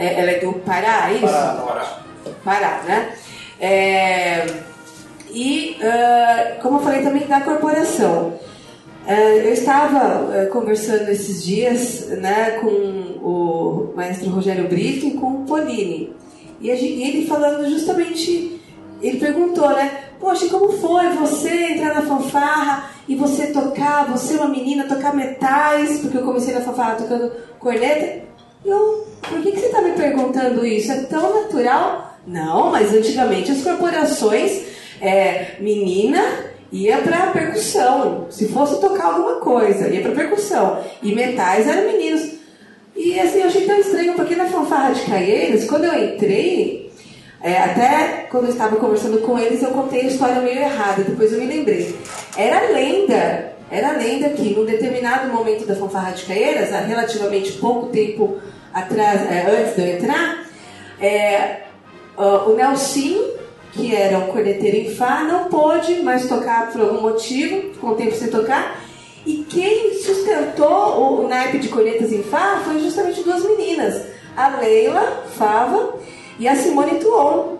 É, 0.00 0.18
ela 0.18 0.30
é 0.30 0.38
do 0.38 0.54
Pará, 0.54 1.10
é 1.10 1.14
isso? 1.16 1.26
Pará. 1.26 2.00
Pará, 2.42 2.82
né? 2.86 3.12
É, 3.60 4.46
e, 5.30 5.76
ah, 5.82 6.56
como 6.62 6.78
eu 6.78 6.82
falei 6.82 7.02
também 7.02 7.26
da 7.26 7.42
corporação, 7.42 8.32
Ah, 9.06 9.12
eu 9.12 9.52
estava 9.52 9.98
ah, 9.98 10.46
conversando 10.50 11.10
esses 11.10 11.44
dias 11.44 12.08
né, 12.18 12.52
com 12.60 12.68
o 13.22 13.92
maestro 13.94 14.30
Rogério 14.30 14.68
Brito 14.68 15.06
e 15.06 15.10
com 15.12 15.42
o 15.42 15.44
Polini. 15.44 16.14
E, 16.60 16.68
e 16.70 17.02
ele 17.02 17.26
falando 17.26 17.68
justamente, 17.68 18.58
ele 19.02 19.18
perguntou, 19.18 19.68
né? 19.70 20.04
Poxa, 20.18 20.48
como 20.48 20.72
foi 20.72 21.08
você 21.10 21.72
entrar 21.72 21.94
na 21.94 22.02
fanfarra 22.02 22.90
e 23.08 23.14
você 23.14 23.48
tocar, 23.48 24.06
você 24.10 24.34
uma 24.36 24.48
menina, 24.48 24.84
tocar 24.84 25.14
metais, 25.14 25.98
porque 26.00 26.16
eu 26.18 26.22
comecei 26.22 26.54
na 26.54 26.60
fanfarra 26.62 26.96
tocando 26.96 27.32
corneta. 27.58 28.29
Eu, 28.64 29.06
por 29.22 29.40
que, 29.40 29.52
que 29.52 29.60
você 29.60 29.66
está 29.66 29.80
me 29.80 29.92
perguntando 29.92 30.66
isso? 30.66 30.92
É 30.92 31.02
tão 31.02 31.42
natural? 31.42 32.18
Não, 32.26 32.70
mas 32.70 32.92
antigamente 32.92 33.50
as 33.50 33.62
corporações, 33.62 34.62
é, 35.00 35.56
menina 35.60 36.22
ia 36.72 36.98
pra 36.98 37.28
percussão. 37.28 38.26
Se 38.30 38.48
fosse 38.48 38.80
tocar 38.80 39.06
alguma 39.06 39.36
coisa, 39.36 39.88
ia 39.88 40.02
pra 40.02 40.12
percussão. 40.12 40.82
E 41.02 41.14
metais 41.14 41.66
eram 41.66 41.90
meninos. 41.90 42.32
E 42.94 43.18
assim, 43.18 43.40
eu 43.40 43.46
achei 43.46 43.66
tão 43.66 43.78
estranho, 43.78 44.14
porque 44.14 44.36
na 44.36 44.46
fanfarra 44.46 44.92
de 44.92 45.02
Caieiros, 45.02 45.64
quando 45.64 45.84
eu 45.84 46.14
entrei, 46.14 46.92
é, 47.42 47.56
até 47.56 48.26
quando 48.30 48.44
eu 48.44 48.50
estava 48.50 48.76
conversando 48.76 49.18
com 49.20 49.38
eles, 49.38 49.62
eu 49.62 49.70
contei 49.70 50.02
a 50.02 50.06
história 50.06 50.40
meio 50.42 50.58
errada, 50.58 51.02
depois 51.02 51.32
eu 51.32 51.38
me 51.38 51.46
lembrei. 51.46 51.96
Era 52.36 52.70
lenda, 52.72 53.49
era 53.70 53.92
lenda 53.92 54.30
que 54.30 54.54
num 54.54 54.64
determinado 54.64 55.32
momento 55.32 55.64
da 55.64 55.76
fanfarra 55.76 56.12
de 56.12 56.24
Caieiras, 56.24 56.72
há 56.72 56.80
relativamente 56.80 57.52
pouco 57.52 57.86
tempo 57.86 58.38
atrás, 58.74 59.22
é, 59.30 59.46
antes 59.48 59.76
de 59.76 59.82
eu 59.82 59.96
entrar, 59.96 60.44
é, 61.00 61.60
o 62.16 62.54
Nelson, 62.54 63.30
que 63.72 63.94
era 63.94 64.18
um 64.18 64.26
corneteiro 64.26 64.76
em 64.76 64.94
Fá, 64.94 65.22
não 65.22 65.44
pôde 65.44 66.02
mais 66.02 66.28
tocar 66.28 66.72
por 66.72 66.80
algum 66.80 67.00
motivo, 67.00 67.78
com 67.78 67.88
o 67.88 67.94
tempo 67.94 68.14
sem 68.14 68.28
tocar. 68.28 68.80
E 69.24 69.44
quem 69.48 69.94
sustentou 69.94 70.66
o, 70.66 71.24
o 71.24 71.28
naipe 71.28 71.58
de 71.58 71.68
cornetas 71.68 72.12
em 72.12 72.22
Fá 72.22 72.60
foi 72.64 72.80
justamente 72.80 73.22
duas 73.22 73.44
meninas, 73.44 74.02
a 74.36 74.56
Leila 74.56 75.24
Fava 75.36 75.94
e 76.38 76.48
a 76.48 76.56
Simone 76.56 76.98
Tuon. 76.98 77.59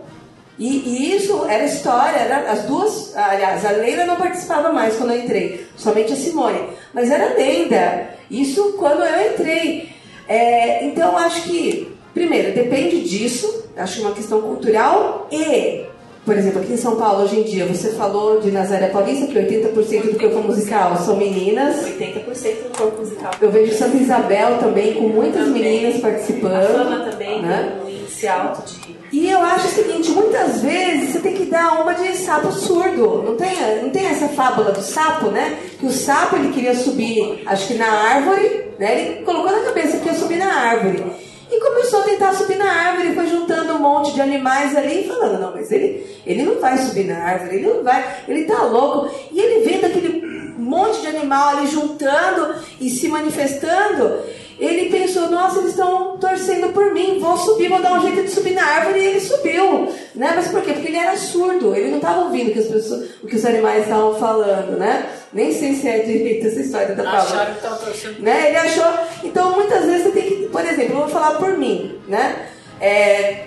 E, 0.61 0.66
e 0.66 1.16
isso 1.16 1.47
era 1.49 1.65
história, 1.65 2.19
era 2.19 2.53
as 2.53 2.65
duas, 2.65 3.16
aliás, 3.16 3.65
a 3.65 3.70
Leila 3.70 4.05
não 4.05 4.16
participava 4.16 4.70
mais 4.70 4.95
quando 4.95 5.12
eu 5.12 5.20
entrei, 5.20 5.66
somente 5.74 6.12
a 6.12 6.16
Simone. 6.16 6.61
Mas 6.93 7.11
era 7.11 7.32
lenda, 7.32 8.11
isso 8.31 8.74
quando 8.78 9.03
eu 9.03 9.32
entrei. 9.32 9.89
É, 10.28 10.85
então 10.85 11.16
acho 11.16 11.45
que, 11.45 11.91
primeiro, 12.12 12.53
depende 12.53 13.01
disso, 13.09 13.65
acho 13.74 13.97
que 13.97 14.03
é 14.03 14.07
uma 14.07 14.15
questão 14.15 14.43
cultural 14.43 15.27
e, 15.32 15.87
por 16.27 16.37
exemplo, 16.37 16.61
aqui 16.61 16.74
em 16.74 16.77
São 16.77 16.95
Paulo 16.97 17.24
hoje 17.24 17.41
em 17.41 17.43
dia, 17.45 17.65
você 17.65 17.93
falou 17.93 18.39
de 18.39 18.51
Nazaré 18.51 18.89
Paulista, 18.89 19.28
que 19.28 19.39
80% 19.39 20.12
do 20.12 20.19
corpo 20.19 20.43
musical 20.47 20.95
são 20.99 21.16
meninas. 21.16 21.87
80% 21.87 22.65
do 22.65 22.77
corpo 22.77 22.99
musical. 23.01 23.31
Eu 23.41 23.51
vejo 23.51 23.74
Santa 23.74 23.97
Isabel 23.97 24.59
também, 24.59 24.93
com 24.93 25.09
muitas 25.09 25.49
meninas 25.49 25.97
A 25.97 26.01
participando. 26.01 26.70
fama 26.70 27.11
também, 27.11 27.41
né? 27.41 27.81
um 27.82 27.89
índice 27.89 28.28
alto 28.28 28.62
de. 28.70 28.99
E 29.12 29.28
eu 29.28 29.41
acho 29.41 29.66
o 29.66 29.70
seguinte, 29.70 30.11
muitas 30.11 30.62
vezes 30.62 31.11
você 31.11 31.19
tem 31.19 31.35
que 31.35 31.47
dar 31.47 31.81
uma 31.82 31.95
de 31.95 32.16
sapo 32.16 32.53
surdo. 32.53 33.23
Não 33.24 33.37
tem, 33.37 33.82
não 33.82 33.91
tem 33.91 34.07
essa 34.07 34.28
fábula 34.28 34.70
do 34.70 34.82
sapo, 34.82 35.31
né? 35.31 35.59
Que 35.78 35.87
o 35.87 35.91
sapo 35.91 36.37
ele 36.37 36.53
queria 36.53 36.74
subir, 36.77 37.43
acho 37.47 37.66
que 37.66 37.74
na 37.74 37.91
árvore, 37.91 38.69
né? 38.78 39.01
Ele 39.01 39.24
colocou 39.24 39.51
na 39.51 39.65
cabeça 39.65 39.99
que 39.99 40.07
ia 40.07 40.15
subir 40.15 40.37
na 40.37 40.53
árvore. 40.53 41.05
E 41.51 41.59
começou 41.59 42.01
a 42.01 42.05
tentar 42.05 42.32
subir 42.35 42.57
na 42.57 42.70
árvore, 42.70 43.12
foi 43.12 43.27
juntando 43.27 43.74
um 43.74 43.81
monte 43.81 44.15
de 44.15 44.20
animais 44.20 44.77
ali 44.77 45.01
e 45.01 45.09
falando, 45.09 45.41
não, 45.41 45.51
mas 45.51 45.73
ele, 45.73 46.07
ele 46.24 46.45
não 46.45 46.61
vai 46.61 46.78
subir 46.78 47.05
na 47.05 47.19
árvore, 47.19 47.57
ele 47.57 47.66
não 47.66 47.82
vai, 47.82 48.23
ele 48.28 48.45
tá 48.45 48.62
louco. 48.62 49.12
E 49.32 49.41
ele 49.41 49.69
vendo 49.69 49.87
aquele 49.87 50.55
monte 50.57 51.01
de 51.01 51.09
animal 51.09 51.57
ali 51.57 51.66
juntando 51.66 52.55
e 52.81 52.89
se 52.89 53.09
manifestando, 53.09 54.20
ele 54.61 54.91
pensou, 54.91 55.31
nossa, 55.31 55.59
eles 55.59 55.70
estão 55.70 56.19
torcendo 56.19 56.73
por 56.73 56.93
mim, 56.93 57.19
vou 57.19 57.37
subir, 57.37 57.69
vou 57.69 57.81
dar 57.81 57.95
um 57.95 58.03
jeito 58.03 58.23
de 58.24 58.31
subir 58.31 58.53
na 58.55 58.62
árvore, 58.65 59.01
e 59.01 59.07
ele 59.07 59.20
subiu. 59.20 59.89
Né? 60.15 60.32
Mas 60.37 60.49
por 60.49 60.61
quê? 60.62 60.73
Porque 60.74 60.89
ele 60.89 60.99
era 60.99 61.16
surdo, 61.16 61.74
ele 61.74 61.89
não 61.91 61.97
estava 61.97 62.20
ouvindo 62.24 62.51
o 62.51 62.53
que, 62.53 62.59
as 62.59 62.66
pessoas, 62.66 63.09
o 63.23 63.27
que 63.27 63.37
os 63.37 63.45
animais 63.47 63.85
estavam 63.85 64.15
falando, 64.16 64.77
né? 64.78 65.07
Nem 65.32 65.53
sei 65.53 65.74
se 65.74 65.89
é 65.89 66.01
direito 66.01 66.47
essa 66.49 66.61
história 66.61 66.95
da 66.95 67.03
Acharam 67.05 67.27
palavra. 67.28 67.47
que 67.53 67.57
estavam 67.57 67.78
torcendo. 67.78 68.20
Né? 68.20 68.49
Ele 68.49 68.57
achou. 68.57 68.85
Então, 69.24 69.53
muitas 69.53 69.85
vezes 69.85 70.03
você 70.05 70.11
tem 70.11 70.23
que, 70.28 70.37
por 70.49 70.61
exemplo, 70.65 70.95
eu 70.95 70.99
vou 70.99 71.09
falar 71.09 71.39
por 71.39 71.57
mim, 71.57 71.99
né? 72.09 72.47
É, 72.81 73.45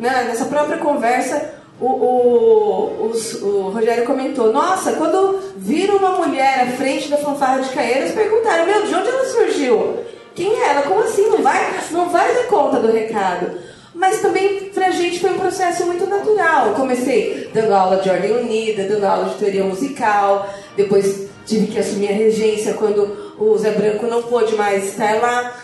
né, 0.00 0.24
nessa 0.28 0.44
própria 0.46 0.78
conversa, 0.78 1.54
o, 1.80 1.86
o, 1.86 3.10
os- 3.10 3.34
o 3.42 3.68
Rogério 3.68 4.04
comentou: 4.04 4.52
Nossa, 4.52 4.92
quando 4.92 5.38
viram 5.56 5.96
uma 5.96 6.12
mulher 6.12 6.60
à 6.62 6.66
frente 6.76 7.08
da 7.10 7.18
fanfarra 7.18 7.60
de 7.60 7.68
Caeiras, 7.70 8.12
perguntaram: 8.12 8.64
Meu, 8.66 8.82
de 8.86 8.94
onde 8.94 9.08
ela 9.08 9.24
surgiu? 9.26 9.96
Quem 10.36 10.52
é 10.52 10.68
ela? 10.68 10.82
Como 10.82 11.00
assim? 11.00 11.28
Não 11.28 11.42
vai, 11.42 11.80
não 11.90 12.10
vai 12.10 12.34
dar 12.34 12.46
conta 12.46 12.78
do 12.78 12.92
recado. 12.92 13.58
Mas 13.94 14.20
também 14.20 14.70
pra 14.74 14.90
gente 14.90 15.18
foi 15.18 15.30
um 15.30 15.38
processo 15.38 15.86
muito 15.86 16.06
natural. 16.06 16.68
Eu 16.68 16.74
comecei 16.74 17.50
dando 17.54 17.74
aula 17.74 17.96
de 17.96 18.10
ordem 18.10 18.32
unida, 18.32 18.84
dando 18.84 19.04
aula 19.04 19.30
de 19.30 19.36
teoria 19.36 19.64
musical, 19.64 20.46
depois 20.76 21.26
tive 21.46 21.68
que 21.68 21.78
assumir 21.78 22.08
a 22.08 22.12
regência 22.12 22.74
quando 22.74 23.34
o 23.38 23.56
Zé 23.56 23.70
Branco 23.70 24.06
não 24.06 24.22
pôde 24.22 24.54
mais 24.54 24.88
estar 24.88 25.18
lá. 25.20 25.56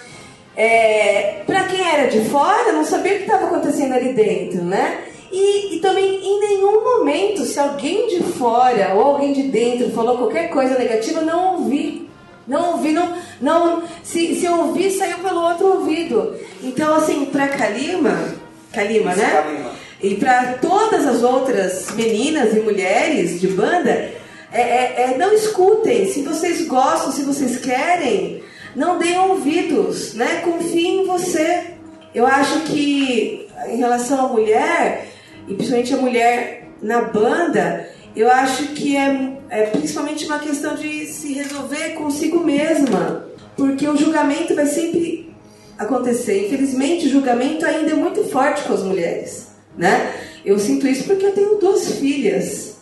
É, 0.56 1.42
para 1.46 1.64
quem 1.64 1.86
era 1.86 2.08
de 2.08 2.20
fora, 2.30 2.72
não 2.72 2.84
sabia 2.84 3.14
o 3.14 3.16
que 3.16 3.22
estava 3.22 3.46
acontecendo 3.46 3.92
ali 3.92 4.14
dentro, 4.14 4.62
né? 4.62 5.04
E, 5.30 5.76
e, 5.76 5.80
também 5.80 6.20
em 6.22 6.40
nenhum 6.40 6.84
momento, 6.84 7.44
se 7.44 7.58
alguém 7.58 8.06
de 8.06 8.22
fora 8.22 8.94
ou 8.94 9.02
alguém 9.02 9.32
de 9.32 9.44
dentro 9.44 9.90
falou 9.90 10.18
qualquer 10.18 10.50
coisa 10.50 10.78
negativa, 10.78 11.22
não 11.22 11.54
ouvi. 11.54 12.01
Não 12.46 12.72
ouvi, 12.72 12.92
não. 12.92 13.16
não 13.40 13.82
se, 14.02 14.34
se 14.34 14.44
eu 14.44 14.58
ouvi, 14.58 14.90
saiu 14.90 15.18
pelo 15.18 15.40
outro 15.40 15.78
ouvido. 15.78 16.36
Então, 16.62 16.94
assim, 16.94 17.26
para 17.26 17.48
Kalima, 17.48 18.34
Kalima, 18.72 19.14
né? 19.14 19.30
Kalima. 19.30 19.72
E 20.02 20.16
para 20.16 20.54
todas 20.54 21.06
as 21.06 21.22
outras 21.22 21.92
meninas 21.92 22.54
e 22.56 22.60
mulheres 22.60 23.40
de 23.40 23.46
banda, 23.48 24.10
é, 24.52 24.60
é, 24.60 24.94
é, 24.98 25.18
não 25.18 25.32
escutem. 25.32 26.10
Se 26.10 26.22
vocês 26.22 26.66
gostam, 26.66 27.12
se 27.12 27.22
vocês 27.22 27.58
querem, 27.58 28.42
não 28.74 28.98
deem 28.98 29.18
ouvidos, 29.18 30.14
né? 30.14 30.42
Confiem 30.44 31.02
em 31.02 31.06
você. 31.06 31.74
Eu 32.12 32.26
acho 32.26 32.60
que 32.62 33.48
em 33.68 33.76
relação 33.76 34.26
à 34.26 34.28
mulher, 34.28 35.06
e 35.46 35.54
principalmente 35.54 35.94
a 35.94 35.98
mulher 35.98 36.68
na 36.82 37.02
banda, 37.02 37.88
eu 38.14 38.30
acho 38.30 38.68
que 38.68 38.96
é, 38.96 39.38
é 39.48 39.66
principalmente 39.66 40.26
uma 40.26 40.38
questão 40.38 40.74
de 40.74 41.06
se 41.06 41.32
resolver 41.32 41.90
consigo 41.90 42.40
mesma. 42.44 43.26
Porque 43.56 43.86
o 43.86 43.96
julgamento 43.96 44.54
vai 44.54 44.66
sempre 44.66 45.34
acontecer. 45.78 46.46
Infelizmente, 46.46 47.06
o 47.06 47.10
julgamento 47.10 47.64
ainda 47.64 47.90
é 47.90 47.94
muito 47.94 48.24
forte 48.24 48.62
com 48.64 48.74
as 48.74 48.82
mulheres, 48.82 49.48
né? 49.76 50.14
Eu 50.44 50.58
sinto 50.58 50.86
isso 50.86 51.04
porque 51.04 51.26
eu 51.26 51.32
tenho 51.32 51.58
duas 51.58 51.98
filhas. 51.98 52.76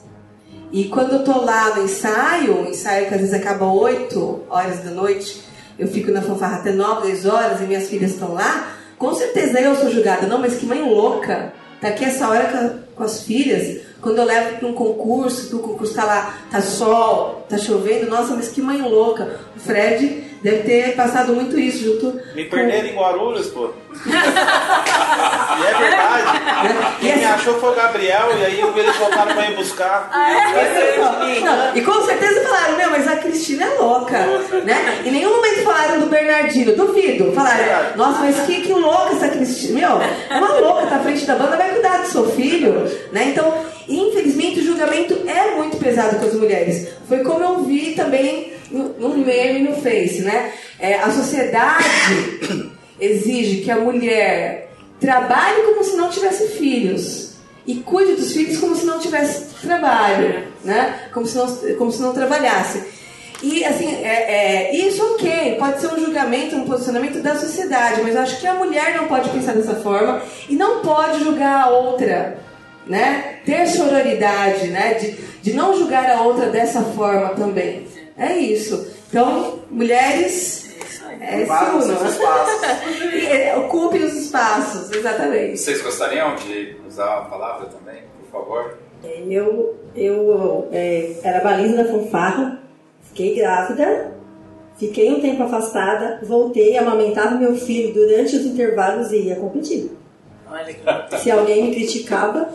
E 0.73 0.85
quando 0.85 1.15
eu 1.15 1.25
tô 1.25 1.41
lá 1.41 1.75
no 1.75 1.85
ensaio, 1.85 2.61
um 2.61 2.69
ensaio 2.69 3.09
que 3.09 3.15
às 3.15 3.21
vezes 3.21 3.35
acaba 3.35 3.67
8 3.67 4.45
horas 4.49 4.81
da 4.81 4.91
noite, 4.91 5.43
eu 5.79 5.89
fico 5.89 6.11
na 6.11 6.23
fanfarra 6.23 6.59
até 6.59 6.73
9, 6.73 7.09
10 7.09 7.27
horas 7.27 7.61
e 7.61 7.65
minhas 7.65 7.89
filhas 7.89 8.13
estão 8.13 8.33
lá, 8.35 8.77
com 8.97 9.13
certeza 9.15 9.61
eu 9.61 9.75
sou 9.75 9.91
julgada. 9.91 10.27
Não, 10.27 10.39
mas 10.39 10.57
que 10.57 10.67
mãe 10.67 10.81
louca. 10.81 11.53
Tá 11.81 11.89
aqui 11.89 12.05
essa 12.05 12.29
hora 12.29 12.79
com, 12.95 13.03
as 13.03 13.23
filhas. 13.23 13.81
Quando 14.01 14.19
eu 14.19 14.25
levo 14.25 14.59
para 14.59 14.69
um 14.69 14.75
concurso, 14.75 15.57
o 15.57 15.61
concurso 15.61 15.95
tá 15.95 16.05
lá, 16.05 16.39
tá 16.51 16.61
sol, 16.61 17.45
tá 17.49 17.59
chovendo, 17.59 18.09
nossa, 18.09 18.35
mas 18.35 18.49
que 18.49 18.63
mãe 18.63 18.81
louca. 18.81 19.41
O 19.55 19.61
Fred 19.61 20.30
deve 20.43 20.63
ter 20.63 20.97
passado 20.97 21.33
muito 21.35 21.59
isso 21.59 21.85
junto. 21.85 22.21
Me 22.35 22.45
perderam 22.45 22.89
em 22.89 22.95
Guarulhos, 22.95 23.49
pô. 23.49 23.71
e 24.07 25.67
é 25.67 25.79
verdade. 25.79 26.97
Quem 27.01 27.17
me 27.19 27.25
achou 27.25 27.59
foi 27.61 27.71
o 27.71 27.75
Gabriel, 27.75 28.29
e 28.39 28.45
aí 28.45 28.61
eles 28.61 28.97
voltaram 28.97 29.35
pra 29.35 29.51
ir 29.51 29.57
buscar. 29.57 30.11
Não, 31.45 31.77
e 31.77 31.83
com 31.83 32.03
certeza 32.05 32.41
falaram, 32.43 32.77
meu, 32.77 32.91
mas 32.91 33.09
a 33.09 33.17
Cristina 33.17 33.65
é 33.65 33.79
louca, 33.79 34.19
né? 34.65 35.03
Em 35.05 35.11
nenhum 35.11 35.37
momento 35.37 35.63
falaram 35.63 36.01
do 36.01 36.07
Bernardino, 36.07 36.75
duvido. 36.77 37.33
Falaram, 37.33 37.97
nossa, 37.97 38.21
mas 38.21 38.41
que, 38.41 38.63
que 38.63 38.73
louca 38.73 39.15
essa 39.15 39.29
Cristina. 39.29 39.81
Meu, 39.81 40.01
é 40.01 40.39
uma 40.39 40.53
louca, 40.55 40.87
tá 40.87 40.97
à 40.97 41.01
frente 41.01 41.25
da 41.27 41.37
banda, 41.37 41.57
vai 41.57 41.71
cuidar 41.71 41.99
do 41.99 42.07
seu 42.09 42.31
filho, 42.31 42.73
né? 43.13 43.25
Então, 43.29 43.65
infelizmente, 43.89 44.61
o 44.61 44.65
julgamento 44.65 45.19
é 45.27 45.55
muito 45.57 45.77
pesado 45.77 46.19
com 46.19 46.27
as 46.27 46.35
mulheres. 46.35 46.89
Foi 47.09 47.19
como 47.19 47.43
eu 47.43 47.65
vi 47.65 47.93
também 47.93 48.60
no, 48.71 48.89
no 48.99 49.19
meme 49.19 49.69
no 49.69 49.77
Face, 49.77 50.23
né? 50.23 50.53
É, 50.79 50.95
a 50.95 51.11
sociedade 51.11 51.85
exige 53.01 53.63
que 53.63 53.71
a 53.71 53.77
mulher 53.77 54.71
trabalhe 55.01 55.63
como 55.63 55.83
se 55.83 55.97
não 55.97 56.11
tivesse 56.11 56.49
filhos 56.49 57.31
e 57.67 57.77
cuide 57.77 58.15
dos 58.15 58.33
filhos 58.33 58.59
como 58.59 58.75
se 58.77 58.85
não 58.85 58.99
tivesse 58.99 59.55
trabalho, 59.61 60.45
né? 60.65 61.09
Como 61.13 61.27
se 61.27 61.37
não, 61.37 61.47
como 61.77 61.93
se 61.93 62.01
não 62.01 62.13
trabalhasse. 62.13 63.01
E 63.43 63.65
assim, 63.65 63.87
é, 64.05 64.69
é, 64.69 64.77
isso 64.77 65.03
ok, 65.15 65.57
pode 65.59 65.81
ser 65.81 65.87
um 65.87 65.99
julgamento, 65.99 66.57
um 66.57 66.67
posicionamento 66.67 67.23
da 67.23 67.37
sociedade, 67.37 68.03
mas 68.03 68.15
eu 68.15 68.21
acho 68.21 68.39
que 68.39 68.47
a 68.47 68.55
mulher 68.55 68.95
não 68.97 69.09
pode 69.09 69.31
pensar 69.31 69.55
dessa 69.55 69.77
forma 69.77 70.23
e 70.49 70.55
não 70.55 70.81
pode 70.83 71.25
julgar 71.25 71.65
a 71.65 71.71
outra, 71.71 72.39
né? 72.87 73.39
Ter 73.47 73.67
sororidade, 73.67 74.67
né? 74.67 74.95
De, 74.95 75.13
de 75.43 75.53
não 75.55 75.75
julgar 75.79 76.11
a 76.11 76.23
outra 76.23 76.51
dessa 76.51 76.83
forma 76.83 77.31
também. 77.31 77.87
É 78.21 78.37
isso. 78.37 78.87
Então, 79.09 79.61
mulheres. 79.71 80.69
É, 81.21 81.39
Ocupar 81.39 81.77
os 81.77 81.85
seus 81.85 82.03
espaços. 82.03 82.61
E, 83.13 83.27
é, 83.27 83.57
Ocupem 83.57 84.05
os 84.05 84.15
espaços, 84.15 84.91
exatamente. 84.93 85.59
Vocês 85.59 85.83
gostariam 85.83 86.35
de 86.37 86.77
usar 86.87 87.19
a 87.19 87.21
palavra 87.23 87.67
também, 87.67 88.03
por 88.21 88.41
favor? 88.41 88.79
É, 89.03 89.23
Eu, 89.29 89.75
eu 89.97 90.69
é, 90.71 91.13
era 91.23 91.41
baliza 91.41 91.83
da 91.83 91.91
fanfarra, 91.91 92.61
fiquei 93.09 93.35
grávida, 93.35 94.13
fiquei 94.79 95.11
um 95.13 95.21
tempo 95.21 95.43
afastada, 95.43 96.21
voltei, 96.23 96.77
amamentava 96.77 97.37
meu 97.37 97.55
filho 97.57 97.93
durante 97.93 98.37
os 98.37 98.45
intervalos 98.47 99.11
e 99.13 99.23
ia 99.23 99.37
competir. 99.37 99.91
Olha 100.51 100.75
que 100.75 101.19
Se 101.19 101.31
alguém 101.31 101.65
me 101.65 101.75
criticava, 101.75 102.49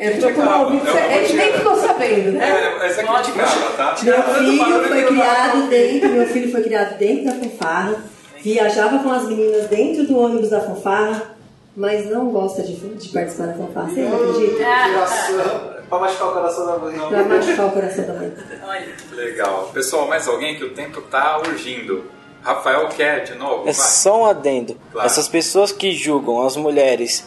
Entrou 0.00 0.32
por 0.32 0.44
um 0.44 0.60
ouvido, 0.60 0.86
Eu- 0.88 0.94
eu 0.94 1.10
ele 1.10 1.32
nem 1.34 1.52
ficou 1.52 1.76
sabendo, 1.76 2.32
né? 2.32 2.48
É, 2.80 2.86
essa 2.86 3.02
é 3.02 3.04
criticava, 3.04 3.70
tá? 3.76 3.94
meu 4.02 4.22
filho 4.22 4.84
foi 4.88 5.04
criado 5.04 5.68
dentro, 5.68 6.08
meu 6.10 6.26
filho 6.26 6.50
foi 6.52 6.62
criado 6.62 6.96
dentro 6.98 7.24
da 7.26 7.32
fanfarra, 7.32 7.96
viajava 8.42 8.98
com 9.02 9.10
as 9.12 9.24
meninas 9.24 9.66
dentro 9.68 10.04
do 10.06 10.18
ônibus 10.18 10.50
da 10.50 10.60
fanfarra, 10.60 11.36
mas 11.76 12.08
não 12.10 12.30
gosta 12.30 12.62
de, 12.62 12.74
de 12.74 13.08
participar 13.10 13.48
da 13.48 13.54
fanfarra. 13.54 13.88
Você 13.90 14.00
não 14.00 14.16
acredita? 14.16 14.56
Tiração, 14.56 15.74
pra 15.90 15.98
machucar 15.98 16.28
o 16.28 16.32
coração 16.32 16.66
da 16.66 16.78
mãe. 16.78 16.98
Pra 16.98 17.24
machucar 17.24 17.66
o 17.66 17.70
coração 17.70 18.04
da 18.06 18.12
mãe. 18.14 18.32
Legal. 19.12 19.70
Pessoal, 19.74 20.08
mais 20.08 20.26
alguém 20.26 20.56
que 20.56 20.64
o 20.64 20.70
tempo 20.70 21.02
tá 21.02 21.38
urgindo? 21.46 22.04
Rafael 22.42 22.88
quer 22.88 23.24
de 23.24 23.34
novo? 23.34 23.62
É 23.68 23.72
Vai. 23.72 23.74
só 23.74 24.22
um 24.22 24.26
adendo. 24.26 24.76
Claro. 24.92 25.06
Essas 25.06 25.26
pessoas 25.28 25.72
que 25.72 25.90
julgam 25.92 26.46
as 26.46 26.56
mulheres 26.56 27.26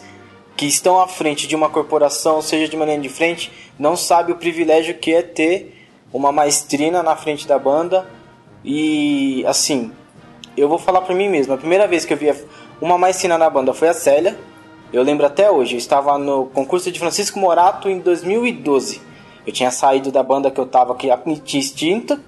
que 0.60 0.66
estão 0.66 1.00
à 1.00 1.08
frente 1.08 1.48
de 1.48 1.56
uma 1.56 1.70
corporação, 1.70 2.42
seja 2.42 2.68
de 2.68 2.76
maneira 2.76 3.00
de 3.00 3.08
frente, 3.08 3.50
não 3.78 3.96
sabem 3.96 4.34
o 4.34 4.36
privilégio 4.36 4.94
que 4.94 5.10
é 5.10 5.22
ter 5.22 5.88
uma 6.12 6.30
maestrina 6.30 7.02
na 7.02 7.16
frente 7.16 7.48
da 7.48 7.58
banda. 7.58 8.06
E 8.62 9.42
assim, 9.46 9.90
eu 10.54 10.68
vou 10.68 10.76
falar 10.76 11.00
pra 11.00 11.14
mim 11.14 11.30
mesmo. 11.30 11.54
A 11.54 11.56
primeira 11.56 11.88
vez 11.88 12.04
que 12.04 12.12
eu 12.12 12.16
vi 12.18 12.30
uma 12.78 12.98
maestrina 12.98 13.38
na 13.38 13.48
banda 13.48 13.72
foi 13.72 13.88
a 13.88 13.94
Célia. 13.94 14.38
Eu 14.92 15.02
lembro 15.02 15.24
até 15.24 15.50
hoje. 15.50 15.76
Eu 15.76 15.78
estava 15.78 16.18
no 16.18 16.44
concurso 16.48 16.92
de 16.92 16.98
Francisco 16.98 17.38
Morato 17.38 17.88
em 17.88 17.98
2012. 17.98 19.00
Eu 19.46 19.54
tinha 19.54 19.70
saído 19.70 20.12
da 20.12 20.22
banda 20.22 20.50
que 20.50 20.60
eu 20.60 20.66
tava 20.66 20.94
que 20.94 21.08
tinha 21.42 21.60
extinta. 21.62 22.20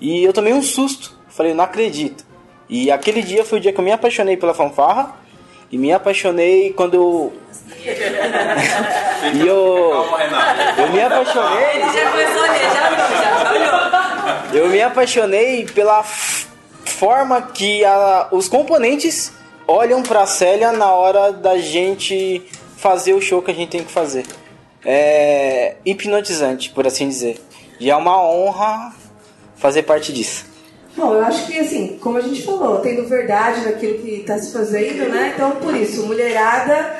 E 0.00 0.22
eu 0.22 0.32
tomei 0.32 0.52
um 0.52 0.62
susto. 0.62 1.18
Falei, 1.26 1.52
não 1.52 1.64
acredito. 1.64 2.24
E 2.68 2.92
aquele 2.92 3.22
dia 3.22 3.44
foi 3.44 3.58
o 3.58 3.60
dia 3.60 3.72
que 3.72 3.80
eu 3.80 3.84
me 3.84 3.90
apaixonei 3.90 4.36
pela 4.36 4.54
fanfarra. 4.54 5.25
E 5.70 5.76
me 5.78 5.92
apaixonei 5.92 6.72
quando 6.72 6.94
eu. 6.94 7.32
e 9.34 9.46
eu. 9.46 9.90
Calma, 9.92 10.18
Renato. 10.18 10.80
Eu 10.80 10.88
me 10.92 11.00
apaixonei. 11.02 11.64
Ele 11.74 11.92
já 11.92 12.10
começou 12.10 12.42
a 12.42 12.46
já 12.58 12.88
viu, 12.88 13.58
já. 13.58 14.46
Eu 14.54 14.68
me 14.68 14.80
apaixonei 14.82 15.66
pela 15.66 16.02
forma 16.04 17.42
que 17.42 17.84
a- 17.84 18.28
os 18.30 18.48
componentes 18.48 19.32
olham 19.66 20.02
pra 20.02 20.26
Célia 20.26 20.72
na 20.72 20.92
hora 20.92 21.32
da 21.32 21.58
gente 21.58 22.42
fazer 22.76 23.12
o 23.14 23.20
show 23.20 23.42
que 23.42 23.50
a 23.50 23.54
gente 23.54 23.70
tem 23.70 23.82
que 23.84 23.92
fazer. 23.92 24.24
É 24.84 25.76
hipnotizante, 25.84 26.70
por 26.70 26.86
assim 26.86 27.08
dizer. 27.08 27.40
E 27.80 27.90
é 27.90 27.96
uma 27.96 28.22
honra 28.22 28.94
fazer 29.56 29.82
parte 29.82 30.12
disso. 30.12 30.46
Bom, 30.96 31.14
eu 31.14 31.24
acho 31.24 31.46
que 31.46 31.58
assim, 31.58 31.98
como 32.00 32.16
a 32.16 32.22
gente 32.22 32.42
falou, 32.42 32.78
tendo 32.78 33.06
verdade 33.06 33.60
naquilo 33.60 33.98
que 33.98 34.20
está 34.20 34.38
se 34.38 34.50
fazendo, 34.50 35.10
né? 35.10 35.32
Então, 35.34 35.56
por 35.56 35.74
isso, 35.74 36.06
mulherada, 36.06 36.96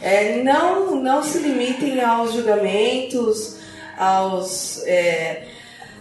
é, 0.00 0.42
não, 0.42 0.96
não 0.96 1.22
se 1.22 1.38
limitem 1.38 2.02
aos 2.02 2.32
julgamentos, 2.32 3.58
aos, 3.96 4.82
é, 4.84 5.44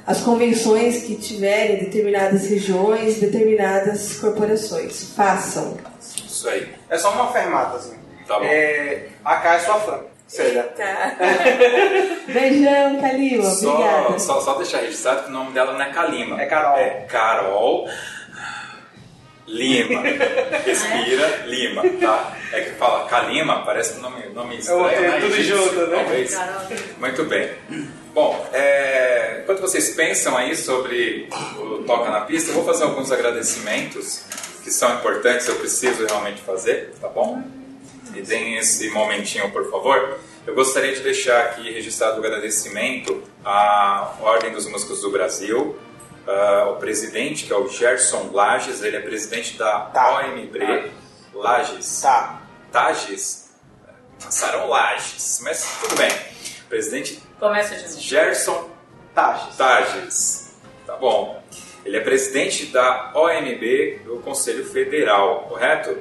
às 0.07 0.21
convenções 0.21 1.03
que 1.03 1.15
tiverem 1.15 1.75
em 1.75 1.85
determinadas 1.85 2.47
regiões, 2.47 3.19
determinadas 3.19 4.17
corporações. 4.19 5.11
Façam. 5.15 5.77
Isso 6.01 6.49
aí. 6.49 6.67
É 6.89 6.97
só 6.97 7.11
uma 7.11 7.31
fermata, 7.31 7.77
assim. 7.77 7.95
Tá 8.27 8.39
bom. 8.39 8.45
É, 8.45 9.07
a 9.23 9.35
K 9.37 9.55
é 9.55 9.59
sua 9.59 9.79
fã. 9.81 9.99
Sério. 10.35 10.63
Beijão, 12.27 12.99
Calima. 12.99 13.43
Só, 13.49 13.69
Obrigada. 13.73 14.19
só, 14.19 14.41
só 14.41 14.53
deixar 14.55 14.79
registrado 14.81 15.23
que 15.23 15.29
o 15.29 15.33
nome 15.33 15.51
dela 15.53 15.73
não 15.73 15.81
é 15.81 15.89
Kalima. 15.91 16.41
É 16.41 16.45
Carol. 16.45 16.77
É 16.77 16.89
Carol 17.07 17.89
Lima. 19.47 20.01
Respira 20.65 21.43
Lima, 21.45 21.83
tá? 22.01 22.35
É 22.51 22.61
que 22.61 22.71
fala 22.71 23.07
Kalima, 23.07 23.63
parece 23.63 23.97
um 23.97 24.01
nome, 24.01 24.25
nome 24.33 24.57
estranho, 24.57 24.87
É, 24.89 24.99
né? 25.01 25.19
tudo 25.21 25.35
Egípcio, 25.35 25.57
junto, 25.57 25.87
né? 25.87 25.95
Talvez. 25.97 26.37
Muito 26.99 27.23
bem. 27.25 27.49
Bom, 28.13 28.49
é, 28.53 29.41
enquanto 29.43 29.61
vocês 29.61 29.89
pensam 29.95 30.35
aí 30.37 30.55
sobre 30.55 31.29
o 31.57 31.83
Toca 31.83 32.09
na 32.09 32.21
Pista, 32.21 32.49
eu 32.51 32.55
vou 32.55 32.65
fazer 32.65 32.83
alguns 32.85 33.11
agradecimentos 33.11 34.23
que 34.63 34.71
são 34.71 34.95
importantes, 34.95 35.47
eu 35.47 35.55
preciso 35.57 36.05
realmente 36.07 36.41
fazer, 36.41 36.93
tá 36.99 37.07
bom? 37.07 37.41
Me 38.15 38.21
deem 38.21 38.55
esse 38.55 38.89
momentinho, 38.91 39.51
por 39.51 39.69
favor. 39.69 40.17
Eu 40.47 40.55
gostaria 40.55 40.95
de 40.95 41.01
deixar 41.01 41.37
aqui 41.47 41.69
registrado 41.71 42.21
o 42.21 42.25
agradecimento 42.25 43.21
à 43.43 44.13
Ordem 44.21 44.53
dos 44.53 44.65
Músicos 44.67 45.01
do 45.01 45.11
Brasil, 45.11 45.77
uh, 46.25 46.71
o 46.71 46.75
presidente, 46.77 47.45
que 47.45 47.51
é 47.51 47.57
o 47.57 47.67
Gerson 47.67 48.29
Lages, 48.31 48.81
ele 48.81 48.95
é 48.95 49.01
presidente 49.01 49.57
da 49.57 49.81
Tá. 49.81 50.19
OMB 50.19 50.91
Lages. 51.33 52.01
Tá. 52.01 52.41
Tages? 52.71 53.49
Passaram 54.23 54.69
Lages, 54.69 55.41
mas 55.43 55.77
tudo 55.81 55.95
bem. 55.97 56.09
Presidente 56.69 57.21
Começa 57.37 57.75
de 57.75 57.83
novo. 57.83 57.99
Gerson 57.99 58.69
Tages. 59.13 59.55
Tages. 59.57 60.55
Tá 60.85 60.95
bom. 60.95 61.43
Ele 61.83 61.97
é 61.97 61.99
presidente 61.99 62.67
da 62.67 63.11
OMB 63.13 64.01
do 64.05 64.19
Conselho 64.23 64.65
Federal, 64.65 65.41
correto? 65.49 65.97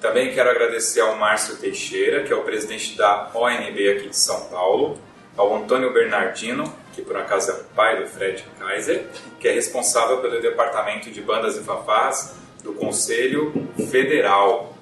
Também 0.00 0.32
quero 0.32 0.48
agradecer 0.48 1.00
ao 1.00 1.16
Márcio 1.16 1.56
Teixeira, 1.56 2.22
que 2.22 2.32
é 2.32 2.36
o 2.36 2.42
presidente 2.42 2.96
da 2.96 3.30
ONB 3.34 3.90
aqui 3.90 4.08
de 4.08 4.16
São 4.16 4.42
Paulo, 4.42 4.96
ao 5.36 5.56
Antônio 5.56 5.92
Bernardino, 5.92 6.72
que 6.92 7.02
por 7.02 7.16
acaso 7.16 7.50
é 7.50 7.54
o 7.54 7.64
pai 7.74 8.00
do 8.00 8.06
Fred 8.06 8.44
Kaiser, 8.60 9.06
que 9.40 9.48
é 9.48 9.52
responsável 9.52 10.18
pelo 10.18 10.40
departamento 10.40 11.10
de 11.10 11.20
bandas 11.20 11.56
e 11.56 11.64
fanfarras 11.64 12.34
do 12.62 12.72
Conselho 12.74 13.52
Federal. 13.90 14.74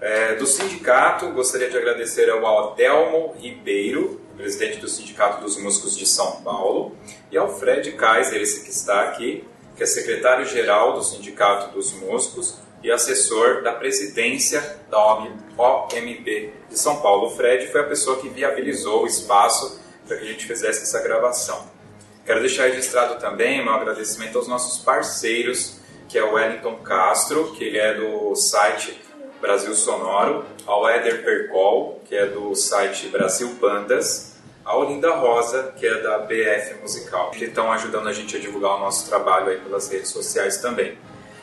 É, 0.00 0.34
do 0.36 0.46
sindicato, 0.46 1.28
gostaria 1.30 1.68
de 1.68 1.76
agradecer 1.76 2.30
ao 2.30 2.70
Adelmo 2.70 3.34
Ribeiro, 3.36 4.20
presidente 4.36 4.78
do 4.78 4.86
Sindicato 4.86 5.42
dos 5.42 5.56
Músicos 5.56 5.96
de 5.96 6.06
São 6.06 6.40
Paulo, 6.42 6.96
e 7.32 7.36
ao 7.36 7.48
Fred 7.58 7.90
Kaiser, 7.92 8.40
esse 8.40 8.62
que 8.62 8.70
está 8.70 9.02
aqui, 9.02 9.44
que 9.76 9.82
é 9.82 9.86
secretário-geral 9.86 10.92
do 10.92 11.02
Sindicato 11.02 11.74
dos 11.74 11.92
Músicos 11.94 12.58
e 12.82 12.90
assessor 12.90 13.62
da 13.62 13.72
presidência 13.72 14.78
da 14.90 14.98
OMB 14.98 16.52
de 16.68 16.78
São 16.78 17.00
Paulo. 17.00 17.26
O 17.26 17.30
Fred 17.30 17.66
foi 17.68 17.80
a 17.80 17.84
pessoa 17.84 18.20
que 18.20 18.28
viabilizou 18.28 19.02
o 19.02 19.06
espaço 19.06 19.80
para 20.06 20.16
que 20.16 20.24
a 20.24 20.28
gente 20.28 20.46
fizesse 20.46 20.82
essa 20.82 21.02
gravação. 21.02 21.66
Quero 22.24 22.40
deixar 22.40 22.64
registrado 22.64 23.18
também 23.18 23.64
meu 23.64 23.72
agradecimento 23.72 24.36
aos 24.36 24.46
nossos 24.46 24.82
parceiros, 24.84 25.78
que 26.08 26.18
é 26.18 26.24
o 26.24 26.34
Wellington 26.34 26.76
Castro, 26.76 27.52
que 27.52 27.64
ele 27.64 27.78
é 27.78 27.94
do 27.94 28.34
site 28.36 29.00
Brasil 29.40 29.74
Sonoro, 29.74 30.44
ao 30.66 30.88
Éder 30.88 31.24
Percol, 31.24 32.02
que 32.06 32.14
é 32.14 32.26
do 32.26 32.54
site 32.54 33.08
Brasil 33.08 33.48
Bandas, 33.60 34.36
ao 34.64 34.84
Linda 34.84 35.14
Rosa, 35.14 35.72
que 35.76 35.86
é 35.86 36.02
da 36.02 36.18
BF 36.18 36.74
Musical, 36.82 37.30
que 37.30 37.44
estão 37.44 37.72
ajudando 37.72 38.08
a 38.08 38.12
gente 38.12 38.36
a 38.36 38.38
divulgar 38.38 38.76
o 38.76 38.80
nosso 38.80 39.08
trabalho 39.08 39.48
aí 39.48 39.58
pelas 39.58 39.88
redes 39.90 40.10
sociais 40.10 40.58
também. 40.58 40.98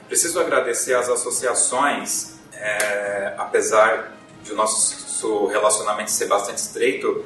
Preciso 0.07 0.39
agradecer 0.39 0.93
às 0.93 1.09
associações, 1.09 2.35
é, 2.53 3.33
apesar 3.37 4.13
de 4.43 4.53
o 4.53 4.55
nosso 4.55 5.47
relacionamento 5.47 6.11
ser 6.11 6.27
bastante 6.27 6.59
estreito, 6.59 7.25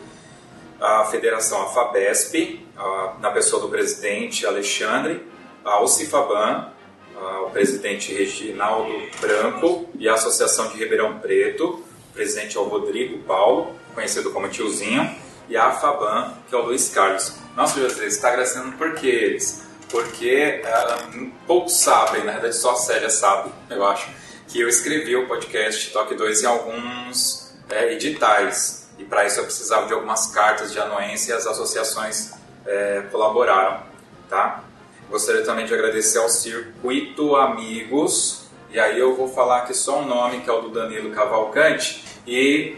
a 0.80 1.04
Federação 1.06 1.62
AFABESP, 1.64 2.66
a, 2.78 3.16
na 3.20 3.32
pessoa 3.32 3.62
do 3.62 3.68
presidente 3.68 4.46
Alexandre, 4.46 5.28
a 5.66 5.82
UCIFABAN, 5.84 6.72
a, 7.18 7.42
o 7.42 7.52
presidente 7.52 8.14
Reginaldo 8.14 8.94
Branco 9.20 9.90
e 10.00 10.08
a 10.08 10.14
Associação 10.14 10.70
de 10.70 10.78
Ribeirão 10.78 11.20
Preto, 11.20 11.84
o 12.12 12.14
presidente 12.14 12.56
é 12.58 12.60
o 12.62 12.64
Rodrigo 12.64 13.20
Paulo, 13.24 13.76
conhecido 13.94 14.32
como 14.32 14.48
Tiozinho, 14.48 15.16
e 15.50 15.58
a 15.58 15.68
AFABAN, 15.68 16.34
que 16.48 16.56
é 16.56 16.58
o 16.58 16.62
Luiz 16.62 16.90
Carlos. 16.90 17.34
Nossa, 17.58 17.80
José, 17.82 17.96
você 17.96 18.06
está 18.06 18.30
agradecendo 18.30 18.78
por 18.78 18.94
que 18.94 19.08
eles? 19.08 19.68
Porque 19.90 20.62
uh, 20.64 21.32
poucos 21.48 21.78
sabem, 21.78 22.24
na 22.24 22.34
verdade 22.34 22.56
só 22.56 22.72
a 22.72 22.76
Célia 22.76 23.10
sabe, 23.10 23.52
eu 23.70 23.86
acho, 23.86 24.10
que 24.48 24.60
eu 24.60 24.68
escrevi 24.68 25.16
o 25.16 25.28
podcast 25.28 25.92
Toque 25.92 26.16
2 26.16 26.44
em 26.44 26.46
alguns 26.46 27.54
é, 27.70 27.94
editais. 27.94 28.90
E 28.98 29.04
para 29.04 29.26
isso 29.26 29.40
eu 29.40 29.46
precisava 29.46 29.88
de 29.88 29.94
algumas 29.94 30.28
cartas 30.28 30.72
de 30.72 30.80
anuência 30.80 31.34
e 31.34 31.36
as 31.36 31.46
associações 31.46 32.34
é, 32.66 33.04
colaboraram. 33.12 33.84
Tá? 34.28 34.64
Gostaria 35.10 35.44
também 35.44 35.66
de 35.66 35.74
agradecer 35.74 36.18
ao 36.18 36.30
Circuito 36.30 37.36
Amigos. 37.36 38.50
E 38.72 38.80
aí 38.80 39.00
eu 39.00 39.16
vou 39.16 39.28
falar 39.28 39.60
aqui 39.60 39.74
só 39.74 40.00
um 40.00 40.06
nome, 40.06 40.42
que 40.42 40.50
é 40.50 40.54
o 40.54 40.62
do 40.62 40.70
Danilo 40.70 41.12
Cavalcante. 41.12 42.04
E 42.28 42.76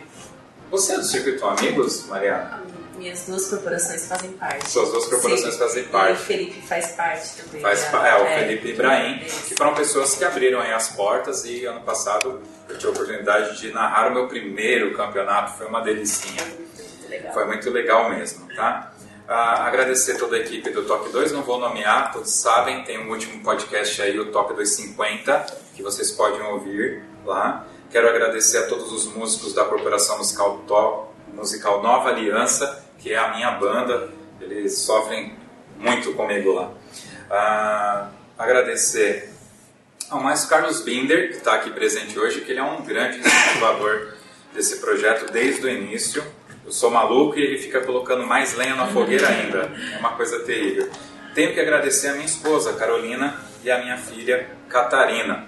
você 0.69 0.93
é 0.93 0.97
do 0.97 1.03
Circuito 1.03 1.45
Amigos, 1.45 2.05
Mariana? 2.07 2.70
Minhas 3.01 3.25
duas 3.25 3.49
corporações 3.49 4.07
fazem 4.07 4.31
parte. 4.33 4.69
Suas 4.69 4.91
duas 4.91 5.05
corporações 5.07 5.55
Sim. 5.55 5.59
fazem 5.59 5.83
E 5.83 5.85
o 5.87 5.89
parte. 5.89 6.21
Felipe 6.21 6.61
faz 6.61 6.91
parte 6.91 7.29
também. 7.41 7.59
Faz, 7.59 7.91
né? 7.91 8.09
é, 8.09 8.15
o 8.15 8.39
Felipe 8.39 8.67
é, 8.67 8.71
Ibrahim, 8.73 9.21
é 9.21 9.25
isso. 9.25 9.45
que 9.47 9.55
foram 9.55 9.73
pessoas 9.73 10.15
que 10.15 10.23
abriram 10.23 10.59
aí 10.61 10.71
as 10.71 10.89
portas 10.89 11.43
e 11.45 11.65
ano 11.65 11.81
passado 11.81 12.39
eu 12.69 12.77
tive 12.77 12.87
a 12.87 12.91
oportunidade 12.91 13.59
de 13.59 13.71
narrar 13.71 14.11
o 14.11 14.13
meu 14.13 14.27
primeiro 14.27 14.93
campeonato, 14.93 15.57
foi 15.57 15.65
uma 15.65 15.81
delicinha. 15.81 16.43
Muito 16.45 17.09
legal. 17.09 17.33
Foi 17.33 17.45
muito 17.47 17.69
legal 17.71 18.09
mesmo, 18.11 18.47
tá? 18.55 18.93
Ah, 19.27 19.65
agradecer 19.65 20.19
toda 20.19 20.35
a 20.35 20.39
equipe 20.39 20.69
do 20.69 20.83
Toque 20.83 21.11
2, 21.11 21.31
não 21.31 21.41
vou 21.41 21.59
nomear, 21.59 22.13
todos 22.13 22.29
sabem, 22.29 22.83
tem 22.83 22.99
um 22.99 23.09
último 23.09 23.41
podcast 23.43 23.99
aí, 23.99 24.19
o 24.19 24.31
Toque 24.31 24.53
250, 24.53 25.45
que 25.73 25.81
vocês 25.81 26.11
podem 26.11 26.39
ouvir 26.43 27.01
lá. 27.25 27.65
Quero 27.89 28.07
agradecer 28.07 28.59
a 28.59 28.67
todos 28.67 28.91
os 28.91 29.05
músicos 29.05 29.53
da 29.53 29.65
Corporação 29.65 30.19
Musical, 30.19 31.13
Musical 31.33 31.81
Nova 31.81 32.09
Aliança, 32.09 32.83
que 33.01 33.11
é 33.11 33.17
a 33.17 33.33
minha 33.33 33.51
banda, 33.51 34.09
eles 34.39 34.77
sofrem 34.77 35.35
muito 35.77 36.13
comigo 36.13 36.53
lá. 36.53 36.71
Ah, 37.29 38.09
agradecer 38.37 39.29
ao 40.09 40.21
mais 40.21 40.45
Carlos 40.45 40.81
Binder, 40.81 41.29
que 41.29 41.37
está 41.37 41.55
aqui 41.55 41.71
presente 41.71 42.17
hoje, 42.19 42.41
que 42.41 42.51
ele 42.51 42.59
é 42.59 42.63
um 42.63 42.83
grande 42.83 43.19
incentivador 43.19 44.13
desse 44.53 44.77
projeto 44.77 45.31
desde 45.31 45.65
o 45.65 45.69
início. 45.69 46.23
Eu 46.65 46.71
sou 46.71 46.91
maluco 46.91 47.39
e 47.39 47.41
ele 47.41 47.57
fica 47.57 47.81
colocando 47.81 48.25
mais 48.25 48.55
lenha 48.55 48.75
na 48.75 48.87
fogueira 48.87 49.27
ainda. 49.27 49.71
É 49.93 49.97
uma 49.97 50.11
coisa 50.11 50.39
terrível. 50.39 50.89
Tenho 51.33 51.53
que 51.53 51.59
agradecer 51.59 52.09
a 52.09 52.13
minha 52.13 52.25
esposa, 52.25 52.73
Carolina, 52.73 53.39
e 53.63 53.71
a 53.71 53.79
minha 53.79 53.97
filha, 53.97 54.49
Catarina. 54.69 55.47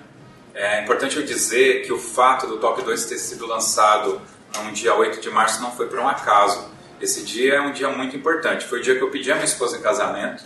É 0.55 0.81
importante 0.81 1.17
eu 1.17 1.23
dizer 1.23 1.85
que 1.85 1.91
o 1.91 1.97
fato 1.97 2.47
do 2.47 2.57
Top 2.57 2.81
2 2.81 3.05
ter 3.05 3.17
sido 3.17 3.45
lançado 3.45 4.21
no 4.63 4.71
dia 4.71 4.95
8 4.95 5.19
de 5.19 5.29
março 5.29 5.61
não 5.61 5.71
foi 5.71 5.87
por 5.87 5.99
um 5.99 6.07
acaso. 6.07 6.72
Esse 7.03 7.21
dia 7.23 7.55
é 7.55 7.61
um 7.61 7.73
dia 7.73 7.89
muito 7.89 8.15
importante. 8.15 8.65
Foi 8.65 8.79
o 8.79 8.81
dia 8.81 8.95
que 8.95 9.03
eu 9.03 9.09
pedi 9.09 9.29
a 9.29 9.35
minha 9.35 9.43
esposa 9.43 9.77
em 9.77 9.81
casamento. 9.81 10.45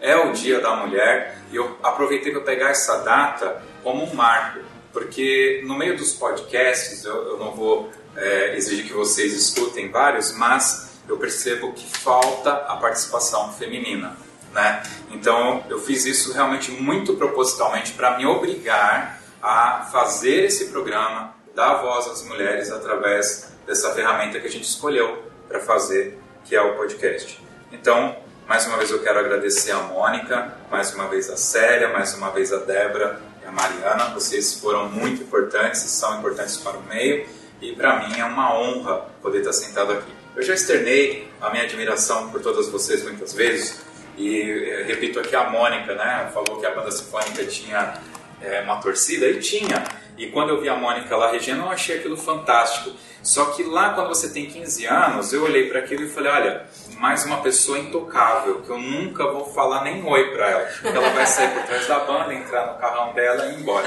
É 0.00 0.14
o 0.16 0.30
dia 0.30 0.60
da 0.60 0.76
mulher 0.76 1.36
e 1.50 1.56
eu 1.56 1.76
aproveitei 1.82 2.30
para 2.30 2.42
pegar 2.42 2.68
essa 2.70 2.98
data 2.98 3.60
como 3.82 4.04
um 4.04 4.14
marco. 4.14 4.60
Porque 4.92 5.64
no 5.66 5.76
meio 5.76 5.96
dos 5.96 6.12
podcasts, 6.12 7.04
eu, 7.04 7.30
eu 7.30 7.38
não 7.38 7.50
vou 7.56 7.90
é, 8.14 8.56
exigir 8.56 8.86
que 8.86 8.92
vocês 8.92 9.32
escutem 9.32 9.90
vários, 9.90 10.30
mas 10.30 11.00
eu 11.08 11.16
percebo 11.16 11.72
que 11.72 11.84
falta 11.98 12.52
a 12.52 12.76
participação 12.76 13.52
feminina. 13.52 14.16
Né? 14.52 14.84
Então 15.10 15.64
eu 15.68 15.80
fiz 15.80 16.04
isso 16.06 16.32
realmente 16.32 16.70
muito 16.70 17.14
propositalmente 17.14 17.94
para 17.94 18.16
me 18.16 18.24
obrigar 18.24 19.20
a 19.42 19.88
fazer 19.90 20.44
esse 20.44 20.66
programa, 20.66 21.34
dar 21.52 21.82
voz 21.82 22.06
às 22.06 22.22
mulheres 22.22 22.70
através 22.70 23.52
dessa 23.66 23.92
ferramenta 23.92 24.38
que 24.38 24.46
a 24.46 24.50
gente 24.50 24.68
escolheu 24.68 25.25
para 25.48 25.60
fazer, 25.60 26.18
que 26.44 26.54
é 26.54 26.60
o 26.60 26.76
podcast. 26.76 27.40
Então, 27.72 28.16
mais 28.46 28.66
uma 28.66 28.76
vez 28.76 28.90
eu 28.90 29.02
quero 29.02 29.18
agradecer 29.18 29.72
a 29.72 29.80
Mônica, 29.80 30.54
mais 30.70 30.94
uma 30.94 31.08
vez 31.08 31.28
a 31.30 31.36
Célia, 31.36 31.88
mais 31.88 32.14
uma 32.14 32.30
vez 32.30 32.52
a 32.52 32.58
Débora 32.58 33.20
e 33.42 33.46
a 33.46 33.52
Mariana. 33.52 34.14
Vocês 34.14 34.54
foram 34.60 34.88
muito 34.88 35.22
importantes 35.22 35.84
e 35.84 35.88
são 35.88 36.18
importantes 36.18 36.56
para 36.56 36.78
o 36.78 36.82
meio 36.84 37.26
e 37.60 37.72
para 37.74 38.06
mim 38.06 38.18
é 38.18 38.24
uma 38.24 38.56
honra 38.56 39.06
poder 39.20 39.38
estar 39.38 39.52
sentado 39.52 39.92
aqui. 39.92 40.12
Eu 40.36 40.42
já 40.42 40.54
externei 40.54 41.28
a 41.40 41.50
minha 41.50 41.64
admiração 41.64 42.30
por 42.30 42.40
todas 42.40 42.68
vocês 42.68 43.02
muitas 43.02 43.32
vezes 43.32 43.80
e 44.16 44.40
eh, 44.40 44.84
repito 44.86 45.18
aqui 45.18 45.34
a 45.34 45.50
Mônica, 45.50 45.94
né? 45.94 46.30
Falou 46.32 46.60
que 46.60 46.66
a 46.66 46.74
banda 46.74 46.90
sinfônica 46.90 47.44
tinha 47.46 48.00
é, 48.40 48.60
uma 48.60 48.80
torcida 48.80 49.26
e 49.26 49.40
tinha. 49.40 49.82
E 50.16 50.28
quando 50.28 50.50
eu 50.50 50.60
vi 50.60 50.68
a 50.68 50.76
Mônica 50.76 51.14
lá 51.16 51.30
regendo, 51.30 51.62
eu 51.62 51.70
achei 51.70 51.98
aquilo 51.98 52.16
fantástico. 52.16 52.90
Só 53.22 53.46
que 53.46 53.62
lá, 53.64 53.90
quando 53.90 54.08
você 54.08 54.28
tem 54.28 54.46
15 54.46 54.86
anos, 54.86 55.32
eu 55.32 55.42
olhei 55.42 55.68
para 55.68 55.80
aquilo 55.80 56.04
e 56.04 56.08
falei: 56.08 56.32
olha, 56.32 56.66
mais 56.98 57.24
uma 57.24 57.38
pessoa 57.38 57.78
intocável, 57.78 58.62
que 58.62 58.70
eu 58.70 58.78
nunca 58.78 59.30
vou 59.30 59.44
falar 59.52 59.82
nem 59.82 60.04
oi 60.04 60.30
para 60.30 60.50
ela. 60.50 60.64
Porque 60.80 60.96
ela 60.96 61.10
vai 61.10 61.26
sair 61.26 61.50
por 61.50 61.62
trás 61.64 61.86
da 61.86 61.98
banda, 62.00 62.32
entrar 62.32 62.66
no 62.66 62.78
carrão 62.78 63.12
dela 63.12 63.46
e 63.46 63.52
ir 63.52 63.60
embora. 63.60 63.86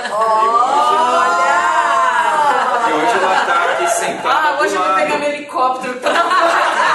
E 2.88 2.94
hoje 2.94 3.18
ela 3.24 3.46
tá 3.46 3.72
aqui 3.72 3.88
sentada. 3.88 4.50
Ah, 4.50 4.62
hoje 4.62 4.76
eu 4.76 4.84
vou 4.84 4.94
pegar 4.94 5.18
meu 5.18 5.30
helicóptero 5.30 5.94
pra 6.00 6.89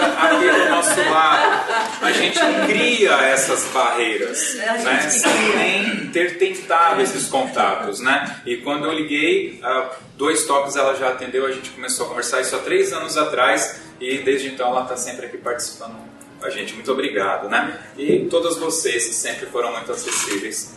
sentada 0.00 0.36
aqui 0.36 0.50
do 0.50 0.68
nosso 0.70 1.10
lado. 1.10 1.74
A 2.02 2.12
gente 2.12 2.38
cria 2.66 3.12
essas 3.22 3.64
barreiras, 3.72 4.54
É, 4.56 4.78
né? 4.78 5.00
sem 5.10 5.56
nem 5.56 6.06
ter 6.10 6.38
tentado 6.38 7.00
esses 7.00 7.26
contatos, 7.28 8.00
né? 8.00 8.40
E 8.46 8.58
quando 8.58 8.86
eu 8.86 8.92
liguei, 8.92 9.60
ah, 9.62 9.90
dois 10.16 10.44
toques 10.46 10.76
ela 10.76 10.94
já 10.94 11.08
atendeu, 11.08 11.46
a 11.46 11.52
gente 11.52 11.70
começou 11.70 12.06
a 12.06 12.08
conversar 12.08 12.40
isso 12.40 12.54
há 12.56 12.58
três 12.58 12.92
anos 12.92 13.16
atrás 13.16 13.80
e 14.00 14.18
desde 14.18 14.48
então 14.48 14.68
ela 14.68 14.82
está 14.82 14.96
sempre 14.96 15.26
aqui 15.26 15.38
participando 15.38 15.96
com 16.40 16.46
a 16.46 16.50
gente. 16.50 16.74
Muito 16.74 16.90
obrigado, 16.92 17.48
né? 17.48 17.78
E 17.96 18.26
todas 18.30 18.56
vocês 18.56 19.06
que 19.06 19.14
sempre 19.14 19.46
foram 19.46 19.72
muito 19.72 19.90
acessíveis 19.92 20.74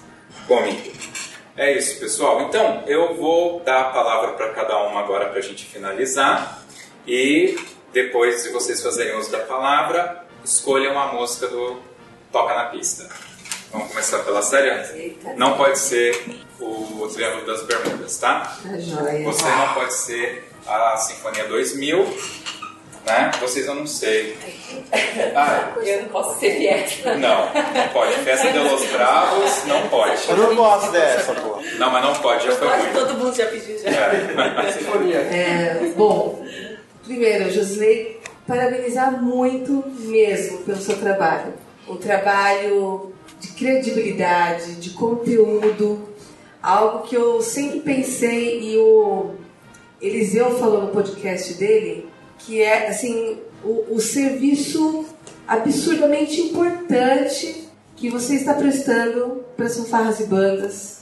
comigo. 0.48 0.92
É 1.56 1.76
isso, 1.76 2.00
pessoal. 2.00 2.42
Então, 2.44 2.84
eu 2.86 3.16
vou 3.16 3.62
dar 3.66 3.82
a 3.82 3.86
palavra 3.86 4.34
para 4.34 4.50
cada 4.52 4.78
uma 4.84 5.00
agora 5.00 5.26
para 5.26 5.40
a 5.40 5.42
gente 5.42 5.66
finalizar. 5.66 6.62
E 7.08 7.58
depois 7.94 8.44
de 8.44 8.50
vocês 8.50 8.82
fazerem 8.82 9.18
uso 9.18 9.32
da 9.32 9.40
palavra, 9.40 10.24
escolham 10.44 10.98
a 11.00 11.14
música 11.14 11.48
do 11.48 11.80
Toca 12.32 12.54
na 12.56 12.66
Pista. 12.66 13.08
Vamos 13.72 13.90
começar 13.90 14.20
pela 14.20 14.42
série? 14.42 15.18
Não 15.36 15.58
pode 15.58 15.78
ser 15.78 16.40
o 16.60 17.08
Triângulo 17.14 17.46
das 17.46 17.64
Bermudas, 17.64 18.18
tá? 18.18 18.58
Joia. 18.78 19.24
Você 19.26 19.44
não 19.44 19.74
pode 19.74 19.94
ser 19.94 20.50
a 20.66 20.96
Sinfonia 20.98 21.44
2000, 21.46 22.06
né? 23.06 23.32
Vocês 23.42 23.68
eu 23.68 23.76
não 23.76 23.86
sei. 23.86 24.38
Ah, 25.36 25.74
Eu 25.84 26.04
não 26.04 26.10
posso 26.10 26.40
ser 26.40 26.56
fiesta. 26.58 27.16
não, 27.16 27.46
não 27.54 27.88
pode. 27.94 28.14
Festa 28.16 28.52
de 28.52 28.60
los 28.60 28.86
Bravos, 28.86 29.66
não 29.66 29.88
pode. 29.90 30.30
Eu 30.30 30.38
não 30.38 30.56
gosto 30.56 30.92
dessa, 30.92 31.34
pô. 31.34 31.62
Não, 31.78 31.92
mas 31.92 32.04
não 32.04 32.14
pode, 32.16 32.46
já 32.46 32.52
foi 32.54 32.68
muito. 32.70 32.94
todo 32.94 33.14
mundo 33.16 33.36
já 33.36 33.46
pediu 33.48 33.78
já. 33.80 33.90
É, 33.90 35.92
bom, 35.96 36.46
primeiro, 37.08 37.50
Josilei, 37.50 38.20
parabenizar 38.46 39.24
muito 39.24 39.84
mesmo 40.02 40.60
pelo 40.60 40.82
seu 40.82 40.98
trabalho. 40.98 41.54
Um 41.88 41.96
trabalho 41.96 43.14
de 43.40 43.48
credibilidade, 43.50 44.76
de 44.76 44.90
conteúdo, 44.90 46.10
algo 46.62 47.08
que 47.08 47.16
eu 47.16 47.42
sempre 47.42 47.80
pensei 47.80 48.74
e 48.74 48.78
o 48.78 49.32
Eliseu 50.02 50.60
falou 50.60 50.82
no 50.82 50.88
podcast 50.90 51.54
dele, 51.54 52.10
que 52.40 52.62
é 52.62 52.90
assim 52.90 53.40
o, 53.64 53.96
o 53.96 54.02
serviço 54.02 55.06
absurdamente 55.48 56.42
importante 56.42 57.70
que 57.96 58.10
você 58.10 58.36
está 58.36 58.54
prestando 58.54 59.46
para 59.56 59.66
as 59.66 59.78
fanfarras 59.78 60.20
e 60.20 60.26
bandas 60.26 60.98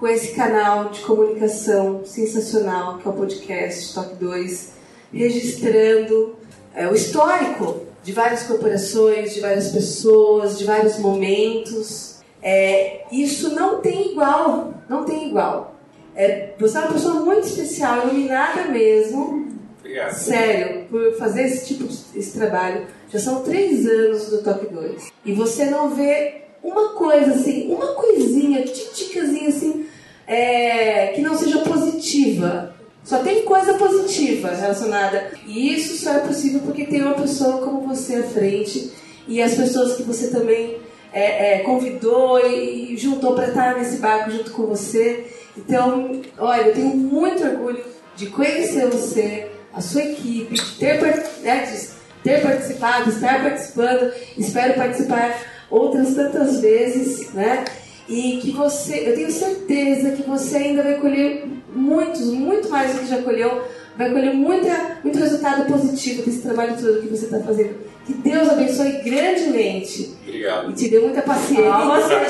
com 0.00 0.08
esse 0.08 0.34
canal 0.34 0.88
de 0.90 1.00
comunicação 1.00 2.04
sensacional 2.04 2.98
que 2.98 3.06
é 3.06 3.10
o 3.10 3.14
podcast 3.14 3.94
Toque 3.94 4.14
2, 4.16 4.75
registrando 5.16 6.36
é, 6.74 6.86
o 6.88 6.94
histórico 6.94 7.82
de 8.02 8.12
várias 8.12 8.44
corporações, 8.44 9.34
de 9.34 9.40
várias 9.40 9.70
pessoas, 9.70 10.58
de 10.58 10.64
vários 10.64 10.98
momentos. 10.98 12.20
É, 12.42 13.04
isso 13.10 13.54
não 13.54 13.80
tem 13.80 14.12
igual, 14.12 14.74
não 14.88 15.04
tem 15.04 15.28
igual. 15.28 15.74
É, 16.14 16.50
você 16.58 16.78
é 16.78 16.80
uma 16.82 16.92
pessoa 16.92 17.14
muito 17.14 17.46
especial, 17.46 18.04
iluminada 18.04 18.66
mesmo. 18.66 19.48
Obrigado. 19.80 20.12
Sério, 20.12 20.84
por 20.88 21.16
fazer 21.16 21.42
esse 21.42 21.66
tipo 21.66 21.84
de 21.84 22.18
esse 22.18 22.38
trabalho. 22.38 22.86
Já 23.10 23.18
são 23.18 23.42
três 23.42 23.86
anos 23.86 24.30
do 24.30 24.42
Top 24.42 24.66
2. 24.66 25.12
E 25.24 25.32
você 25.32 25.66
não 25.66 25.90
vê 25.90 26.42
uma 26.62 26.90
coisa 26.90 27.32
assim, 27.32 27.72
uma 27.72 27.88
coisinha, 27.94 28.64
titicazinha 28.64 29.48
assim, 29.48 29.86
é, 30.26 31.08
que 31.08 31.20
não 31.20 31.36
seja 31.36 31.58
positiva. 31.60 32.75
Só 33.06 33.18
tem 33.20 33.42
coisa 33.42 33.74
positiva 33.74 34.48
relacionada. 34.48 35.30
E 35.46 35.72
isso 35.72 35.96
só 35.96 36.14
é 36.14 36.18
possível 36.18 36.60
porque 36.64 36.84
tem 36.84 37.02
uma 37.02 37.14
pessoa 37.14 37.64
como 37.64 37.86
você 37.86 38.16
à 38.16 38.22
frente 38.24 38.90
e 39.28 39.40
as 39.40 39.54
pessoas 39.54 39.96
que 39.96 40.02
você 40.02 40.28
também 40.28 40.78
é, 41.12 41.54
é, 41.54 41.58
convidou 41.60 42.44
e, 42.44 42.96
juntou 42.96 43.34
para 43.34 43.48
estar 43.48 43.76
nesse 43.76 43.98
barco 43.98 44.32
junto 44.32 44.50
com 44.50 44.66
você. 44.66 45.24
Então, 45.56 46.20
olha, 46.36 46.62
eu 46.62 46.74
tenho 46.74 46.96
muito 46.96 47.44
orgulho 47.44 47.82
de 48.16 48.26
conhecer 48.26 48.88
você, 48.88 49.50
a 49.72 49.80
sua 49.80 50.02
equipe, 50.02 50.54
de 50.54 50.72
ter, 50.72 51.00
né, 51.42 51.64
de 51.64 51.88
ter 52.24 52.42
participado, 52.42 53.10
estar 53.10 53.40
participando. 53.40 54.12
Espero 54.36 54.74
participar 54.74 55.38
outras 55.70 56.12
tantas 56.14 56.60
vezes, 56.60 57.32
né? 57.32 57.64
E 58.08 58.38
que 58.38 58.52
você, 58.52 59.08
eu 59.08 59.14
tenho 59.14 59.30
certeza 59.30 60.12
que 60.12 60.22
você 60.22 60.56
ainda 60.58 60.82
vai 60.82 60.94
colher 60.94 61.44
muitos, 61.74 62.26
muito 62.32 62.68
mais 62.68 62.92
do 62.94 63.00
que 63.00 63.06
já 63.06 63.20
colheu, 63.22 63.62
vai 63.96 64.10
colher 64.10 64.32
muita, 64.34 64.98
muito 65.02 65.18
resultado 65.18 65.66
positivo 65.66 66.22
desse 66.22 66.42
trabalho 66.42 66.76
todo 66.80 67.00
que 67.02 67.08
você 67.08 67.24
está 67.24 67.40
fazendo. 67.40 67.74
Que 68.06 68.12
Deus 68.14 68.48
abençoe 68.48 68.92
grandemente 69.02 70.14
Obrigado. 70.22 70.70
e 70.70 70.74
te 70.74 70.88
dê 70.88 71.00
muita 71.00 71.22
paciência. 71.22 71.64
Palmas, 71.64 72.06
Menos, 72.06 72.28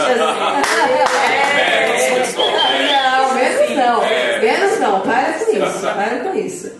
pessoal, 2.15 2.47
Não, 2.81 3.35
menos 3.35 3.77
não. 3.77 4.01
Menos 4.41 4.81
não. 4.81 5.01
Para 5.03 5.33
com 5.35 5.53
isso. 5.53 5.81
Para 5.81 6.21
com 6.21 6.35
isso. 6.39 6.73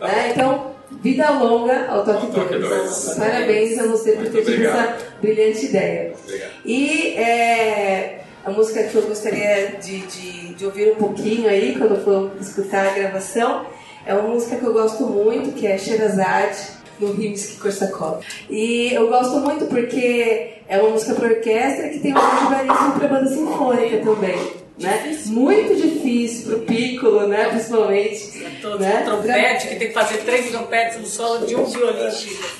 Né? 0.00 0.30
Então, 0.32 0.76
vida 1.02 1.30
longa 1.30 1.86
ao 1.88 2.04
Toque 2.04 2.26
Ao 2.26 2.32
Toque 2.32 2.58
2. 2.58 2.68
Dois. 2.68 3.14
Parabéns 3.18 3.78
a 3.78 3.86
você 3.86 4.12
por 4.12 4.26
ter 4.28 4.44
tido 4.44 4.64
essa 4.64 4.96
brilhante 5.20 5.66
ideia. 5.66 6.12
Obrigado. 6.24 6.50
E 6.64 7.14
é, 7.16 8.20
a 8.46 8.50
música 8.52 8.84
que 8.84 8.94
eu 8.94 9.02
gostaria 9.02 9.76
de, 9.82 10.06
de, 10.06 10.54
de 10.54 10.64
ouvir 10.64 10.92
um 10.92 10.94
pouquinho 10.94 11.48
aí, 11.48 11.74
quando 11.76 12.02
for 12.04 12.30
escutar 12.40 12.86
a 12.86 12.94
gravação, 12.94 13.66
é 14.06 14.14
uma 14.14 14.28
música 14.28 14.54
que 14.54 14.64
eu 14.64 14.72
gosto 14.72 15.04
muito, 15.04 15.52
que 15.52 15.66
é 15.66 15.76
Sherazade, 15.76 16.76
do 17.00 17.12
Rimsky-Korsakov. 17.12 18.24
E 18.48 18.92
eu 18.94 19.08
gosto 19.08 19.40
muito 19.40 19.66
porque 19.66 20.54
é 20.68 20.78
uma 20.78 20.90
música 20.90 21.14
para 21.14 21.28
orquestra 21.28 21.88
que 21.88 21.98
tem 21.98 22.14
um 22.14 22.16
arranjo 22.16 22.50
belíssimo 22.50 22.92
para 22.92 23.08
banda 23.08 23.28
sinfônica 23.28 23.96
também. 23.98 24.65
Né? 24.78 25.18
Muito 25.26 25.74
difícil 25.74 26.48
para 26.48 26.56
o 26.58 26.60
piccolo, 26.66 27.26
né? 27.26 27.48
principalmente. 27.48 28.46
Todo 28.60 28.78
né? 28.78 29.02
trompete, 29.04 29.68
que 29.68 29.76
tem 29.76 29.88
que 29.88 29.94
fazer 29.94 30.18
três 30.18 30.50
trompetes 30.50 30.98
no 30.98 31.06
solo 31.06 31.46
de 31.46 31.56
um 31.56 31.64
violino. 31.64 32.12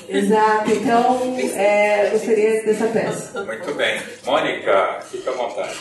Exato, 0.09 0.71
então 0.71 1.37
é, 1.55 2.09
gostaria 2.11 2.63
dessa 2.63 2.87
peça. 2.87 3.43
Muito 3.43 3.73
bem. 3.75 4.01
Mônica, 4.25 4.99
fica 5.11 5.29
à 5.29 5.33
vontade. 5.33 5.75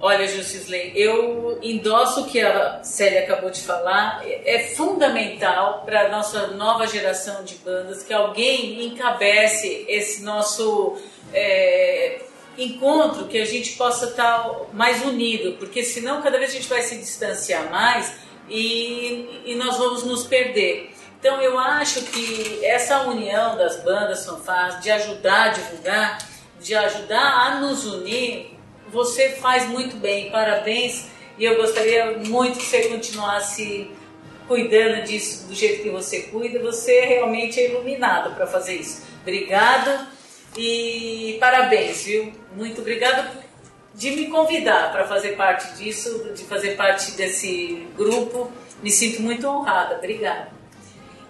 Olha, 0.00 0.28
Justisley, 0.28 0.92
eu 0.94 1.58
endosso 1.62 2.22
o 2.22 2.26
que 2.26 2.38
a 2.38 2.82
Célia 2.82 3.20
acabou 3.20 3.48
de 3.48 3.60
falar. 3.62 4.22
É 4.26 4.58
fundamental 4.58 5.82
para 5.86 6.02
a 6.02 6.08
nossa 6.10 6.48
nova 6.48 6.86
geração 6.86 7.42
de 7.42 7.54
bandas 7.54 8.02
que 8.02 8.12
alguém 8.12 8.84
encabece 8.84 9.86
esse 9.88 10.22
nosso 10.22 10.98
é, 11.32 12.20
encontro, 12.58 13.26
que 13.26 13.38
a 13.38 13.44
gente 13.44 13.72
possa 13.72 14.06
estar 14.06 14.50
mais 14.72 15.04
unido, 15.04 15.56
porque 15.58 15.82
senão 15.82 16.22
cada 16.22 16.38
vez 16.38 16.50
a 16.50 16.54
gente 16.54 16.68
vai 16.68 16.82
se 16.82 16.96
distanciar 16.96 17.70
mais 17.70 18.12
e, 18.48 19.42
e 19.44 19.54
nós 19.56 19.76
vamos 19.76 20.04
nos 20.04 20.24
perder. 20.24 20.92
Então 21.18 21.40
eu 21.40 21.58
acho 21.58 22.02
que 22.02 22.64
essa 22.64 23.02
união 23.02 23.56
das 23.56 23.82
bandas 23.82 24.26
fanfarras, 24.26 24.82
de 24.82 24.90
ajudar 24.90 25.44
a 25.44 25.48
divulgar, 25.48 26.18
de 26.60 26.74
ajudar 26.74 27.46
a 27.46 27.60
nos 27.60 27.84
unir, 27.86 28.54
você 28.88 29.30
faz 29.30 29.68
muito 29.68 29.96
bem, 29.96 30.30
parabéns. 30.30 31.06
E 31.38 31.44
eu 31.44 31.56
gostaria 31.56 32.18
muito 32.18 32.58
que 32.58 32.64
você 32.64 32.88
continuasse 32.88 33.90
cuidando 34.46 35.02
disso 35.04 35.48
do 35.48 35.54
jeito 35.54 35.82
que 35.82 35.90
você 35.90 36.24
cuida. 36.24 36.60
Você 36.60 37.00
realmente 37.00 37.58
é 37.58 37.70
iluminado 37.70 38.34
para 38.34 38.46
fazer 38.46 38.74
isso. 38.74 39.02
Obrigada 39.22 40.13
e 40.56 41.36
parabéns, 41.40 42.04
viu? 42.04 42.32
Muito 42.56 42.80
obrigada 42.80 43.44
de 43.94 44.10
me 44.10 44.26
convidar 44.28 44.90
para 44.92 45.06
fazer 45.06 45.36
parte 45.36 45.76
disso, 45.76 46.32
de 46.34 46.44
fazer 46.44 46.76
parte 46.76 47.12
desse 47.12 47.86
grupo. 47.96 48.50
Me 48.82 48.90
sinto 48.90 49.22
muito 49.22 49.46
honrada. 49.46 49.96
Obrigada. 49.96 50.52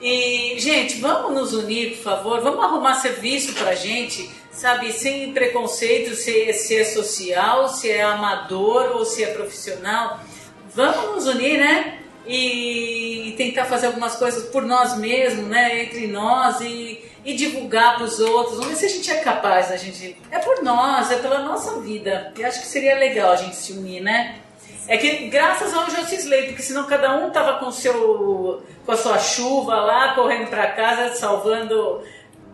E, 0.00 0.58
gente, 0.58 1.00
vamos 1.00 1.32
nos 1.32 1.52
unir, 1.54 1.96
por 1.96 2.02
favor. 2.02 2.40
Vamos 2.40 2.62
arrumar 2.64 2.94
serviço 2.96 3.54
pra 3.54 3.74
gente, 3.74 4.30
sabe? 4.50 4.92
Sem 4.92 5.32
preconceito 5.32 6.14
se, 6.14 6.52
se 6.52 6.76
é 6.76 6.84
social, 6.84 7.68
se 7.68 7.90
é 7.90 8.02
amador 8.02 8.96
ou 8.96 9.04
se 9.04 9.22
é 9.22 9.28
profissional. 9.28 10.20
Vamos 10.74 11.14
nos 11.14 11.26
unir, 11.26 11.58
né? 11.58 12.00
E, 12.26 13.28
e 13.28 13.32
tentar 13.32 13.66
fazer 13.66 13.86
algumas 13.86 14.16
coisas 14.16 14.44
por 14.48 14.62
nós 14.62 14.98
mesmos, 14.98 15.46
né? 15.46 15.84
Entre 15.84 16.06
nós 16.06 16.60
e, 16.60 17.02
e 17.24 17.34
divulgar 17.34 17.96
para 17.96 18.04
os 18.04 18.20
outros. 18.20 18.58
Vamos 18.58 18.68
ver 18.68 18.76
se 18.76 18.86
a 18.86 18.88
gente 18.88 19.10
é 19.10 19.16
capaz, 19.16 19.70
a 19.70 19.76
gente. 19.76 20.16
É 20.30 20.38
por 20.38 20.62
nós, 20.62 21.10
é 21.10 21.16
pela 21.16 21.40
nossa 21.40 21.80
vida. 21.80 22.32
E 22.36 22.44
acho 22.44 22.60
que 22.60 22.66
seria 22.66 22.98
legal 22.98 23.32
a 23.32 23.36
gente 23.36 23.56
se 23.56 23.72
unir, 23.72 24.02
né? 24.02 24.36
É 24.86 24.98
que 24.98 25.28
graças 25.28 25.72
ao 25.72 25.88
Justice 25.90 26.28
Lei, 26.28 26.48
porque 26.48 26.62
senão 26.62 26.84
cada 26.84 27.16
um 27.16 27.30
tava 27.30 27.58
com 27.58 27.70
seu 27.70 28.62
com 28.84 28.92
a 28.92 28.96
sua 28.96 29.18
chuva 29.18 29.76
lá, 29.76 30.14
correndo 30.14 30.48
para 30.48 30.66
casa, 30.72 31.14
salvando 31.14 32.02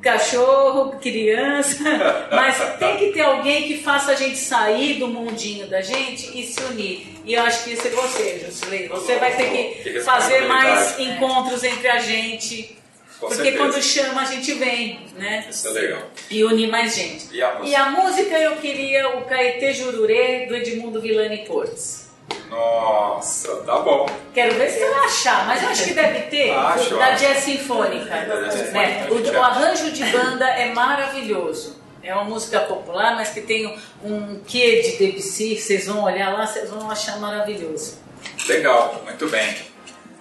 cachorro, 0.01 0.99
criança, 0.99 1.85
mas 2.31 2.57
tem 2.79 2.97
que 2.97 3.13
ter 3.13 3.21
alguém 3.21 3.65
que 3.65 3.79
faça 3.79 4.13
a 4.13 4.15
gente 4.15 4.37
sair 4.37 4.99
do 4.99 5.09
mundinho 5.09 5.69
da 5.69 5.83
gente 5.83 6.39
e 6.39 6.45
se 6.45 6.63
unir. 6.65 7.21
E 7.25 7.35
eu 7.35 7.43
acho 7.43 7.65
que 7.65 7.73
isso 7.73 7.87
é 7.87 7.91
você, 7.91 8.43
Jusilei. 8.47 8.89
Você 8.89 9.17
vai 9.17 9.37
ter 9.37 9.83
Que 9.83 10.01
fazer 10.01 10.43
mais 10.43 10.99
encontros 10.99 11.63
entre 11.65 11.89
a 11.89 11.99
gente. 11.99 12.77
Com 13.21 13.29
porque 13.29 13.43
certeza. 13.43 13.59
quando 13.59 13.83
chama 13.83 14.23
a 14.23 14.25
gente 14.25 14.55
vem, 14.55 15.07
né? 15.17 15.47
Isso 15.51 15.69
é 15.69 15.71
legal. 15.73 16.03
E 16.31 16.43
unir 16.43 16.69
mais 16.69 16.95
gente. 16.97 17.29
E 17.31 17.43
a 17.43 17.55
música? 17.55 17.69
E 17.69 17.75
a 17.75 17.91
música 17.91 18.39
eu 18.39 18.57
queria 18.57 19.09
o 19.11 19.25
Caetê 19.27 19.75
Jururê 19.75 20.47
do 20.47 20.57
Edmundo 20.57 21.01
Villani 21.03 21.45
Portes. 21.45 22.09
Nossa, 22.49 23.57
tá 23.59 23.79
bom. 23.81 24.07
Quero 24.33 24.55
ver 24.55 24.71
se 24.71 24.79
você 24.79 24.91
vai 24.91 25.05
achar, 25.05 25.47
mas 25.47 25.63
eu 25.63 25.69
acho 25.69 25.85
que 25.85 25.93
deve 25.95 26.21
ter 26.23 26.51
Acho, 26.51 26.97
da 26.97 27.07
acho. 27.07 27.25
Jazz 27.25 27.39
Sinfônica. 27.45 28.05
Né? 28.05 29.07
O, 29.11 29.15
o 29.15 29.29
acha. 29.29 29.39
arranjo 29.41 29.91
de 29.91 30.05
banda 30.05 30.49
é 30.49 30.73
maravilhoso. 30.73 31.79
É 32.03 32.15
uma 32.15 32.25
música 32.25 32.61
popular, 32.61 33.15
mas 33.15 33.31
que 33.31 33.43
tem 33.43 33.79
um 34.03 34.41
quê 34.47 34.81
de 34.83 34.97
Debussy. 34.97 35.61
Vocês 35.61 35.87
vão 35.87 36.03
olhar 36.05 36.33
lá, 36.33 36.47
vocês 36.47 36.71
vão 36.71 36.91
achar 36.91 37.19
maravilhoso. 37.19 37.99
Legal, 38.49 39.03
muito 39.05 39.29
bem. 39.29 39.55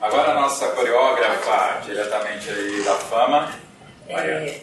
Agora 0.01 0.31
a 0.31 0.33
nossa 0.35 0.69
coreógrafa, 0.69 1.81
diretamente 1.85 2.49
aí 2.49 2.81
da 2.83 2.95
fama. 2.95 3.51
É, 4.07 4.61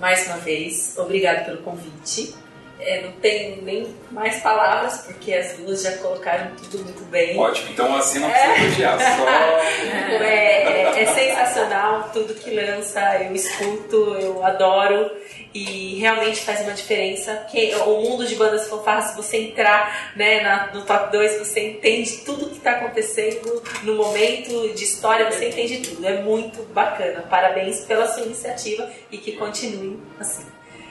mais 0.00 0.26
uma 0.26 0.38
vez, 0.38 0.98
obrigado 0.98 1.44
pelo 1.44 1.58
convite. 1.58 2.34
É, 2.80 3.02
não 3.02 3.12
tenho 3.12 3.62
nem 3.62 3.94
mais 4.10 4.40
palavras, 4.42 5.02
porque 5.06 5.32
as 5.32 5.52
duas 5.56 5.82
já 5.82 5.92
colocaram 5.98 6.50
tudo 6.56 6.82
muito 6.84 7.04
bem. 7.04 7.38
Ótimo, 7.38 7.70
então 7.70 7.94
assim 7.96 8.18
não 8.18 8.28
precisa 8.28 8.56
elogiar, 8.64 8.98
só. 8.98 9.26
É, 10.22 10.62
é- 10.82 11.02
é 11.02 11.06
sensacional 11.06 12.10
tudo 12.12 12.34
que 12.34 12.50
lança, 12.50 13.00
eu 13.22 13.34
escuto, 13.34 13.96
eu 14.20 14.44
adoro 14.44 15.10
e 15.54 15.98
realmente 16.00 16.40
faz 16.42 16.60
uma 16.62 16.72
diferença. 16.72 17.46
O 17.86 18.00
mundo 18.02 18.26
de 18.26 18.34
bandas 18.34 18.68
fanfarras, 18.68 19.06
se 19.10 19.16
você 19.16 19.36
entrar 19.38 20.12
né, 20.16 20.40
na- 20.40 20.70
no 20.74 20.82
top 20.84 21.12
2, 21.12 21.38
você 21.38 21.68
entende 21.70 22.18
tudo 22.24 22.50
que 22.50 22.58
está 22.58 22.72
acontecendo 22.72 23.62
no 23.84 23.94
momento 23.94 24.74
de 24.74 24.84
história, 24.84 25.30
você 25.30 25.48
entende 25.48 25.78
tudo. 25.78 26.06
É 26.06 26.20
muito 26.20 26.62
bacana. 26.72 27.22
Parabéns 27.28 27.80
pela 27.84 28.06
sua 28.08 28.24
iniciativa 28.24 28.88
e 29.10 29.18
que 29.18 29.32
continue 29.32 29.98
assim. 30.20 30.44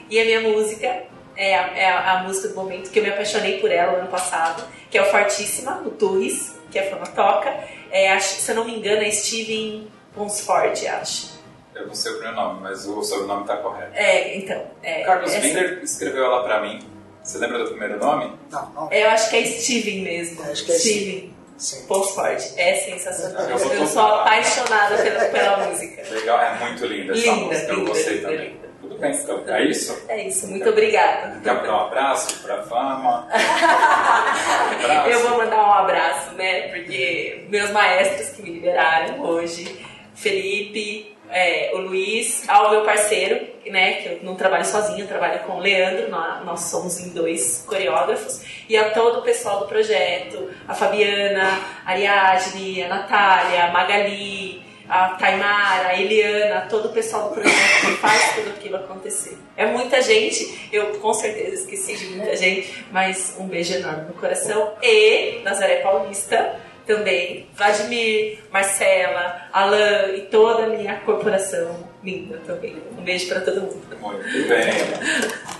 E 0.09 0.19
a 0.19 0.25
minha 0.25 0.41
música 0.41 1.03
é 1.43 1.55
a, 1.55 1.77
é 1.77 1.91
a- 1.91 2.23
música 2.23 2.49
do 2.49 2.55
momento 2.55 2.89
que 2.91 2.99
eu 2.99 3.03
me 3.03 3.09
apaixonei 3.09 3.59
por 3.59 3.71
ela 3.71 3.93
no 3.93 3.97
ano 3.99 4.07
passado, 4.09 4.63
que 4.89 4.97
é 4.97 5.01
o 5.01 5.05
Fortíssima, 5.05 5.73
do 5.81 5.91
Torres, 5.91 6.55
que 6.71 6.77
a 6.79 6.89
Fama 6.89 7.07
toca. 7.07 7.49
É, 7.91 8.11
acho- 8.11 8.35
se 8.41 8.51
eu 8.51 8.55
não 8.55 8.65
me 8.65 8.75
engano, 8.77 9.01
é 9.01 9.11
Steven 9.11 9.87
Ponsford, 10.15 10.87
acho. 10.87 11.31
Eu 11.73 11.87
não 11.87 11.95
sei 11.95 12.11
o 12.11 12.15
primeiro 12.15 12.35
nome, 12.37 12.61
mas 12.61 12.85
o 12.85 13.01
sobrenome 13.01 13.41
está 13.41 13.57
correto. 13.57 13.91
É, 13.95 14.37
então. 14.37 14.61
É, 14.83 15.01
O 15.01 15.05
Carlos 15.05 15.33
é, 15.33 15.39
Binder 15.39 15.79
escreveu 15.83 16.25
ela 16.25 16.43
pra 16.43 16.61
mim. 16.61 16.79
Você 17.23 17.37
lembra 17.37 17.59
do 17.59 17.69
primeiro 17.69 17.97
nome? 17.97 18.33
Não, 18.51 18.69
não. 18.71 18.91
Eu 18.91 19.09
acho 19.09 19.29
que 19.29 19.37
é 19.37 19.45
Steven 19.45 20.01
mesmo. 20.01 20.43
Acho 20.43 20.65
que 20.65 20.71
é 20.71 20.75
Steven 20.77 21.33
Sim. 21.57 21.85
Ponsford. 21.87 22.53
É 22.57 22.75
sensacional. 22.75 23.43
Eu 23.43 23.57
Eu 23.57 23.87
sou 23.87 24.01
apaixonada 24.03 24.97
pela, 24.97 25.25
pela 25.25 25.57
música. 25.67 26.03
Legal, 26.11 26.39
é 26.39 26.55
muito 26.59 26.85
linda 26.85 27.13
essa 27.13 27.21
Linda, 27.31 27.45
música, 27.45 27.71
eu 27.71 27.75
linda, 27.77 27.89
gostei 27.89 28.13
linda, 28.15 28.29
também. 28.29 28.49
linda. 28.49 28.69
Bem, 29.01 29.13
então. 29.13 29.43
É 29.47 29.63
isso? 29.63 30.05
É 30.07 30.27
isso, 30.27 30.47
muito 30.47 30.69
obrigada. 30.69 31.39
Quer 31.43 31.55
dar 31.63 31.73
um 31.73 31.87
abraço 31.87 32.39
pra 32.43 32.61
fama? 32.61 33.27
Um. 33.27 35.09
Eu 35.09 35.19
vou 35.27 35.39
mandar 35.39 35.57
um 35.57 35.73
abraço, 35.73 36.31
né? 36.35 36.67
Porque 36.67 37.47
meus 37.49 37.71
maestros 37.71 38.29
que 38.29 38.43
me 38.43 38.51
liberaram 38.51 39.19
hoje, 39.21 39.83
Felipe, 40.13 41.17
é, 41.31 41.71
o 41.73 41.79
Luiz, 41.79 42.47
ao 42.47 42.69
meu 42.69 42.83
parceiro, 42.83 43.47
né? 43.65 43.93
Que 43.93 44.09
eu 44.09 44.19
não 44.21 44.35
trabalho 44.35 44.65
sozinho, 44.65 44.99
eu 44.99 45.07
trabalho 45.07 45.39
com 45.39 45.53
o 45.53 45.59
Leandro, 45.59 46.07
nós, 46.11 46.45
nós 46.45 46.59
somos 46.65 46.99
em 46.99 47.09
dois 47.09 47.65
coreógrafos, 47.67 48.43
e 48.69 48.77
a 48.77 48.91
todo 48.91 49.19
o 49.19 49.21
pessoal 49.23 49.61
do 49.61 49.65
projeto, 49.65 50.47
a 50.67 50.75
Fabiana, 50.75 51.59
a 51.85 51.89
Ariadne, 51.89 52.83
a 52.83 52.87
Natália, 52.87 53.65
a 53.65 53.71
Magali, 53.71 54.61
a 54.91 55.15
Taimara, 55.15 55.87
a 55.87 55.97
Eliana, 55.97 56.67
todo 56.69 56.89
o 56.89 56.91
pessoal 56.91 57.29
do 57.29 57.35
projeto 57.35 57.79
que 57.79 57.91
faz 57.93 58.35
tudo 58.35 58.49
aquilo 58.49 58.75
acontecer. 58.75 59.37
É 59.55 59.65
muita 59.65 60.01
gente, 60.01 60.67
eu 60.69 60.99
com 60.99 61.13
certeza 61.13 61.55
esqueci 61.55 61.95
de 61.95 62.07
muita 62.17 62.35
gente, 62.35 62.85
mas 62.91 63.37
um 63.39 63.47
beijo 63.47 63.73
enorme 63.73 64.07
no 64.09 64.13
coração. 64.15 64.73
E 64.83 65.39
Nazaré 65.45 65.77
Paulista 65.77 66.59
também, 66.85 67.47
Vladimir, 67.55 68.39
Marcela, 68.51 69.47
Alan 69.53 70.09
e 70.13 70.21
toda 70.23 70.65
a 70.65 70.67
minha 70.67 70.97
corporação 70.99 71.73
linda 72.03 72.41
também. 72.45 72.75
Um 72.97 73.01
beijo 73.01 73.29
para 73.29 73.39
todo 73.39 73.61
mundo. 73.61 73.97
Muito 73.97 74.47
bem. 74.49 74.73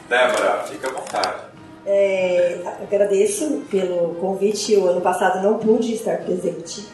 Débora, 0.09 0.63
fica 0.63 0.89
à 0.89 0.91
vontade. 0.91 1.51
É, 1.85 2.59
agradeço 2.83 3.65
pelo 3.71 4.15
convite. 4.15 4.75
O 4.75 4.89
ano 4.89 4.99
passado 4.99 5.41
não 5.41 5.57
pude 5.57 5.93
estar 5.93 6.17
presente. 6.17 6.85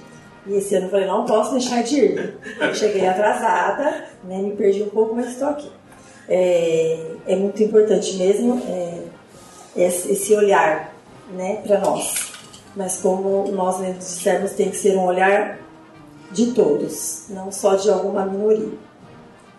E 0.47 0.55
esse 0.55 0.75
ano 0.75 0.87
eu 0.87 0.91
falei, 0.91 1.07
não 1.07 1.25
posso 1.25 1.51
deixar 1.51 1.83
de 1.83 1.95
ir. 1.99 2.37
Cheguei 2.73 3.05
atrasada, 3.05 4.05
né, 4.23 4.37
me 4.41 4.51
perdi 4.55 4.81
um 4.83 4.89
pouco, 4.89 5.15
mas 5.15 5.31
estou 5.31 5.49
aqui. 5.49 5.69
É, 6.29 6.99
é 7.27 7.35
muito 7.35 7.61
importante 7.63 8.15
mesmo 8.15 8.61
é, 8.67 9.03
esse 9.75 10.33
olhar 10.35 10.93
né, 11.33 11.61
para 11.65 11.79
nós. 11.79 12.31
Mas 12.75 12.97
como 12.97 13.51
nós 13.51 13.79
mesmos 13.79 14.05
dissemos, 14.05 14.51
tem 14.51 14.69
que 14.69 14.77
ser 14.77 14.95
um 14.95 15.05
olhar 15.05 15.59
de 16.31 16.51
todos, 16.51 17.25
não 17.29 17.51
só 17.51 17.75
de 17.75 17.89
alguma 17.89 18.25
minoria. 18.25 18.69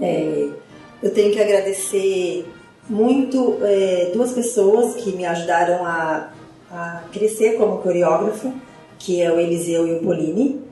É, 0.01 0.48
eu 1.02 1.12
tenho 1.12 1.32
que 1.32 1.40
agradecer 1.40 2.47
muito 2.89 3.59
é, 3.62 4.10
duas 4.15 4.32
pessoas 4.32 4.94
que 4.94 5.12
me 5.12 5.27
ajudaram 5.27 5.85
a, 5.85 6.31
a 6.70 7.02
crescer 7.12 7.56
como 7.56 7.78
coreógrafa, 7.78 8.52
que 8.98 9.20
é 9.20 9.31
o 9.31 9.39
Eliseu 9.39 9.86
e 9.86 9.94
o 9.94 10.01
Polini. 10.01 10.67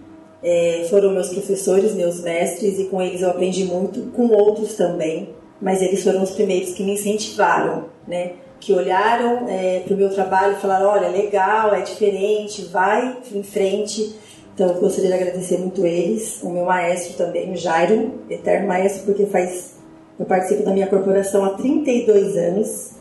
É, 0.49 0.87
foram 0.89 1.11
meus 1.11 1.31
professores, 1.31 1.93
meus 1.95 2.21
mestres, 2.21 2.79
e 2.79 2.85
com 2.85 3.03
eles 3.03 3.21
eu 3.23 3.31
aprendi 3.31 3.65
muito, 3.65 4.13
com 4.13 4.29
outros 4.29 4.75
também, 4.75 5.31
mas 5.61 5.83
eles 5.83 6.05
foram 6.05 6.23
os 6.23 6.31
primeiros 6.31 6.73
que 6.73 6.85
me 6.85 6.93
incentivaram, 6.93 7.87
né? 8.07 8.35
Que 8.61 8.73
olharam 8.73 9.47
para 9.85 9.95
o 9.95 9.97
meu 9.97 10.09
trabalho 10.09 10.53
e 10.53 10.61
falaram: 10.61 10.87
olha, 10.87 11.09
legal, 11.09 11.75
é 11.75 11.81
diferente, 11.81 12.63
vai 12.67 13.19
em 13.35 13.43
frente. 13.43 14.15
Então 14.55 14.69
eu 14.69 14.75
gostaria 14.75 15.09
de 15.11 15.15
agradecer 15.15 15.59
muito 15.59 15.85
eles, 15.85 16.41
o 16.43 16.49
meu 16.49 16.65
maestro 16.65 17.17
também, 17.17 17.53
o 17.53 17.57
Jairo, 17.57 18.21
eterno 18.31 18.69
maestro, 18.69 19.05
porque 19.05 19.27
faz 19.27 19.77
eu 20.19 20.25
participo 20.25 20.63
da 20.63 20.73
minha 20.73 20.87
corporação 20.87 21.45
há 21.45 21.51
32 21.51 22.37
anos. 22.37 22.93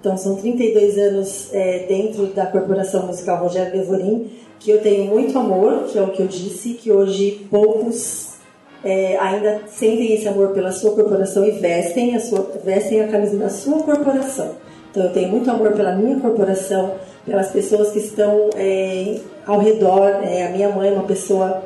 Então, 0.00 0.16
são 0.16 0.36
32 0.36 0.98
anos 0.98 1.48
é, 1.52 1.86
dentro 1.88 2.26
da 2.26 2.46
Corporação 2.46 3.06
Musical 3.06 3.42
Rogério 3.42 3.76
Levorim, 3.76 4.30
que 4.58 4.70
eu 4.70 4.80
tenho 4.80 5.06
muito 5.06 5.38
amor, 5.38 5.84
que 5.84 5.98
é 5.98 6.02
o 6.02 6.10
que 6.10 6.22
eu 6.22 6.26
disse, 6.26 6.74
que 6.74 6.90
hoje 6.90 7.46
poucos 7.50 8.36
é, 8.84 9.16
ainda 9.18 9.62
sentem 9.66 10.14
esse 10.14 10.28
amor 10.28 10.50
pela 10.50 10.70
sua 10.72 10.92
corporação 10.92 11.44
e 11.44 11.50
vestem 11.52 12.14
a, 12.14 12.20
sua, 12.20 12.50
vestem 12.64 13.02
a 13.02 13.08
camisa 13.08 13.36
da 13.36 13.48
sua 13.48 13.82
corporação. 13.82 14.52
Então, 14.90 15.04
eu 15.04 15.12
tenho 15.12 15.28
muito 15.28 15.50
amor 15.50 15.72
pela 15.72 15.94
minha 15.94 16.18
corporação, 16.20 16.94
pelas 17.26 17.50
pessoas 17.50 17.90
que 17.90 17.98
estão 17.98 18.48
é, 18.56 19.18
ao 19.46 19.58
redor. 19.58 20.08
É, 20.22 20.46
a 20.46 20.50
minha 20.50 20.70
mãe 20.70 20.88
é 20.88 20.92
uma 20.92 21.02
pessoa 21.02 21.64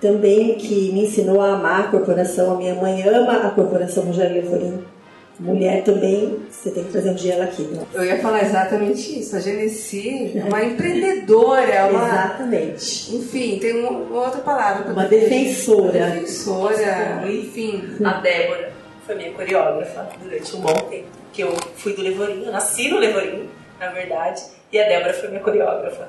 também 0.00 0.54
que 0.54 0.92
me 0.92 1.04
ensinou 1.04 1.40
a 1.40 1.54
amar 1.54 1.80
a 1.80 1.88
corporação. 1.88 2.52
A 2.52 2.56
minha 2.56 2.74
mãe 2.74 3.02
ama 3.02 3.46
a 3.46 3.50
corporação 3.50 4.04
Rogério 4.04 4.34
Levorim. 4.34 4.78
Mulher 5.40 5.84
também, 5.84 6.40
você 6.50 6.70
tem 6.70 6.82
que 6.82 6.90
trazer 6.90 7.10
um 7.10 7.14
dia 7.14 7.34
ela 7.34 7.44
aqui. 7.44 7.62
Né? 7.62 7.86
Eu 7.94 8.04
ia 8.04 8.18
falar 8.18 8.42
exatamente 8.42 9.20
isso. 9.20 9.36
A 9.36 9.40
Genesi 9.40 10.32
é 10.36 10.42
uma 10.42 10.64
empreendedora, 10.64 11.70
é 11.70 11.84
uma. 11.84 12.08
Exatamente. 12.08 13.14
Enfim, 13.14 13.58
tem 13.60 13.78
uma, 13.80 13.90
uma 13.90 14.24
outra 14.24 14.40
palavra. 14.40 14.92
Uma 14.92 15.04
defensora. 15.04 16.10
Defensora, 16.10 17.24
enfim. 17.28 17.84
A 18.04 18.14
Débora 18.14 18.72
foi 19.06 19.14
minha 19.14 19.32
coreógrafa 19.32 20.08
durante 20.20 20.56
um 20.56 20.60
bom 20.60 20.74
tempo. 20.74 21.06
Que 21.32 21.42
eu 21.42 21.54
fui 21.76 21.94
do 21.94 22.02
Levorinho, 22.02 22.46
eu 22.46 22.52
nasci 22.52 22.88
no 22.88 22.98
Levorinho, 22.98 23.48
na 23.78 23.90
verdade, 23.90 24.42
e 24.72 24.78
a 24.80 24.88
Débora 24.88 25.14
foi 25.14 25.28
minha 25.28 25.40
coreógrafa. 25.40 26.08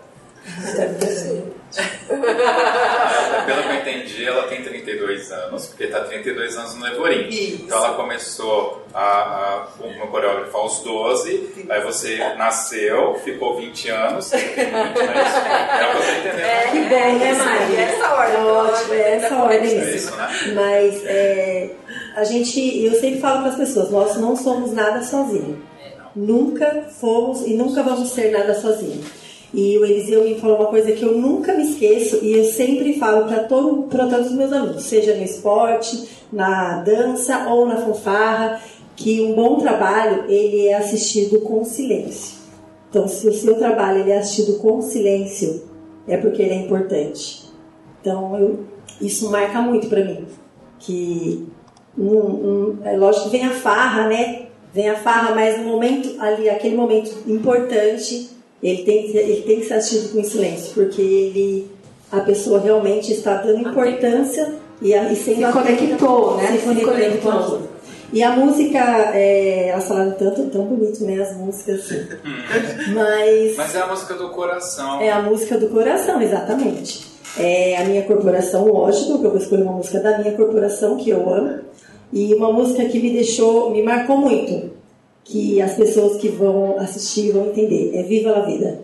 Pelo 3.45 3.63
que 3.63 3.69
eu 3.69 3.75
entendi, 3.75 4.25
ela 4.25 4.43
tem 4.47 4.63
32 4.63 5.31
anos, 5.31 5.67
porque 5.67 5.83
está 5.83 6.01
32 6.01 6.57
anos 6.57 6.75
no 6.75 6.83
Levorim. 6.83 7.27
Isso. 7.27 7.63
Então 7.63 7.77
ela 7.77 7.93
começou 7.95 8.85
a, 8.93 9.01
a, 9.01 9.67
como 9.77 10.07
coreógrafa 10.07 10.57
aos 10.57 10.79
12, 10.79 11.65
aí 11.69 11.81
você 11.81 12.17
nasceu, 12.35 13.15
ficou 13.23 13.57
20 13.57 13.89
anos, 13.89 14.31
20, 14.31 14.55
né? 14.57 14.83
É 15.79 15.93
você. 15.93 16.11
Que 16.71 16.79
bom, 16.89 17.19
né, 17.19 17.33
Mari? 17.33 17.75
Essa 17.75 18.13
ordem, 18.13 18.35
É 18.35 18.43
ótimo, 18.43 18.93
é 18.93 19.15
essa 19.15 19.35
ordem 19.35 19.57
É 19.57 19.61
mesmo. 19.61 19.95
isso, 19.95 20.15
né? 20.15 20.29
Mas 20.55 21.05
é, 21.05 21.69
a 22.15 22.23
gente, 22.23 22.83
eu 22.85 22.93
sempre 22.99 23.19
falo 23.19 23.41
para 23.41 23.49
as 23.49 23.57
pessoas, 23.57 23.91
nós 23.91 24.15
não 24.17 24.35
somos 24.35 24.73
nada 24.73 25.03
sozinhos. 25.03 25.59
Nunca 26.15 26.87
fomos 26.99 27.45
e 27.45 27.53
nunca 27.53 27.83
vamos 27.83 28.09
ser 28.11 28.31
nada 28.31 28.59
sozinhos. 28.59 29.05
E 29.53 29.77
o 29.77 29.85
Eliseu 29.85 30.23
me 30.23 30.35
falou 30.35 30.57
uma 30.57 30.67
coisa 30.67 30.91
que 30.91 31.03
eu 31.03 31.17
nunca 31.17 31.53
me 31.53 31.63
esqueço 31.63 32.23
e 32.23 32.33
eu 32.33 32.43
sempre 32.43 32.99
falo 32.99 33.25
para 33.25 33.43
todo, 33.43 33.83
todos 33.83 34.27
os 34.27 34.33
meus 34.33 34.53
alunos, 34.53 34.83
seja 34.83 35.15
no 35.15 35.23
esporte, 35.23 36.07
na 36.31 36.83
dança 36.83 37.47
ou 37.49 37.65
na 37.65 37.77
fanfarra, 37.77 38.61
que 38.95 39.21
um 39.21 39.33
bom 39.33 39.57
trabalho 39.57 40.25
ele 40.29 40.67
é 40.67 40.75
assistido 40.75 41.39
com 41.41 41.63
silêncio. 41.63 42.37
Então, 42.89 43.07
se 43.07 43.27
o 43.27 43.33
seu 43.33 43.55
trabalho 43.55 43.99
ele 43.99 44.11
é 44.11 44.17
assistido 44.19 44.59
com 44.59 44.81
silêncio, 44.81 45.63
é 46.07 46.17
porque 46.17 46.41
ele 46.41 46.53
é 46.53 46.57
importante. 46.57 47.49
Então, 48.01 48.37
eu, 48.37 48.65
isso 48.99 49.29
marca 49.29 49.61
muito 49.61 49.87
para 49.87 50.03
mim. 50.03 50.25
Que 50.79 51.47
um, 51.97 52.17
um, 52.17 52.77
é 52.83 52.97
lógico 52.97 53.25
que 53.25 53.37
vem 53.37 53.45
a 53.45 53.51
farra, 53.51 54.07
né? 54.07 54.47
Vem 54.73 54.89
a 54.89 54.95
farra, 54.95 55.33
mas 55.33 55.59
no 55.59 55.65
momento 55.65 56.15
ali, 56.19 56.49
aquele 56.49 56.75
momento 56.75 57.15
importante, 57.27 58.29
ele 58.61 58.83
tem, 58.83 59.03
que- 59.11 59.17
ele 59.17 59.41
tem 59.43 59.59
que 59.59 59.65
ser 59.65 59.75
assistido 59.75 60.11
com 60.13 60.23
silêncio, 60.23 60.73
porque 60.73 61.01
ele, 61.01 61.71
a 62.11 62.19
pessoa 62.21 62.59
realmente 62.59 63.11
está 63.13 63.35
dando 63.35 63.69
importância 63.69 64.53
e, 64.81 64.93
a- 64.93 65.11
e 65.11 65.15
sendo 65.15 65.37
Se 65.37 65.43
atenta- 65.43 65.61
conectou, 65.75 66.37
né? 66.37 66.47
Se 66.47 66.57
Se 66.59 66.63
conectando 66.65 66.85
com 67.21 67.31
conectou. 67.31 67.61
E 68.11 68.23
a 68.23 68.31
música, 68.31 68.79
é, 69.13 69.67
elas 69.69 69.87
falaram 69.87 70.11
tanto, 70.13 70.43
tão 70.47 70.65
bonito, 70.65 71.03
né? 71.03 71.21
As 71.21 71.37
músicas. 71.37 71.87
Mas. 72.93 73.55
Mas 73.55 73.75
é 73.75 73.81
a 73.81 73.87
música 73.87 74.15
do 74.15 74.29
coração. 74.29 74.99
É 75.01 75.11
a 75.11 75.21
música 75.21 75.57
do 75.57 75.67
coração, 75.69 76.19
exatamente. 76.21 77.07
É 77.37 77.77
a 77.77 77.83
minha 77.85 78.01
corporação, 78.03 78.65
lógico, 78.67 79.19
que 79.19 79.25
eu 79.25 79.29
vou 79.29 79.39
escolher 79.39 79.61
uma 79.61 79.73
música 79.73 79.99
da 79.99 80.17
minha 80.17 80.31
corporação, 80.33 80.97
que 80.97 81.11
eu 81.11 81.31
amo. 81.31 81.59
E 82.11 82.33
uma 82.33 82.51
música 82.51 82.83
que 82.85 82.99
me 82.99 83.11
deixou, 83.11 83.69
me 83.69 83.83
marcou 83.83 84.17
muito. 84.17 84.71
Que 85.29 85.61
as 85.61 85.75
pessoas 85.75 86.19
que 86.19 86.29
vão 86.29 86.79
assistir 86.79 87.31
vão 87.31 87.47
entender. 87.51 87.91
É 87.95 88.01
Viva 88.03 88.31
la 88.31 88.45
Vida. 88.45 88.81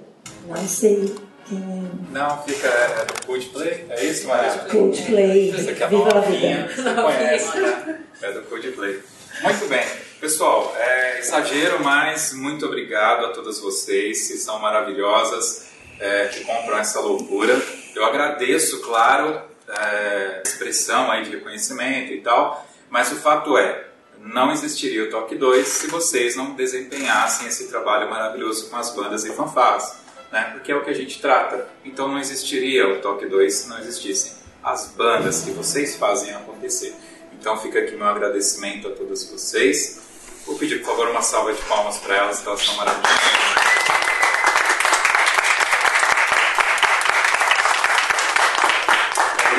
Não 0.47 0.67
sei 0.67 1.11
quem 1.49 1.57
é. 1.57 2.13
Não, 2.13 2.43
fica 2.43 2.67
é 2.67 3.05
do 3.05 3.25
Coldplay, 3.25 3.85
é 3.89 4.05
isso, 4.05 4.27
Maria? 4.27 4.51
Coldplay, 4.69 5.49
Essa 5.49 5.71
aqui 5.71 5.83
é 5.83 5.87
Viva 5.87 6.13
novinha, 6.13 6.67
Vida. 6.67 6.83
você 6.83 7.01
conhece, 7.01 7.59
né? 7.59 7.99
É 8.21 8.31
do 8.31 8.41
Coldplay. 8.43 8.99
Muito 9.41 9.67
bem. 9.67 9.83
Pessoal, 10.21 10.73
é 10.77 11.19
exagero, 11.19 11.83
mas 11.83 12.33
muito 12.33 12.65
obrigado 12.65 13.25
a 13.25 13.29
todas 13.29 13.59
vocês, 13.59 14.25
vocês 14.25 14.43
são 14.43 14.59
maravilhosas, 14.59 15.67
é, 15.99 16.27
que 16.27 16.43
compram 16.45 16.77
essa 16.77 16.99
loucura. 16.99 17.59
Eu 17.95 18.05
agradeço, 18.05 18.81
claro, 18.81 19.41
é, 19.67 20.39
a 20.39 20.41
expressão 20.45 21.11
aí 21.11 21.23
de 21.23 21.31
reconhecimento 21.31 22.13
e 22.13 22.21
tal, 22.21 22.65
mas 22.89 23.11
o 23.11 23.15
fato 23.15 23.57
é, 23.57 23.84
não 24.25 24.51
existiria 24.51 25.03
o 25.03 25.09
Toque 25.09 25.35
2 25.35 25.67
se 25.67 25.87
vocês 25.87 26.35
não 26.35 26.55
desempenhassem 26.55 27.47
esse 27.47 27.67
trabalho 27.67 28.09
maravilhoso 28.09 28.69
com 28.69 28.75
as 28.75 28.89
bandas 28.93 29.23
e 29.23 29.31
fanfarras, 29.31 29.93
né? 30.31 30.49
Porque 30.51 30.71
é 30.71 30.75
o 30.75 30.83
que 30.83 30.89
a 30.89 30.95
gente 30.95 31.21
trata. 31.21 31.69
Então 31.85 32.07
não 32.07 32.17
existiria 32.17 32.89
o 32.89 32.99
Toque 33.01 33.27
2 33.27 33.53
se 33.53 33.69
não 33.69 33.77
existissem 33.77 34.33
as 34.63 34.87
bandas 34.87 35.43
que 35.43 35.51
vocês 35.51 35.95
fazem 35.95 36.33
acontecer. 36.33 36.95
Então 37.39 37.55
fica 37.57 37.79
aqui 37.79 37.95
meu 37.95 38.07
agradecimento 38.07 38.87
a 38.87 38.91
todos 38.91 39.29
vocês. 39.29 40.01
Vou 40.47 40.57
pedir, 40.57 40.79
por 40.79 40.87
favor, 40.87 41.09
uma 41.09 41.21
salva 41.21 41.53
de 41.53 41.61
palmas 41.63 41.99
para 41.99 42.15
elas, 42.17 42.39
que 42.39 42.47
elas 42.47 42.61
são 42.61 42.75
maravilhosas. 42.75 43.94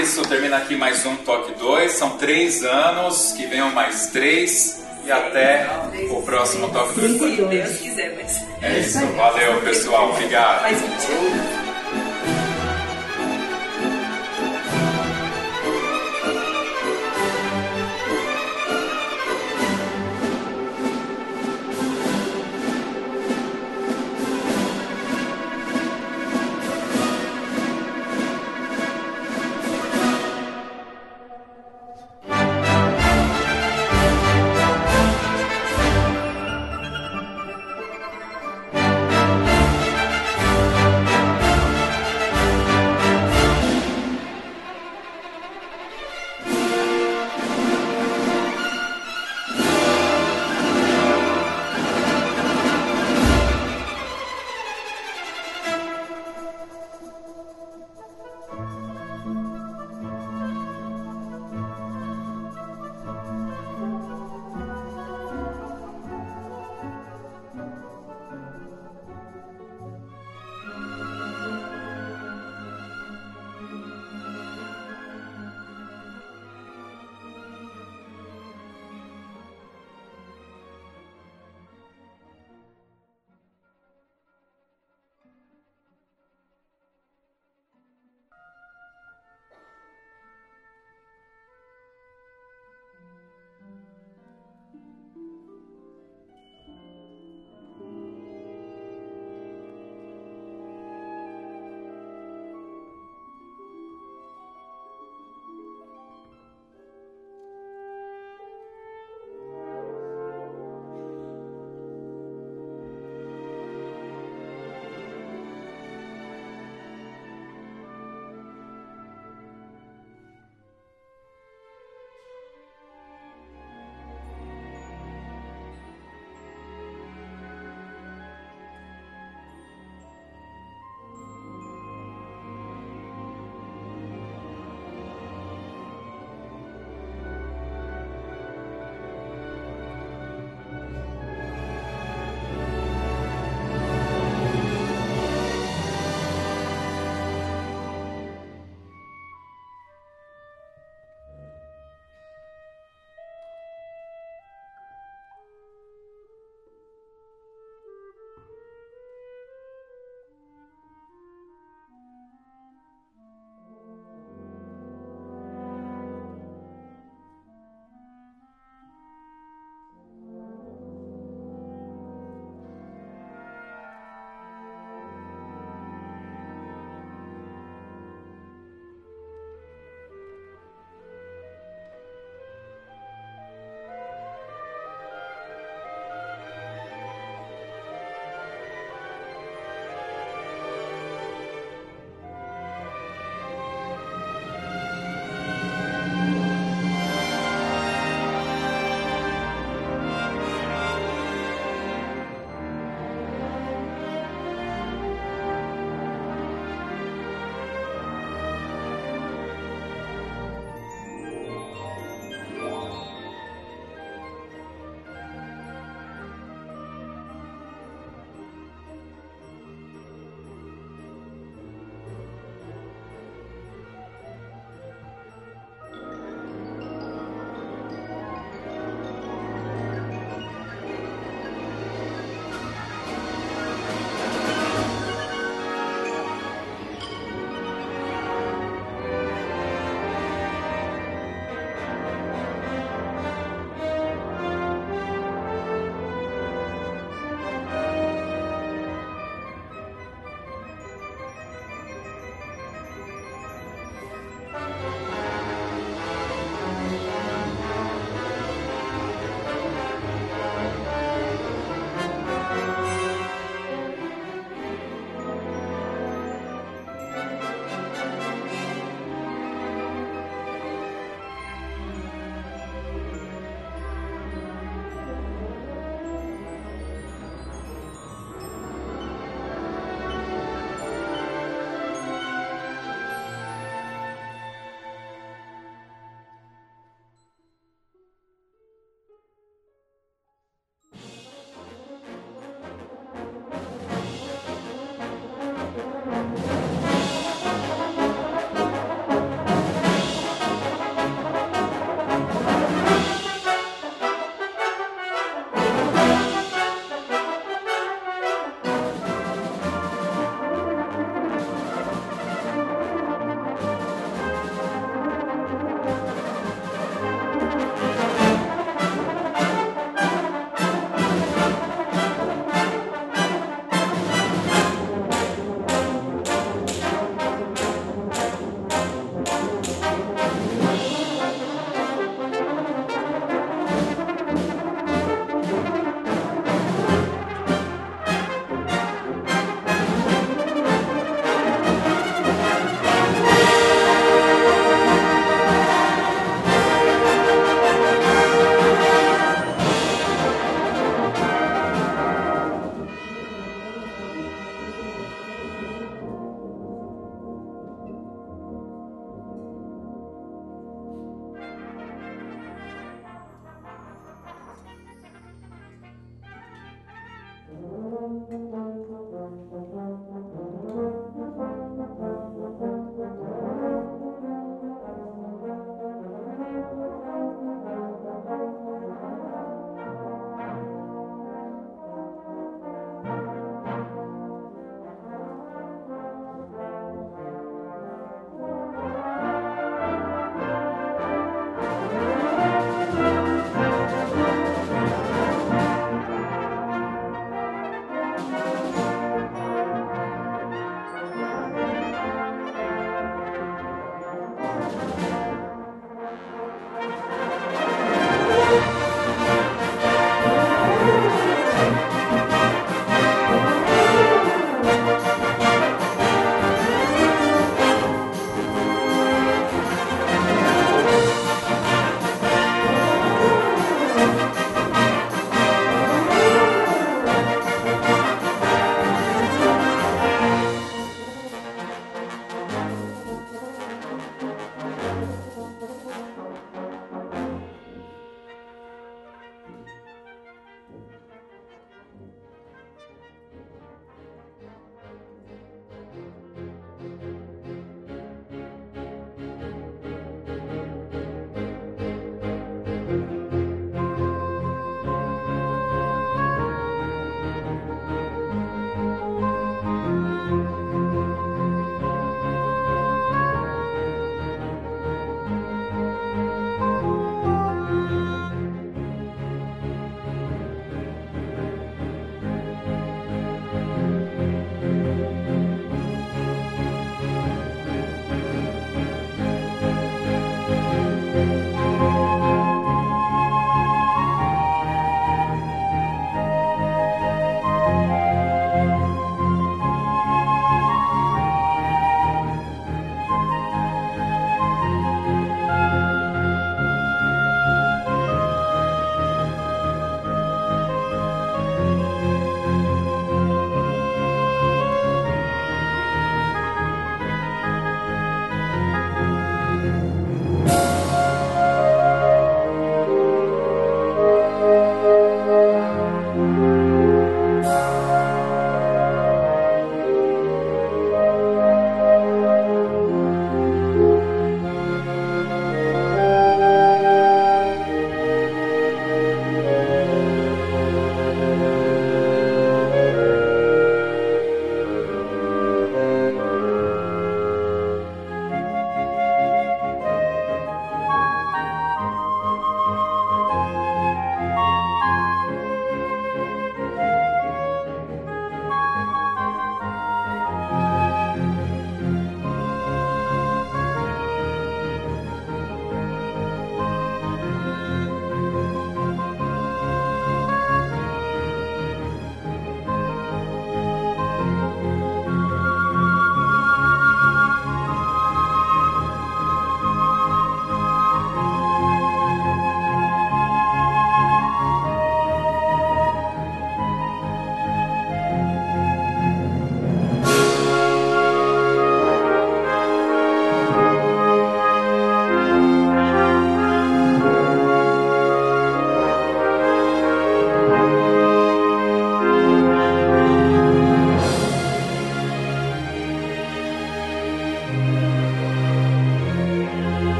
Isso, 0.00 0.22
termina 0.22 0.56
aqui 0.56 0.76
mais 0.76 1.04
um 1.04 1.14
Toque 1.16 1.52
2. 1.58 1.92
São 1.92 2.16
três 2.16 2.64
anos, 2.64 3.32
que 3.32 3.46
venham 3.46 3.70
mais 3.70 4.06
três 4.06 4.82
e 5.04 5.12
até 5.12 5.66
o 6.10 6.22
próximo 6.22 6.70
Toque 6.70 7.00
2. 7.00 7.12
Se 7.12 7.42
Deus 7.42 7.76
quiser, 7.78 8.16
mas. 8.16 8.44
É 8.62 8.78
isso, 8.78 8.98
valeu 9.16 9.60
pessoal, 9.60 10.10
obrigado. 10.10 10.64